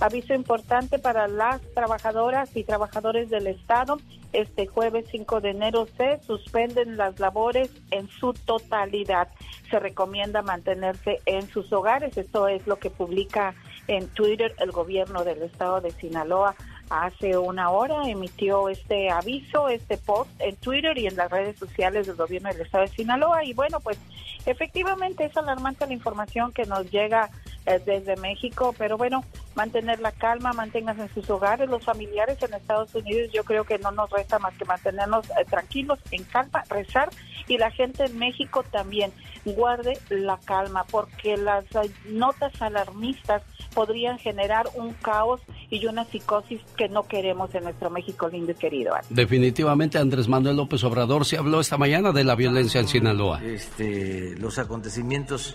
Aviso 0.00 0.32
importante 0.32 1.00
para 1.00 1.26
las 1.26 1.60
trabajadoras 1.74 2.56
y 2.56 2.62
trabajadores 2.62 3.30
del 3.30 3.48
estado. 3.48 3.98
Este 4.32 4.66
jueves 4.66 5.06
5 5.10 5.40
de 5.40 5.50
enero 5.50 5.86
se 5.96 6.20
suspenden 6.22 6.96
las 6.96 7.18
labores 7.18 7.70
en 7.90 8.08
su 8.08 8.32
totalidad. 8.32 9.28
Se 9.68 9.78
recomienda 9.80 10.40
mantenerse 10.40 11.18
en 11.26 11.48
sus 11.48 11.72
hogares. 11.72 12.16
Esto 12.16 12.46
es 12.46 12.66
lo 12.66 12.76
que 12.76 12.90
publica 12.90 13.54
en 13.88 14.08
Twitter 14.08 14.54
el 14.58 14.70
gobierno 14.70 15.24
del 15.24 15.42
estado 15.42 15.80
de 15.80 15.90
Sinaloa 15.90 16.54
hace 16.90 17.38
una 17.38 17.70
hora 17.70 18.08
emitió 18.08 18.68
este 18.68 19.10
aviso, 19.10 19.68
este 19.68 19.96
post 19.96 20.30
en 20.38 20.56
Twitter 20.56 20.96
y 20.98 21.06
en 21.06 21.16
las 21.16 21.30
redes 21.30 21.58
sociales 21.58 22.06
del 22.06 22.16
gobierno 22.16 22.50
del 22.50 22.62
estado 22.62 22.84
de 22.84 22.90
Sinaloa. 22.90 23.44
Y 23.44 23.54
bueno, 23.54 23.80
pues 23.80 23.98
efectivamente 24.46 25.24
es 25.24 25.36
alarmante 25.36 25.86
la 25.86 25.92
información 25.92 26.52
que 26.52 26.66
nos 26.66 26.90
llega 26.90 27.30
eh, 27.64 27.80
desde 27.84 28.16
México, 28.16 28.74
pero 28.76 28.96
bueno, 28.96 29.24
mantener 29.54 30.00
la 30.00 30.12
calma, 30.12 30.52
manténganse 30.52 31.02
en 31.02 31.14
sus 31.14 31.30
hogares, 31.30 31.68
los 31.68 31.84
familiares 31.84 32.42
en 32.42 32.54
Estados 32.54 32.94
Unidos, 32.94 33.30
yo 33.32 33.44
creo 33.44 33.64
que 33.64 33.78
no 33.78 33.92
nos 33.92 34.10
resta 34.10 34.38
más 34.38 34.54
que 34.54 34.64
mantenernos 34.64 35.30
eh, 35.30 35.44
tranquilos, 35.48 35.98
en 36.10 36.24
calma, 36.24 36.64
rezar 36.68 37.10
y 37.52 37.58
la 37.58 37.70
gente 37.70 38.04
en 38.04 38.18
México 38.18 38.64
también 38.70 39.12
guarde 39.44 39.98
la 40.08 40.38
calma, 40.38 40.84
porque 40.90 41.36
las 41.36 41.64
eh, 41.76 41.90
notas 42.08 42.60
alarmistas 42.62 43.42
podrían 43.74 44.18
generar 44.18 44.66
un 44.74 44.94
caos 44.94 45.40
y 45.70 45.84
una 45.86 46.04
psicosis 46.04 46.60
que 46.76 46.88
no 46.88 47.02
queremos 47.02 47.54
en 47.54 47.64
nuestro 47.64 47.90
México 47.90 48.28
lindo 48.28 48.52
y 48.52 48.54
querido. 48.54 48.94
Definitivamente 49.10 49.98
Andrés 49.98 50.28
Manuel 50.28 50.56
López 50.56 50.82
Obrador 50.84 51.26
se 51.26 51.36
habló 51.36 51.60
esta 51.60 51.76
mañana 51.76 52.12
de 52.12 52.24
la 52.24 52.34
violencia 52.34 52.80
en 52.80 52.88
Sinaloa. 52.88 53.42
Este, 53.44 54.34
los 54.38 54.58
acontecimientos 54.58 55.54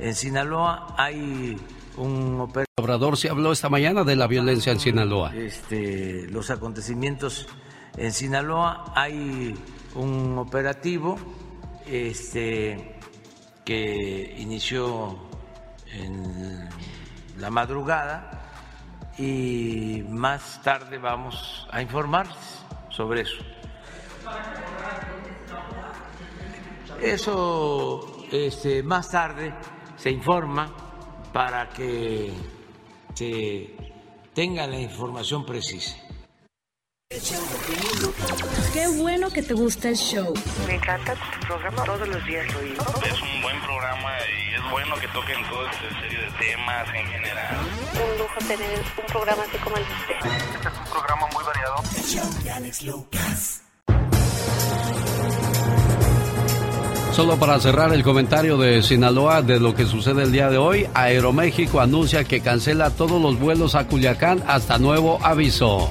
en 0.00 0.14
Sinaloa 0.14 0.94
hay 0.96 1.56
un 1.96 2.48
Obrador 2.78 3.16
se 3.16 3.30
habló 3.30 3.52
esta 3.52 3.70
mañana 3.70 4.04
de 4.04 4.16
la 4.16 4.26
violencia 4.26 4.70
en 4.70 4.80
Sinaloa. 4.80 5.34
Este, 5.34 6.26
los 6.28 6.50
acontecimientos 6.50 7.46
en 7.96 8.12
Sinaloa 8.12 8.92
hay 8.94 9.54
un 9.94 10.36
operativo 10.38 11.16
este, 11.86 12.98
que 13.64 14.34
inició 14.38 15.18
en 15.92 16.68
la 17.38 17.50
madrugada 17.50 18.30
y 19.18 20.04
más 20.08 20.62
tarde 20.62 20.98
vamos 20.98 21.66
a 21.70 21.80
informar 21.80 22.26
sobre 22.90 23.22
eso. 23.22 23.44
Eso 27.00 28.26
este, 28.30 28.82
más 28.82 29.10
tarde 29.10 29.54
se 29.96 30.10
informa 30.10 30.72
para 31.32 31.68
que 31.68 32.32
se 33.14 33.76
tenga 34.34 34.66
la 34.66 34.78
información 34.78 35.44
precisa. 35.44 36.05
Qué 37.08 38.88
bueno 38.98 39.30
que 39.30 39.40
te 39.40 39.54
gusta 39.54 39.90
el 39.90 39.96
show. 39.96 40.34
Me 40.66 40.74
encanta 40.74 41.14
tu 41.14 41.46
programa, 41.46 41.84
todos 41.84 42.08
los 42.08 42.26
días 42.26 42.44
lo. 42.52 42.60
Es 42.60 43.22
un 43.22 43.42
buen 43.42 43.60
programa 43.60 44.10
y 44.26 44.54
es 44.56 44.70
bueno 44.72 44.96
que 44.96 45.06
toquen 45.08 45.36
toda 45.48 45.70
esta 45.70 46.00
serie 46.00 46.18
de 46.18 46.30
temas 46.32 46.88
en 46.88 47.06
general. 47.06 47.56
Un 47.94 48.18
lujo 48.18 48.38
tener 48.48 48.80
un 48.98 49.06
programa 49.06 49.42
así 49.44 49.56
como 49.58 49.76
el 49.76 49.84
de 49.84 49.92
usted. 49.92 50.16
Este 50.56 50.68
es 50.68 50.74
un 50.76 50.90
programa 50.90 51.26
muy 51.32 51.44
variado. 51.44 51.76
El 51.96 52.02
show 52.02 52.42
de 52.42 52.50
Alex 52.50 52.82
Lucas. 52.82 53.62
Solo 57.12 57.38
para 57.38 57.60
cerrar 57.60 57.92
el 57.92 58.02
comentario 58.02 58.58
de 58.58 58.82
Sinaloa 58.82 59.42
de 59.42 59.60
lo 59.60 59.76
que 59.76 59.86
sucede 59.86 60.24
el 60.24 60.32
día 60.32 60.50
de 60.50 60.58
hoy, 60.58 60.88
Aeroméxico 60.92 61.80
anuncia 61.80 62.24
que 62.24 62.40
cancela 62.40 62.90
todos 62.90 63.22
los 63.22 63.38
vuelos 63.38 63.76
a 63.76 63.86
Culiacán 63.86 64.42
hasta 64.48 64.78
nuevo 64.78 65.20
aviso. 65.22 65.88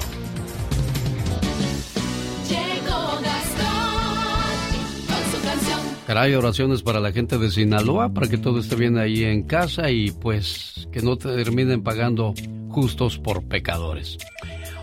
Caray, 6.06 6.34
oraciones 6.36 6.82
para 6.82 7.00
la 7.00 7.10
gente 7.10 7.36
de 7.36 7.50
Sinaloa, 7.50 8.10
para 8.10 8.28
que 8.28 8.38
todo 8.38 8.60
esté 8.60 8.76
bien 8.76 8.96
ahí 8.96 9.24
en 9.24 9.42
casa 9.42 9.90
y 9.90 10.12
pues 10.12 10.88
que 10.92 11.02
no 11.02 11.16
terminen 11.16 11.82
pagando 11.82 12.32
justos 12.68 13.18
por 13.18 13.42
pecadores. 13.48 14.16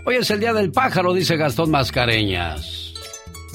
Hoy 0.05 0.15
es 0.15 0.29
el 0.31 0.41
Día 0.41 0.51
del 0.51 0.71
Pájaro, 0.73 1.13
dice 1.13 1.37
Gastón 1.37 1.71
Mascareñas. 1.71 2.82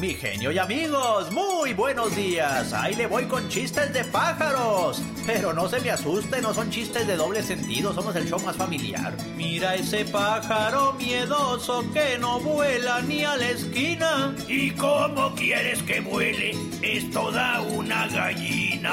Mi 0.00 0.14
genio 0.14 0.52
y 0.52 0.58
amigos, 0.58 1.32
muy 1.32 1.74
buenos 1.74 2.14
días. 2.14 2.72
Ahí 2.72 2.94
le 2.94 3.08
voy 3.08 3.24
con 3.24 3.48
chistes 3.48 3.92
de 3.92 4.04
pájaros. 4.04 5.02
Pero 5.26 5.52
no 5.52 5.68
se 5.68 5.80
me 5.80 5.90
asuste, 5.90 6.40
no 6.40 6.54
son 6.54 6.70
chistes 6.70 7.04
de 7.04 7.16
doble 7.16 7.42
sentido, 7.42 7.92
somos 7.92 8.14
el 8.14 8.28
show 8.28 8.38
más 8.44 8.54
familiar. 8.54 9.16
Mira 9.36 9.74
ese 9.74 10.04
pájaro 10.04 10.92
miedoso 10.92 11.84
que 11.92 12.16
no 12.16 12.38
vuela 12.38 13.00
ni 13.00 13.24
a 13.24 13.36
la 13.36 13.48
esquina. 13.48 14.36
¿Y 14.46 14.70
cómo 14.70 15.34
quieres 15.34 15.82
que 15.82 16.00
vuele? 16.00 16.52
Es 16.80 17.10
toda 17.10 17.60
una 17.62 18.06
gallina. 18.06 18.92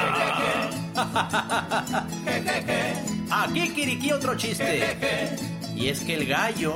Aquí 3.30 3.68
Kiriki 3.70 4.10
otro 4.10 4.36
chiste. 4.36 5.55
Y 5.76 5.88
es 5.90 6.00
que 6.00 6.14
el 6.14 6.26
gallo 6.26 6.74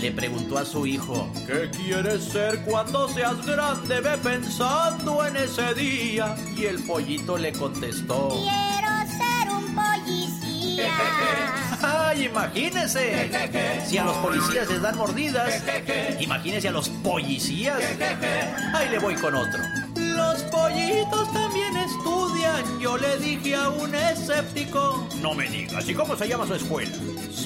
le 0.00 0.10
preguntó 0.12 0.56
a 0.56 0.64
su 0.64 0.86
hijo, 0.86 1.30
¿qué 1.46 1.70
quieres 1.70 2.24
ser 2.24 2.60
cuando 2.60 3.06
seas 3.08 3.44
grande? 3.44 4.00
Ve 4.00 4.16
pensando 4.22 5.26
en 5.26 5.36
ese 5.36 5.74
día. 5.74 6.34
Y 6.56 6.64
el 6.64 6.82
pollito 6.84 7.36
le 7.36 7.52
contestó, 7.52 8.30
Quiero 8.30 8.88
ser 9.06 9.50
un 9.50 9.74
policía. 9.74 10.94
¡Ay, 11.82 12.24
imagínese! 12.24 13.30
Si 13.86 13.98
a 13.98 14.04
los 14.04 14.16
policías 14.16 14.68
les 14.68 14.80
dan 14.80 14.96
mordidas, 14.96 15.62
imagínese 16.20 16.68
a 16.68 16.72
los 16.72 16.88
policías. 16.88 17.80
Ahí 18.74 18.88
le 18.88 18.98
voy 18.98 19.14
con 19.14 19.34
otro. 19.34 19.60
Los 19.96 20.42
pollitos 20.44 21.32
también 21.32 21.76
estudian. 21.76 22.80
Yo 22.80 22.96
le 22.96 23.16
dije 23.18 23.54
a 23.54 23.68
un 23.68 23.94
escéptico. 23.94 25.06
No 25.20 25.34
me 25.34 25.48
digas, 25.48 25.88
¿y 25.88 25.94
cómo 25.94 26.16
se 26.16 26.28
llama 26.28 26.46
su 26.46 26.54
escuela? 26.54 26.92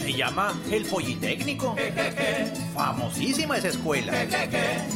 Se 0.04 0.12
llama 0.12 0.52
el 0.70 0.84
Politécnico. 0.84 1.74
Famosísima 2.74 3.56
esa 3.56 3.68
escuela. 3.68 4.12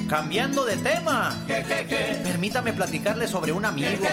Cambiando 0.07 0.67
de 0.67 0.77
tema. 0.77 1.35
Permítame 2.23 2.75
platicarle 2.75 3.27
sobre 3.27 3.53
un 3.53 3.65
amigo. 3.65 4.05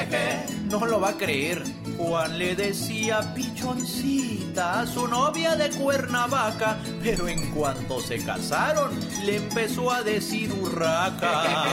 No 0.69 0.85
lo 0.85 1.01
va 1.01 1.09
a 1.09 1.17
creer. 1.17 1.63
Juan 1.97 2.37
le 2.37 2.55
decía 2.55 3.33
pichoncita 3.33 4.79
a 4.79 4.87
su 4.87 5.05
novia 5.09 5.57
de 5.57 5.69
Cuernavaca, 5.71 6.77
pero 7.03 7.27
en 7.27 7.51
cuanto 7.51 7.99
se 7.99 8.23
casaron, 8.23 8.97
le 9.25 9.35
empezó 9.35 9.91
a 9.91 10.01
decir 10.01 10.49
urraca. 10.53 11.65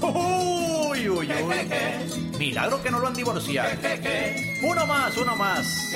Uy, 0.00 1.08
uy, 1.08 1.28
uy. 1.30 2.38
Milagro 2.40 2.82
que 2.82 2.90
no 2.90 2.98
lo 2.98 3.06
han 3.06 3.14
divorciado. 3.14 3.70
Uno 4.64 4.84
más, 4.84 5.16
uno 5.16 5.36
más. 5.36 5.92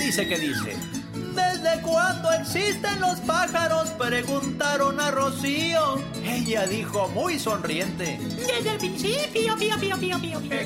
Dice 0.00 0.26
que 0.26 0.38
dice. 0.40 0.97
¿Desde 1.34 1.82
cuándo 1.82 2.32
existen 2.32 3.00
los 3.00 3.18
pájaros? 3.20 3.90
Preguntaron 3.90 5.00
a 5.00 5.10
Rocío. 5.10 5.96
Ella 6.24 6.66
dijo 6.66 7.08
muy 7.08 7.38
sonriente. 7.38 8.18
Desde 8.36 8.70
el 8.70 8.78
principio, 8.78 9.56
pío, 9.56 9.76
pío, 9.78 9.96
pío, 9.98 10.18
pío, 10.20 10.40
pío. 10.40 10.58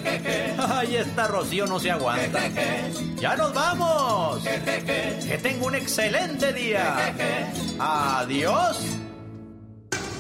Ahí 0.59 0.97
está 0.97 1.29
Rocío, 1.29 1.67
no 1.67 1.79
se 1.79 1.91
aguanta. 1.91 2.41
¡Ya 3.17 3.37
nos 3.37 3.53
vamos! 3.55 4.43
Que 4.45 5.39
tenga 5.43 5.67
un 5.67 5.75
excelente 5.75 6.53
día. 6.53 7.15
Adiós. 7.79 8.85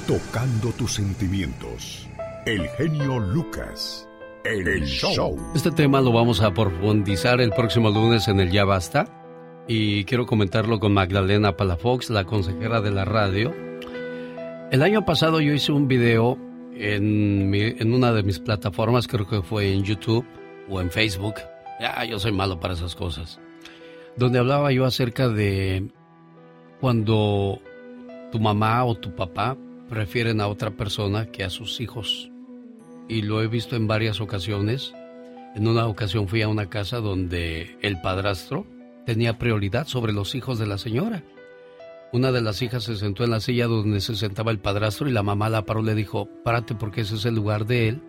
Tocando 0.07 0.73
tus 0.73 0.95
sentimientos. 0.95 2.09
El 2.45 2.69
genio 2.71 3.19
Lucas. 3.19 4.09
En 4.45 4.67
el 4.67 4.85
show. 4.85 5.39
Este 5.55 5.71
tema 5.71 6.01
lo 6.01 6.11
vamos 6.11 6.41
a 6.41 6.53
profundizar 6.53 7.41
el 7.41 7.51
próximo 7.53 7.91
lunes 7.91 8.27
en 8.27 8.41
el 8.41 8.51
Ya 8.51 8.65
Basta. 8.65 9.22
Y 9.69 10.05
quiero 10.05 10.27
comentarlo 10.27 10.81
con 10.81 10.93
Magdalena 10.93 11.57
Palafox, 11.57 12.11
la 12.11 12.25
consejera 12.25 12.81
de 12.81 12.91
la 12.91 13.05
radio. 13.05 13.55
El 14.71 14.83
año 14.83 15.05
pasado 15.05 15.41
yo 15.41 15.53
hice 15.53 15.73
un 15.73 15.87
video 15.89 16.39
en, 16.75 17.49
mi- 17.51 17.75
en 17.79 17.95
una 17.95 18.13
de 18.13 18.23
mis 18.23 18.39
plataformas, 18.39 19.07
creo 19.07 19.27
que 19.29 19.43
fue 19.43 19.73
en 19.73 19.85
YouTube 19.85 20.27
o 20.69 20.81
en 20.81 20.91
Facebook. 20.91 21.35
Ya, 21.81 22.05
yo 22.05 22.19
soy 22.19 22.33
malo 22.33 22.59
para 22.59 22.75
esas 22.75 22.95
cosas. 22.95 23.39
Donde 24.17 24.39
hablaba 24.39 24.73
yo 24.73 24.85
acerca 24.85 25.29
de 25.29 25.89
cuando 26.81 27.61
tu 28.31 28.41
mamá 28.41 28.85
o 28.85 28.95
tu 28.97 29.15
papá 29.15 29.57
prefieren 29.89 30.41
a 30.41 30.49
otra 30.49 30.71
persona 30.73 31.27
que 31.27 31.45
a 31.45 31.51
sus 31.51 31.81
hijos. 31.81 32.31
Y 33.09 33.23
lo 33.23 33.43
he 33.43 33.47
visto 33.47 33.77
en 33.77 33.87
varias 33.87 34.21
ocasiones. 34.21 34.93
En 35.55 35.69
una 35.69 35.87
ocasión 35.87 36.29
fui 36.29 36.43
a 36.43 36.49
una 36.49 36.69
casa 36.71 36.99
donde 36.99 37.77
el 37.83 38.01
padrastro 38.01 38.65
tenía 39.07 39.39
prioridad 39.39 39.87
sobre 39.87 40.13
los 40.13 40.35
hijos 40.35 40.59
de 40.59 40.67
la 40.67 40.79
señora. 40.79 41.23
Una 42.13 42.31
de 42.31 42.43
las 42.43 42.61
hijas 42.61 42.85
se 42.85 42.97
sentó 42.97 43.25
en 43.25 43.31
la 43.31 43.41
silla 43.41 43.67
donde 43.67 44.01
se 44.01 44.15
sentaba 44.17 44.51
el 44.51 44.59
padrastro 44.59 45.09
y 45.09 45.13
la 45.13 45.23
mamá 45.23 45.49
la 45.49 45.65
paró 45.65 45.81
y 45.81 45.85
le 45.85 45.95
dijo, 45.95 46.29
párate 46.45 46.75
porque 46.75 47.01
ese 47.03 47.15
es 47.17 47.25
el 47.25 47.35
lugar 47.35 47.65
de 47.67 47.89
él. 47.89 48.03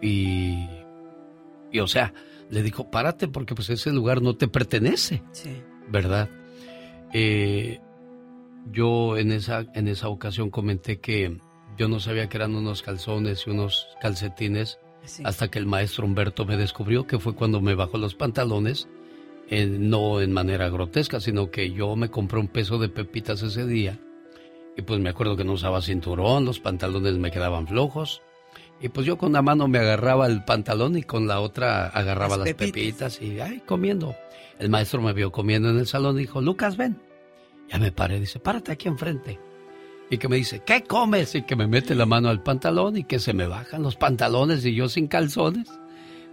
Y, 0.00 0.66
y 1.70 1.80
o 1.80 1.86
sea, 1.86 2.14
le 2.48 2.62
dijo, 2.62 2.90
párate 2.90 3.28
porque 3.28 3.54
pues 3.54 3.68
ese 3.70 3.92
lugar 3.92 4.22
no 4.22 4.36
te 4.36 4.48
pertenece. 4.48 5.22
Sí. 5.32 5.50
¿Verdad? 5.90 6.30
Eh, 7.12 7.80
yo 8.72 9.16
en 9.18 9.32
esa, 9.32 9.66
en 9.74 9.88
esa 9.88 10.08
ocasión 10.08 10.50
comenté 10.50 10.98
que 11.00 11.38
yo 11.76 11.88
no 11.88 12.00
sabía 12.00 12.28
que 12.28 12.36
eran 12.38 12.54
unos 12.54 12.82
calzones 12.82 13.44
y 13.46 13.50
unos 13.50 13.86
calcetines 14.00 14.78
Sí. 15.04 15.22
hasta 15.24 15.48
que 15.48 15.58
el 15.58 15.64
maestro 15.64 16.04
Humberto 16.04 16.44
me 16.44 16.56
descubrió 16.58 17.06
que 17.06 17.18
fue 17.18 17.34
cuando 17.34 17.62
me 17.62 17.74
bajó 17.74 17.96
los 17.96 18.14
pantalones, 18.14 18.88
eh, 19.48 19.66
no 19.66 20.20
en 20.20 20.32
manera 20.32 20.68
grotesca, 20.68 21.20
sino 21.20 21.50
que 21.50 21.72
yo 21.72 21.96
me 21.96 22.10
compré 22.10 22.38
un 22.38 22.48
peso 22.48 22.78
de 22.78 22.88
pepitas 22.88 23.42
ese 23.42 23.66
día 23.66 23.98
y 24.76 24.82
pues 24.82 25.00
me 25.00 25.10
acuerdo 25.10 25.36
que 25.36 25.44
no 25.44 25.52
usaba 25.54 25.82
cinturón, 25.82 26.44
los 26.44 26.60
pantalones 26.60 27.14
me 27.14 27.30
quedaban 27.30 27.66
flojos 27.66 28.22
y 28.80 28.88
pues 28.90 29.06
yo 29.06 29.18
con 29.18 29.30
una 29.30 29.42
mano 29.42 29.66
me 29.66 29.78
agarraba 29.78 30.26
el 30.26 30.44
pantalón 30.44 30.96
y 30.96 31.02
con 31.02 31.26
la 31.26 31.40
otra 31.40 31.86
agarraba 31.88 32.36
Las 32.36 32.46
las, 32.46 32.54
pepitas. 32.54 33.18
pepitas. 33.18 33.22
y 33.22 33.40
ay, 33.40 33.62
comiendo. 33.66 34.14
El 34.58 34.68
maestro 34.68 35.02
me 35.02 35.12
vio 35.12 35.32
comiendo 35.32 35.68
en 35.70 35.78
el 35.78 35.86
salón 35.86 36.16
y 36.16 36.20
dijo, 36.22 36.40
Lucas, 36.40 36.76
ven. 36.76 37.00
Ya 37.68 37.78
me 37.78 37.90
paré, 37.92 38.20
dice, 38.20 38.38
párate 38.38 38.72
aquí 38.72 38.88
enfrente. 38.88 39.38
Y 40.10 40.18
que 40.18 40.28
me 40.28 40.36
dice, 40.36 40.62
¿qué 40.64 40.84
comes? 40.84 41.34
Y 41.34 41.42
que 41.42 41.54
me 41.56 41.66
mete 41.66 41.94
la 41.94 42.06
mano 42.06 42.28
al 42.28 42.42
pantalón 42.42 42.96
y 42.96 43.04
que 43.04 43.18
se 43.18 43.32
me 43.34 43.46
bajan 43.46 43.82
los 43.82 43.96
pantalones 43.96 44.64
y 44.64 44.74
yo 44.74 44.88
sin 44.88 45.06
calzones. 45.08 45.68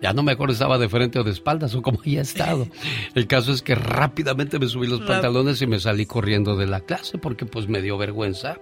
Ya 0.02 0.14
no 0.14 0.24
me 0.24 0.34
acuerdo 0.34 0.54
si 0.54 0.58
estaba 0.58 0.78
de 0.78 0.90
frente 0.90 1.20
o 1.20 1.24
de 1.24 1.32
espaldas 1.32 1.74
o 1.76 1.82
como 1.82 2.00
haya 2.06 2.22
estado. 2.22 2.68
El 3.16 3.28
caso 3.28 3.52
es 3.52 3.62
que 3.62 3.76
rápidamente 3.76 4.60
me 4.60 4.68
subí 4.68 4.88
los 4.88 5.00
pantalones 5.08 5.62
y 5.62 5.68
me 5.68 5.80
salí 5.80 6.06
corriendo 6.06 6.56
de 6.58 6.68
la 6.68 6.82
clase 6.82 7.18
porque 7.18 7.46
pues 7.46 7.68
me 7.68 7.82
dio 7.82 7.98
vergüenza 7.98 8.60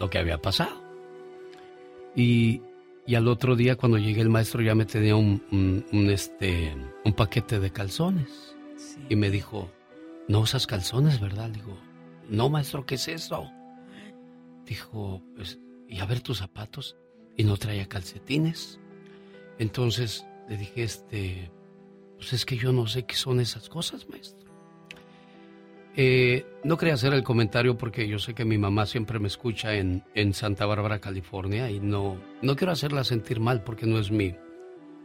lo 0.00 0.08
que 0.10 0.18
había 0.18 0.38
pasado. 0.40 0.82
Y, 2.16 2.62
y 3.06 3.14
al 3.14 3.28
otro 3.28 3.56
día 3.56 3.76
cuando 3.76 3.98
llegué 3.98 4.20
el 4.22 4.30
maestro 4.30 4.62
ya 4.62 4.74
me 4.74 4.84
tenía 4.86 5.16
un, 5.16 5.42
un- 5.52 5.84
un, 5.92 6.10
este, 6.10 6.74
un 7.04 7.12
paquete 7.12 7.60
de 7.60 7.70
calzones. 7.70 8.56
Y 9.08 9.16
me 9.16 9.30
dijo, 9.30 9.70
no 10.28 10.40
usas 10.40 10.66
calzones, 10.66 11.20
¿verdad? 11.20 11.48
Le 11.48 11.56
digo, 11.58 11.78
no 12.28 12.48
maestro, 12.48 12.86
¿qué 12.86 12.94
es 12.96 13.06
eso? 13.08 13.50
Dijo, 14.66 15.22
pues, 15.36 15.58
y 15.88 15.98
a 16.00 16.06
ver 16.06 16.20
tus 16.20 16.38
zapatos. 16.38 16.96
Y 17.36 17.44
no 17.44 17.56
traía 17.56 17.86
calcetines. 17.88 18.80
Entonces 19.58 20.24
le 20.50 20.56
dije, 20.58 20.82
este, 20.82 21.50
pues 22.18 22.34
es 22.34 22.44
que 22.44 22.56
yo 22.58 22.72
no 22.72 22.86
sé 22.86 23.04
qué 23.06 23.14
son 23.14 23.40
esas 23.40 23.68
cosas, 23.70 24.06
maestro. 24.10 24.50
Eh, 25.96 26.46
no 26.64 26.76
quería 26.76 26.94
hacer 26.94 27.12
el 27.14 27.24
comentario 27.24 27.76
porque 27.76 28.06
yo 28.08 28.18
sé 28.18 28.34
que 28.34 28.44
mi 28.44 28.58
mamá 28.58 28.86
siempre 28.86 29.18
me 29.18 29.26
escucha 29.28 29.74
en, 29.74 30.04
en 30.14 30.34
Santa 30.34 30.66
Bárbara, 30.66 31.00
California, 31.00 31.70
y 31.70 31.80
no, 31.80 32.16
no 32.42 32.56
quiero 32.56 32.72
hacerla 32.72 33.04
sentir 33.04 33.40
mal 33.40 33.62
porque 33.64 33.86
no 33.86 33.98
es 33.98 34.10
mi, 34.10 34.34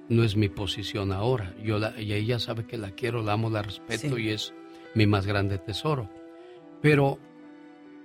no 0.09 0.23
es 0.23 0.35
mi 0.35 0.49
posición 0.49 1.11
ahora. 1.11 1.55
Yo 1.63 1.79
la, 1.79 1.99
y 1.99 2.13
ella 2.13 2.39
sabe 2.39 2.65
que 2.65 2.77
la 2.77 2.91
quiero, 2.91 3.23
la 3.23 3.33
amo, 3.33 3.49
la 3.49 3.61
respeto 3.63 4.15
Sí. 4.15 4.23
y 4.23 4.29
es 4.29 4.53
mi 4.93 5.05
más 5.07 5.25
grande 5.25 5.57
tesoro. 5.57 6.09
Pero 6.81 7.17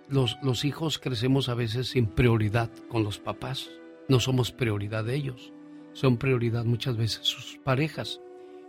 los, 0.08 0.38
los 0.42 0.64
hijos 0.64 0.98
crecemos 0.98 1.48
a 1.48 1.54
veces 1.54 1.88
sin 1.88 2.06
prioridad 2.06 2.70
con 2.88 3.04
los 3.04 3.18
papás. 3.18 3.70
No 4.08 4.20
somos 4.20 4.52
prioridad 4.52 5.04
de 5.04 5.14
ellos. 5.14 5.52
Son 5.92 6.16
prioridad 6.16 6.64
muchas 6.64 6.96
veces 6.96 7.20
sus 7.22 7.58
parejas. 7.62 8.20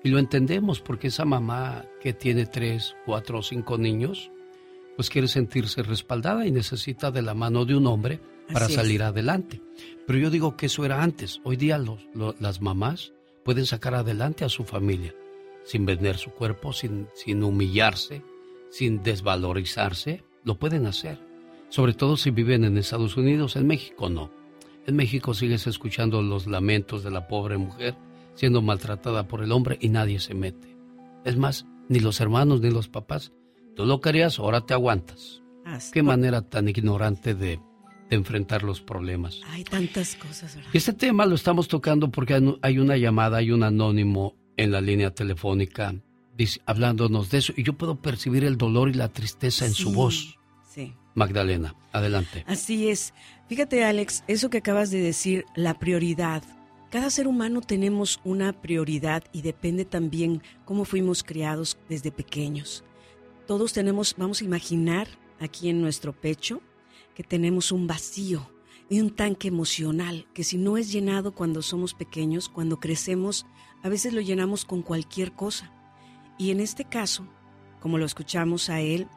Y 0.03 0.09
lo 0.09 0.19
entendemos 0.19 0.79
porque 0.79 1.07
esa 1.07 1.25
mamá 1.25 1.85
que 2.01 2.13
tiene 2.13 2.45
tres, 2.45 2.95
cuatro 3.05 3.39
o 3.39 3.43
cinco 3.43 3.77
niños, 3.77 4.31
pues 4.95 5.09
quiere 5.09 5.27
sentirse 5.27 5.83
respaldada 5.83 6.45
y 6.45 6.51
necesita 6.51 7.11
de 7.11 7.21
la 7.21 7.33
mano 7.33 7.65
de 7.65 7.75
un 7.75 7.87
hombre 7.87 8.19
para 8.51 8.67
salir 8.67 9.03
adelante. 9.03 9.61
Pero 10.07 10.19
yo 10.19 10.29
digo 10.29 10.57
que 10.57 10.65
eso 10.65 10.83
era 10.85 11.03
antes. 11.03 11.39
Hoy 11.43 11.55
día 11.55 11.77
los, 11.77 11.99
las 12.39 12.61
mamás 12.61 13.13
pueden 13.43 13.65
sacar 13.65 13.95
adelante 13.95 14.43
a 14.43 14.49
su 14.49 14.63
familia 14.63 15.13
sin 15.63 15.85
vender 15.85 16.17
su 16.17 16.31
cuerpo, 16.31 16.73
sin, 16.73 17.07
sin 17.13 17.43
humillarse, 17.43 18.23
sin 18.69 19.03
desvalorizarse. 19.03 20.23
Lo 20.43 20.55
pueden 20.55 20.85
hacer. 20.85 21.19
Sobre 21.69 21.93
todo 21.93 22.17
si 22.17 22.31
viven 22.31 22.63
en 22.63 22.77
Estados 22.77 23.15
Unidos. 23.17 23.55
En 23.55 23.67
México 23.67 24.09
no. 24.09 24.31
En 24.87 24.95
México 24.95 25.33
sigues 25.33 25.67
escuchando 25.67 26.21
los 26.21 26.47
lamentos 26.47 27.03
de 27.03 27.11
la 27.11 27.27
pobre 27.27 27.57
mujer 27.57 27.95
siendo 28.35 28.61
maltratada 28.61 29.27
por 29.27 29.43
el 29.43 29.51
hombre 29.51 29.77
y 29.81 29.89
nadie 29.89 30.19
se 30.19 30.33
mete. 30.33 30.77
Es 31.25 31.37
más, 31.37 31.65
ni 31.89 31.99
los 31.99 32.19
hermanos 32.21 32.61
ni 32.61 32.71
los 32.71 32.87
papás. 32.87 33.31
Tú 33.75 33.85
lo 33.85 34.01
querías, 34.01 34.39
ahora 34.39 34.61
te 34.61 34.73
aguantas. 34.73 35.41
Qué 35.91 36.01
manera 36.01 36.41
tan 36.41 36.67
ignorante 36.67 37.35
de, 37.35 37.59
enfrentar 38.09 38.63
los 38.63 38.81
problemas. 38.81 39.39
Hay 39.51 39.63
tantas 39.63 40.15
cosas. 40.15 40.57
Este 40.73 40.91
tema 40.91 41.25
lo 41.25 41.35
estamos 41.35 41.69
tocando 41.69 42.11
porque 42.11 42.41
hay 42.61 42.77
una 42.77 42.97
llamada, 42.97 43.37
hay 43.37 43.51
un 43.51 43.63
anónimo 43.63 44.35
en 44.57 44.71
la 44.71 44.81
línea 44.81 45.11
telefónica 45.11 45.95
hablándonos 46.65 47.29
de 47.29 47.39
eso 47.39 47.53
y 47.55 47.63
yo 47.63 47.73
puedo 47.73 48.01
percibir 48.01 48.43
el 48.43 48.57
dolor 48.57 48.89
y 48.89 48.93
la 48.93 49.09
tristeza 49.09 49.65
en 49.65 49.73
su 49.73 49.91
voz. 49.91 50.37
Sí. 50.69 50.93
Magdalena, 51.13 51.75
adelante. 51.91 52.45
Así 52.47 52.89
es. 52.89 53.13
Fíjate, 53.51 53.83
Alex, 53.83 54.23
eso 54.29 54.49
que 54.49 54.59
acabas 54.59 54.91
de 54.91 55.01
decir, 55.01 55.43
la 55.55 55.77
prioridad. 55.77 56.41
Cada 56.89 57.09
ser 57.09 57.27
humano 57.27 57.59
tenemos 57.59 58.21
una 58.23 58.53
prioridad 58.53 59.25
y 59.33 59.41
depende 59.41 59.83
también 59.83 60.41
cómo 60.63 60.85
fuimos 60.85 61.21
criados 61.21 61.77
desde 61.89 62.13
pequeños. 62.13 62.85
Todos 63.47 63.73
tenemos, 63.73 64.15
vamos 64.17 64.39
a 64.39 64.45
imaginar 64.45 65.09
aquí 65.41 65.67
en 65.67 65.81
nuestro 65.81 66.13
pecho, 66.13 66.61
que 67.13 67.23
tenemos 67.23 67.73
un 67.73 67.87
vacío 67.87 68.49
y 68.89 69.01
un 69.01 69.13
tanque 69.13 69.49
emocional 69.49 70.27
que 70.33 70.45
si 70.45 70.57
no 70.57 70.77
es 70.77 70.89
llenado 70.89 71.35
cuando 71.35 71.61
somos 71.61 71.93
pequeños, 71.93 72.47
cuando 72.47 72.79
crecemos, 72.79 73.45
a 73.83 73.89
veces 73.89 74.13
lo 74.13 74.21
llenamos 74.21 74.63
con 74.63 74.81
cualquier 74.81 75.33
cosa. 75.33 75.73
Y 76.37 76.51
en 76.51 76.61
este 76.61 76.85
caso, 76.85 77.27
como 77.81 77.97
lo 77.97 78.05
escuchamos 78.05 78.69
a 78.69 78.79
él, 78.79 79.09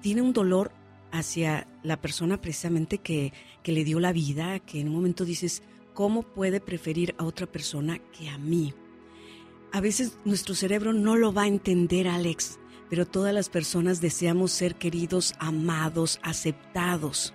tiene 0.00 0.22
un 0.22 0.32
dolor 0.32 0.72
hacia 1.18 1.66
la 1.82 2.00
persona 2.00 2.40
precisamente 2.40 2.98
que, 2.98 3.32
que 3.62 3.72
le 3.72 3.84
dio 3.84 4.00
la 4.00 4.12
vida, 4.12 4.58
que 4.60 4.80
en 4.80 4.88
un 4.88 4.94
momento 4.94 5.24
dices, 5.24 5.62
¿Cómo 5.94 6.22
puede 6.24 6.60
preferir 6.60 7.14
a 7.18 7.24
otra 7.24 7.46
persona 7.46 8.00
que 8.18 8.28
a 8.28 8.36
mí? 8.36 8.74
A 9.72 9.80
veces 9.80 10.18
nuestro 10.24 10.56
cerebro 10.56 10.92
no 10.92 11.14
lo 11.14 11.32
va 11.32 11.42
a 11.42 11.46
entender, 11.46 12.08
Alex, 12.08 12.58
pero 12.90 13.06
todas 13.06 13.32
las 13.32 13.48
personas 13.48 14.00
deseamos 14.00 14.50
ser 14.50 14.74
queridos, 14.74 15.34
amados, 15.38 16.18
aceptados. 16.24 17.32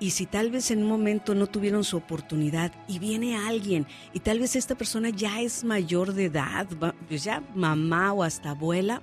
Y 0.00 0.12
si 0.12 0.24
tal 0.24 0.50
vez 0.50 0.70
en 0.70 0.82
un 0.82 0.88
momento 0.88 1.34
no 1.34 1.48
tuvieron 1.48 1.84
su 1.84 1.98
oportunidad 1.98 2.72
y 2.88 2.98
viene 2.98 3.36
alguien 3.36 3.86
y 4.14 4.20
tal 4.20 4.38
vez 4.38 4.56
esta 4.56 4.74
persona 4.74 5.10
ya 5.10 5.42
es 5.42 5.62
mayor 5.62 6.14
de 6.14 6.24
edad, 6.24 6.66
pues 7.08 7.24
ya 7.24 7.42
mamá 7.54 8.14
o 8.14 8.22
hasta 8.22 8.50
abuela, 8.50 9.02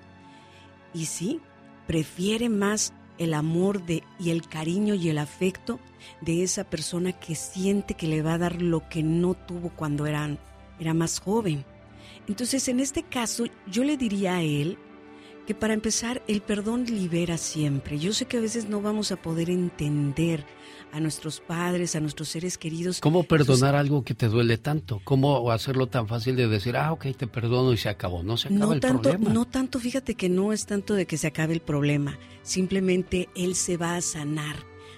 y 0.95 1.05
sí, 1.05 1.41
prefiere 1.85 2.49
más 2.49 2.91
el 3.19 3.35
amor 3.35 3.85
de, 3.85 4.03
y 4.17 4.31
el 4.31 4.47
cariño 4.47 4.95
y 4.95 5.09
el 5.09 5.19
afecto 5.19 5.79
de 6.21 6.41
esa 6.41 6.63
persona 6.63 7.11
que 7.11 7.35
siente 7.35 7.93
que 7.93 8.07
le 8.07 8.23
va 8.23 8.33
a 8.33 8.37
dar 8.39 8.61
lo 8.61 8.89
que 8.89 9.03
no 9.03 9.35
tuvo 9.35 9.69
cuando 9.69 10.07
era, 10.07 10.37
era 10.79 10.93
más 10.95 11.19
joven. 11.19 11.65
Entonces, 12.27 12.67
en 12.67 12.79
este 12.79 13.03
caso, 13.03 13.45
yo 13.67 13.83
le 13.83 13.97
diría 13.97 14.37
a 14.37 14.41
él 14.41 14.77
que 15.45 15.55
para 15.55 15.73
empezar, 15.73 16.21
el 16.27 16.41
perdón 16.41 16.85
libera 16.85 17.37
siempre. 17.37 17.97
Yo 17.97 18.13
sé 18.13 18.25
que 18.25 18.37
a 18.37 18.41
veces 18.41 18.69
no 18.69 18.81
vamos 18.81 19.11
a 19.11 19.15
poder 19.15 19.49
entender 19.49 20.45
a 20.91 20.99
nuestros 20.99 21.39
padres, 21.39 21.95
a 21.95 21.99
nuestros 21.99 22.29
seres 22.29 22.57
queridos. 22.57 22.99
¿Cómo 22.99 23.23
perdonar 23.23 23.75
algo 23.75 24.03
que 24.03 24.13
te 24.13 24.27
duele 24.27 24.57
tanto? 24.57 25.01
¿Cómo 25.03 25.51
hacerlo 25.51 25.87
tan 25.87 26.07
fácil 26.07 26.35
de 26.35 26.47
decir, 26.47 26.77
ah, 26.77 26.91
ok, 26.91 27.07
te 27.17 27.27
perdono 27.27 27.73
y 27.73 27.77
se 27.77 27.89
acabó? 27.89 28.23
No 28.23 28.37
se 28.37 28.47
acaba 28.47 28.65
no 28.65 28.73
el 28.73 28.79
tanto, 28.79 29.01
problema. 29.01 29.33
No 29.33 29.45
tanto, 29.45 29.79
fíjate 29.79 30.15
que 30.15 30.29
no 30.29 30.53
es 30.53 30.65
tanto 30.65 30.93
de 30.93 31.05
que 31.05 31.17
se 31.17 31.27
acabe 31.27 31.53
el 31.53 31.61
problema. 31.61 32.17
Simplemente 32.41 33.29
él 33.35 33.55
se 33.55 33.77
va 33.77 33.95
a 33.95 34.01
sanar. 34.01 34.55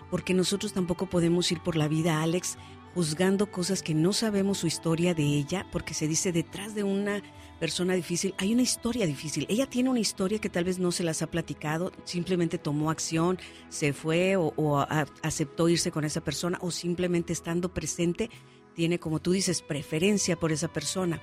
Porque 0.10 0.34
nosotros 0.34 0.74
tampoco 0.74 1.06
podemos 1.06 1.52
ir 1.52 1.62
por 1.62 1.78
la 1.78 1.88
vida, 1.88 2.22
Alex, 2.22 2.58
juzgando 2.94 3.50
cosas 3.50 3.82
que 3.82 3.94
no 3.94 4.12
sabemos 4.14 4.58
su 4.58 4.68
historia 4.68 5.14
de 5.14 5.24
ella, 5.24 5.66
porque 5.72 5.94
se 5.94 6.08
dice 6.08 6.32
detrás 6.32 6.76
de 6.76 6.84
una 6.84 7.22
persona 7.62 7.94
difícil, 7.94 8.34
hay 8.40 8.54
una 8.54 8.64
historia 8.64 9.06
difícil. 9.06 9.46
Ella 9.48 9.68
tiene 9.68 9.92
una 9.92 10.00
historia 10.00 10.40
que 10.40 10.50
tal 10.50 10.64
vez 10.64 10.80
no 10.80 10.92
se 10.92 11.04
las 11.04 11.22
ha 11.22 11.28
platicado, 11.28 11.92
simplemente 12.06 12.58
tomó 12.58 12.90
acción, 12.90 13.38
se 13.70 13.94
fue 13.94 14.36
o, 14.36 14.84
aceptó 15.22 15.70
irse 15.70 15.92
con 15.92 16.04
esa 16.04 16.22
persona 16.22 16.58
o 16.62 16.72
simplemente 16.72 17.34
estando 17.34 17.72
presente 17.72 18.32
tiene, 18.74 18.98
como 18.98 19.20
tú 19.20 19.34
dices, 19.34 19.62
preferencia 19.62 20.40
por 20.40 20.52
esa 20.52 20.70
persona. 20.70 21.22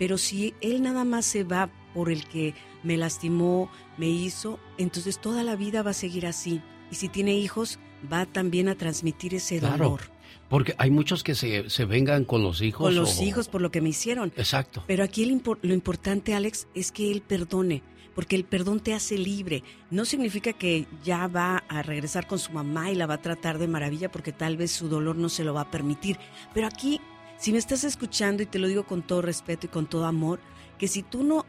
Pero 0.00 0.18
si 0.18 0.52
él 0.60 0.82
nada 0.82 1.04
más 1.04 1.26
se 1.26 1.44
va 1.44 1.70
por 1.94 2.10
el 2.10 2.26
que 2.26 2.54
me 2.82 2.96
lastimó, 2.96 3.70
me 3.98 4.08
hizo, 4.08 4.58
entonces 4.78 5.20
toda 5.20 5.44
la 5.44 5.54
vida 5.54 5.84
va 5.84 5.92
a 5.92 5.94
seguir 5.94 6.26
así. 6.26 6.60
Y 6.90 6.96
si 6.96 7.08
tiene 7.08 7.38
hijos, 7.38 7.78
va 8.12 8.26
también 8.26 8.68
a 8.68 8.74
transmitir 8.74 9.32
ese 9.36 9.60
dolor. 9.60 10.00
Porque 10.48 10.74
hay 10.78 10.90
muchos 10.90 11.22
que 11.22 11.34
se, 11.34 11.68
se 11.68 11.84
vengan 11.84 12.24
con 12.24 12.42
los 12.42 12.62
hijos. 12.62 12.86
Con 12.86 12.94
los 12.94 13.20
hijos 13.20 13.48
por 13.48 13.60
lo 13.60 13.70
que 13.70 13.80
me 13.80 13.90
hicieron. 13.90 14.32
Exacto. 14.36 14.82
Pero 14.86 15.04
aquí 15.04 15.26
lo 15.26 15.74
importante, 15.74 16.34
Alex, 16.34 16.68
es 16.74 16.90
que 16.90 17.12
él 17.12 17.20
perdone, 17.20 17.82
porque 18.14 18.34
el 18.34 18.44
perdón 18.44 18.80
te 18.80 18.94
hace 18.94 19.18
libre. 19.18 19.62
No 19.90 20.06
significa 20.06 20.54
que 20.54 20.86
ya 21.04 21.26
va 21.26 21.64
a 21.68 21.82
regresar 21.82 22.26
con 22.26 22.38
su 22.38 22.52
mamá 22.52 22.90
y 22.90 22.94
la 22.94 23.06
va 23.06 23.14
a 23.14 23.22
tratar 23.22 23.58
de 23.58 23.68
maravilla, 23.68 24.10
porque 24.10 24.32
tal 24.32 24.56
vez 24.56 24.70
su 24.70 24.88
dolor 24.88 25.16
no 25.16 25.28
se 25.28 25.44
lo 25.44 25.52
va 25.52 25.62
a 25.62 25.70
permitir. 25.70 26.18
Pero 26.54 26.66
aquí, 26.66 27.00
si 27.36 27.52
me 27.52 27.58
estás 27.58 27.84
escuchando, 27.84 28.42
y 28.42 28.46
te 28.46 28.58
lo 28.58 28.68
digo 28.68 28.84
con 28.84 29.02
todo 29.02 29.20
respeto 29.20 29.66
y 29.66 29.70
con 29.70 29.86
todo 29.86 30.06
amor, 30.06 30.40
que 30.78 30.88
si 30.88 31.02
tú 31.02 31.24
no, 31.24 31.44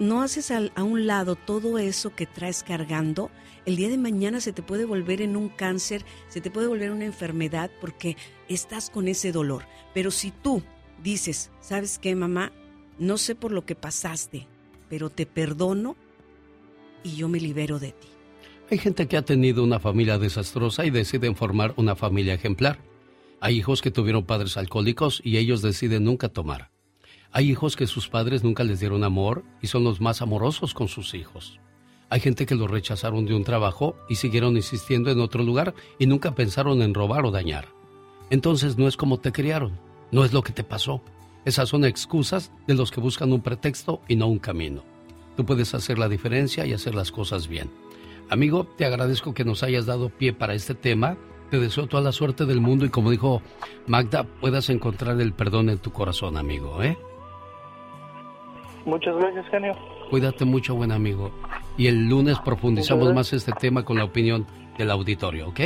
no 0.00 0.22
haces 0.22 0.50
a 0.50 0.82
un 0.82 1.06
lado 1.06 1.36
todo 1.36 1.78
eso 1.78 2.14
que 2.14 2.26
traes 2.26 2.64
cargando, 2.64 3.30
el 3.66 3.74
día 3.74 3.88
de 3.88 3.98
mañana 3.98 4.40
se 4.40 4.52
te 4.52 4.62
puede 4.62 4.84
volver 4.84 5.20
en 5.20 5.36
un 5.36 5.48
cáncer, 5.48 6.04
se 6.28 6.40
te 6.40 6.52
puede 6.52 6.68
volver 6.68 6.92
una 6.92 7.04
enfermedad 7.04 7.70
porque 7.80 8.16
estás 8.48 8.90
con 8.90 9.08
ese 9.08 9.32
dolor. 9.32 9.64
Pero 9.92 10.12
si 10.12 10.30
tú 10.30 10.62
dices, 11.02 11.50
¿sabes 11.60 11.98
qué, 11.98 12.14
mamá? 12.14 12.52
No 12.98 13.18
sé 13.18 13.34
por 13.34 13.50
lo 13.50 13.66
que 13.66 13.74
pasaste, 13.74 14.46
pero 14.88 15.10
te 15.10 15.26
perdono 15.26 15.96
y 17.02 17.16
yo 17.16 17.28
me 17.28 17.40
libero 17.40 17.80
de 17.80 17.90
ti. 17.90 18.08
Hay 18.70 18.78
gente 18.78 19.08
que 19.08 19.16
ha 19.16 19.22
tenido 19.22 19.64
una 19.64 19.80
familia 19.80 20.18
desastrosa 20.18 20.86
y 20.86 20.90
deciden 20.90 21.34
formar 21.34 21.74
una 21.76 21.96
familia 21.96 22.34
ejemplar. 22.34 22.78
Hay 23.40 23.56
hijos 23.56 23.82
que 23.82 23.90
tuvieron 23.90 24.24
padres 24.24 24.56
alcohólicos 24.56 25.20
y 25.24 25.38
ellos 25.38 25.60
deciden 25.60 26.04
nunca 26.04 26.28
tomar. 26.28 26.70
Hay 27.32 27.50
hijos 27.50 27.74
que 27.74 27.88
sus 27.88 28.08
padres 28.08 28.44
nunca 28.44 28.62
les 28.62 28.78
dieron 28.78 29.02
amor 29.02 29.44
y 29.60 29.66
son 29.66 29.82
los 29.82 30.00
más 30.00 30.22
amorosos 30.22 30.72
con 30.72 30.86
sus 30.86 31.14
hijos. 31.14 31.60
Hay 32.08 32.20
gente 32.20 32.46
que 32.46 32.54
lo 32.54 32.68
rechazaron 32.68 33.26
de 33.26 33.34
un 33.34 33.42
trabajo 33.42 33.96
y 34.08 34.16
siguieron 34.16 34.56
insistiendo 34.56 35.10
en 35.10 35.20
otro 35.20 35.42
lugar 35.42 35.74
y 35.98 36.06
nunca 36.06 36.34
pensaron 36.34 36.80
en 36.82 36.94
robar 36.94 37.24
o 37.24 37.32
dañar. 37.32 37.66
Entonces 38.30 38.78
no 38.78 38.86
es 38.86 38.96
como 38.96 39.18
te 39.18 39.32
criaron, 39.32 39.78
no 40.12 40.24
es 40.24 40.32
lo 40.32 40.42
que 40.42 40.52
te 40.52 40.64
pasó. 40.64 41.02
Esas 41.44 41.68
son 41.68 41.84
excusas 41.84 42.52
de 42.66 42.74
los 42.74 42.90
que 42.90 43.00
buscan 43.00 43.32
un 43.32 43.40
pretexto 43.40 44.00
y 44.08 44.16
no 44.16 44.28
un 44.28 44.38
camino. 44.38 44.82
Tú 45.36 45.44
puedes 45.44 45.74
hacer 45.74 45.98
la 45.98 46.08
diferencia 46.08 46.64
y 46.64 46.72
hacer 46.72 46.94
las 46.94 47.10
cosas 47.12 47.48
bien. 47.48 47.70
Amigo, 48.28 48.64
te 48.64 48.84
agradezco 48.84 49.34
que 49.34 49.44
nos 49.44 49.62
hayas 49.62 49.86
dado 49.86 50.08
pie 50.08 50.32
para 50.32 50.54
este 50.54 50.74
tema. 50.74 51.16
Te 51.50 51.58
deseo 51.60 51.86
toda 51.86 52.02
la 52.02 52.12
suerte 52.12 52.44
del 52.44 52.60
mundo 52.60 52.84
y 52.84 52.88
como 52.88 53.10
dijo 53.10 53.42
Magda, 53.86 54.24
puedas 54.40 54.70
encontrar 54.70 55.20
el 55.20 55.32
perdón 55.32 55.70
en 55.70 55.78
tu 55.78 55.92
corazón, 55.92 56.36
amigo, 56.36 56.82
¿eh? 56.82 56.96
Muchas 58.84 59.16
gracias, 59.16 59.46
genio. 59.48 59.76
Cuídate 60.10 60.44
mucho, 60.44 60.74
buen 60.74 60.92
amigo. 60.92 61.32
Y 61.76 61.88
el 61.88 62.08
lunes 62.08 62.38
profundizamos 62.38 63.12
más 63.14 63.32
este 63.32 63.52
tema 63.52 63.84
con 63.84 63.98
la 63.98 64.04
opinión 64.04 64.46
del 64.78 64.90
auditorio, 64.90 65.48
¿ok? 65.48 65.60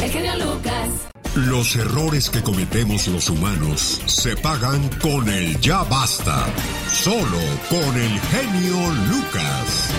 El 0.00 0.08
genio 0.08 0.36
Lucas. 0.36 1.11
Los 1.34 1.76
errores 1.76 2.28
que 2.28 2.42
cometemos 2.42 3.08
los 3.08 3.30
humanos 3.30 4.02
se 4.06 4.36
pagan 4.36 4.86
con 5.00 5.26
el 5.30 5.58
ya 5.60 5.82
basta. 5.84 6.46
Solo 6.92 7.38
con 7.70 7.96
el 7.96 8.20
genio 8.20 8.90
Lucas. 9.08 9.94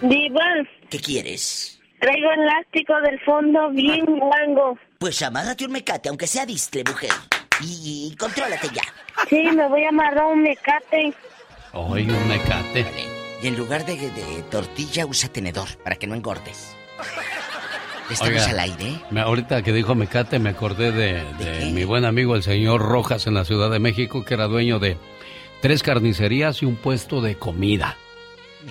Diva, 0.00 0.40
¿Qué 0.88 0.98
quieres? 0.98 1.78
traigo 2.00 2.30
elástico 2.32 2.94
del 3.02 3.20
fondo 3.20 3.68
bien 3.70 4.06
guango. 4.06 4.78
Pues 4.98 5.20
amárrate 5.20 5.66
un 5.66 5.72
mecate, 5.72 6.08
aunque 6.08 6.26
sea 6.26 6.46
distre, 6.46 6.82
mujer. 6.84 7.10
Y, 7.60 8.08
y 8.10 8.16
contrólate 8.16 8.68
ya. 8.72 8.82
Sí, 9.28 9.42
me 9.54 9.68
voy 9.68 9.84
a 9.84 9.90
amarrar 9.90 10.24
un 10.24 10.42
mecate. 10.42 11.12
Hoy 11.74 12.08
un 12.08 12.28
mecate. 12.28 12.86
Y 13.42 13.46
en 13.48 13.56
lugar 13.58 13.84
de, 13.84 13.96
de 13.96 14.42
tortilla, 14.50 15.04
usa 15.04 15.28
tenedor 15.30 15.68
para 15.84 15.96
que 15.96 16.06
no 16.06 16.14
engordes. 16.14 16.74
¿Estamos 18.10 18.32
Oiga, 18.42 18.50
al 18.50 18.58
aire? 18.60 19.00
me- 19.10 19.20
ahorita 19.20 19.62
que 19.62 19.72
dijo 19.72 19.94
Mecate 19.94 20.38
me 20.38 20.50
acordé 20.50 20.92
de, 20.92 21.22
de 21.38 21.70
mi 21.72 21.84
buen 21.84 22.04
amigo 22.04 22.36
el 22.36 22.42
señor 22.42 22.80
Rojas 22.82 23.26
en 23.26 23.34
la 23.34 23.44
Ciudad 23.44 23.70
de 23.70 23.78
México 23.78 24.24
que 24.24 24.34
era 24.34 24.46
dueño 24.46 24.78
de 24.78 24.96
tres 25.62 25.82
carnicerías 25.82 26.62
y 26.62 26.66
un 26.66 26.76
puesto 26.76 27.20
de 27.20 27.36
comida. 27.36 27.96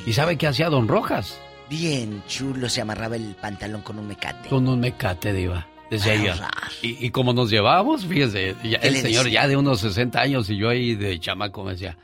¿Y 0.05 0.13
sabe 0.13 0.37
qué 0.37 0.47
hacía 0.47 0.69
don 0.69 0.87
Rojas? 0.87 1.39
Bien 1.69 2.23
chulo 2.27 2.67
se 2.69 2.81
amarraba 2.81 3.15
el 3.15 3.35
pantalón 3.39 3.81
con 3.81 3.99
un 3.99 4.07
mecate. 4.07 4.49
Con 4.49 4.67
un 4.67 4.79
Mecate, 4.79 5.33
diva. 5.33 5.67
Decía 5.91 6.13
horror. 6.13 6.49
Y, 6.83 7.05
y 7.05 7.09
como 7.11 7.33
nos 7.33 7.49
llevábamos, 7.49 8.05
fíjese, 8.05 8.55
ya- 8.63 8.79
¿Qué 8.79 8.87
el 8.89 8.97
señor 8.97 9.27
ya 9.29 9.47
de 9.47 9.55
unos 9.57 9.79
60 9.81 10.19
años 10.19 10.49
y 10.49 10.57
yo 10.57 10.69
ahí 10.69 10.95
de 10.95 11.19
chamaco 11.19 11.63
me 11.63 11.71
decía, 11.73 11.97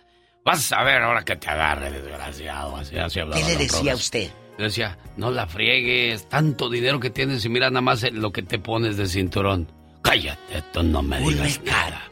vas 0.44 0.72
a 0.72 0.84
ver 0.84 1.02
ahora 1.02 1.24
que 1.24 1.36
te 1.36 1.50
agarre, 1.50 1.92
desgraciado. 1.92 2.76
Así, 2.78 2.98
así 2.98 3.20
hablaba 3.20 3.42
¿Qué 3.42 3.48
le 3.54 3.58
decía 3.58 3.94
a 3.94 3.96
usted? 3.96 4.30
Le 4.58 4.66
decía, 4.66 4.98
no 5.18 5.32
la 5.32 5.48
friegues, 5.48 6.30
tanto 6.30 6.70
dinero 6.70 7.00
que 7.00 7.10
tienes 7.10 7.44
y 7.46 7.50
mira 7.50 7.70
nada 7.70 7.82
más 7.82 8.04
lo 8.12 8.32
que 8.32 8.42
te 8.42 8.60
pones 8.60 8.98
de 8.98 9.08
cinturón. 9.08 9.72
Cállate, 10.02 10.64
tú 10.72 10.84
no 10.84 11.02
me 11.02 11.20
digas 11.20 11.60
nada. 11.64 12.04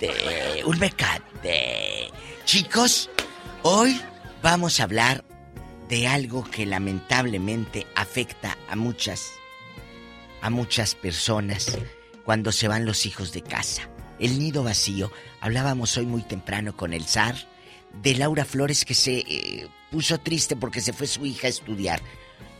un 0.66 0.80
mecate. 0.80 2.10
Chicos, 2.44 3.10
hoy 3.62 4.00
vamos 4.42 4.80
a 4.80 4.84
hablar 4.84 5.24
de 5.88 6.08
algo 6.08 6.44
que 6.44 6.66
lamentablemente 6.66 7.88
afecta 7.96 8.58
a 8.68 8.76
muchas, 8.76 9.34
a 10.42 10.50
muchas 10.50 10.96
personas 10.96 11.78
cuando 12.26 12.52
se 12.52 12.68
van 12.68 12.86
los 12.86 13.06
hijos 13.06 13.32
de 13.32 13.42
casa. 13.42 13.90
El 14.20 14.40
nido 14.40 14.64
vacío. 14.64 15.12
Hablábamos 15.40 15.98
hoy 15.98 16.06
muy 16.06 16.24
temprano 16.24 16.76
con 16.76 16.94
el 16.94 17.06
zar 17.06 17.36
de 18.02 18.16
Laura 18.16 18.46
Flores 18.46 18.86
que 18.86 18.94
se 18.94 19.20
eh, 19.20 19.68
puso 19.92 20.20
triste 20.20 20.56
porque 20.56 20.82
se 20.82 20.94
fue 20.94 21.08
su 21.08 21.26
hija 21.26 21.48
a 21.48 21.50
estudiar. 21.50 22.02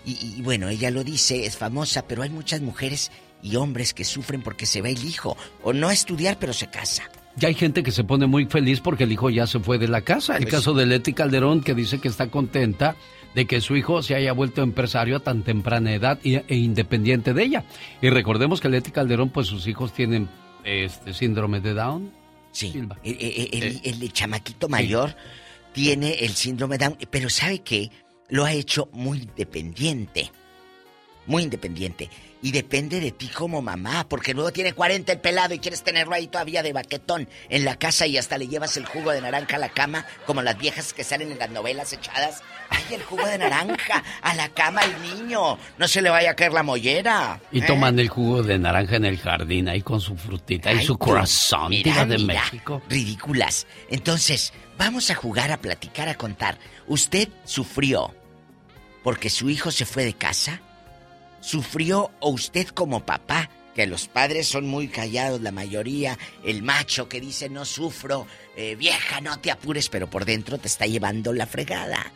Y, 0.06 0.36
y 0.38 0.42
bueno, 0.42 0.70
ella 0.70 0.92
lo 0.92 1.04
dice, 1.04 1.46
es 1.46 1.58
famosa, 1.58 2.08
pero 2.08 2.24
hay 2.24 2.30
muchas 2.30 2.62
mujeres 2.62 3.12
y 3.42 3.56
hombres 3.56 3.94
que 3.94 4.04
sufren 4.04 4.42
porque 4.42 4.66
se 4.66 4.82
va 4.82 4.90
el 4.90 5.04
hijo. 5.06 5.38
O 5.64 5.74
no 5.74 5.88
a 5.90 5.94
estudiar, 5.94 6.38
pero 6.40 6.54
se 6.54 6.68
casa. 6.68 7.04
Ya 7.36 7.48
hay 7.48 7.56
gente 7.56 7.82
que 7.82 7.92
se 7.92 8.04
pone 8.04 8.28
muy 8.28 8.46
feliz 8.46 8.80
porque 8.80 9.06
el 9.06 9.12
hijo 9.12 9.30
ya 9.30 9.48
se 9.48 9.60
fue 9.60 9.78
de 9.80 9.88
la 9.88 10.02
casa. 10.02 10.36
El 10.38 10.44
Pues 10.44 10.54
caso 10.56 10.74
de 10.74 10.86
Leti 10.86 11.14
Calderón 11.14 11.62
que 11.62 11.74
dice 11.74 12.00
que 12.00 12.08
está 12.08 12.30
contenta 12.30 12.96
de 13.34 13.48
que 13.48 13.60
su 13.62 13.76
hijo 13.76 14.04
se 14.04 14.14
haya 14.14 14.34
vuelto 14.34 14.62
empresario 14.62 15.16
a 15.18 15.20
tan 15.20 15.42
temprana 15.44 15.94
edad 15.94 16.20
y- 16.24 16.36
e 16.36 16.56
independiente 16.56 17.34
de 17.34 17.44
ella. 17.44 17.66
Y 18.04 18.10
recordemos 18.10 18.62
que 18.62 18.70
Leti 18.70 18.92
Calderón, 18.92 19.30
pues 19.30 19.48
sus 19.48 19.66
hijos 19.68 19.94
tienen 19.94 20.30
este 20.64 21.14
síndrome 21.16 21.60
de 21.60 21.74
Down. 21.74 22.12
Sí. 22.52 22.72
Silva. 22.72 22.98
El, 23.04 23.18
el- 23.20 23.50
el- 23.52 23.76
Eh, 23.78 23.82
el 24.02 24.14
chamaquito 24.14 24.70
mayor 24.70 25.16
tiene 25.74 26.14
el 26.24 26.34
síndrome 26.34 26.78
Down, 26.78 26.98
pero 27.10 27.32
¿sabe 27.32 27.60
qué? 27.62 27.90
Lo 28.34 28.46
ha 28.46 28.52
hecho 28.52 28.90
muy 28.94 29.20
independiente. 29.20 30.32
Muy 31.28 31.44
independiente. 31.44 32.10
Y 32.42 32.52
depende 32.52 33.00
de 33.00 33.12
ti 33.12 33.28
como 33.28 33.62
mamá, 33.62 34.10
porque 34.10 34.34
luego 34.34 34.52
tiene 34.52 34.74
40 34.74 35.12
el 35.12 35.20
pelado 35.20 35.54
y 35.54 35.60
quieres 35.60 35.84
tenerlo 35.84 36.16
ahí 36.16 36.26
todavía 36.26 36.64
de 36.64 36.74
baquetón 36.74 37.30
en 37.50 37.64
la 37.64 37.76
casa 37.76 38.08
y 38.08 38.18
hasta 38.18 38.40
le 38.40 38.48
llevas 38.48 38.76
el 38.76 38.88
jugo 38.88 39.12
de 39.12 39.22
naranja 39.22 39.58
a 39.58 39.60
la 39.60 39.70
cama, 39.70 40.08
como 40.26 40.42
las 40.42 40.58
viejas 40.58 40.94
que 40.94 41.04
salen 41.04 41.32
en 41.32 41.38
las 41.38 41.52
novelas 41.52 41.94
echadas. 41.94 42.42
¡Ay, 42.72 42.96
el 42.96 43.04
jugo 43.04 43.24
de 43.24 43.38
naranja! 43.38 44.04
A 44.24 44.34
la 44.34 44.50
cama 44.50 44.82
el 44.82 45.20
niño. 45.20 45.60
No 45.78 45.88
se 45.88 46.02
le 46.02 46.10
vaya 46.10 46.32
a 46.32 46.36
caer 46.36 46.54
la 46.54 46.64
mollera. 46.64 47.40
Y 47.52 47.60
¿eh? 47.60 47.66
toman 47.68 48.00
el 48.00 48.10
jugo 48.10 48.42
de 48.42 48.58
naranja 48.58 48.96
en 48.96 49.06
el 49.06 49.20
jardín 49.20 49.70
ahí 49.70 49.84
con 49.84 50.02
su 50.02 50.18
frutita 50.18 50.74
y 50.74 50.80
Ay, 50.80 50.86
su 50.88 50.94
tú, 50.94 51.06
corazón, 51.06 51.70
mira, 51.70 52.04
de 52.04 52.18
mira, 52.18 52.42
México. 52.42 52.82
Ridículas. 52.90 53.68
Entonces, 53.92 54.54
vamos 54.80 55.12
a 55.12 55.14
jugar, 55.14 55.52
a 55.52 55.62
platicar, 55.62 56.10
a 56.10 56.16
contar. 56.16 56.58
¿Usted 56.88 57.30
sufrió 57.46 58.12
porque 59.04 59.30
su 59.30 59.50
hijo 59.50 59.72
se 59.72 59.86
fue 59.86 60.06
de 60.06 60.14
casa? 60.14 60.62
¿Sufrió 61.42 62.12
o 62.20 62.30
usted 62.30 62.68
como 62.68 63.06
papá? 63.06 63.50
Que 63.76 63.88
los 63.88 64.08
padres 64.08 64.48
son 64.48 64.68
muy 64.68 64.88
callados, 64.88 65.42
la 65.42 65.52
mayoría. 65.52 66.18
El 66.46 66.64
macho 66.64 67.10
que 67.10 67.20
dice 67.20 67.50
no 67.50 67.66
sufro, 67.66 68.28
eh, 68.56 68.76
vieja, 68.76 69.20
no 69.20 69.40
te 69.40 69.52
apures, 69.52 69.90
pero 69.90 70.10
por 70.10 70.26
dentro 70.26 70.58
te 70.58 70.68
está 70.68 70.86
llevando 70.86 71.34
la 71.34 71.48
fregada. 71.48 72.12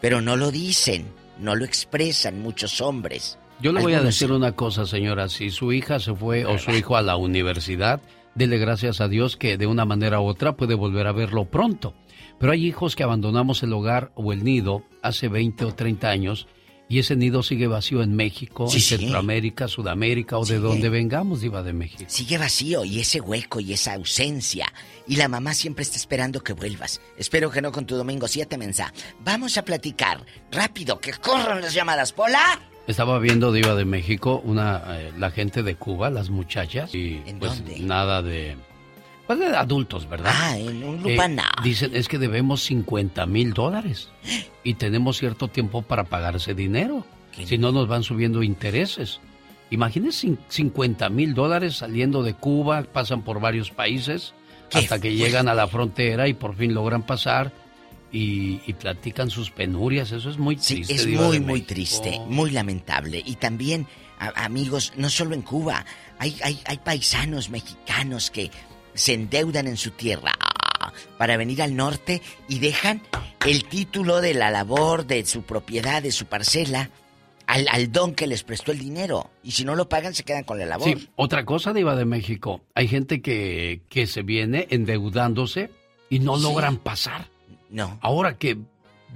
Pero 0.00 0.20
no 0.20 0.36
lo 0.36 0.50
dicen, 0.50 1.06
no 1.38 1.54
lo 1.54 1.64
expresan 1.64 2.40
muchos 2.40 2.80
hombres. 2.80 3.38
Yo 3.60 3.72
le 3.72 3.80
voy 3.80 3.94
a 3.94 4.02
decir 4.02 4.32
una 4.32 4.52
cosa, 4.52 4.86
señora. 4.86 5.28
Si 5.28 5.50
su 5.50 5.72
hija 5.72 6.00
se 6.00 6.14
fue 6.14 6.44
o 6.44 6.58
su 6.58 6.72
hijo 6.72 6.96
a 6.96 7.02
la 7.02 7.16
universidad, 7.16 8.00
dele 8.34 8.58
gracias 8.58 9.00
a 9.00 9.06
Dios 9.06 9.36
que 9.36 9.56
de 9.56 9.66
una 9.66 9.84
manera 9.84 10.20
u 10.20 10.24
otra 10.24 10.56
puede 10.56 10.74
volver 10.74 11.06
a 11.06 11.12
verlo 11.12 11.44
pronto. 11.44 11.94
Pero 12.42 12.54
hay 12.54 12.66
hijos 12.66 12.96
que 12.96 13.04
abandonamos 13.04 13.62
el 13.62 13.72
hogar 13.72 14.10
o 14.16 14.32
el 14.32 14.42
nido 14.42 14.82
hace 15.00 15.28
20 15.28 15.64
o 15.64 15.74
30 15.76 16.08
años 16.08 16.48
y 16.88 16.98
ese 16.98 17.14
nido 17.14 17.44
sigue 17.44 17.68
vacío 17.68 18.02
en 18.02 18.16
México, 18.16 18.66
Sí, 18.68 18.78
en. 18.78 18.98
Centroamérica, 18.98 19.68
Sudamérica 19.68 20.38
o 20.38 20.44
de 20.44 20.58
donde 20.58 20.88
vengamos, 20.88 21.40
Diva 21.40 21.62
de 21.62 21.72
México. 21.72 22.02
Sigue 22.08 22.38
vacío 22.38 22.84
y 22.84 22.98
ese 22.98 23.20
hueco 23.20 23.60
y 23.60 23.72
esa 23.72 23.94
ausencia. 23.94 24.66
Y 25.06 25.14
la 25.14 25.28
mamá 25.28 25.54
siempre 25.54 25.84
está 25.84 25.96
esperando 25.98 26.42
que 26.42 26.52
vuelvas. 26.52 27.00
Espero 27.16 27.48
que 27.48 27.62
no 27.62 27.70
con 27.70 27.86
tu 27.86 27.94
domingo 27.94 28.26
7, 28.26 28.58
mensa. 28.58 28.92
Vamos 29.24 29.56
a 29.56 29.64
platicar. 29.64 30.26
Rápido, 30.50 30.98
que 30.98 31.12
corran 31.12 31.60
las 31.60 31.74
llamadas. 31.74 32.12
¿Pola? 32.12 32.60
Estaba 32.88 33.20
viendo 33.20 33.52
Diva 33.52 33.76
de 33.76 33.84
México, 33.84 34.42
una 34.44 34.82
eh, 34.98 35.12
la 35.16 35.30
gente 35.30 35.62
de 35.62 35.76
Cuba, 35.76 36.10
las 36.10 36.28
muchachas, 36.28 36.92
y 36.92 37.22
pues 37.38 37.58
dónde? 37.58 37.78
nada 37.78 38.20
de... 38.20 38.56
Pues 39.26 39.38
de 39.38 39.46
adultos, 39.56 40.08
¿verdad? 40.08 40.32
Ah, 40.34 40.58
en 40.58 40.82
un 40.84 40.96
Eh, 41.06 41.10
lupaná. 41.12 41.50
dicen, 41.62 41.94
es 41.94 42.08
que 42.08 42.18
debemos 42.18 42.62
50 42.64 43.24
mil 43.26 43.52
dólares 43.54 44.08
y 44.64 44.74
tenemos 44.74 45.18
cierto 45.18 45.48
tiempo 45.48 45.82
para 45.82 46.04
pagar 46.04 46.36
ese 46.36 46.54
dinero. 46.54 47.06
Si 47.46 47.56
no, 47.56 47.72
nos 47.72 47.88
van 47.88 48.02
subiendo 48.02 48.42
intereses. 48.42 49.20
Imagínense 49.70 50.26
cin- 50.28 50.38
50 50.48 51.08
mil 51.08 51.32
dólares 51.34 51.76
saliendo 51.76 52.22
de 52.22 52.34
Cuba, 52.34 52.82
pasan 52.82 53.22
por 53.22 53.40
varios 53.40 53.70
países 53.70 54.34
hasta 54.72 55.00
que 55.00 55.14
llegan 55.14 55.48
a 55.48 55.54
la 55.54 55.66
frontera 55.66 56.28
y 56.28 56.34
por 56.34 56.54
fin 56.56 56.74
logran 56.74 57.04
pasar 57.04 57.52
y, 58.10 58.56
platican 58.74 59.30
sus 59.30 59.50
penurias. 59.50 60.12
Eso 60.12 60.28
es 60.28 60.36
muy 60.36 60.56
triste. 60.56 60.92
es 60.94 61.06
muy, 61.06 61.40
muy 61.40 61.62
triste, 61.62 62.20
muy 62.26 62.50
lamentable. 62.50 63.22
Y 63.24 63.36
también, 63.36 63.86
amigos, 64.18 64.92
no 64.96 65.08
solo 65.08 65.34
en 65.34 65.40
Cuba, 65.42 65.86
hay, 66.18 66.36
hay, 66.44 66.60
hay 66.66 66.76
paisanos 66.78 67.48
mexicanos 67.48 68.30
que 68.30 68.50
se 68.94 69.14
endeudan 69.14 69.66
en 69.66 69.76
su 69.76 69.90
tierra 69.90 70.32
ah, 70.40 70.92
para 71.18 71.36
venir 71.36 71.62
al 71.62 71.76
norte 71.76 72.22
y 72.48 72.58
dejan 72.58 73.02
el 73.46 73.64
título 73.64 74.20
de 74.20 74.34
la 74.34 74.50
labor, 74.50 75.06
de 75.06 75.24
su 75.24 75.42
propiedad, 75.42 76.02
de 76.02 76.12
su 76.12 76.26
parcela, 76.26 76.90
al, 77.46 77.66
al, 77.70 77.90
don 77.90 78.14
que 78.14 78.26
les 78.26 78.44
prestó 78.44 78.72
el 78.72 78.78
dinero. 78.78 79.30
Y 79.42 79.52
si 79.52 79.64
no 79.64 79.74
lo 79.74 79.88
pagan, 79.88 80.14
se 80.14 80.22
quedan 80.22 80.44
con 80.44 80.58
la 80.58 80.66
labor. 80.66 80.88
Sí, 80.88 81.08
otra 81.16 81.44
cosa, 81.44 81.72
Diva 81.72 81.96
de 81.96 82.04
México. 82.04 82.60
Hay 82.74 82.88
gente 82.88 83.20
que, 83.20 83.82
que 83.88 84.06
se 84.06 84.22
viene 84.22 84.68
endeudándose 84.70 85.70
y 86.08 86.20
no 86.20 86.36
logran 86.36 86.76
pasar. 86.76 87.28
No. 87.68 87.98
Ahora 88.02 88.36
que 88.36 88.58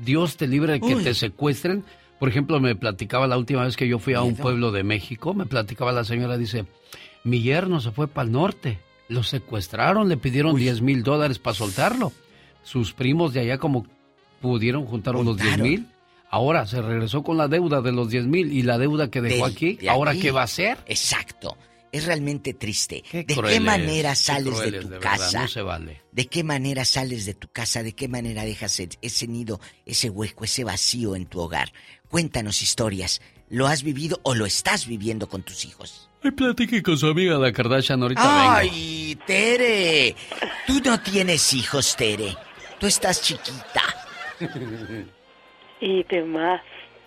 Dios 0.05 0.37
te 0.37 0.47
libre 0.47 0.75
de 0.75 0.81
que 0.81 0.97
te 0.97 1.15
secuestren. 1.15 1.85
Por 2.19 2.29
ejemplo, 2.29 2.59
me 2.61 2.75
platicaba 2.75 3.27
la 3.27 3.37
última 3.37 3.65
vez 3.65 3.77
que 3.77 3.89
yo 3.89 3.99
fui 3.99 4.15
a 4.15 4.23
un 4.23 4.37
pueblo 4.37 4.73
de 4.73 4.83
México, 4.83 5.35
me 5.35 5.45
platicaba 5.45 5.93
la 5.93 6.05
señora, 6.05 6.39
dice, 6.39 6.65
mi 7.25 7.43
yerno 7.43 7.81
se 7.81 7.91
fue 7.91 8.09
para 8.09 8.25
el 8.25 8.33
norte, 8.33 8.79
lo 9.09 9.23
secuestraron, 9.23 10.09
le 10.09 10.17
pidieron 10.17 10.57
10 10.57 10.83
mil 10.83 11.03
dólares 11.03 11.39
para 11.39 11.55
soltarlo. 11.55 12.13
Sus 12.63 12.93
primos 12.93 13.33
de 13.33 13.41
allá 13.41 13.59
como 13.59 13.87
pudieron 14.41 14.87
juntar 14.87 15.17
unos 15.17 15.37
10 15.37 15.59
mil. 15.59 15.87
Ahora 16.29 16.67
se 16.67 16.83
regresó 16.83 17.23
con 17.23 17.37
la 17.37 17.49
deuda 17.49 17.81
de 17.81 17.93
los 17.93 18.11
10 18.11 18.27
mil 18.27 18.53
y 18.53 18.63
la 18.63 18.79
deuda 18.79 19.11
que 19.11 19.21
dejó 19.21 19.47
aquí, 19.47 19.79
¿ahora 19.89 20.15
qué 20.15 20.33
va 20.33 20.43
a 20.43 20.45
hacer? 20.45 20.79
Exacto 20.87 21.57
es 21.97 22.05
realmente 22.05 22.55
triste. 22.55 23.03
¿De 23.13 23.25
qué 23.27 23.61
manera 23.61 24.15
sales 24.15 24.59
de 24.59 24.73
tu 24.83 25.01
casa? 25.01 25.43
no 25.43 25.49
se 25.49 25.63
vale. 25.63 26.03
¿De 26.13 26.27
qué 26.27 26.45
manera 26.45 26.85
sales 26.85 27.27
de 27.27 27.35
tu 27.35 27.49
casa? 27.49 27.83
¿De 27.83 27.95
qué 27.95 28.09
manera 28.09 28.45
dejas 28.45 28.79
e-, 28.81 28.89
ese 29.03 29.27
nido, 29.27 29.61
ese 29.85 30.11
hueco, 30.11 30.45
ese 30.45 30.65
vacío 30.65 31.17
en 31.17 31.27
tu 31.27 31.41
hogar? 31.41 31.73
Cuéntanos 32.09 32.63
historias. 32.63 33.21
¿Lo 33.49 33.67
has 33.67 33.83
vivido 33.83 34.21
o 34.25 34.35
lo 34.35 34.47
estás 34.47 34.87
viviendo 34.87 35.29
con 35.29 35.43
tus 35.43 35.65
hijos? 35.65 36.06
Ay, 36.27 36.33
platique 36.33 36.83
con 36.83 36.99
su 36.99 37.07
amiga 37.07 37.39
la 37.39 37.53
Kardashian 37.53 38.03
ahorita. 38.03 38.57
¡Ay, 38.57 39.17
Tere! 39.27 40.17
Tú 40.67 40.81
no 40.85 40.99
tienes 41.01 41.55
hijos, 41.55 41.95
Tere. 41.95 42.37
Tú 42.81 42.89
estás 42.89 43.23
chiquita. 43.23 43.83
y 45.81 46.03
demás. 46.03 46.63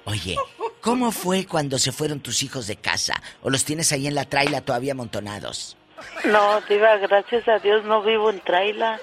Oye, 0.06 0.38
¿cómo 0.80 1.12
fue 1.12 1.46
cuando 1.46 1.78
se 1.78 1.92
fueron 1.92 2.22
tus 2.22 2.44
hijos 2.44 2.66
de 2.68 2.78
casa? 2.78 3.22
¿O 3.42 3.50
los 3.50 3.66
tienes 3.66 3.92
ahí 3.92 4.08
en 4.08 4.16
la 4.16 4.24
traila 4.24 4.62
todavía 4.62 4.94
amontonados? 4.94 5.76
No, 6.24 6.62
Diva, 6.70 6.96
gracias 6.96 7.46
a 7.50 7.60
Dios 7.60 7.84
no 7.84 8.02
vivo 8.02 8.30
en 8.30 8.40
traila. 8.40 9.02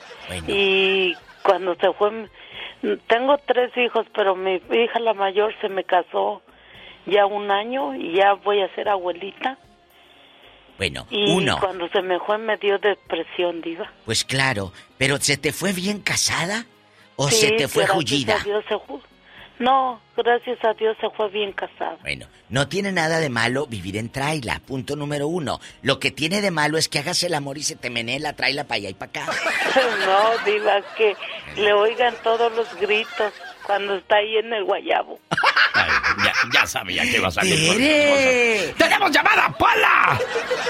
Y 0.48 1.14
cuando 1.43 1.74
se 1.74 1.93
fue, 1.93 2.30
tengo 3.06 3.36
tres 3.47 3.70
hijos, 3.76 4.06
pero 4.14 4.34
mi 4.34 4.55
hija 4.55 4.98
la 4.98 5.12
mayor 5.12 5.52
se 5.60 5.68
me 5.68 5.84
casó 5.84 6.40
ya 7.05 7.26
un 7.26 7.51
año 7.51 7.94
y 7.94 8.14
ya 8.16 8.32
voy 8.32 8.62
a 8.62 8.74
ser 8.74 8.88
abuelita. 8.88 9.59
Bueno, 10.78 11.07
y 11.11 11.31
uno. 11.31 11.59
cuando 11.59 11.89
se 11.89 12.03
me 12.03 12.19
fue 12.20 12.39
me 12.39 12.57
dio 12.59 12.78
depresión, 12.78 13.61
Diva. 13.62 13.90
Pues 14.05 14.24
claro, 14.24 14.73
pero 14.98 15.19
¿se 15.19 15.36
te 15.36 15.53
fue 15.53 15.73
bien 15.73 16.01
casada? 16.01 16.66
¿O 17.16 17.31
se 17.31 17.53
te 17.53 17.66
fue 17.66 17.86
jullida? 17.86 18.36
No, 19.59 20.03
gracias 20.15 20.62
a 20.65 20.74
Dios 20.74 20.98
se 21.01 21.09
fue 21.11 21.31
bien 21.31 21.53
casado. 21.53 21.97
Bueno, 22.03 22.27
no 22.51 22.69
tiene 22.69 22.93
nada 22.93 23.20
de 23.20 23.31
malo 23.31 23.66
vivir 23.66 23.97
en 23.97 24.11
traila, 24.11 24.61
punto 24.66 24.97
número 24.97 25.28
uno. 25.28 25.61
Lo 25.81 25.98
que 25.98 26.11
tiene 26.11 26.43
de 26.43 26.51
malo 26.51 26.77
es 26.77 26.90
que 26.90 26.98
hagas 26.98 27.23
el 27.23 27.32
amor 27.32 27.57
y 27.57 27.62
se 27.62 27.74
te 27.74 27.89
menee 27.89 28.20
la 28.20 28.35
traila 28.35 28.65
para 28.65 28.77
allá 28.77 28.90
y 28.90 28.94
para 28.94 29.11
acá. 29.11 29.27
no, 30.07 30.53
diga 30.53 30.82
que 30.97 31.16
le 31.57 31.73
oigan 31.73 32.15
todos 32.23 32.55
los 32.55 32.74
gritos 32.78 33.32
cuando 33.66 33.97
está 33.97 34.16
ahí 34.16 34.36
en 34.36 34.52
el 34.52 34.64
guayabo. 34.64 35.18
ya, 36.24 36.32
ya, 36.55 36.66
sabía 36.66 37.02
que 37.02 37.16
iba 37.18 37.28
a 37.28 37.30
salir. 37.30 38.74
¡Tenemos 38.76 39.10
llamada, 39.10 39.48
Pola! 39.59 40.18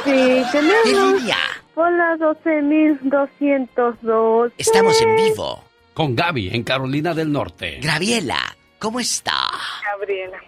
Sí, 0.05 0.45
tenemos. 0.53 1.23
¿Qué? 1.23 1.33
Pola 1.75 2.17
12202. 2.19 4.53
Estamos 4.57 5.01
en 5.03 5.17
vivo. 5.17 5.63
Con 5.95 6.15
Gaby, 6.17 6.55
en 6.55 6.63
Carolina 6.63 7.13
del 7.15 7.33
Norte. 7.33 7.79
Graviela, 7.81 8.57
¿Cómo 8.79 9.01
está? 9.01 9.33
Gabriela. 9.85 10.39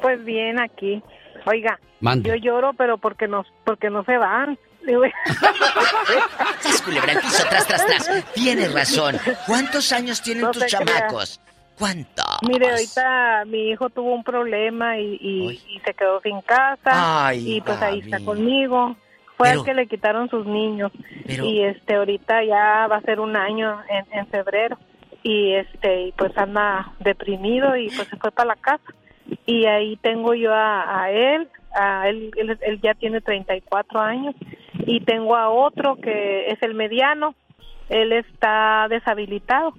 Pues 0.00 0.24
bien, 0.24 0.58
aquí. 0.58 1.02
Oiga, 1.46 1.78
Mande. 2.00 2.30
yo 2.30 2.36
lloro, 2.36 2.72
pero 2.72 2.96
porque 2.98 3.28
no, 3.28 3.44
porque 3.64 3.90
no 3.90 4.02
se 4.04 4.16
van. 4.16 4.58
Es 6.64 6.82
culebra 6.82 7.20
piso, 7.20 7.44
tras, 7.48 7.66
tras, 7.66 7.86
tras. 7.86 8.32
Tienes 8.34 8.72
razón. 8.72 9.18
¿Cuántos 9.46 9.92
años 9.92 10.20
tienen 10.20 10.50
tus 10.50 10.66
chamacos? 10.66 11.40
¿Cuántos? 11.78 12.38
Mire, 12.48 12.70
ahorita 12.70 13.44
mi 13.46 13.70
hijo 13.70 13.90
tuvo 13.90 14.14
un 14.14 14.22
problema 14.22 14.98
y, 14.98 15.18
y, 15.20 15.80
se 15.84 15.94
quedó 15.94 16.20
sin 16.20 16.40
casa. 16.42 17.26
Ay, 17.26 17.56
y 17.56 17.60
pues 17.60 17.80
ahí 17.82 18.00
está 18.00 18.20
conmigo. 18.20 18.96
Fue 19.36 19.50
el 19.50 19.64
que 19.64 19.74
le 19.74 19.88
quitaron 19.88 20.30
sus 20.30 20.46
niños. 20.46 20.92
Y 21.26 21.62
este 21.62 21.96
ahorita 21.96 22.44
ya 22.44 22.86
va 22.86 22.96
a 22.96 23.02
ser 23.02 23.18
un 23.18 23.36
año 23.36 23.80
en, 23.88 24.06
en 24.12 24.26
febrero 24.28 24.78
y 25.24 25.54
este 25.54 26.12
pues 26.16 26.36
anda 26.36 26.92
deprimido 27.00 27.76
y 27.76 27.88
pues 27.88 28.06
se 28.08 28.16
fue 28.16 28.30
para 28.30 28.48
la 28.48 28.56
casa 28.56 28.84
y 29.46 29.64
ahí 29.64 29.96
tengo 29.96 30.34
yo 30.34 30.52
a, 30.52 31.10
él 31.10 31.48
a 31.74 32.08
él, 32.08 32.30
él, 32.36 32.80
ya 32.82 32.94
tiene 32.94 33.22
34 33.22 34.00
años 34.00 34.34
y 34.86 35.00
tengo 35.00 35.34
a 35.34 35.48
otro 35.48 35.96
que 35.96 36.48
es 36.48 36.62
el 36.62 36.74
mediano 36.74 37.34
él 37.88 38.12
está 38.12 38.86
deshabilitado 38.90 39.72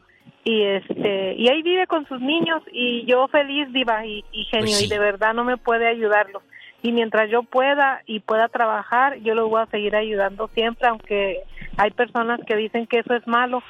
y 0.46 0.62
este 0.64 1.34
y 1.38 1.50
ahí 1.50 1.62
vive 1.64 1.88
con 1.88 2.08
sus 2.08 2.22
niños 2.22 2.62
y 2.72 3.04
yo 3.06 3.28
feliz 3.28 3.68
diva 3.74 4.06
y, 4.06 4.24
y 4.32 4.46
genio 4.46 4.68
Pues 4.68 4.84
y 4.84 4.88
de 4.88 5.00
verdad 5.00 5.34
no 5.34 5.44
me 5.44 5.58
puede 5.58 5.88
ayudarlo 5.88 6.42
y 6.82 6.92
mientras 6.92 7.30
yo 7.30 7.44
pueda 7.44 8.04
y 8.06 8.20
pueda 8.22 8.48
trabajar 8.48 9.18
yo 9.22 9.36
lo 9.36 9.50
voy 9.50 9.64
a 9.64 9.72
seguir 9.72 9.96
ayudando 9.96 10.48
siempre 10.54 10.88
aunque 10.88 11.42
hay 11.78 11.92
personas 11.92 12.40
que 12.48 12.56
dicen 12.56 12.86
que 12.86 13.00
eso 13.00 13.16
es 13.16 13.28
malo 13.28 13.64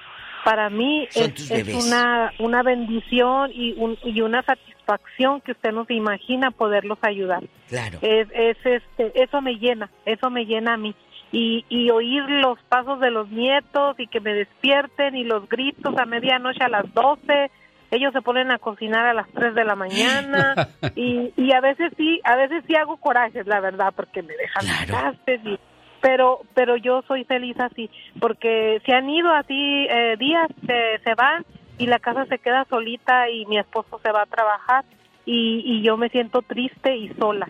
para 0.45 0.69
mí 0.69 1.07
es, 1.15 1.49
es 1.49 1.88
una, 1.88 2.31
una 2.38 2.61
bendición 2.61 3.49
y, 3.52 3.73
un, 3.77 3.97
y 4.03 4.22
una 4.22 4.43
satisfacción 4.43 5.41
que 5.41 5.53
usted 5.53 5.72
no 5.72 5.85
se 5.85 5.95
imagina 5.95 6.52
poderlos 6.52 6.99
ayudar. 7.02 7.43
Claro. 7.68 7.97
Es, 8.03 8.27
es 8.31 8.57
este, 8.64 9.23
eso 9.23 9.41
me 9.41 9.56
llena, 9.56 9.89
eso 10.06 10.30
me 10.30 10.45
llena 10.45 10.76
a 10.76 10.77
mí. 10.77 10.95
Y, 11.37 11.65
y 11.67 11.89
oír 11.89 12.23
los 12.29 12.57
pasos 12.69 13.01
de 13.01 13.11
los 13.11 13.29
nietos 13.29 13.99
y 13.99 14.07
que 14.07 14.21
me 14.21 14.33
despierten 14.33 15.17
y 15.17 15.25
los 15.25 15.49
gritos 15.49 15.93
a 15.97 16.05
medianoche 16.05 16.63
a 16.63 16.69
las 16.69 16.93
12, 16.93 17.51
ellos 17.91 18.13
se 18.13 18.21
ponen 18.21 18.51
a 18.51 18.57
cocinar 18.57 19.05
a 19.05 19.13
las 19.13 19.27
3 19.31 19.53
de 19.53 19.65
la 19.65 19.75
mañana. 19.75 20.55
Y, 20.95 21.33
y 21.35 21.51
a 21.51 21.59
veces 21.59 21.91
sí, 21.97 22.21
a 22.23 22.37
veces 22.37 22.63
sí 22.67 22.75
hago 22.75 22.95
corajes, 22.97 23.45
la 23.47 23.59
verdad, 23.59 23.91
porque 23.93 24.21
me 24.21 24.33
dejan 24.37 24.65
claro. 24.85 25.17
y 25.27 25.59
pero 26.01 26.41
pero 26.53 26.77
yo 26.77 27.01
soy 27.07 27.23
feliz 27.23 27.59
así 27.59 27.89
porque 28.19 28.79
se 28.85 28.93
han 28.93 29.09
ido 29.09 29.31
así 29.31 29.87
eh, 29.89 30.15
días 30.19 30.47
se, 30.67 30.99
se 31.03 31.15
van 31.15 31.43
y 31.79 31.87
la 31.87 31.97
casa 31.97 32.25
se 32.27 32.37
queda 32.37 32.65
solita 32.69 33.27
y 33.29 33.47
mi 33.47 33.57
esposo 33.57 33.99
se 34.03 34.11
va 34.11 34.21
a 34.21 34.27
trabajar 34.27 34.85
y, 35.25 35.63
y 35.65 35.81
yo 35.81 35.97
me 35.97 36.09
siento 36.09 36.43
triste 36.43 36.95
y 36.95 37.09
sola 37.15 37.47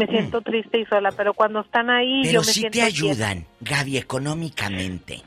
me 0.00 0.06
siento 0.06 0.40
triste 0.40 0.78
y 0.78 0.84
sola 0.86 1.12
pero 1.16 1.34
cuando 1.34 1.60
están 1.60 1.90
ahí 1.90 2.22
Pero 2.22 2.32
yo 2.34 2.40
me 2.40 2.44
sí 2.46 2.60
siento 2.60 2.78
te 2.78 2.82
ayudan, 2.82 3.46
Gaby, 3.60 3.98
económicamente. 3.98 5.22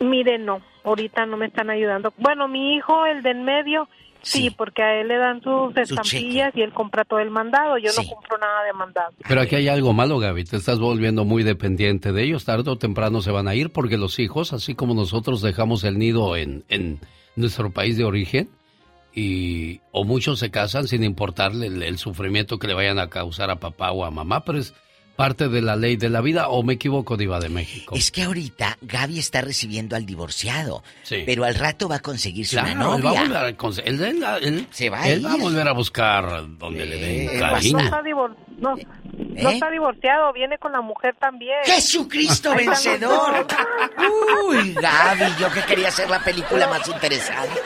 bien. 0.00 0.10
mire 0.10 0.38
no 0.38 0.60
ahorita 0.84 1.26
no 1.26 1.36
me 1.36 1.46
están 1.46 1.70
ayudando 1.70 2.12
bueno 2.18 2.48
mi 2.48 2.74
hijo 2.74 3.06
el 3.06 3.22
de 3.22 3.30
en 3.30 3.44
medio 3.44 3.88
Sí, 4.26 4.48
porque 4.48 4.82
a 4.82 4.98
él 5.02 5.08
le 5.08 5.18
dan 5.18 5.42
sus 5.42 5.76
estampillas 5.76 6.56
y 6.56 6.62
él 6.62 6.72
compra 6.72 7.04
todo 7.04 7.18
el 7.18 7.28
mandado. 7.28 7.76
Yo 7.76 7.90
no 7.94 8.08
compro 8.08 8.38
nada 8.38 8.64
de 8.64 8.72
mandado. 8.72 9.10
Pero 9.28 9.42
aquí 9.42 9.54
hay 9.56 9.68
algo 9.68 9.92
malo, 9.92 10.18
Gaby. 10.18 10.44
Te 10.44 10.56
estás 10.56 10.78
volviendo 10.78 11.26
muy 11.26 11.42
dependiente 11.42 12.10
de 12.10 12.22
ellos. 12.22 12.46
Tarde 12.46 12.70
o 12.70 12.78
temprano 12.78 13.20
se 13.20 13.30
van 13.30 13.48
a 13.48 13.54
ir 13.54 13.70
porque 13.70 13.98
los 13.98 14.18
hijos, 14.18 14.54
así 14.54 14.74
como 14.74 14.94
nosotros 14.94 15.42
dejamos 15.42 15.84
el 15.84 15.98
nido 15.98 16.36
en, 16.38 16.64
en 16.70 17.00
nuestro 17.36 17.70
país 17.70 17.98
de 17.98 18.04
origen, 18.04 18.48
y 19.14 19.80
o 19.92 20.04
muchos 20.04 20.38
se 20.40 20.50
casan 20.50 20.88
sin 20.88 21.04
importarle 21.04 21.68
el, 21.68 21.82
el 21.82 21.98
sufrimiento 21.98 22.58
que 22.58 22.66
le 22.66 22.74
vayan 22.74 22.98
a 22.98 23.08
causar 23.08 23.50
a 23.50 23.56
papá 23.60 23.92
o 23.92 24.04
a 24.04 24.10
mamá, 24.10 24.44
pero 24.44 24.58
es 24.58 24.74
parte 25.16 25.48
de 25.48 25.62
la 25.62 25.76
ley 25.76 25.94
de 25.96 26.10
la 26.10 26.20
vida 26.20 26.48
o 26.48 26.64
me 26.64 26.72
equivoco, 26.72 27.16
Diva 27.16 27.38
de 27.38 27.48
México. 27.48 27.94
Es 27.94 28.10
que 28.10 28.24
ahorita 28.24 28.78
Gaby 28.82 29.20
está 29.20 29.42
recibiendo 29.42 29.94
al 29.94 30.04
divorciado, 30.06 30.82
Sí. 31.04 31.22
pero 31.24 31.44
al 31.44 31.54
rato 31.54 31.88
va 31.88 31.96
a 31.96 32.00
conseguirse 32.00 32.56
Claro, 32.56 32.72
una 32.72 32.80
él 32.80 32.88
va, 32.88 32.94
a 32.94 32.98
novia. 32.98 33.20
volver 33.22 33.36
a, 33.44 33.56
conse- 33.56 33.82
él- 33.86 34.02
él- 34.02 34.24
él- 34.42 34.66
Se 34.72 34.90
va 34.90 35.02
a 35.02 35.08
él 35.08 35.24
va 35.24 35.34
a 35.34 35.36
volver 35.36 35.68
a 35.68 35.72
buscar 35.72 36.44
donde 36.58 36.84
le 36.84 36.96
den 36.98 37.26
No 37.38 37.56
está, 37.78 38.02
divor- 38.02 38.34
no, 38.58 38.76
no 38.76 39.48
¿Eh? 39.50 39.54
está 39.54 39.70
divorciado, 39.70 40.32
viene 40.32 40.58
con 40.58 40.72
la 40.72 40.80
mujer 40.80 41.14
también. 41.18 41.56
¡Jesucristo 41.64 42.54
vencedor! 42.54 43.46
Uy, 44.48 44.74
Gaby, 44.74 45.24
yo 45.38 45.50
que 45.52 45.62
quería 45.62 45.88
hacer 45.88 46.08
la 46.10 46.20
película 46.20 46.66
más 46.68 46.86
interesante. 46.88 47.60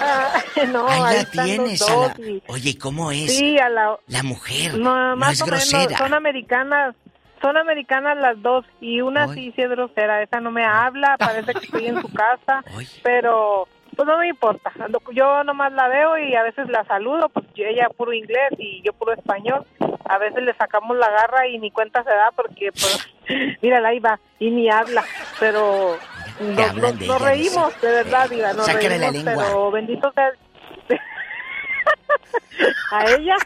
Ah, 0.00 0.42
no, 0.72 0.88
Ahí 0.88 1.00
ahí 1.16 1.16
la 1.34 1.44
tienes. 1.44 1.80
los 1.80 1.90
a 1.90 1.94
dos 1.94 2.18
la- 2.18 2.26
y- 2.26 2.42
Oye, 2.48 2.78
¿cómo 2.78 3.10
es? 3.12 3.36
Sí, 3.36 3.58
a 3.58 3.68
la... 3.68 3.96
La 4.08 4.22
mujer 4.22 4.76
No, 4.78 5.10
no 5.10 5.16
más 5.16 5.32
es 5.34 5.42
o 5.42 5.46
menos, 5.46 5.70
grosera. 5.70 5.98
son 5.98 6.14
americanas, 6.14 6.94
son 7.40 7.56
americanas 7.56 8.16
las 8.18 8.40
dos 8.42 8.64
y 8.80 9.00
una 9.00 9.32
sí, 9.34 9.52
sí 9.54 9.62
es 9.62 9.70
grosera, 9.70 10.22
esa 10.22 10.40
no 10.40 10.50
me 10.50 10.64
habla, 10.64 11.16
parece 11.18 11.52
que 11.54 11.64
estoy 11.66 11.86
en 11.86 12.00
su 12.00 12.08
casa, 12.12 12.64
pero 13.02 13.68
pues 13.98 14.06
no 14.06 14.16
me 14.18 14.28
importa. 14.28 14.70
Yo 15.12 15.42
nomás 15.42 15.72
la 15.72 15.88
veo 15.88 16.16
y 16.18 16.32
a 16.36 16.44
veces 16.44 16.68
la 16.68 16.84
saludo, 16.84 17.28
pues 17.30 17.44
ella 17.56 17.88
puro 17.96 18.12
inglés 18.12 18.50
y 18.56 18.80
yo 18.84 18.92
puro 18.92 19.12
español. 19.12 19.64
A 20.08 20.18
veces 20.18 20.44
le 20.44 20.54
sacamos 20.54 20.96
la 20.96 21.10
garra 21.10 21.48
y 21.48 21.58
ni 21.58 21.72
cuenta 21.72 22.04
se 22.04 22.10
da 22.10 22.30
porque, 22.30 22.70
pues, 22.70 23.08
mírala 23.60 23.88
ahí 23.88 23.98
va 23.98 24.20
y 24.38 24.50
ni 24.50 24.70
habla, 24.70 25.04
pero 25.40 25.98
nos, 26.38 26.74
nos- 26.76 26.94
nos 26.94 27.00
ella, 27.00 27.18
reímos, 27.18 27.80
de 27.80 27.90
verdad, 27.90 28.30
diga, 28.30 28.52
nos 28.52 28.66
Sácale 28.66 28.98
la 29.00 29.10
reímos, 29.10 29.24
lengua. 29.24 29.44
pero 29.46 29.70
bendito 29.72 30.12
sea. 30.12 30.30
a 32.92 33.04
ella. 33.10 33.36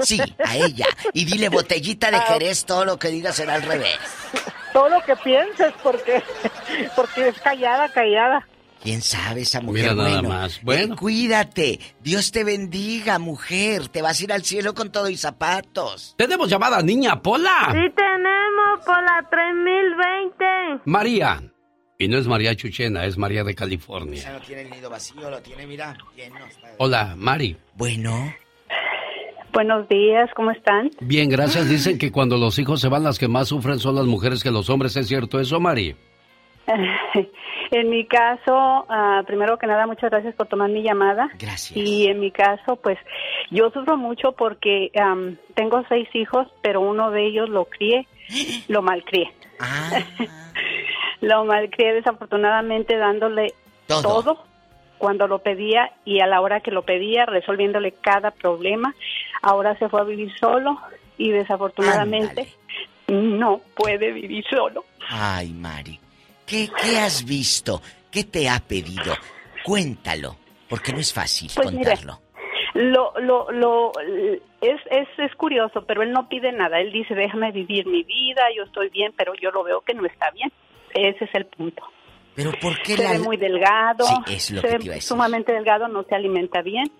Sí, 0.00 0.20
a 0.44 0.56
ella. 0.56 0.86
Y 1.14 1.24
dile 1.24 1.48
botellita 1.48 2.10
de 2.10 2.18
Ah. 2.18 2.24
Jerez, 2.28 2.66
todo 2.66 2.84
lo 2.84 2.98
que 2.98 3.08
digas 3.08 3.34
será 3.34 3.54
al 3.54 3.62
revés. 3.62 3.98
Todo 4.74 4.90
lo 4.90 5.00
que 5.04 5.16
pienses 5.16 5.72
porque, 5.82 6.22
porque 6.94 7.28
es 7.28 7.40
callada, 7.40 7.88
callada. 7.88 8.46
¿Quién 8.82 9.00
sabe 9.00 9.42
esa 9.42 9.60
mujer? 9.60 9.82
Mira 9.82 9.94
nada 9.94 10.10
bueno, 10.22 10.28
más. 10.28 10.60
Bueno. 10.62 10.94
eh, 10.94 10.96
cuídate. 10.98 11.78
Dios 12.00 12.32
te 12.32 12.42
bendiga, 12.42 13.18
mujer. 13.20 13.88
Te 13.88 14.02
vas 14.02 14.20
a 14.20 14.24
ir 14.24 14.32
al 14.32 14.42
cielo 14.42 14.74
con 14.74 14.90
todo 14.90 15.08
y 15.08 15.16
zapatos. 15.16 16.14
Tenemos 16.18 16.50
llamada, 16.50 16.82
niña 16.82 17.22
Pola. 17.22 17.68
Sí 17.72 17.94
tenemos 17.94 18.80
por 18.84 19.02
la 19.02 19.28
3020. 19.30 20.80
María. 20.86 21.42
Y 21.98 22.08
no 22.08 22.18
es 22.18 22.26
María 22.26 22.56
Chuchena, 22.56 23.04
es 23.04 23.16
María 23.16 23.44
de 23.44 23.54
California. 23.54 24.32
no 24.32 24.40
tiene 24.40 24.62
el 24.62 24.70
nido 24.70 24.90
vacío, 24.90 25.30
lo 25.30 25.40
tiene, 25.40 25.64
mira, 25.68 25.96
lleno. 26.16 26.40
Hola, 26.78 27.14
Mari. 27.16 27.56
Bueno. 27.76 28.34
Buenos 29.52 29.88
días, 29.88 30.28
¿cómo 30.34 30.50
están? 30.50 30.90
Bien, 31.00 31.28
gracias. 31.28 31.68
Dicen 31.68 31.98
que 31.98 32.10
cuando 32.10 32.38
los 32.38 32.58
hijos 32.58 32.80
se 32.80 32.88
van, 32.88 33.04
las 33.04 33.18
que 33.20 33.28
más 33.28 33.48
sufren 33.48 33.78
son 33.78 33.94
las 33.94 34.06
mujeres 34.06 34.42
que 34.42 34.50
los 34.50 34.68
hombres. 34.70 34.96
¿Es 34.96 35.06
cierto 35.06 35.38
eso, 35.38 35.60
Mari? 35.60 35.94
En 37.72 37.88
mi 37.88 38.04
caso, 38.04 38.84
ah, 38.90 39.22
primero 39.26 39.56
que 39.56 39.66
nada, 39.66 39.86
muchas 39.86 40.10
gracias 40.10 40.34
por 40.34 40.46
tomar 40.46 40.68
mi 40.68 40.82
llamada. 40.82 41.30
Gracias. 41.38 41.74
Y 41.74 42.06
en 42.06 42.20
mi 42.20 42.30
caso, 42.30 42.76
pues 42.76 42.98
yo 43.50 43.70
sufro 43.70 43.96
mucho 43.96 44.32
porque 44.32 44.92
am, 45.00 45.38
tengo 45.54 45.82
seis 45.88 46.06
hijos, 46.12 46.46
pero 46.60 46.82
uno 46.82 47.10
de 47.10 47.26
ellos 47.26 47.48
lo 47.48 47.64
crié, 47.64 48.06
lo 48.68 48.82
malcrié. 48.82 49.32
lo 51.22 51.46
malcrié 51.46 51.94
desafortunadamente 51.94 52.98
dándole 52.98 53.54
Todo. 53.86 54.02
todo 54.02 54.44
cuando 54.98 55.26
lo 55.26 55.38
pedía 55.38 55.92
y 56.04 56.20
a 56.20 56.26
la 56.26 56.42
hora 56.42 56.60
que 56.60 56.72
lo 56.72 56.82
pedía, 56.82 57.24
resolviéndole 57.24 57.92
cada 57.92 58.32
problema. 58.32 58.94
Ahora 59.40 59.78
se 59.78 59.88
fue 59.88 60.02
a 60.02 60.04
vivir 60.04 60.30
solo 60.38 60.78
y 61.16 61.30
desafortunadamente 61.30 62.52
no 63.08 63.62
puede 63.74 64.12
vivir 64.12 64.44
solo. 64.50 64.84
Ay, 65.08 65.54
Mari. 65.54 65.98
¿Qué, 66.52 66.68
qué 66.82 66.98
has 66.98 67.24
visto? 67.24 67.80
¿Qué 68.10 68.24
te 68.24 68.46
ha 68.50 68.60
pedido? 68.60 69.14
Cuéntalo, 69.64 70.36
porque 70.68 70.92
no 70.92 70.98
es 70.98 71.10
fácil 71.10 71.50
Pues 71.54 71.70
contarlo. 71.70 72.20
Lo, 72.74 73.14
lo, 73.20 73.50
lo, 73.50 73.92
es, 74.60 74.78
es, 74.90 75.08
es 75.16 75.34
curioso, 75.36 75.82
pero 75.86 76.02
él 76.02 76.12
no 76.12 76.28
pide 76.28 76.52
nada. 76.52 76.78
Él 76.78 76.92
dice, 76.92 77.14
déjame 77.14 77.52
vivir 77.52 77.86
mi 77.86 78.02
vida, 78.02 78.42
yo 78.54 78.64
estoy 78.64 78.90
bien, 78.90 79.14
pero 79.16 79.32
yo 79.40 79.50
lo 79.50 79.64
veo 79.64 79.80
que 79.80 79.94
no 79.94 80.04
está 80.04 80.30
bien. 80.32 80.52
Ese 80.92 81.24
es 81.24 81.34
el 81.34 81.46
punto. 81.46 81.82
Pero 82.34 82.52
¿por 82.60 82.78
qué 82.82 82.96
se 82.96 83.02
la... 83.02 83.12
ve 83.12 83.18
muy 83.20 83.38
delgado, 83.38 84.04
Sí, 84.04 84.34
es 84.34 84.50
lo 84.50 84.60
se 84.60 84.66
que 84.66 84.72
ve 84.74 84.78
te 84.78 84.84
iba 84.84 84.92
a 84.92 84.96
decir. 84.96 85.08
sumamente 85.08 85.52
delgado, 85.54 85.88
no 85.88 86.02
se 86.04 86.14
alimenta 86.14 86.60
bien, 86.60 86.90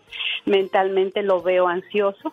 mentalmente 0.46 1.22
lo 1.22 1.42
veo 1.42 1.68
ansioso 1.68 2.32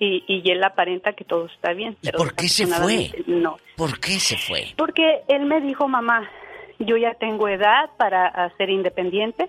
y, 0.00 0.24
y 0.26 0.50
él 0.50 0.64
aparenta 0.64 1.12
que 1.12 1.24
todo 1.24 1.46
está 1.46 1.72
bien. 1.74 1.96
¿Y 2.02 2.06
pero 2.06 2.18
por 2.18 2.34
qué 2.34 2.48
se 2.48 2.66
fue? 2.66 3.12
No, 3.26 3.56
¿Por 3.76 4.00
qué 4.00 4.18
se 4.18 4.36
fue? 4.36 4.74
porque 4.76 5.22
él 5.28 5.44
me 5.46 5.60
dijo, 5.60 5.86
mamá, 5.88 6.28
yo 6.80 6.96
ya 6.96 7.14
tengo 7.14 7.46
edad 7.48 7.90
para 7.96 8.26
ah, 8.26 8.50
ser 8.58 8.68
independiente 8.70 9.48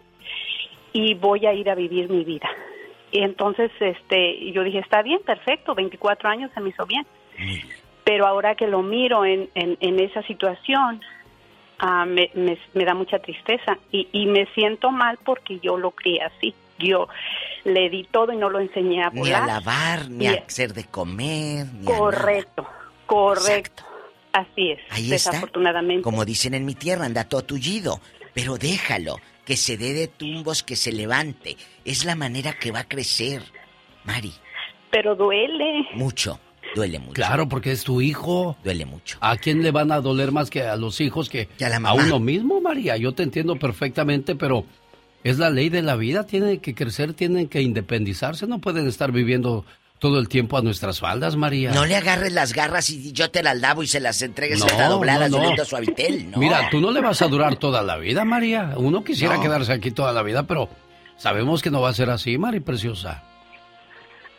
y 0.93 1.15
voy 1.15 1.45
a 1.47 1.53
ir 1.53 1.69
a 1.69 1.75
vivir 1.75 2.09
mi 2.09 2.23
vida. 2.23 2.49
Y 3.11 3.23
entonces 3.23 3.71
este, 3.79 4.51
yo 4.51 4.63
dije, 4.63 4.79
está 4.79 5.01
bien, 5.01 5.19
perfecto, 5.25 5.73
24 5.75 6.29
años 6.29 6.51
se 6.53 6.61
me 6.61 6.69
hizo 6.69 6.85
bien. 6.85 7.05
Pero 8.03 8.25
ahora 8.27 8.55
que 8.55 8.67
lo 8.67 8.81
miro 8.83 9.25
en, 9.25 9.49
en, 9.55 9.77
en 9.79 9.99
esa 9.99 10.21
situación, 10.23 11.01
ah, 11.79 12.05
me, 12.05 12.29
me, 12.35 12.57
me 12.73 12.85
da 12.85 12.93
mucha 12.93 13.19
tristeza 13.19 13.77
y, 13.91 14.07
y 14.11 14.25
me 14.27 14.45
siento 14.53 14.91
mal 14.91 15.17
porque 15.25 15.59
yo 15.59 15.77
lo 15.77 15.91
crié 15.91 16.21
así. 16.23 16.53
Yo 16.79 17.07
le 17.63 17.89
di 17.89 18.05
todo 18.05 18.33
y 18.33 18.37
no 18.37 18.49
lo 18.49 18.59
enseñé 18.59 19.03
a 19.03 19.09
Ni 19.11 19.19
volar. 19.19 19.43
a 19.43 19.47
lavar, 19.47 20.09
ni 20.09 20.25
Y- 20.25 20.27
a 20.29 20.31
hacer 20.45 20.73
de 20.73 20.85
comer, 20.85 21.67
ni 21.73 21.85
a 21.87 21.89
nada. 21.91 21.97
Correcto, 21.99 22.67
correcto. 23.05 23.83
Así 24.33 24.71
es, 24.71 24.79
Ahí 24.89 25.11
está. 25.11 25.31
desafortunadamente. 25.31 26.03
Como 26.03 26.23
dicen 26.25 26.53
en 26.53 26.65
mi 26.65 26.75
tierra, 26.75 27.05
anda 27.05 27.25
todo 27.25 27.43
tullido. 27.43 27.99
Pero 28.33 28.57
déjalo, 28.57 29.17
que 29.45 29.57
se 29.57 29.75
dé 29.77 29.93
de 29.93 30.07
tumbos, 30.07 30.63
que 30.63 30.75
se 30.77 30.91
levante. 30.93 31.57
Es 31.83 32.05
la 32.05 32.15
manera 32.15 32.53
que 32.53 32.71
va 32.71 32.79
a 32.79 32.87
crecer. 32.87 33.43
Mari, 34.05 34.33
Pero 34.89 35.15
duele. 35.15 35.85
mucho. 35.93 36.39
Duele 36.73 36.99
mucho. 36.99 37.13
Claro, 37.13 37.49
porque 37.49 37.71
es 37.73 37.83
tu 37.83 37.99
hijo. 37.99 38.55
Duele 38.63 38.85
mucho. 38.85 39.17
¿A 39.19 39.35
quién 39.35 39.61
le 39.61 39.71
van 39.71 39.91
a 39.91 39.99
doler 39.99 40.31
más 40.31 40.49
que 40.49 40.61
a 40.61 40.77
los 40.77 41.01
hijos 41.01 41.29
que, 41.29 41.49
a 41.59 41.67
la 41.69 41.89
a 41.89 41.93
uno 41.93 42.19
mismo, 42.19 42.61
María? 42.61 42.95
Yo 42.95 43.11
te 43.13 43.23
entiendo 43.23 43.57
perfectamente, 43.57 44.35
pero 44.35 44.65
es 45.25 45.37
la 45.37 45.49
ley 45.49 45.67
de 45.67 45.81
la 45.81 45.97
vida. 45.97 46.25
Tienen 46.25 46.61
que 46.61 46.73
crecer, 46.73 47.13
tienen 47.13 47.49
que 47.49 47.61
independizarse. 47.61 48.47
No 48.47 48.59
pueden 48.59 48.87
estar 48.87 49.11
viviendo 49.11 49.65
todo 50.01 50.17
el 50.17 50.27
tiempo 50.27 50.57
a 50.57 50.63
nuestras 50.63 50.99
faldas, 50.99 51.35
María. 51.35 51.71
No 51.73 51.85
le 51.85 51.95
agarres 51.95 52.33
las 52.33 52.53
garras 52.53 52.89
y 52.89 53.11
yo 53.13 53.29
te 53.29 53.43
las 53.43 53.55
lavo 53.59 53.83
y 53.83 53.87
se 53.87 53.99
las 53.99 54.19
entregues 54.23 54.57
No, 54.59 54.65
hasta 54.65 54.87
dobladas 54.87 55.29
no, 55.29 55.55
no. 55.55 55.63
suavitel, 55.63 56.31
¿no? 56.31 56.39
Mira, 56.39 56.69
tú 56.71 56.81
no 56.81 56.89
le 56.89 57.01
vas 57.01 57.21
a 57.21 57.27
durar 57.27 57.55
toda 57.57 57.83
la 57.83 57.97
vida, 57.97 58.25
María. 58.25 58.73
Uno 58.77 59.03
quisiera 59.03 59.35
No. 59.35 59.43
quedarse 59.43 59.71
aquí 59.71 59.91
toda 59.91 60.11
la 60.11 60.23
vida, 60.23 60.41
pero 60.47 60.69
sabemos 61.17 61.61
que 61.61 61.69
no 61.69 61.81
va 61.81 61.89
a 61.89 61.93
ser 61.93 62.09
así, 62.09 62.35
Mari 62.39 62.61
Preciosa. 62.61 63.23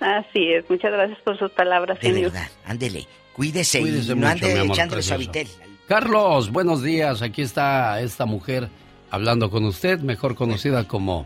Así 0.01 0.53
es, 0.53 0.69
muchas 0.69 0.91
gracias 0.91 1.19
por 1.25 1.39
sus 1.39 1.53
palabras, 1.53 2.01
De 2.01 2.13
señor. 2.13 2.33
verdad, 2.33 2.49
ándele. 2.67 3.07
Cuídese, 3.35 3.79
Cuídese 3.81 4.13
y 4.13 4.17
no 4.17 4.27
ande 4.27 4.53
mi 4.53 4.59
amor 4.61 4.75
echándole 4.77 4.97
precioso. 5.03 5.23
suavitel. 5.23 5.49
Carlos, 5.87 6.51
buenos 6.51 6.83
días. 6.83 7.23
Aquí 7.23 7.41
está 7.43 8.01
esta 8.01 8.27
mujer 8.27 8.69
hablando 9.13 9.49
con 9.49 9.65
usted, 9.65 10.01
mejor 10.01 10.35
conocida 10.35 10.89
como 10.89 11.25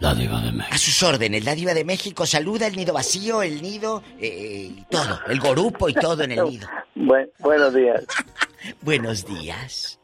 la 0.00 0.14
diva 0.14 0.40
de 0.40 0.52
México. 0.52 0.74
A 0.74 0.78
sus 0.78 1.02
órdenes, 1.02 1.44
la 1.44 1.54
diva 1.54 1.74
de 1.74 1.84
México 1.84 2.26
saluda 2.26 2.66
el 2.66 2.76
nido 2.76 2.94
vacío, 2.94 3.42
el 3.42 3.60
nido, 3.62 4.02
eh, 4.20 4.70
y 4.76 4.84
todo, 4.90 5.18
el 5.28 5.40
gorupo 5.40 5.88
y 5.88 5.94
todo 5.94 6.22
en 6.22 6.32
el 6.32 6.44
nido. 6.44 6.68
Buen- 6.94 7.30
buenos 7.40 7.74
días. 7.74 8.04
Buenos 8.82 9.24
días. 9.24 10.00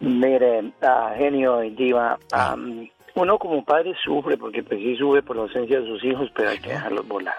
Mire, 0.00 0.72
ah, 0.82 1.14
genio 1.16 1.62
y 1.64 1.70
diva, 1.70 2.18
am, 2.32 2.88
uno 3.14 3.38
como 3.38 3.64
padre 3.64 3.94
sufre 4.04 4.36
porque 4.36 4.62
pues 4.62 4.78
sí 4.80 4.96
sufre 4.96 5.22
por 5.22 5.36
la 5.36 5.42
ausencia 5.42 5.80
de 5.80 5.86
sus 5.86 6.04
hijos, 6.04 6.28
pero 6.36 6.50
hay 6.50 6.58
que 6.58 6.70
dejarlos 6.70 7.08
volar. 7.08 7.34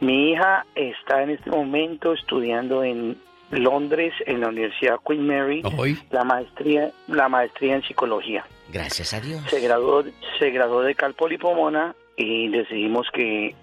Mi 0.00 0.32
hija 0.32 0.66
está 0.74 1.22
en 1.22 1.30
este 1.30 1.50
momento 1.50 2.12
estudiando 2.12 2.82
en 2.82 3.16
Londres, 3.50 4.12
en 4.26 4.40
la 4.40 4.48
Universidad 4.48 4.98
Queen 5.06 5.26
Mary, 5.26 5.62
la 6.10 6.24
maestría, 6.24 6.90
la 7.06 7.28
maestría 7.28 7.76
en 7.76 7.82
psicología. 7.82 8.44
Gracias 8.72 9.14
a 9.14 9.20
Dios. 9.20 9.42
Se 9.48 9.60
graduó, 9.60 10.04
se 10.38 10.50
graduó 10.50 10.82
de 10.82 10.94
Calpol 10.94 11.32
y 11.32 11.38
Pomona 11.38 11.94
y 12.16 12.48
decidimos 12.48 13.06
que 13.12 13.54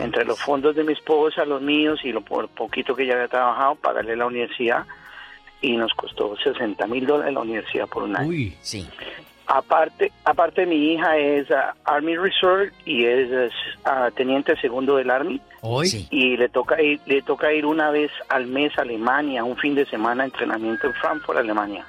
entre 0.00 0.24
los 0.24 0.40
fondos 0.40 0.74
de 0.74 0.82
mi 0.82 0.92
esposa, 0.92 1.44
los 1.44 1.62
míos 1.62 2.00
y 2.02 2.10
lo 2.10 2.20
por 2.20 2.48
poquito 2.48 2.96
que 2.96 3.06
ya 3.06 3.14
había 3.14 3.28
trabajado, 3.28 3.76
pagarle 3.76 4.16
la 4.16 4.26
universidad 4.26 4.86
y 5.60 5.76
nos 5.76 5.92
costó 5.94 6.36
60 6.36 6.84
mil 6.88 7.06
dólares 7.06 7.32
la 7.32 7.40
universidad 7.40 7.86
por 7.86 8.02
un 8.02 8.16
año. 8.16 8.28
Uy. 8.28 8.56
Sí. 8.60 8.88
Aparte, 9.46 10.12
aparte 10.24 10.66
mi 10.66 10.92
hija 10.92 11.16
es 11.18 11.50
ah, 11.50 11.74
Army 11.84 12.16
Reserve 12.16 12.70
y 12.86 13.04
es, 13.04 13.52
ah, 13.84 14.08
teniente 14.14 14.56
segundo 14.60 14.96
del 14.96 15.10
Army 15.10 15.40
Hoy. 15.60 16.06
y 16.10 16.36
le 16.36 16.48
toca 16.48 16.80
ir, 16.80 17.00
le 17.06 17.22
toca 17.22 17.52
ir 17.52 17.66
una 17.66 17.90
vez 17.90 18.10
al 18.28 18.46
mes 18.46 18.76
a 18.78 18.82
Alemania, 18.82 19.42
un 19.44 19.56
fin 19.56 19.74
de 19.74 19.84
semana 19.86 20.24
entrenamiento 20.24 20.86
en 20.86 20.94
Frankfurt, 20.94 21.38
Alemania. 21.38 21.84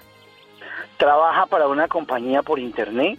Trabaja 0.98 1.46
para 1.46 1.68
una 1.68 1.88
compañía 1.88 2.42
por 2.42 2.60
internet 2.60 3.18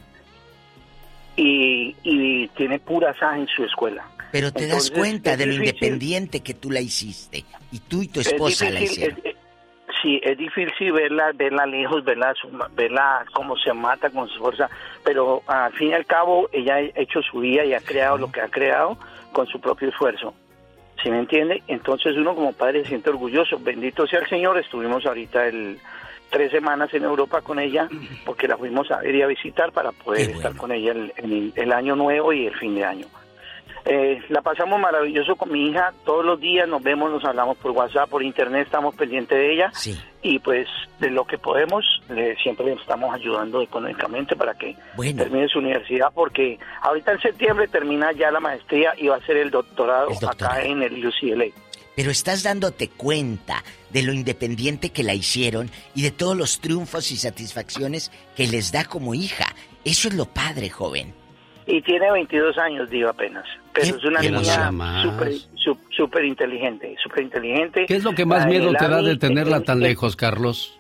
y, 1.36 1.94
y 2.02 2.48
tiene 2.48 2.78
pura 2.78 3.12
saja 3.18 3.38
en 3.38 3.46
su 3.48 3.64
escuela. 3.64 4.04
Pero 4.30 4.52
te 4.52 4.66
das 4.66 4.90
cuenta 4.90 5.36
de 5.36 5.46
lo 5.46 5.52
difícil. 5.52 5.74
independiente 5.74 6.40
que 6.40 6.54
tú 6.54 6.70
la 6.70 6.80
hiciste. 6.80 7.44
Y 7.70 7.78
tú 7.80 8.02
y 8.02 8.08
tu 8.08 8.20
Es 8.20 8.28
esposa 8.28 8.68
la 8.70 8.80
hicieron. 8.80 9.18
es- 9.24 9.33
sí, 10.04 10.20
es 10.22 10.38
difícil 10.38 10.92
verla, 10.92 11.32
verla 11.34 11.66
lejos, 11.66 12.04
verla, 12.04 12.32
verla 12.76 13.24
cómo 13.32 13.56
se 13.56 13.72
mata 13.72 14.08
con 14.10 14.28
su 14.28 14.38
fuerza, 14.38 14.70
pero 15.02 15.42
al 15.48 15.72
fin 15.72 15.88
y 15.88 15.94
al 15.94 16.06
cabo 16.06 16.48
ella 16.52 16.76
ha 16.76 16.80
hecho 16.80 17.20
su 17.22 17.40
vida 17.40 17.64
y 17.64 17.74
ha 17.74 17.80
creado 17.80 18.16
lo 18.18 18.30
que 18.30 18.40
ha 18.40 18.48
creado 18.48 18.96
con 19.32 19.46
su 19.48 19.60
propio 19.60 19.88
esfuerzo. 19.88 20.32
¿Sí 21.02 21.10
me 21.10 21.18
entiende? 21.18 21.62
Entonces 21.66 22.16
uno 22.16 22.34
como 22.36 22.52
padre 22.52 22.82
se 22.82 22.90
siente 22.90 23.10
orgulloso. 23.10 23.58
Bendito 23.58 24.06
sea 24.06 24.20
el 24.20 24.28
Señor. 24.28 24.56
Estuvimos 24.58 25.04
ahorita 25.04 25.46
el 25.48 25.78
tres 26.30 26.50
semanas 26.52 26.92
en 26.94 27.02
Europa 27.04 27.40
con 27.42 27.58
ella 27.58 27.88
porque 28.24 28.46
la 28.48 28.56
fuimos 28.56 28.90
a 28.90 29.04
y 29.06 29.20
a 29.22 29.26
visitar 29.26 29.72
para 29.72 29.90
poder 29.92 30.30
estar 30.30 30.54
con 30.56 30.70
ella 30.72 30.92
el, 30.92 31.12
el- 31.16 31.52
el 31.56 31.72
año 31.72 31.96
nuevo 31.96 32.32
y 32.32 32.46
el 32.46 32.54
fin 32.54 32.74
de 32.76 32.84
año. 32.84 33.06
Eh, 33.86 34.22
la 34.30 34.40
pasamos 34.40 34.80
maravilloso 34.80 35.36
con 35.36 35.52
mi 35.52 35.68
hija. 35.68 35.92
Todos 36.06 36.24
los 36.24 36.40
días 36.40 36.66
nos 36.66 36.82
vemos, 36.82 37.10
nos 37.10 37.24
hablamos 37.24 37.58
por 37.58 37.72
WhatsApp, 37.72 38.08
por 38.08 38.22
internet, 38.22 38.64
estamos 38.66 38.94
pendientes 38.94 39.36
de 39.36 39.52
ella. 39.52 39.70
Y 40.22 40.38
pues 40.38 40.66
de 41.00 41.10
lo 41.10 41.26
que 41.26 41.36
podemos, 41.36 41.84
le- 42.08 42.34
siempre 42.36 42.64
le 42.66 42.72
estamos 42.72 43.14
ayudando 43.14 43.60
económicamente 43.60 44.36
para 44.36 44.54
que 44.54 44.74
termine 45.24 45.48
su 45.48 45.58
universidad, 45.58 46.08
porque 46.14 46.58
ahorita 46.80 47.12
en 47.12 47.20
septiembre 47.20 47.68
termina 47.68 48.10
ya 48.12 48.30
la 48.30 48.40
maestría 48.40 48.92
y 48.96 49.08
va 49.08 49.16
a 49.16 49.18
hacer 49.18 49.36
el 49.36 49.50
doctorado, 49.50 50.08
acá 50.46 50.62
en 50.62 50.82
el 50.82 51.06
UCLA. 51.06 51.46
Pero 51.94 52.10
estás 52.10 52.42
dándote 52.42 52.88
cuenta 52.88 53.62
de 53.90 54.02
lo 54.02 54.12
independiente 54.14 54.90
que 54.90 55.02
la 55.04 55.14
hicieron 55.14 55.70
y 55.94 56.02
de 56.02 56.10
todos 56.10 56.36
los 56.36 56.58
triunfos 56.60 57.12
y 57.12 57.16
satisfacciones 57.18 58.10
que 58.34 58.46
les 58.48 58.72
da 58.72 58.84
como 58.86 59.14
hija. 59.14 59.46
Eso 59.84 60.08
es 60.08 60.14
lo 60.14 60.24
padre, 60.24 60.70
joven. 60.70 61.14
Y 61.66 61.80
tiene 61.82 62.10
22 62.12 62.58
años, 62.58 62.90
digo 62.90 63.08
apenas. 63.08 63.44
Pero 63.72 63.96
es 63.96 64.04
una 64.04 64.20
niña 64.20 64.70
súper 65.02 65.32
su- 65.54 65.78
súper 65.90 66.24
inteligente, 66.24 66.94
súper 67.02 67.22
inteligente. 67.24 67.86
¿Qué 67.86 67.96
es 67.96 68.04
lo 68.04 68.12
que 68.12 68.26
más 68.26 68.44
Ah, 68.44 68.48
miedo 68.48 68.72
te 68.72 68.88
da 68.88 69.00
de 69.02 69.16
tenerla 69.16 69.60
tan 69.60 69.80
lejos, 69.80 70.16
Carlos? 70.16 70.78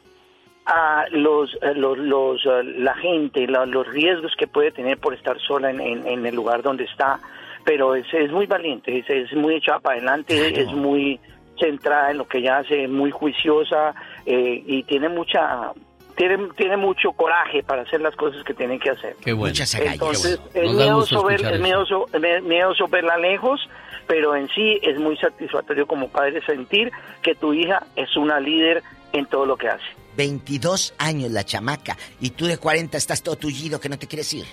a 0.66 1.04
los, 1.10 1.52
eh, 1.60 1.74
los, 1.74 1.98
los, 1.98 2.40
eh, 2.46 2.62
la 2.78 2.94
gente, 2.94 3.46
la- 3.46 3.66
los 3.66 3.86
riesgos 3.86 4.32
que 4.38 4.46
puede 4.46 4.70
tener 4.70 4.96
por 4.96 5.12
estar 5.12 5.38
sola 5.38 5.70
en, 5.70 5.78
en- 5.78 6.06
en 6.06 6.24
el 6.24 6.34
lugar 6.34 6.62
donde 6.62 6.84
está, 6.84 7.18
pero 7.66 7.94
es, 7.94 8.06
es 8.14 8.30
muy 8.32 8.46
valiente, 8.46 8.98
es, 8.98 9.10
es 9.10 9.30
muy 9.34 9.56
echada 9.56 9.80
para 9.80 9.96
adelante, 9.96 10.58
es 10.62 10.72
muy 10.72 11.20
centrada 11.60 12.12
en 12.12 12.16
lo 12.16 12.26
que 12.26 12.38
ella 12.38 12.58
hace, 12.60 12.88
muy 12.88 13.10
juiciosa 13.10 13.94
eh, 14.24 14.62
y 14.66 14.82
tiene 14.84 15.10
mucha... 15.10 15.72
Tiene, 16.16 16.48
tiene 16.56 16.76
mucho 16.76 17.12
coraje 17.12 17.62
para 17.62 17.82
hacer 17.82 18.00
las 18.00 18.14
cosas 18.14 18.44
que 18.44 18.54
tiene 18.54 18.78
que 18.78 18.90
hacer. 18.90 19.16
Qué 19.20 19.32
bueno. 19.32 19.50
Muchas 19.52 19.74
Entonces, 19.74 20.40
Qué 20.52 20.60
bueno. 20.60 20.70
es 20.70 20.76
miedoso, 20.76 21.24
ver, 21.24 21.44
es 21.44 21.60
miedoso, 21.60 22.06
es 22.12 22.42
miedoso 22.42 22.88
verla 22.88 23.18
lejos, 23.18 23.60
pero 24.06 24.36
en 24.36 24.48
sí 24.48 24.78
es 24.82 24.98
muy 24.98 25.16
satisfactorio 25.16 25.86
como 25.86 26.08
padre 26.08 26.40
sentir 26.46 26.90
que 27.22 27.34
tu 27.34 27.52
hija 27.52 27.84
es 27.96 28.16
una 28.16 28.38
líder 28.38 28.82
en 29.12 29.26
todo 29.26 29.46
lo 29.46 29.56
que 29.56 29.68
hace. 29.68 29.84
22 30.16 30.94
años 30.98 31.30
la 31.32 31.44
chamaca 31.44 31.96
y 32.20 32.30
tú 32.30 32.46
de 32.46 32.58
40 32.58 32.96
estás 32.96 33.22
todo 33.22 33.36
tullido 33.36 33.80
que 33.80 33.88
no 33.88 33.98
te 33.98 34.06
quieres 34.06 34.32
ir. 34.32 34.46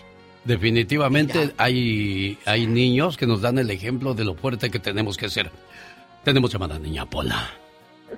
Definitivamente 0.44 1.52
hay, 1.58 2.38
hay 2.46 2.66
niños 2.66 3.16
que 3.16 3.28
nos 3.28 3.42
dan 3.42 3.60
el 3.60 3.70
ejemplo 3.70 4.16
de 4.16 4.26
lo 4.26 4.34
fuerte 4.34 4.72
que 4.72 4.80
tenemos 4.80 5.18
que 5.18 5.30
ser. 5.30 5.52
Tenemos 6.24 6.52
llamada 6.52 6.80
niña 6.80 7.06
Pola. 7.06 7.61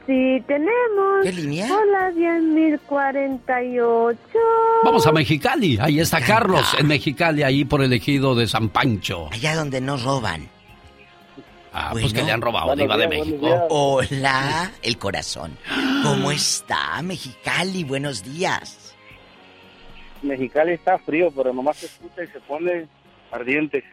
Sí, 0.05 0.43
tenemos. 0.47 1.23
¿Qué 1.23 1.31
línea? 1.31 1.67
Hola, 1.71 2.11
10.048. 2.11 4.17
Vamos 4.83 5.07
a 5.07 5.11
Mexicali. 5.11 5.77
Ahí 5.79 5.99
está 5.99 6.19
Carlos 6.19 6.75
en 6.77 6.87
Mexicali, 6.87 7.43
ahí 7.43 7.63
por 7.63 7.83
el 7.83 7.93
ejido 7.93 8.35
de 8.35 8.47
San 8.47 8.69
Pancho. 8.69 9.29
Allá 9.31 9.55
donde 9.55 9.79
no 9.81 9.97
roban. 9.97 10.49
Ah, 11.75 11.89
pues 11.91 12.13
que 12.13 12.21
le 12.21 12.31
han 12.31 12.41
robado, 12.41 12.75
Diva 12.75 12.97
de 12.97 13.07
México. 13.07 13.47
Hola, 13.69 14.71
el 14.83 14.97
corazón. 14.97 15.57
¿Cómo 16.03 16.31
está, 16.31 17.01
Mexicali? 17.01 17.83
Buenos 17.83 18.23
días. 18.23 18.95
Mexicali 20.21 20.73
está 20.73 20.99
frío, 20.99 21.31
pero 21.35 21.51
nomás 21.53 21.77
se 21.77 21.87
escucha 21.87 22.23
y 22.23 22.27
se 22.27 22.39
pone 22.41 22.87
ardiente. 23.31 23.83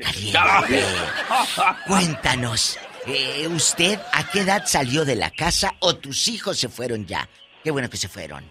Cuéntanos, 1.87 2.79
eh, 3.07 3.49
¿usted 3.49 3.99
a 4.13 4.31
qué 4.31 4.41
edad 4.41 4.63
salió 4.67 5.05
de 5.05 5.17
la 5.17 5.31
casa 5.31 5.75
o 5.81 5.97
tus 5.97 6.29
hijos 6.29 6.59
se 6.59 6.69
fueron 6.69 7.07
ya? 7.07 7.29
Qué 7.63 7.71
bueno 7.71 7.89
que 7.89 7.97
se 7.97 8.09
fueron. 8.09 8.45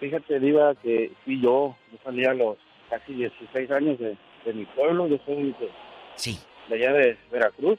Fíjate, 0.00 0.40
Diva, 0.40 0.74
que 0.76 1.12
fui 1.24 1.40
yo. 1.40 1.76
Yo 1.90 1.98
salí 2.02 2.24
a 2.24 2.34
los 2.34 2.56
casi 2.90 3.14
16 3.14 3.70
años 3.70 3.98
de, 3.98 4.16
de 4.44 4.52
mi 4.52 4.64
pueblo. 4.66 5.06
Yo 5.06 5.18
soy 5.24 5.54
de, 5.60 5.70
sí. 6.16 6.38
de 6.68 6.74
allá 6.74 6.92
de 6.92 7.18
Veracruz. 7.30 7.78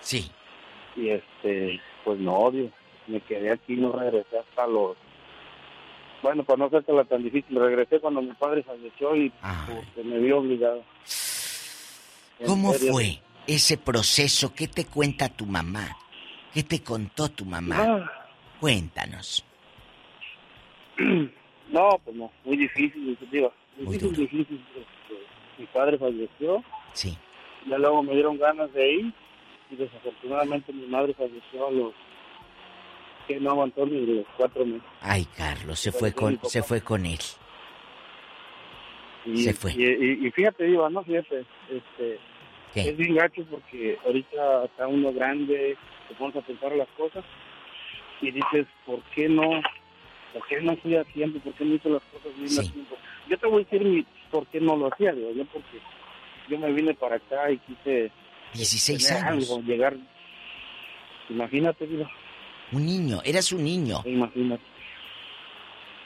Sí. 0.00 0.30
Y 0.96 1.10
este, 1.10 1.80
pues 2.04 2.18
no 2.18 2.34
odio. 2.34 2.70
Me 3.06 3.20
quedé 3.20 3.52
aquí, 3.52 3.74
no 3.76 3.92
regresé 3.92 4.38
hasta 4.38 4.66
los. 4.66 4.96
Bueno, 6.22 6.42
para 6.44 6.58
no 6.58 6.64
hacértela 6.66 7.04
tan 7.04 7.22
difícil, 7.22 7.58
regresé 7.58 8.00
cuando 8.00 8.20
mi 8.20 8.32
padre 8.32 8.62
falleció 8.64 9.14
y 9.14 9.30
porque 9.66 10.02
me 10.02 10.18
vi 10.18 10.32
obligado. 10.32 10.82
En 12.40 12.46
¿Cómo 12.46 12.72
serio. 12.72 12.92
fue 12.92 13.20
ese 13.48 13.76
proceso? 13.78 14.54
¿Qué 14.54 14.68
te 14.68 14.84
cuenta 14.86 15.28
tu 15.28 15.46
mamá? 15.46 15.96
¿Qué 16.54 16.62
te 16.62 16.82
contó 16.82 17.28
tu 17.30 17.44
mamá? 17.44 17.76
Ah. 17.80 18.28
Cuéntanos. 18.60 19.44
No, 21.70 22.00
pues 22.02 22.16
no, 22.16 22.32
muy 22.46 22.56
difícil, 22.56 23.14
digo, 23.30 23.52
difícil, 23.76 24.10
difícil. 24.16 24.64
Este, 24.74 25.22
mi 25.58 25.66
padre 25.66 25.98
falleció. 25.98 26.64
Sí. 26.94 27.14
Ya 27.68 27.76
luego 27.76 28.02
me 28.02 28.14
dieron 28.14 28.38
ganas 28.38 28.72
de 28.72 28.90
ir 28.90 29.12
y 29.70 29.76
desafortunadamente 29.76 30.72
mi 30.72 30.86
madre 30.86 31.12
falleció 31.12 31.66
a 31.66 31.70
los 31.70 31.92
que 33.26 33.38
no 33.38 33.50
aguantó 33.50 33.84
ni 33.84 34.00
los 34.06 34.24
cuatro 34.38 34.64
meses. 34.64 34.80
Ay, 35.02 35.26
Carlos, 35.36 35.78
se 35.78 35.92
fue 35.92 36.14
con, 36.14 36.40
se 36.44 36.62
fue 36.62 36.80
con 36.80 37.04
él. 37.04 37.18
Y, 39.26 39.36
Se 39.42 39.52
fue. 39.52 39.74
Y, 39.74 39.82
y- 39.84 40.26
y 40.26 40.30
fíjate, 40.30 40.64
Diva, 40.64 40.88
no, 40.88 41.04
fíjate, 41.04 41.44
este, 41.68 42.18
es 42.74 42.96
bien 42.96 43.14
gacho 43.14 43.44
porque 43.50 43.98
ahorita 44.04 44.64
está 44.64 44.86
uno 44.86 45.12
grande, 45.12 45.76
te 46.08 46.14
pones 46.14 46.36
a 46.36 46.40
pensar 46.42 46.72
las 46.72 46.88
cosas 46.96 47.24
y 48.20 48.30
dices, 48.30 48.66
¿por 48.86 49.00
qué 49.14 49.28
no? 49.28 49.48
¿Por 50.32 50.46
qué 50.46 50.60
no 50.60 50.76
fui 50.76 50.94
a 50.94 51.04
tiempo? 51.04 51.38
¿Por 51.40 51.54
qué 51.54 51.64
no 51.64 51.74
hice 51.74 51.88
las 51.88 52.02
cosas 52.04 52.32
bien 52.36 52.52
a 52.58 52.72
tiempo? 52.72 52.96
Yo 53.28 53.38
te 53.38 53.46
voy 53.46 53.62
a 53.62 53.64
decir 53.64 53.86
mi, 53.86 54.06
por 54.30 54.46
qué 54.48 54.60
no 54.60 54.76
lo 54.76 54.92
hacía, 54.92 55.12
digo, 55.12 55.32
yo 55.32 55.44
porque 55.46 55.78
yo 56.48 56.58
me 56.58 56.72
vine 56.72 56.94
para 56.94 57.16
acá 57.16 57.50
y 57.50 57.58
quise 57.58 58.10
16 58.54 59.06
tener 59.06 59.24
años. 59.24 59.50
algo, 59.50 59.62
llegar, 59.62 59.96
imagínate, 61.28 61.86
Diva. 61.86 62.10
Un 62.72 62.84
niño, 62.84 63.20
eras 63.24 63.52
un 63.52 63.64
niño. 63.64 64.02
Imagínate. 64.04 64.62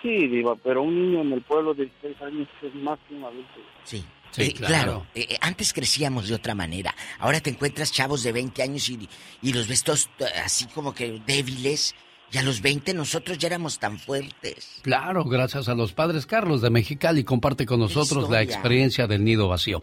Sí, 0.02 0.26
Diva, 0.28 0.56
pero 0.56 0.82
un 0.82 0.94
niño 0.94 1.20
en 1.22 1.32
el 1.32 1.42
pueblo 1.42 1.74
de 1.74 1.84
16 1.84 2.22
años 2.22 2.48
es 2.62 2.74
más 2.76 2.98
que 3.08 3.14
un 3.14 3.24
adulto. 3.24 3.60
Sí. 3.84 4.04
Sí, 4.32 4.42
Eh, 4.42 4.52
claro. 4.54 5.06
eh, 5.14 5.26
eh, 5.30 5.38
antes 5.40 5.72
crecíamos 5.72 6.26
de 6.28 6.34
otra 6.34 6.54
manera. 6.54 6.94
Ahora 7.20 7.40
te 7.40 7.50
encuentras 7.50 7.92
chavos 7.92 8.22
de 8.24 8.32
20 8.32 8.62
años 8.62 8.88
y, 8.88 9.08
y 9.42 9.52
los 9.52 9.68
ves 9.68 9.84
todos 9.84 10.08
así 10.44 10.66
como 10.66 10.94
que 10.94 11.22
débiles. 11.26 11.94
Y 12.32 12.38
a 12.38 12.42
los 12.42 12.62
20 12.62 12.94
nosotros 12.94 13.36
ya 13.36 13.48
éramos 13.48 13.78
tan 13.78 13.98
fuertes. 13.98 14.80
Claro, 14.82 15.24
gracias 15.24 15.68
a 15.68 15.74
los 15.74 15.92
padres 15.92 16.24
Carlos 16.24 16.62
de 16.62 16.70
Mexicali 16.70 17.24
comparte 17.24 17.66
con 17.66 17.78
nosotros 17.78 18.30
la 18.30 18.40
experiencia 18.40 19.06
del 19.06 19.22
nido 19.22 19.48
vacío. 19.48 19.82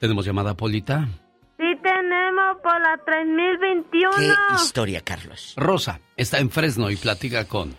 Tenemos 0.00 0.26
llamada 0.26 0.54
Polita. 0.56 1.08
Sí, 1.56 1.64
tenemos 1.82 2.56
por 2.60 2.78
la 2.80 2.98
3021. 3.06 4.10
¿Qué 4.48 4.54
historia, 4.56 5.00
Carlos? 5.00 5.54
Rosa 5.56 6.00
está 6.16 6.38
en 6.38 6.50
Fresno 6.50 6.90
y 6.90 6.96
platica 6.96 7.44
con 7.46 7.74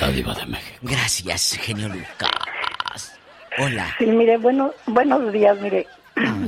la 0.00 0.08
diva 0.08 0.34
de 0.34 0.46
México. 0.46 0.78
Gracias, 0.82 1.58
genio 1.60 1.88
Lucas. 1.88 2.30
Hola. 3.60 3.86
Sí, 3.98 4.06
mire, 4.06 4.36
bueno, 4.38 4.72
buenos 4.86 5.32
días, 5.32 5.58
mire. 5.60 5.86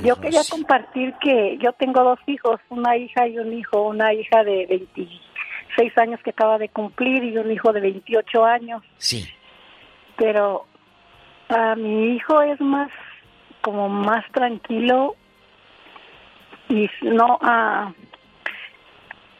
Yo 0.02 0.16
quería 0.20 0.40
compartir 0.50 1.14
que 1.20 1.56
yo 1.58 1.72
tengo 1.74 2.02
dos 2.02 2.18
hijos, 2.26 2.60
una 2.70 2.96
hija 2.96 3.26
y 3.28 3.38
un 3.38 3.52
hijo, 3.52 3.82
una 3.82 4.12
hija 4.12 4.42
de 4.42 4.66
26 4.66 5.96
años 5.98 6.20
que 6.24 6.30
acaba 6.30 6.58
de 6.58 6.68
cumplir 6.68 7.22
y 7.24 7.36
un 7.38 7.50
hijo 7.52 7.72
de 7.72 7.80
28 7.80 8.44
años, 8.44 8.82
Sí. 8.98 9.28
pero 10.16 10.66
a 11.48 11.74
mi 11.76 12.16
hijo 12.16 12.42
es 12.42 12.60
más 12.60 12.90
como 13.60 13.88
más 13.88 14.24
tranquilo 14.32 15.14
y 16.68 16.88
no 17.02 17.38
ah, 17.42 17.92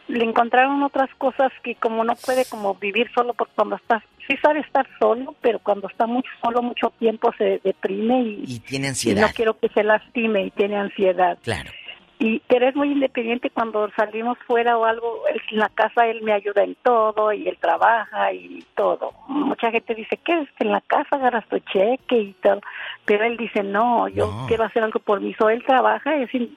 le 0.09 0.25
encontraron 0.25 0.83
otras 0.83 1.09
cosas 1.17 1.51
que 1.63 1.75
como 1.77 2.05
no 2.05 2.15
puede 2.17 2.45
como 2.45 2.75
vivir 2.75 3.11
solo 3.15 3.35
porque 3.35 3.55
cuando 3.57 3.77
está 3.77 4.03
sí 4.31 4.37
sabe 4.43 4.61
estar 4.61 4.87
solo 5.01 5.35
pero 5.41 5.59
cuando 5.59 5.89
está 5.89 6.07
mucho 6.07 6.31
solo 6.43 6.63
mucho 6.63 6.91
tiempo 6.99 7.33
se 7.37 7.61
deprime 7.65 8.21
y, 8.23 8.45
Y 8.47 8.61
tiene 8.61 8.87
y 8.87 8.89
ansiedad. 8.91 9.23
no 9.23 9.29
quiero 9.35 9.59
que 9.59 9.69
se 9.71 9.83
lastime 9.83 10.45
y 10.45 10.51
tiene 10.53 10.77
ansiedad 10.77 11.37
Claro. 11.43 11.71
y 12.19 12.41
pero 12.49 12.69
es 12.69 12.77
muy 12.77 12.93
independiente 12.93 13.51
cuando 13.51 13.91
salimos 13.97 14.37
fuera 14.47 14.77
o 14.79 14.85
algo 14.85 15.27
él- 15.33 15.41
en 15.51 15.59
la 15.59 15.69
casa 15.71 16.07
él 16.07 16.23
me 16.23 16.33
ayuda 16.33 16.63
en 16.63 16.77
todo 16.83 17.33
y 17.33 17.49
él 17.49 17.57
trabaja 17.61 18.33
y 18.33 18.65
todo 18.77 19.13
mucha 19.27 19.71
gente 19.71 19.95
dice 19.95 20.17
que 20.19 20.33
es 20.41 20.49
que 20.53 20.65
en 20.65 20.73
la 20.73 20.81
casa 20.83 21.17
agarras 21.17 21.47
tu 21.49 21.59
cheque 21.59 22.17
y 22.19 22.33
todo 22.43 22.61
pero 23.05 23.25
él 23.25 23.37
dice 23.37 23.63
no 23.63 24.07
yo 24.09 24.27
No. 24.31 24.47
quiero 24.47 24.65
hacer 24.65 24.83
algo 24.85 25.01
por 25.01 25.21
mí 25.21 25.35
so 25.39 25.49
él 25.51 25.65
trabaja 25.67 26.15
es 26.17 26.33
in- 26.35 26.57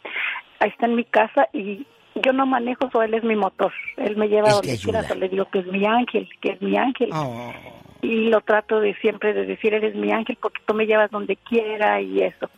ahí 0.59 0.69
está 0.69 0.85
en 0.85 0.95
mi 0.95 1.05
casa 1.05 1.47
y 1.53 1.85
yo 2.15 2.33
no 2.33 2.45
manejo 2.45 2.89
so 2.91 3.01
él 3.01 3.13
es 3.13 3.23
mi 3.23 3.35
motor 3.35 3.71
él 3.97 4.15
me 4.17 4.27
lleva 4.27 4.47
te 4.47 4.53
donde 4.53 4.77
quiera 4.77 5.03
so 5.03 5.15
le 5.15 5.29
digo 5.29 5.45
que 5.45 5.59
es 5.59 5.67
mi 5.67 5.85
ángel 5.85 6.29
que 6.41 6.51
es 6.51 6.61
mi 6.61 6.77
ángel 6.77 7.09
Oh. 7.13 7.53
y 8.01 8.29
lo 8.29 8.41
trato 8.41 8.79
de 8.79 8.93
siempre 8.95 9.33
de 9.33 9.45
decir 9.45 9.73
eres 9.73 9.95
mi 9.95 10.11
ángel 10.11 10.37
porque 10.41 10.61
tú 10.65 10.73
me 10.73 10.85
llevas 10.85 11.09
donde 11.11 11.35
quiera 11.37 12.01
y 12.01 12.21
eso 12.21 12.49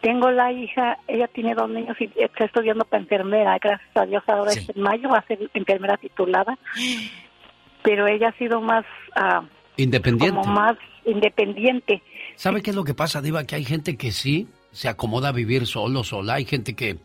tengo 0.00 0.30
la 0.30 0.52
hija 0.52 0.98
ella 1.08 1.28
tiene 1.28 1.54
dos 1.54 1.68
niños 1.70 1.96
y 2.00 2.10
está 2.16 2.44
estudiando 2.44 2.84
para 2.84 3.02
enfermera 3.02 3.58
gracias 3.58 3.96
a 3.96 4.06
Dios 4.06 4.22
ahora 4.26 4.52
es 4.52 4.68
en 4.74 4.82
mayo 4.82 5.08
va 5.08 5.18
a 5.18 5.26
ser 5.26 5.38
enfermera 5.54 5.96
titulada 5.96 6.58
pero 7.82 8.06
ella 8.06 8.28
ha 8.28 8.38
sido 8.38 8.60
más 8.60 8.84
ah, 9.16 9.42
Independiente. 9.76 10.38
como 10.38 10.52
más 10.52 10.76
independiente 11.04 12.02
¿Sabe 12.40 12.62
qué 12.62 12.70
es 12.70 12.76
lo 12.76 12.84
que 12.84 12.94
pasa, 12.94 13.20
Diva? 13.20 13.44
Que 13.44 13.56
hay 13.56 13.64
gente 13.66 13.98
que 13.98 14.12
sí 14.12 14.48
se 14.72 14.88
acomoda 14.88 15.28
a 15.28 15.32
vivir 15.32 15.66
solo, 15.66 16.04
sola. 16.04 16.36
Hay 16.36 16.46
gente 16.46 16.74
que 16.74 16.96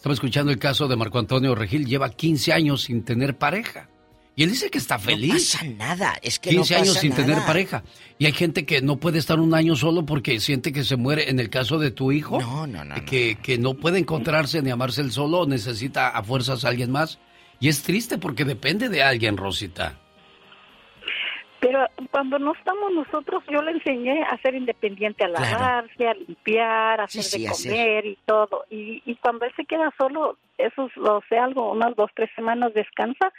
Estaba 0.00 0.14
escuchando 0.14 0.50
el 0.50 0.58
caso 0.58 0.88
de 0.88 0.96
Marco 0.96 1.18
Antonio 1.18 1.54
Regil, 1.54 1.84
lleva 1.84 2.08
15 2.08 2.54
años 2.54 2.84
sin 2.84 3.04
tener 3.04 3.36
pareja. 3.36 3.90
Y 4.34 4.44
él 4.44 4.48
dice 4.48 4.70
que 4.70 4.78
está 4.78 4.98
feliz. 4.98 5.54
No 5.54 5.60
pasa 5.60 5.64
nada, 5.76 6.18
es 6.22 6.38
que 6.38 6.48
15 6.48 6.72
no 6.72 6.80
años 6.80 6.94
sin 6.94 7.10
nada. 7.10 7.22
tener 7.22 7.44
pareja. 7.44 7.84
Y 8.18 8.24
hay 8.24 8.32
gente 8.32 8.64
que 8.64 8.80
no 8.80 8.96
puede 8.96 9.18
estar 9.18 9.38
un 9.40 9.52
año 9.52 9.76
solo 9.76 10.06
porque 10.06 10.40
siente 10.40 10.72
que 10.72 10.84
se 10.84 10.96
muere. 10.96 11.28
En 11.28 11.38
el 11.38 11.50
caso 11.50 11.78
de 11.78 11.90
tu 11.90 12.12
hijo, 12.12 12.40
No, 12.40 12.66
no, 12.66 12.82
no, 12.82 12.94
que, 13.04 13.36
que 13.42 13.58
no 13.58 13.74
puede 13.74 13.98
encontrarse 13.98 14.62
ni 14.62 14.70
amarse 14.70 15.02
él 15.02 15.12
solo, 15.12 15.44
necesita 15.44 16.08
a 16.08 16.22
fuerzas 16.22 16.64
a 16.64 16.68
alguien 16.68 16.90
más. 16.90 17.18
Y 17.60 17.68
es 17.68 17.82
triste 17.82 18.16
porque 18.16 18.46
depende 18.46 18.88
de 18.88 19.02
alguien, 19.02 19.36
Rosita. 19.36 20.00
Pero 21.60 21.86
cuando 22.10 22.38
no 22.38 22.52
estamos 22.54 22.92
nosotros, 22.94 23.42
yo 23.50 23.60
le 23.62 23.72
enseñé 23.72 24.22
a 24.22 24.38
ser 24.38 24.54
independiente, 24.54 25.24
a 25.24 25.28
Claro. 25.28 25.44
lavarse, 25.58 26.08
a 26.08 26.14
limpiar, 26.14 27.00
a 27.00 27.04
hacer 27.04 27.22
sí, 27.22 27.42
de 27.42 27.48
hacer. 27.48 27.72
comer 27.72 28.06
y 28.06 28.18
todo. 28.24 28.64
Y, 28.70 29.02
y 29.04 29.16
cuando 29.16 29.44
él 29.44 29.52
se 29.56 29.66
queda 29.66 29.92
solo, 29.98 30.38
eso 30.56 30.86
es, 30.86 30.96
lo 30.96 31.22
sé 31.28 31.36
algo, 31.38 31.70
unas 31.72 31.94
dos, 31.96 32.10
tres 32.14 32.30
semanas 32.34 32.72
descansa 32.72 33.30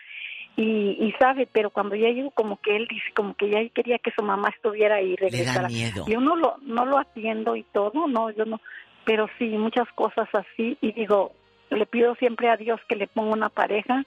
y, 0.56 0.98
y 1.00 1.14
sabe, 1.20 1.48
pero 1.52 1.70
cuando 1.72 1.96
ya 1.96 2.10
llego 2.10 2.30
como 2.32 2.58
que 2.58 2.76
él 2.76 2.86
dice, 2.90 3.06
como 3.16 3.34
que 3.36 3.50
ya 3.50 3.68
quería 3.74 3.98
que 3.98 4.12
su 4.12 4.22
mamá 4.22 4.50
estuviera 4.56 4.96
ahí 4.98 5.14
y 5.14 5.16
regresara. 5.16 5.68
miedo. 5.70 6.06
Yo 6.08 6.20
no 6.20 6.36
lo, 6.36 6.58
no 6.62 6.86
lo 6.86 7.00
atiendo 7.00 7.56
y 7.56 7.64
todo, 7.64 8.08
no, 8.08 8.30
yo 8.32 8.46
no, 8.46 8.60
pero 9.06 9.28
sí, 9.40 9.46
muchas 9.46 9.88
cosas 9.96 10.28
así 10.34 10.78
y 10.82 10.92
digo, 10.92 11.32
le 11.70 11.86
pido 11.88 12.14
siempre 12.16 12.50
a 12.50 12.58
Dios 12.58 12.80
que 12.88 12.96
le 12.98 13.08
ponga 13.08 13.32
una 13.34 13.50
pareja 13.50 14.04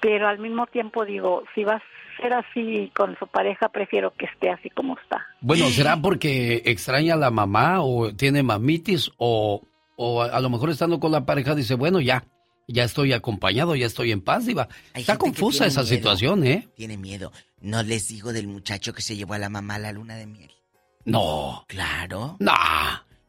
pero 0.00 0.28
al 0.28 0.38
mismo 0.38 0.66
tiempo 0.66 1.04
digo, 1.04 1.44
si 1.54 1.64
va 1.64 1.74
a 1.76 1.82
ser 2.22 2.32
así 2.34 2.90
con 2.96 3.16
su 3.18 3.26
pareja, 3.26 3.68
prefiero 3.68 4.12
que 4.14 4.26
esté 4.26 4.50
así 4.50 4.70
como 4.70 4.98
está. 4.98 5.24
Bueno, 5.40 5.66
¿será 5.68 5.96
porque 5.96 6.62
extraña 6.66 7.14
a 7.14 7.18
la 7.18 7.30
mamá 7.30 7.80
o 7.82 8.14
tiene 8.14 8.42
mamitis 8.42 9.10
o, 9.16 9.62
o 9.96 10.22
a, 10.22 10.26
a 10.26 10.40
lo 10.40 10.50
mejor 10.50 10.70
estando 10.70 11.00
con 11.00 11.12
la 11.12 11.24
pareja 11.24 11.54
dice, 11.54 11.74
bueno, 11.74 12.00
ya, 12.00 12.24
ya 12.68 12.84
estoy 12.84 13.12
acompañado, 13.12 13.74
ya 13.74 13.86
estoy 13.86 14.12
en 14.12 14.20
paz, 14.20 14.46
diva. 14.46 14.68
Hay 14.94 15.02
Está 15.02 15.16
confusa 15.16 15.66
esa 15.66 15.80
miedo. 15.82 15.94
situación, 15.96 16.46
¿eh? 16.46 16.68
Tiene 16.76 16.96
miedo. 16.96 17.32
No 17.60 17.82
les 17.82 18.08
digo 18.08 18.32
del 18.32 18.48
muchacho 18.48 18.92
que 18.92 19.02
se 19.02 19.16
llevó 19.16 19.34
a 19.34 19.38
la 19.38 19.48
mamá 19.48 19.76
a 19.76 19.78
la 19.78 19.92
luna 19.92 20.16
de 20.16 20.26
miel. 20.26 20.50
No. 21.04 21.64
Claro. 21.68 22.36
No. 22.38 22.52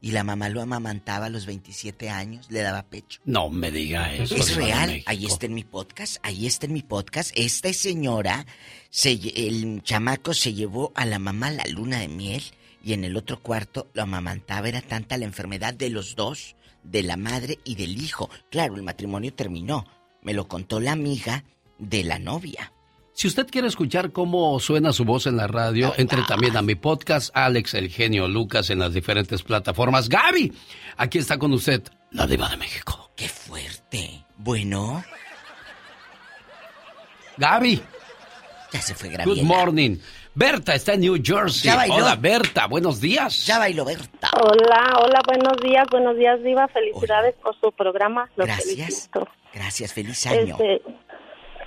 Y 0.04 0.12
la 0.12 0.24
mamá 0.24 0.50
lo 0.50 0.62
amamantaba 0.62 1.28
a 1.28 1.30
los 1.30 1.46
27 1.46 2.10
años, 2.10 2.48
le 2.50 2.62
daba 2.62 2.82
pecho. 2.84 3.22
No 3.24 3.50
me 3.50 3.70
diga 3.70 4.12
eso. 4.14 4.36
Es 4.36 4.56
real, 4.56 5.04
ahí 5.06 5.28
está 5.28 5.46
en 5.46 5.54
mi 5.54 5.64
podcast, 5.64 6.18
ahí 6.24 6.48
está 6.48 6.66
en 6.66 6.74
mi 6.74 6.82
podcast. 6.82 7.32
Esta 7.36 7.72
señora, 7.72 8.48
se, 8.90 9.12
el 9.12 9.84
chamaco 9.84 10.34
se 10.34 10.56
llevó 10.56 10.92
a 10.96 11.06
la 11.06 11.20
mamá 11.20 11.48
a 11.48 11.52
la 11.52 11.66
luna 11.66 12.00
de 12.00 12.08
miel 12.08 12.42
y 12.84 12.94
en 12.94 13.04
el 13.04 13.16
otro 13.16 13.40
cuarto 13.42 13.92
lo 13.94 14.02
amamantaba. 14.02 14.68
Era 14.68 14.82
tanta 14.82 15.18
la 15.18 15.26
enfermedad 15.26 15.76
de 15.76 15.92
los 15.92 16.16
dos, 16.16 16.56
de 16.84 17.04
la 17.04 17.16
madre 17.16 17.60
y 17.64 17.76
del 17.76 18.02
hijo. 18.02 18.30
Claro, 18.50 18.76
el 18.76 18.84
matrimonio 18.84 19.34
terminó. 19.34 19.86
Me 20.24 20.34
lo 20.34 20.48
contó 20.48 20.80
la 20.80 20.94
amiga 20.94 21.44
de 21.78 22.04
la 22.04 22.18
novia. 22.18 22.74
Si 23.22 23.28
usted 23.28 23.46
quiere 23.46 23.68
escuchar 23.68 24.12
cómo 24.12 24.60
suena 24.60 24.92
su 24.94 25.06
voz 25.06 25.28
en 25.28 25.38
la 25.38 25.46
radio, 25.46 25.94
entre 25.98 26.24
también 26.24 26.58
a 26.58 26.64
mi 26.64 26.74
podcast, 26.74 27.30
Alex 27.36 27.76
el 27.76 27.90
genio 27.92 28.28
Lucas, 28.28 28.72
en 28.72 28.80
las 28.80 28.96
diferentes 28.96 29.44
plataformas. 29.44 30.10
Gaby, 30.10 30.52
aquí 30.98 31.20
está 31.20 31.38
con 31.38 31.54
usted, 31.54 31.84
la 32.10 32.26
diva 32.26 32.50
de 32.50 32.58
México. 32.58 33.12
¡Qué 33.16 33.30
fuerte! 33.30 34.26
Bueno. 34.38 35.04
Gaby. 37.38 37.80
Ya 38.74 38.82
se 38.82 38.96
fue 38.96 39.10
Graviela. 39.10 39.40
Good 39.40 39.48
morning. 39.48 39.98
Berta 40.34 40.74
está 40.74 40.96
en 40.96 41.02
New 41.02 41.22
Jersey. 41.24 41.70
Ya 41.70 41.76
bailó. 41.76 41.98
Hola, 41.98 42.16
Berta, 42.16 42.66
buenos 42.66 43.00
días. 43.00 43.46
Ya 43.46 43.60
bailó 43.60 43.86
Berta. 43.86 44.32
Hola, 44.34 44.98
hola, 45.00 45.22
buenos 45.28 45.58
días, 45.62 45.86
buenos 45.92 46.18
días, 46.18 46.42
Diva. 46.42 46.68
Felicidades 46.70 47.36
por 47.36 47.56
su 47.62 47.72
programa. 47.72 48.32
Los 48.36 48.48
Gracias. 48.48 48.76
felicito. 48.76 49.28
Gracias, 49.54 49.94
feliz 49.94 50.26
año. 50.26 50.58
Este, 50.60 50.82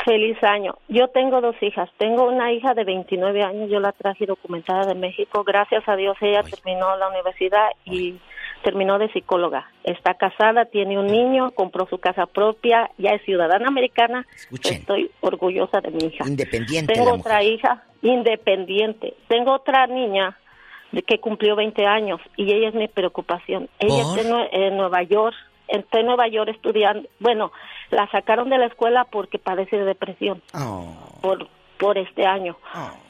feliz 0.05 0.37
año. 0.43 0.77
Yo 0.89 1.09
tengo 1.09 1.41
dos 1.41 1.57
hijas. 1.63 1.89
Tengo 1.99 2.29
una 2.29 2.53
hija 2.53 2.75
de 2.75 2.85
29 2.85 3.43
años. 3.43 3.71
Yo 3.71 3.81
la 3.81 3.93
traje 3.93 4.27
documentada 4.27 4.87
de 4.87 4.95
México. 4.95 5.45
Gracias 5.45 5.89
a 5.89 5.97
Dios 5.97 6.17
ella 6.21 6.43
terminó 6.43 6.97
la 6.97 7.09
universidad 7.09 7.69
y 7.85 8.17
terminó 8.63 8.99
de 8.99 9.11
psicóloga. 9.13 9.71
Está 9.83 10.15
casada, 10.15 10.65
tiene 10.67 10.99
un 10.99 11.07
niño, 11.07 11.51
compró 11.51 11.87
su 11.87 11.99
casa 11.99 12.27
propia, 12.27 12.91
ya 12.99 13.11
es 13.11 13.23
ciudadana 13.25 13.69
americana. 13.69 14.27
Escuchen. 14.35 14.75
Estoy 14.75 15.11
orgullosa 15.21 15.81
de 15.81 15.91
mi 15.91 16.05
hija. 16.07 16.25
Independiente 16.27 16.93
Tengo 16.93 17.11
la 17.11 17.15
otra 17.15 17.43
hija 17.43 17.85
independiente. 18.03 19.15
Tengo 19.29 19.53
otra 19.53 19.87
niña 19.87 20.39
que 21.07 21.19
cumplió 21.19 21.57
20 21.57 21.87
años 21.87 22.21
y 22.37 22.53
ella 22.53 22.69
es 22.69 22.75
mi 22.75 22.87
preocupación. 22.87 23.69
Ella 23.79 24.05
¿Por? 24.05 24.19
está 24.19 24.49
en 24.53 24.77
Nueva 24.77 25.03
York, 25.03 25.35
está 25.69 26.01
en 26.01 26.07
Nueva 26.07 26.29
York 26.29 26.51
estudiando. 26.51 27.09
Bueno, 27.21 27.53
la 27.91 28.11
sacaron 28.11 28.51
de 28.51 28.59
la 28.59 28.67
escuela 28.67 29.05
porque 29.05 29.39
padece 29.39 29.77
de 29.77 29.85
depresión 29.85 30.43
por 31.21 31.49
por 31.79 31.99
este 31.99 32.25
año. 32.27 32.57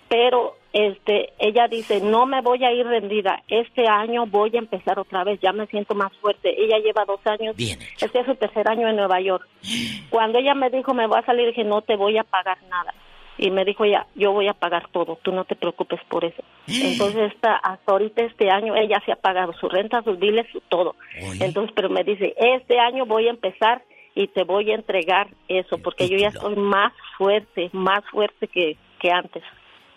Pero 0.09 0.57
este 0.73 1.33
ella 1.39 1.67
dice, 1.69 2.01
"No 2.01 2.27
me 2.27 2.41
voy 2.41 2.65
a 2.65 2.73
ir 2.73 2.87
rendida. 2.87 3.43
Este 3.49 3.89
año 3.89 4.27
voy 4.27 4.51
a 4.55 4.59
empezar 4.59 4.99
otra 4.99 5.25
vez. 5.25 5.41
Ya 5.41 5.53
me 5.53 5.67
siento 5.67 5.95
más 5.95 6.13
fuerte." 6.19 6.55
Ella 6.57 6.79
lleva 6.79 7.05
dos 7.05 7.21
años. 7.27 7.57
Este 7.59 8.21
es 8.21 8.27
su 8.27 8.35
tercer 8.37 8.69
año 8.69 8.89
en 8.89 8.97
Nueva 8.97 9.21
York. 9.21 9.47
Cuando 10.11 10.39
ella 10.39 10.55
me 10.55 10.71
dijo, 10.71 10.95
"Me 10.95 11.07
voy 11.07 11.19
a 11.19 11.27
salir", 11.27 11.49
dije, 11.49 11.65
"No 11.65 11.83
te 11.83 11.97
voy 11.97 12.19
a 12.19 12.25
pagar 12.25 12.59
nada." 12.69 12.95
Y 13.37 13.51
me 13.51 13.65
dijo 13.65 13.85
ella, 13.85 14.07
yo 14.15 14.33
voy 14.33 14.47
a 14.49 14.55
pagar 14.55 14.89
todo, 14.93 15.19
tú 15.23 15.33
no 15.33 15.45
te 15.45 15.57
preocupes 15.57 16.01
por 16.09 16.25
eso. 16.25 16.43
Entonces, 16.69 17.33
hasta 17.43 17.93
ahorita 17.93 18.23
este 18.23 18.49
año, 18.51 18.77
ella 18.77 19.03
se 19.05 19.13
ha 19.13 19.17
pagado 19.17 19.53
su 19.55 19.69
renta, 19.69 20.03
sus 20.03 20.19
biles, 20.19 20.47
su 20.53 20.61
todo. 20.61 20.95
Entonces, 21.41 21.73
pero 21.75 21.91
me 21.91 22.05
dice, 22.05 22.35
este 22.39 22.79
año 22.79 23.07
voy 23.07 23.27
a 23.27 23.31
empezar 23.31 23.83
y 24.15 24.29
te 24.29 24.45
voy 24.45 24.71
a 24.71 24.77
entregar 24.77 25.29
eso, 25.49 25.79
porque 25.79 26.09
yo 26.09 26.17
ya 26.17 26.29
estoy 26.29 26.55
más 26.57 26.93
fuerte, 27.19 27.71
más 27.73 28.05
fuerte 28.11 28.47
que, 28.47 28.77
que 29.01 29.11
antes. 29.11 29.43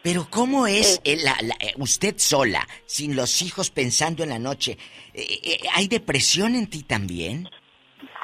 Pero 0.01 0.25
¿cómo 0.29 0.65
es 0.67 0.99
eh, 1.03 1.17
la- 1.23 1.37
la- 1.41 1.55
eh, 1.59 1.73
usted 1.77 2.15
sola, 2.17 2.65
sin 2.85 3.15
los 3.15 3.41
hijos 3.43 3.69
pensando 3.69 4.23
en 4.23 4.29
la 4.29 4.39
noche? 4.39 4.77
Eh, 5.13 5.21
eh, 5.43 5.57
¿Hay 5.75 5.87
depresión 5.87 6.55
en 6.55 6.67
ti 6.69 6.83
también? 6.83 7.47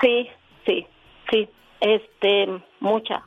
Sí, 0.01 0.27
sí, 0.65 0.85
sí, 1.31 1.47
este, 1.81 2.47
mucha. 2.79 3.23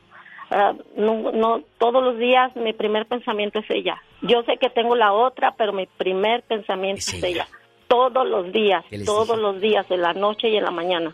No, 0.95 1.31
no, 1.31 1.61
todos 1.77 2.03
los 2.03 2.17
días 2.17 2.55
mi 2.55 2.73
primer 2.73 3.05
pensamiento 3.05 3.59
es 3.59 3.65
ella. 3.69 4.01
Yo 4.21 4.43
sé 4.43 4.57
que 4.57 4.69
tengo 4.69 4.95
la 4.95 5.11
otra, 5.13 5.53
pero 5.57 5.73
mi 5.73 5.85
primer 5.85 6.41
pensamiento 6.43 6.99
es, 6.99 7.23
ella. 7.23 7.47
Todos 7.87 8.27
los 8.27 8.51
días, 8.51 8.83
¿Qué 8.89 8.97
les 8.99 9.05
todos 9.05 9.37
los 9.37 9.59
días, 9.59 9.85
en 9.91 10.01
la 10.01 10.13
noche 10.13 10.49
y 10.49 10.57
en 10.57 10.63
la 10.63 10.71
mañana. 10.71 11.13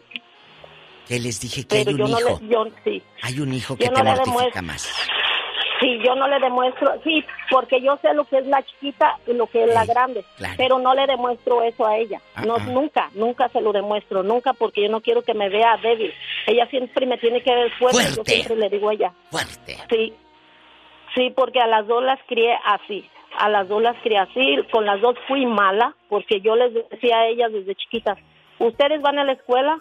Que 1.08 1.20
les 1.20 1.40
dije 1.42 1.64
que 1.68 1.84
Pero 1.84 1.92
hay 1.92 1.98
yo 1.98 2.06
un 2.06 2.12
no 2.12 2.20
hijo. 2.20 2.40
le, 2.42 2.48
yo 2.48 2.66
sí, 2.84 3.02
Hay 3.24 3.40
un 3.40 3.53
hijo 3.53 3.74
yo 3.78 3.80
que 3.80 3.90
no 3.90 3.95
te 3.95 4.03
le 4.03 4.26
mortifica 4.26 4.62
más. 4.62 4.90
Sí, 5.84 6.00
yo 6.03 6.16
no 6.16 6.28
le 6.28 6.40
demuestro, 6.40 6.94
sí, 7.03 7.24
porque 7.52 7.82
yo 7.82 7.98
sé 8.02 8.14
lo 8.14 8.24
que 8.26 8.38
es 8.38 8.48
la 8.48 8.62
chiquita 8.64 9.18
y 9.28 9.34
lo 9.34 9.48
que 9.48 9.64
es 9.64 9.74
la 9.74 9.86
grande, 9.86 10.24
claro. 10.38 10.53
pero 10.58 10.80
no 10.80 10.94
le 10.94 11.06
demuestro 11.06 11.62
eso 11.62 11.86
a 11.86 11.98
ella, 11.98 12.22
no, 12.45 12.56
Ah, 12.56 12.60
ah. 12.62 12.66
nunca, 12.72 13.10
nunca 13.16 13.50
se 13.50 13.62
lo 13.62 13.72
demuestro, 13.74 14.24
nunca, 14.24 14.53
porque 14.53 14.84
yo 14.84 14.90
no 14.90 15.02
quiero 15.02 15.22
que 15.22 15.34
me 15.34 15.50
vea 15.50 15.78
débil. 15.82 16.14
Ella 16.48 16.66
siempre 16.68 17.06
me 17.06 17.18
tiene 17.18 17.42
que 17.42 17.53
ver 17.53 17.72
fuerte, 17.74 18.00
yo 18.10 18.14
Fuerte. 18.16 18.32
siempre 18.32 18.56
le 18.58 18.70
digo 18.70 18.90
a 18.90 18.94
ella. 18.94 19.12
Fuerte. 19.30 19.78
Sí, 19.90 20.14
sí, 21.16 21.30
porque 21.36 21.60
a 21.60 21.68
las 21.68 21.86
dos 21.88 22.03
las 22.03 22.20
crié 22.28 22.58
así. 22.66 23.10
A 23.40 23.50
las 23.50 23.68
dos 23.68 23.82
las 23.82 23.98
crié 24.03 24.20
así. 24.20 24.58
Con 24.72 24.86
las 24.86 25.02
dos 25.02 25.16
fui 25.28 25.45
mala, 25.45 25.95
porque 26.08 26.40
yo 26.42 26.56
les 26.56 26.74
decía 26.90 27.18
a 27.18 27.28
ellas 27.28 27.52
desde 27.52 27.76
chiquitas: 27.76 28.18
Ustedes 28.60 29.02
van 29.02 29.18
a 29.20 29.24
la 29.24 29.32
escuela, 29.34 29.80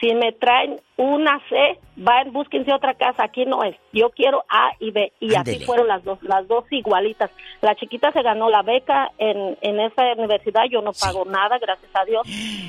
si 0.00 0.14
me 0.14 0.32
traen 0.32 0.80
una 0.96 1.40
C, 1.48 1.78
van, 1.96 2.32
búsquense 2.32 2.72
otra 2.72 2.94
casa. 2.94 3.24
Aquí 3.24 3.44
no 3.44 3.62
es. 3.62 3.76
Yo 3.92 4.10
quiero 4.10 4.44
A 4.48 4.72
y 4.78 4.90
B. 4.90 5.12
Y 5.20 5.34
Ándele. 5.34 5.56
así 5.56 5.66
fueron 5.66 5.88
las 5.88 6.02
dos, 6.04 6.22
las 6.22 6.48
dos 6.48 6.64
igualitas. 6.70 7.30
La 7.60 7.74
chiquita 7.74 8.10
se 8.12 8.22
ganó 8.22 8.48
la 8.48 8.62
beca 8.62 9.10
en, 9.18 9.58
en 9.60 9.80
esa 9.80 10.12
universidad. 10.16 10.64
Yo 10.70 10.80
no 10.80 10.92
pago 10.92 11.24
nada, 11.26 11.58
gracias 11.58 11.90
a 11.94 12.04
Dios. 12.04 12.26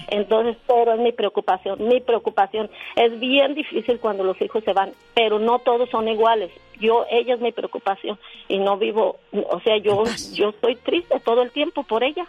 Entonces, 0.10 0.58
pero 0.68 0.94
es 0.94 1.00
mi 1.00 1.14
preocupación, 1.14 1.88
mi 1.88 2.02
preocupación. 2.02 2.70
Es 2.96 3.18
bien 3.20 3.56
difícil 3.56 4.00
cuando 4.00 4.24
los 4.24 4.42
hijos 4.42 4.64
se 4.64 4.74
van, 4.74 4.92
pero 5.14 5.40
no 5.40 5.60
todos 5.60 5.90
son 5.90 6.08
iguales. 6.08 6.52
Yo, 6.80 7.06
ella 7.10 7.36
es 7.36 7.42
mi 7.42 7.52
preocupación 7.52 8.18
y 8.48 8.58
no 8.58 8.76
vivo, 8.78 9.18
o 9.32 9.60
sea, 9.62 9.78
yo, 9.78 10.04
yo 10.34 10.50
estoy 10.50 10.76
triste 10.78 11.20
todo 11.20 11.44
el 11.44 11.52
tiempo 11.52 11.84
por 11.84 12.04
ella. 12.04 12.26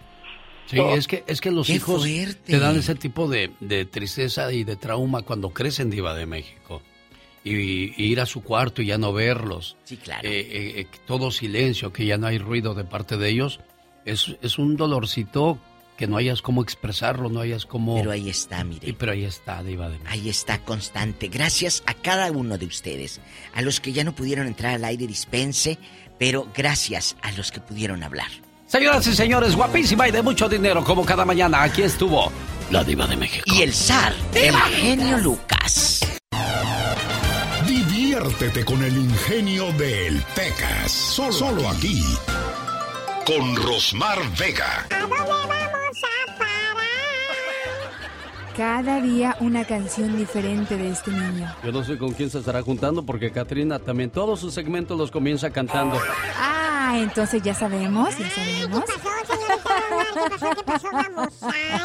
Sí, 0.66 0.78
es 0.78 1.06
que, 1.06 1.24
es 1.26 1.40
que 1.40 1.50
los 1.50 1.66
Qué 1.66 1.74
hijos 1.74 2.02
fuerte. 2.02 2.52
te 2.52 2.58
dan 2.58 2.76
ese 2.78 2.94
tipo 2.94 3.28
de, 3.28 3.50
de 3.60 3.84
tristeza 3.84 4.52
y 4.52 4.64
de 4.64 4.76
trauma 4.76 5.22
cuando 5.22 5.50
crecen 5.50 5.90
Diva 5.90 6.14
de 6.14 6.26
México. 6.26 6.82
Y, 7.44 7.92
y 8.00 8.06
ir 8.12 8.20
a 8.20 8.26
su 8.26 8.42
cuarto 8.42 8.82
y 8.82 8.86
ya 8.86 8.98
no 8.98 9.12
verlos. 9.12 9.76
Sí, 9.84 9.96
claro. 9.96 10.28
Eh, 10.28 10.40
eh, 10.40 10.80
eh, 10.80 10.86
todo 11.06 11.30
silencio, 11.32 11.92
que 11.92 12.06
ya 12.06 12.16
no 12.16 12.28
hay 12.28 12.38
ruido 12.38 12.74
de 12.74 12.84
parte 12.84 13.16
de 13.16 13.28
ellos. 13.28 13.60
Es, 14.04 14.36
es 14.42 14.58
un 14.58 14.76
dolorcito 14.76 15.58
que 15.96 16.06
no 16.06 16.16
hayas 16.16 16.40
cómo 16.40 16.62
expresarlo, 16.62 17.28
no 17.28 17.40
hayas 17.40 17.66
cómo... 17.66 17.96
Pero 17.96 18.12
ahí 18.12 18.30
está, 18.30 18.64
mire. 18.64 18.86
Sí, 18.86 18.92
pero 18.92 19.12
ahí 19.12 19.24
está, 19.24 19.62
Diva 19.62 19.86
de 19.88 19.98
México. 19.98 20.10
Ahí 20.10 20.28
está 20.28 20.58
constante. 20.64 21.28
Gracias 21.28 21.82
a 21.86 21.94
cada 21.94 22.30
uno 22.30 22.58
de 22.58 22.66
ustedes. 22.66 23.20
A 23.54 23.62
los 23.62 23.80
que 23.80 23.92
ya 23.92 24.04
no 24.04 24.14
pudieron 24.14 24.46
entrar 24.46 24.74
al 24.74 24.84
aire 24.84 25.06
dispense, 25.06 25.78
pero 26.18 26.48
gracias 26.56 27.16
a 27.22 27.32
los 27.32 27.50
que 27.52 27.60
pudieron 27.60 28.02
hablar. 28.04 28.30
Señoras 28.72 29.06
y 29.06 29.14
señores, 29.14 29.54
guapísima 29.54 30.08
y 30.08 30.12
de 30.12 30.22
mucho 30.22 30.48
dinero, 30.48 30.82
como 30.82 31.04
cada 31.04 31.26
mañana, 31.26 31.62
aquí 31.62 31.82
estuvo 31.82 32.32
La 32.70 32.82
diva 32.82 33.06
de 33.06 33.18
México. 33.18 33.44
Y 33.44 33.60
el 33.60 33.74
zar, 33.74 34.14
el 34.32 34.54
genio 34.54 35.18
Lucas. 35.18 36.00
Diviértete 37.66 38.64
con 38.64 38.82
el 38.82 38.96
ingenio 38.96 39.70
del 39.72 40.22
Pecas. 40.34 40.90
Solo, 40.90 41.32
Solo 41.32 41.68
aquí. 41.68 42.02
Con 43.26 43.54
Rosmar 43.56 44.18
Vega. 44.38 44.88
Cada 48.56 49.00
día 49.00 49.34
una 49.40 49.64
canción 49.64 50.16
diferente 50.16 50.76
de 50.76 50.90
este 50.90 51.10
niño. 51.10 51.54
Yo 51.64 51.72
no 51.72 51.82
sé 51.82 51.96
con 51.96 52.12
quién 52.12 52.28
se 52.28 52.38
estará 52.38 52.60
juntando 52.62 53.02
porque 53.02 53.30
Katrina 53.32 53.78
también 53.78 54.10
todos 54.10 54.40
sus 54.40 54.52
segmentos 54.52 54.98
los 54.98 55.10
comienza 55.10 55.50
cantando. 55.50 55.98
Ah, 56.38 56.94
entonces 56.98 57.42
ya 57.42 57.54
sabemos, 57.54 58.16
ya 58.18 58.28
sabemos. 58.30 58.84
¿Qué 58.84 58.92
pasó, 58.92 59.34
señorita 59.34 59.70
Rosmar? 59.90 60.06
¿Qué 60.12 60.30
pasó? 60.30 60.54
¿Qué 60.56 60.62
pasó? 60.64 60.88
Vamos, 60.92 61.32
ay. 61.42 61.80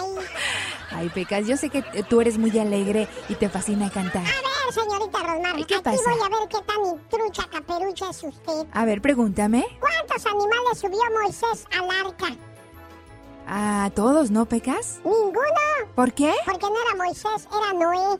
Ay, 0.91 1.09
Pecas, 1.09 1.47
yo 1.47 1.55
sé 1.55 1.69
que 1.69 1.81
tú 2.09 2.19
eres 2.19 2.37
muy 2.37 2.57
alegre 2.59 3.07
y 3.29 3.35
te 3.35 3.47
fascina 3.47 3.89
cantar. 3.89 4.23
A 4.23 4.25
ver, 4.25 4.73
señorita 4.73 5.19
Rosmar, 5.23 5.59
¿Y 5.59 5.63
qué 5.63 5.75
aquí 5.75 5.83
pasa? 5.85 6.01
voy 6.05 6.19
a 6.25 6.29
ver 6.39 6.49
qué 6.49 6.57
tan 6.65 7.09
trucha 7.09 7.43
caperucha 7.49 8.09
es 8.09 8.23
usted. 8.23 8.67
A 8.73 8.83
ver, 8.83 9.01
pregúntame. 9.01 9.65
¿Cuántos 9.79 10.25
animales 10.25 10.79
subió 10.81 10.99
Moisés 11.23 11.65
al 11.79 12.05
arca? 12.05 12.35
A 13.49 13.89
todos, 13.95 14.29
¿no, 14.29 14.45
Pecas? 14.45 14.99
¿Ninguno? 15.05 15.39
¿Por 15.95 16.11
qué? 16.11 16.33
Porque 16.45 16.65
no 16.65 16.75
era 16.81 16.95
Moisés, 17.05 17.47
era 17.49 17.71
Noé. 17.73 18.17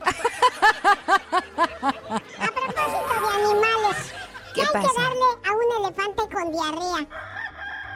a 2.38 2.46
propósito 2.46 3.12
de 3.20 3.28
animales, 3.34 4.12
¿Qué 4.54 4.62
hay 4.62 4.66
pasa? 4.72 4.88
que 4.88 5.02
darle 5.02 5.28
a 5.44 5.52
un 5.52 5.84
elefante 5.84 6.22
con 6.34 6.50
diarrea? 6.52 7.06